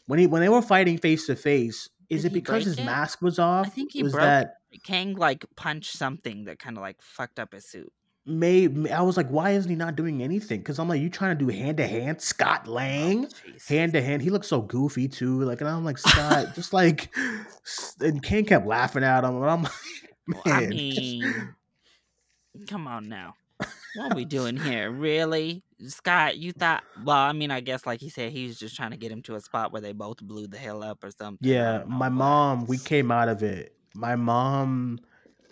when 0.07 0.19
he 0.19 0.27
when 0.27 0.41
they 0.41 0.49
were 0.49 0.61
fighting 0.61 0.97
face 0.97 1.27
to 1.27 1.36
face. 1.36 1.89
Is 2.14 2.24
Did 2.24 2.32
it 2.32 2.34
because 2.34 2.66
his 2.66 2.80
it? 2.80 2.86
mask 2.86 3.22
was 3.22 3.39
off? 3.39 3.68
I 3.68 3.70
think 3.70 3.91
he 3.91 4.03
was 4.03 4.14
broke 4.14 4.24
that 4.24 4.55
Kang 4.84 5.16
like 5.16 5.45
punched 5.55 5.95
something 5.97 6.45
that 6.45 6.59
kind 6.59 6.78
of 6.78 6.82
like 6.82 7.01
fucked 7.01 7.39
up 7.39 7.53
his 7.53 7.66
suit. 7.66 7.91
may 8.26 8.68
I 8.91 9.01
was 9.01 9.18
like, 9.18 9.28
why 9.30 9.51
isn't 9.51 9.70
he 9.70 9.76
not 9.76 9.95
doing 9.95 10.24
anything? 10.24 10.59
Because 10.59 10.80
I'm 10.80 10.88
like, 10.88 11.01
you 11.01 11.09
trying 11.09 11.38
to 11.38 11.45
do 11.45 11.51
hand 11.51 11.78
to 11.78 11.88
hand, 11.88 12.22
Scott 12.22 12.64
oh, 12.68 12.72
Lang, 12.72 13.26
Oh, 13.26 13.51
hand 13.68 13.93
to 13.93 14.01
hand. 14.01 14.22
He 14.22 14.30
looks 14.30 14.47
so 14.47 14.61
goofy 14.61 15.07
too. 15.07 15.41
Like, 15.41 15.61
and 15.61 15.70
I'm 15.70 15.84
like, 15.86 15.97
Scott, 15.97 16.55
just 16.55 16.74
like, 16.74 17.14
and 17.99 18.24
Kang 18.24 18.45
kept 18.45 18.66
laughing 18.66 19.03
at 19.03 19.24
him, 19.24 19.36
and 19.41 19.45
I'm 19.49 19.64
like, 19.64 19.72
Well, 20.28 20.41
I 20.45 20.61
man, 20.61 20.70
mean, 20.70 21.55
come 22.68 22.88
on 22.88 23.09
now. 23.09 23.36
What 23.95 24.14
are 24.14 24.16
we 24.16 24.24
doing 24.26 24.55
here? 24.70 24.89
Really? 24.89 25.64
Scott, 25.88 26.38
you 26.38 26.51
thought, 26.51 26.84
well, 27.03 27.17
I 27.17 27.34
mean, 27.34 27.51
I 27.51 27.59
guess, 27.59 27.86
like 27.86 27.99
he 27.99 28.09
said, 28.09 28.31
he 28.31 28.47
was 28.47 28.57
just 28.57 28.75
trying 28.75 28.91
to 28.91 28.97
get 28.97 29.11
him 29.11 29.21
to 29.23 29.36
a 29.36 29.41
spot 29.41 29.71
where 29.71 29.81
they 29.81 29.93
both 29.93 30.21
blew 30.21 30.47
the 30.47 30.57
hell 30.57 30.84
up 30.84 31.03
or 31.03 31.11
something. 31.11 31.47
Yeah, 31.47 31.84
my 31.88 32.09
mom, 32.09 32.65
we 32.67 32.77
came 32.77 33.11
out 33.11 33.29
of 33.29 33.43
it. 33.43 33.75
My 33.95 34.15
mom, 34.15 34.99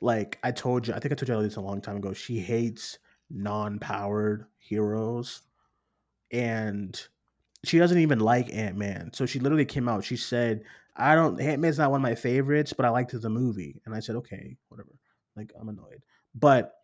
like 0.01 0.39
I 0.43 0.51
told 0.51 0.87
you, 0.87 0.93
I 0.93 0.99
think 0.99 1.11
I 1.11 1.15
told 1.15 1.29
you 1.29 1.47
this 1.47 1.57
a 1.57 1.61
long 1.61 1.81
time 1.81 1.97
ago. 1.97 2.13
She 2.13 2.39
hates 2.39 2.99
non-powered 3.29 4.45
heroes, 4.57 5.41
and 6.31 6.99
she 7.63 7.77
doesn't 7.77 7.99
even 7.99 8.19
like 8.19 8.53
Ant 8.53 8.77
Man. 8.77 9.11
So 9.13 9.25
she 9.25 9.39
literally 9.39 9.65
came 9.65 9.87
out. 9.87 10.03
She 10.03 10.17
said, 10.17 10.63
"I 10.95 11.15
don't. 11.15 11.39
Ant 11.39 11.61
Man's 11.61 11.77
not 11.77 11.91
one 11.91 11.99
of 11.99 12.03
my 12.03 12.15
favorites, 12.15 12.73
but 12.73 12.85
I 12.85 12.89
liked 12.89 13.11
the 13.11 13.29
movie." 13.29 13.81
And 13.85 13.93
I 13.93 13.99
said, 13.99 14.15
"Okay, 14.17 14.57
whatever." 14.69 14.89
Like 15.35 15.53
I'm 15.59 15.69
annoyed, 15.69 16.01
but 16.35 16.80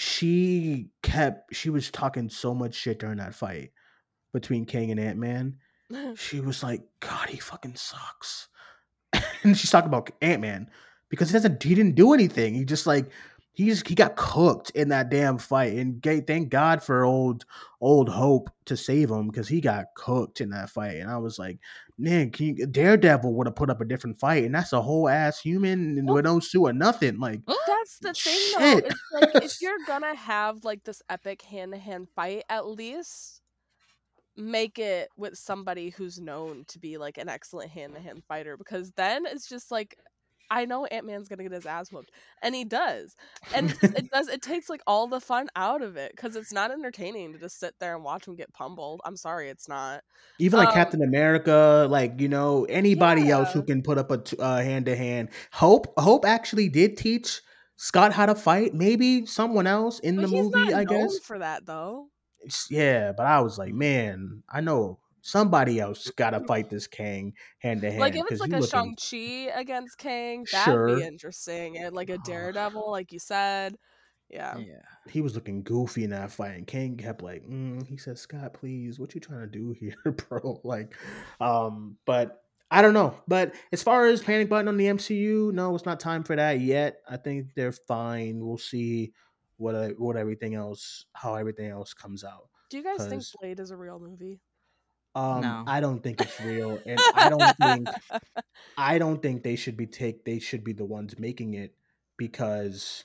she 0.00 0.88
kept. 1.02 1.54
She 1.54 1.70
was 1.70 1.90
talking 1.90 2.28
so 2.28 2.54
much 2.54 2.74
shit 2.74 2.98
during 2.98 3.18
that 3.18 3.34
fight 3.34 3.72
between 4.32 4.64
Kang 4.64 4.90
and 4.90 5.00
Ant 5.00 5.18
Man 5.18 5.56
she 6.14 6.40
was 6.40 6.62
like, 6.62 6.82
God, 7.00 7.28
he 7.28 7.38
fucking 7.38 7.76
sucks. 7.76 8.48
and 9.42 9.56
she's 9.56 9.70
talking 9.70 9.88
about 9.88 10.10
Ant 10.22 10.42
Man. 10.42 10.70
because 11.08 11.28
he 11.28 11.32
doesn't 11.32 11.62
he 11.62 11.74
didn't 11.74 11.96
do 11.96 12.12
anything. 12.12 12.54
He 12.54 12.64
just 12.64 12.86
like 12.86 13.10
he 13.52 13.66
just 13.66 13.86
he 13.86 13.94
got 13.94 14.16
cooked 14.16 14.70
in 14.70 14.88
that 14.90 15.10
damn 15.10 15.36
fight, 15.36 15.74
and 15.74 16.02
thank 16.26 16.48
God 16.50 16.82
for 16.82 17.04
old 17.04 17.44
old 17.80 18.08
Hope 18.08 18.50
to 18.66 18.76
save 18.76 19.10
him 19.10 19.26
because 19.26 19.48
he 19.48 19.60
got 19.60 19.86
cooked 19.96 20.40
in 20.40 20.50
that 20.50 20.70
fight. 20.70 20.96
And 20.96 21.10
I 21.10 21.18
was 21.18 21.38
like, 21.38 21.58
man, 21.98 22.30
can 22.30 22.56
you, 22.56 22.66
Daredevil 22.66 23.34
would 23.34 23.48
have 23.48 23.56
put 23.56 23.68
up 23.68 23.80
a 23.80 23.84
different 23.84 24.20
fight, 24.20 24.44
and 24.44 24.54
that's 24.54 24.72
a 24.72 24.80
whole 24.80 25.08
ass 25.08 25.40
human 25.40 25.98
and 25.98 26.08
with 26.08 26.24
no 26.24 26.38
suit 26.38 26.62
or 26.62 26.72
nothing. 26.72 27.18
Like 27.18 27.40
That's 27.98 28.22
the 28.24 28.30
thing, 28.30 28.82
though. 28.82 28.88
It's 28.88 29.34
like 29.34 29.44
if 29.44 29.56
you're 29.62 29.78
gonna 29.86 30.14
have 30.14 30.64
like 30.64 30.84
this 30.84 31.02
epic 31.08 31.42
hand 31.42 31.72
to 31.72 31.78
hand 31.78 32.08
fight, 32.14 32.44
at 32.48 32.66
least 32.66 33.40
make 34.36 34.78
it 34.78 35.08
with 35.16 35.36
somebody 35.36 35.90
who's 35.90 36.20
known 36.20 36.64
to 36.68 36.78
be 36.78 36.96
like 36.98 37.18
an 37.18 37.28
excellent 37.28 37.70
hand 37.70 37.94
to 37.94 38.00
hand 38.00 38.22
fighter, 38.28 38.56
because 38.56 38.92
then 38.92 39.26
it's 39.26 39.48
just 39.48 39.70
like. 39.70 39.96
I 40.52 40.64
know 40.64 40.84
Ant 40.84 41.06
Man's 41.06 41.28
gonna 41.28 41.44
get 41.44 41.52
his 41.52 41.64
ass 41.64 41.92
whooped, 41.92 42.10
and 42.42 42.56
he 42.56 42.64
does, 42.64 43.14
and 43.54 43.70
it, 43.82 44.10
does. 44.10 44.26
It 44.26 44.42
takes 44.42 44.68
like 44.68 44.80
all 44.84 45.06
the 45.06 45.20
fun 45.20 45.48
out 45.54 45.80
of 45.80 45.96
it 45.96 46.10
because 46.10 46.34
it's 46.34 46.52
not 46.52 46.72
entertaining 46.72 47.32
to 47.32 47.38
just 47.38 47.60
sit 47.60 47.76
there 47.78 47.94
and 47.94 48.02
watch 48.02 48.26
him 48.26 48.34
get 48.34 48.52
pummeled. 48.52 49.00
I'm 49.04 49.16
sorry, 49.16 49.48
it's 49.48 49.68
not. 49.68 50.02
Even 50.40 50.58
like 50.58 50.70
Um, 50.70 50.74
Captain 50.74 51.02
America, 51.02 51.86
like 51.88 52.20
you 52.20 52.28
know 52.28 52.64
anybody 52.68 53.30
else 53.30 53.52
who 53.52 53.62
can 53.62 53.80
put 53.80 53.96
up 53.96 54.10
a 54.10 54.64
hand 54.64 54.86
to 54.86 54.96
hand. 54.96 55.28
Hope 55.52 55.96
Hope 55.96 56.24
actually 56.26 56.68
did 56.68 56.96
teach 56.96 57.42
Scott 57.82 58.12
had 58.12 58.26
to 58.26 58.34
fight. 58.34 58.74
Maybe 58.74 59.24
someone 59.24 59.66
else 59.66 60.00
in 60.00 60.16
But 60.16 60.22
the 60.22 60.28
movie, 60.28 60.74
I 60.74 60.84
guess. 60.84 61.18
for 61.20 61.38
that 61.38 61.64
though. 61.64 62.08
Yeah, 62.68 63.12
but 63.12 63.24
I 63.24 63.40
was 63.40 63.56
like, 63.56 63.72
man, 63.72 64.42
I 64.50 64.60
know 64.60 64.98
somebody 65.22 65.80
else 65.80 66.10
got 66.10 66.30
to 66.30 66.40
fight 66.40 66.68
this 66.68 66.86
Kang 66.86 67.32
hand 67.58 67.80
to 67.80 67.88
hand. 67.88 68.00
Like 68.00 68.16
if 68.16 68.26
it's 68.30 68.40
like 68.40 68.52
a 68.52 68.58
looking- 68.58 68.96
Shang 68.98 69.50
Chi 69.50 69.58
against 69.58 69.96
Kang, 69.96 70.44
that'd 70.52 70.64
Sure. 70.72 70.96
be 70.96 71.02
interesting. 71.04 71.78
And 71.78 71.94
like 71.94 72.10
a 72.10 72.18
Daredevil, 72.18 72.90
like 72.90 73.12
you 73.12 73.18
said, 73.18 73.76
yeah. 74.28 74.58
Yeah. 74.58 74.82
he 75.10 75.22
was 75.22 75.34
looking 75.34 75.62
goofy 75.62 76.04
in 76.04 76.10
that 76.10 76.30
fight, 76.32 76.56
and 76.58 76.66
Kang 76.66 76.96
kept 76.98 77.22
like, 77.22 77.44
mm, 77.46 77.84
he 77.86 77.96
said, 77.96 78.16
"Scott, 78.18 78.52
please, 78.54 78.98
what 79.00 79.14
you 79.14 79.20
trying 79.22 79.40
to 79.40 79.46
do 79.46 79.70
here, 79.80 79.96
bro?" 80.28 80.60
Like, 80.64 80.94
um, 81.40 81.96
but 82.04 82.39
I 82.70 82.82
don't 82.82 82.94
know. 82.94 83.16
But 83.26 83.54
as 83.72 83.82
far 83.82 84.06
as 84.06 84.22
panic 84.22 84.48
button 84.48 84.68
on 84.68 84.76
the 84.76 84.86
MCU, 84.86 85.52
no, 85.52 85.74
it's 85.74 85.86
not 85.86 85.98
time 86.00 86.22
for 86.22 86.36
that 86.36 86.60
yet. 86.60 86.98
I 87.08 87.16
think 87.16 87.48
they're 87.54 87.72
fine. 87.72 88.44
We'll 88.44 88.58
see 88.58 89.12
what 89.56 89.74
uh, 89.74 89.88
what 89.98 90.16
everything 90.16 90.54
else, 90.54 91.04
how 91.12 91.34
everything 91.34 91.68
else 91.68 91.92
comes 91.94 92.24
out. 92.24 92.48
Do 92.70 92.78
you 92.78 92.84
guys 92.84 93.06
think 93.06 93.22
Blade 93.40 93.58
is 93.58 93.72
a 93.72 93.76
real 93.76 93.98
movie? 93.98 94.40
Um, 95.14 95.40
No. 95.40 95.64
I 95.66 95.80
don't 95.80 96.00
think 96.02 96.20
it's 96.20 96.40
real, 96.40 96.78
and 96.86 97.00
I 97.14 97.28
don't 97.28 97.56
think 97.56 97.88
I 98.78 98.98
don't 98.98 99.20
think 99.20 99.42
they 99.42 99.56
should 99.56 99.76
be 99.76 99.86
take 99.86 100.24
they 100.24 100.38
should 100.38 100.62
be 100.62 100.72
the 100.72 100.84
ones 100.84 101.18
making 101.18 101.54
it 101.54 101.74
because 102.16 103.04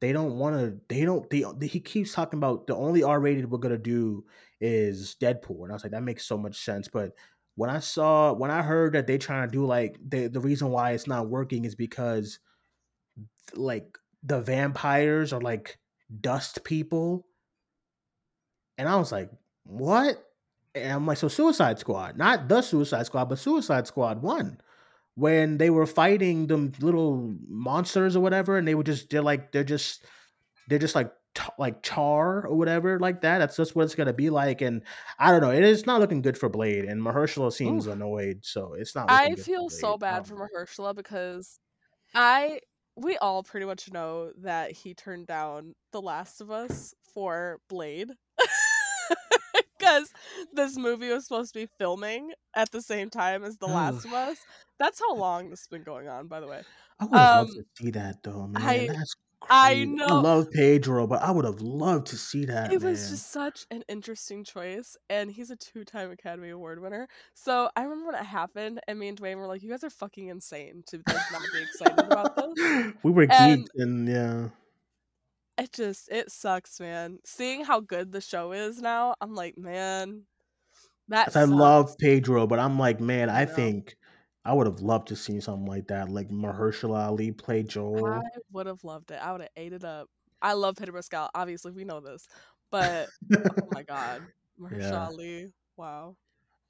they 0.00 0.12
don't 0.12 0.36
want 0.36 0.56
to 0.56 0.80
they 0.88 1.04
don't 1.04 1.28
they, 1.30 1.66
he 1.66 1.80
keeps 1.80 2.12
talking 2.12 2.38
about 2.38 2.66
the 2.66 2.74
only 2.74 3.02
R 3.02 3.20
rated 3.20 3.50
we're 3.50 3.58
gonna 3.58 3.78
do 3.78 4.24
is 4.60 5.16
Deadpool 5.20 5.62
and 5.62 5.70
I 5.70 5.74
was 5.74 5.84
like 5.84 5.92
that 5.92 6.02
makes 6.02 6.26
so 6.26 6.36
much 6.36 6.58
sense 6.58 6.88
but 6.88 7.12
when 7.56 7.70
I 7.70 7.78
saw 7.78 8.32
when 8.32 8.50
I 8.50 8.62
heard 8.62 8.94
that 8.94 9.06
they 9.06 9.18
trying 9.18 9.48
to 9.48 9.52
do 9.52 9.64
like 9.64 9.96
the 10.06 10.28
the 10.28 10.40
reason 10.40 10.70
why 10.70 10.92
it's 10.92 11.06
not 11.06 11.28
working 11.28 11.64
is 11.64 11.74
because 11.74 12.38
like 13.54 13.98
the 14.22 14.40
vampires 14.40 15.32
are 15.32 15.40
like 15.40 15.78
dust 16.20 16.64
people. 16.64 17.26
And 18.78 18.88
I 18.88 18.96
was 18.96 19.12
like 19.12 19.30
what? 19.64 20.24
And 20.74 20.92
I'm 20.92 21.06
like 21.06 21.18
so 21.18 21.28
Suicide 21.28 21.78
Squad 21.78 22.16
not 22.16 22.48
the 22.48 22.62
Suicide 22.62 23.06
Squad 23.06 23.26
but 23.26 23.38
Suicide 23.38 23.86
Squad 23.86 24.22
one. 24.22 24.60
When 25.16 25.58
they 25.58 25.70
were 25.70 25.86
fighting 25.86 26.48
them 26.48 26.72
little 26.80 27.36
monsters 27.46 28.16
or 28.16 28.20
whatever, 28.20 28.58
and 28.58 28.66
they 28.66 28.74
were 28.74 28.82
just 28.82 29.10
they're 29.10 29.22
like 29.22 29.52
they're 29.52 29.62
just 29.62 30.04
they're 30.68 30.80
just 30.80 30.96
like 30.96 31.12
t- 31.34 31.42
like 31.58 31.82
char 31.82 32.46
or 32.46 32.54
whatever 32.56 32.98
like 32.98 33.20
that. 33.22 33.38
That's 33.38 33.56
just 33.56 33.74
what 33.76 33.84
it's 33.84 33.94
gonna 33.94 34.12
be 34.12 34.30
like, 34.30 34.60
and 34.60 34.82
I 35.18 35.30
don't 35.30 35.40
know. 35.40 35.50
It 35.50 35.64
is 35.64 35.86
not 35.86 36.00
looking 36.00 36.22
good 36.22 36.38
for 36.38 36.48
Blade, 36.48 36.84
and 36.84 37.00
Mahershala 37.00 37.52
seems 37.52 37.86
Oof. 37.86 37.94
annoyed, 37.94 38.40
so 38.42 38.74
it's 38.74 38.94
not. 38.94 39.10
Looking 39.10 39.32
I 39.32 39.34
feel 39.36 39.68
so 39.70 39.96
bad 39.98 40.26
for 40.26 40.34
Um, 40.40 40.48
Mahershala 40.48 40.94
because 40.94 41.58
I 42.14 42.60
we 42.96 43.16
all 43.18 43.42
pretty 43.42 43.66
much 43.66 43.90
know 43.92 44.30
that 44.42 44.70
he 44.70 44.94
turned 44.94 45.26
down 45.26 45.74
The 45.92 46.00
Last 46.00 46.40
of 46.40 46.50
Us 46.50 46.94
for 47.12 47.58
Blade. 47.68 48.10
Because 49.78 50.10
this 50.54 50.78
movie 50.78 51.10
was 51.10 51.26
supposed 51.26 51.52
to 51.52 51.60
be 51.60 51.68
filming 51.78 52.32
at 52.54 52.70
the 52.70 52.80
same 52.80 53.10
time 53.10 53.44
as 53.44 53.58
The 53.58 53.66
Last 53.66 54.06
of 54.06 54.12
Us. 54.14 54.38
That's 54.78 54.98
how 54.98 55.14
long 55.14 55.50
this 55.50 55.60
has 55.60 55.66
been 55.68 55.82
going 55.82 56.08
on, 56.08 56.26
by 56.26 56.40
the 56.40 56.46
way. 56.46 56.62
I 56.98 57.04
would 57.04 57.14
um, 57.14 57.46
to 57.48 57.64
see 57.76 57.90
that 57.90 58.22
though, 58.22 58.46
man. 58.46 58.62
I- 58.62 58.86
That's 58.86 59.14
I 59.50 59.84
know. 59.84 60.06
I 60.06 60.12
love 60.20 60.50
Pedro, 60.50 61.06
but 61.06 61.22
I 61.22 61.30
would 61.30 61.44
have 61.44 61.60
loved 61.60 62.06
to 62.08 62.16
see 62.16 62.44
that. 62.46 62.72
It 62.72 62.82
was 62.82 63.10
just 63.10 63.30
such 63.30 63.66
an 63.70 63.82
interesting 63.88 64.44
choice, 64.44 64.96
and 65.10 65.30
he's 65.30 65.50
a 65.50 65.56
two-time 65.56 66.10
Academy 66.10 66.50
Award 66.50 66.80
winner. 66.80 67.08
So 67.34 67.68
I 67.76 67.82
remember 67.82 68.06
when 68.06 68.14
it 68.16 68.24
happened, 68.24 68.80
and 68.88 68.98
me 68.98 69.08
and 69.08 69.20
Dwayne 69.20 69.36
were 69.36 69.46
like, 69.46 69.62
"You 69.62 69.70
guys 69.70 69.84
are 69.84 69.90
fucking 69.90 70.28
insane 70.28 70.82
to 70.88 70.96
like, 71.06 71.16
not 71.32 71.42
be 71.52 71.62
excited 71.62 71.98
about 71.98 72.36
this." 72.56 72.92
we 73.02 73.10
were 73.10 73.26
And- 73.30 73.64
geeked, 73.64 73.82
and 73.82 74.08
yeah. 74.08 74.48
It 75.56 75.72
just 75.72 76.10
it 76.10 76.32
sucks, 76.32 76.80
man. 76.80 77.18
Seeing 77.24 77.64
how 77.64 77.78
good 77.78 78.10
the 78.10 78.20
show 78.20 78.50
is 78.52 78.80
now, 78.82 79.14
I'm 79.20 79.34
like, 79.36 79.56
man, 79.56 80.22
that 81.08 81.36
I 81.36 81.44
love 81.44 81.96
Pedro, 81.98 82.46
but 82.48 82.58
I'm 82.58 82.76
like, 82.76 82.98
man, 83.00 83.30
I 83.30 83.42
I 83.42 83.46
think 83.46 83.96
I 84.44 84.52
would 84.52 84.66
have 84.66 84.80
loved 84.80 85.08
to 85.08 85.16
see 85.16 85.40
something 85.40 85.66
like 85.66 85.88
that, 85.88 86.10
like 86.10 86.28
Mahershala 86.28 87.06
Ali 87.06 87.32
play 87.32 87.62
Joel. 87.62 88.06
I 88.06 88.20
would 88.52 88.66
have 88.66 88.84
loved 88.84 89.10
it. 89.10 89.18
I 89.22 89.32
would 89.32 89.40
have 89.40 89.50
ate 89.56 89.72
it 89.72 89.84
up. 89.84 90.08
I 90.42 90.52
love 90.52 90.76
Pedro 90.76 90.94
Pascal. 90.96 91.30
Obviously, 91.34 91.72
we 91.72 91.84
know 91.84 92.00
this, 92.00 92.26
but 92.70 93.08
oh 93.34 93.68
my 93.72 93.82
god, 93.88 94.22
Mahershala 94.60 94.80
Yeah. 94.92 95.06
Ali. 95.06 95.52
Wow. 95.76 96.16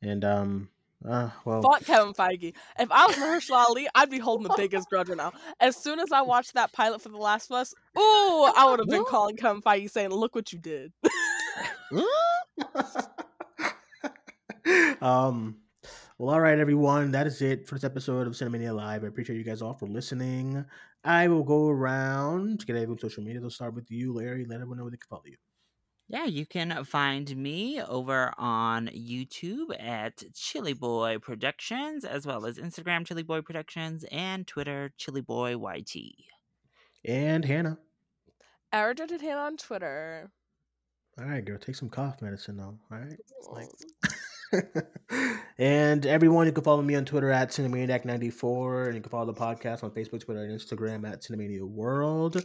and 0.03 0.25
um, 0.25 0.69
uh, 1.05 1.31
well, 1.45 1.63
Fuck 1.63 1.85
Kevin 1.85 2.15
Feige. 2.15 2.55
If 2.79 2.91
I 2.93 3.07
was 3.07 3.17
Mahershala 3.17 3.67
Ali, 3.69 3.89
I'd 3.95 4.09
be 4.11 4.19
holding 4.21 4.47
the 4.47 4.55
biggest 4.57 4.89
grudge 4.89 5.09
right 5.09 5.19
now. 5.19 5.33
As 5.61 5.77
soon 5.77 5.99
as 5.99 6.13
I 6.13 6.23
watched 6.23 6.55
that 6.55 6.73
pilot 6.73 7.03
for 7.03 7.09
The 7.09 7.19
Last 7.19 7.51
of 7.51 7.57
Us, 7.57 7.75
ooh, 7.99 8.01
I 8.57 8.67
would 8.71 8.79
have 8.79 8.89
been 8.89 9.05
calling 9.09 9.37
Kevin 9.37 9.61
Feige 9.63 9.91
saying, 9.91 10.11
"Look 10.11 10.35
what 10.37 10.53
you 10.53 10.61
did." 10.61 10.93
um, 15.01 15.57
well, 16.19 16.33
all 16.33 16.41
right, 16.41 16.59
everyone, 16.59 17.11
that 17.11 17.27
is 17.27 17.43
it 17.43 17.67
for 17.67 17.75
this 17.75 17.83
episode 17.83 18.27
of 18.29 18.35
Cinemania 18.35 18.75
Live. 18.75 19.03
I 19.03 19.09
appreciate 19.09 19.37
you 19.37 19.43
guys 19.43 19.63
all 19.63 19.75
for 19.75 19.89
listening. 19.89 20.65
I 21.03 21.27
will 21.27 21.43
go 21.43 21.69
around 21.69 22.61
to 22.61 22.67
get 22.67 22.77
everyone 22.77 22.99
social 22.99 23.25
media. 23.25 23.43
I'll 23.43 23.51
start 23.51 23.75
with 23.75 23.91
you, 23.91 24.13
Larry. 24.13 24.45
Let 24.45 24.57
everyone 24.57 24.79
know 24.79 24.85
where 24.85 24.93
they 24.93 24.97
can 24.97 25.09
follow 25.09 25.25
you. 25.27 25.37
Yeah, 26.09 26.27
you 26.27 26.47
can 26.47 26.85
find 26.85 27.35
me 27.37 27.83
over 27.83 28.33
on 28.39 28.89
YouTube 28.89 29.75
at 29.81 30.23
Chili 30.35 30.73
Boy 30.73 31.19
Productions, 31.19 32.05
as 32.05 32.27
well 32.27 32.47
as 32.47 32.59
Instagram 32.59 33.05
Chili 33.05 33.23
Boy 33.23 33.41
Productions 33.41 34.05
and 34.13 34.47
Twitter 34.47 34.93
Chili 34.97 35.23
Boy 35.23 35.57
YT. 35.57 35.97
And 37.05 37.45
Hannah. 37.45 37.79
Our 38.73 38.89
Arrogant 38.89 39.21
Hannah 39.21 39.41
on 39.41 39.57
Twitter. 39.57 40.31
All 41.19 41.27
right, 41.27 41.45
girl, 41.45 41.59
take 41.59 41.75
some 41.75 41.89
cough 41.89 42.23
medicine 42.23 42.57
though. 42.57 42.79
All 42.93 42.99
right. 42.99 43.69
and 45.59 46.07
everyone, 46.07 46.47
you 46.47 46.53
can 46.53 46.65
follow 46.65 46.83
me 46.83 46.95
on 46.95 47.05
Twitter 47.05 47.31
at 47.31 47.51
Cinemaniac94, 47.51 48.87
and 48.87 48.95
you 48.95 49.01
can 49.01 49.11
follow 49.11 49.27
the 49.27 49.35
podcast 49.35 49.85
on 49.85 49.91
Facebook, 49.91 50.25
Twitter, 50.25 50.45
and 50.45 50.59
Instagram 50.59 51.11
at 51.11 51.23
Cinemania 51.23 51.63
World. 51.63 52.37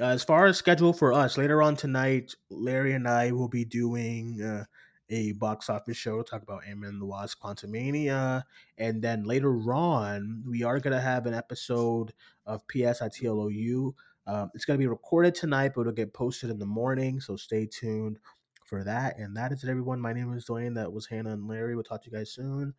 Uh, 0.00 0.04
as 0.04 0.24
far 0.24 0.46
as 0.46 0.56
schedule 0.56 0.92
for 0.92 1.12
us, 1.12 1.38
later 1.38 1.62
on 1.62 1.76
tonight, 1.76 2.34
Larry 2.50 2.94
and 2.94 3.06
I 3.06 3.32
will 3.32 3.48
be 3.48 3.64
doing 3.64 4.42
uh, 4.42 4.64
a 5.10 5.32
box 5.32 5.68
office 5.68 5.96
show, 5.96 6.22
to 6.22 6.28
talk 6.28 6.42
about 6.42 6.62
Ant-Man 6.66 6.90
and 6.90 7.00
the 7.00 7.06
Wasp 7.06 7.40
Quantumania, 7.40 8.42
and 8.78 9.02
then 9.02 9.24
later 9.24 9.54
on, 9.72 10.42
we 10.46 10.62
are 10.62 10.80
going 10.80 10.94
to 10.94 11.00
have 11.00 11.26
an 11.26 11.34
episode 11.34 12.12
of 12.46 12.66
PSITLOU. 12.68 13.94
Um, 14.26 14.50
it's 14.54 14.64
going 14.64 14.78
to 14.78 14.82
be 14.82 14.86
recorded 14.86 15.34
tonight, 15.34 15.72
but 15.74 15.82
it'll 15.82 15.92
get 15.92 16.14
posted 16.14 16.50
in 16.50 16.58
the 16.58 16.66
morning, 16.66 17.20
so 17.20 17.36
stay 17.36 17.66
tuned 17.66 18.18
for 18.74 18.82
that. 18.82 19.18
And 19.18 19.36
that 19.36 19.52
is 19.52 19.62
it, 19.62 19.70
everyone. 19.70 20.00
My 20.00 20.12
name 20.12 20.32
is 20.32 20.46
Dwayne. 20.46 20.74
That 20.74 20.92
was 20.92 21.06
Hannah 21.06 21.32
and 21.32 21.46
Larry. 21.46 21.76
We'll 21.76 21.84
talk 21.84 22.02
to 22.02 22.10
you 22.10 22.16
guys 22.16 22.32
soon. 22.32 22.74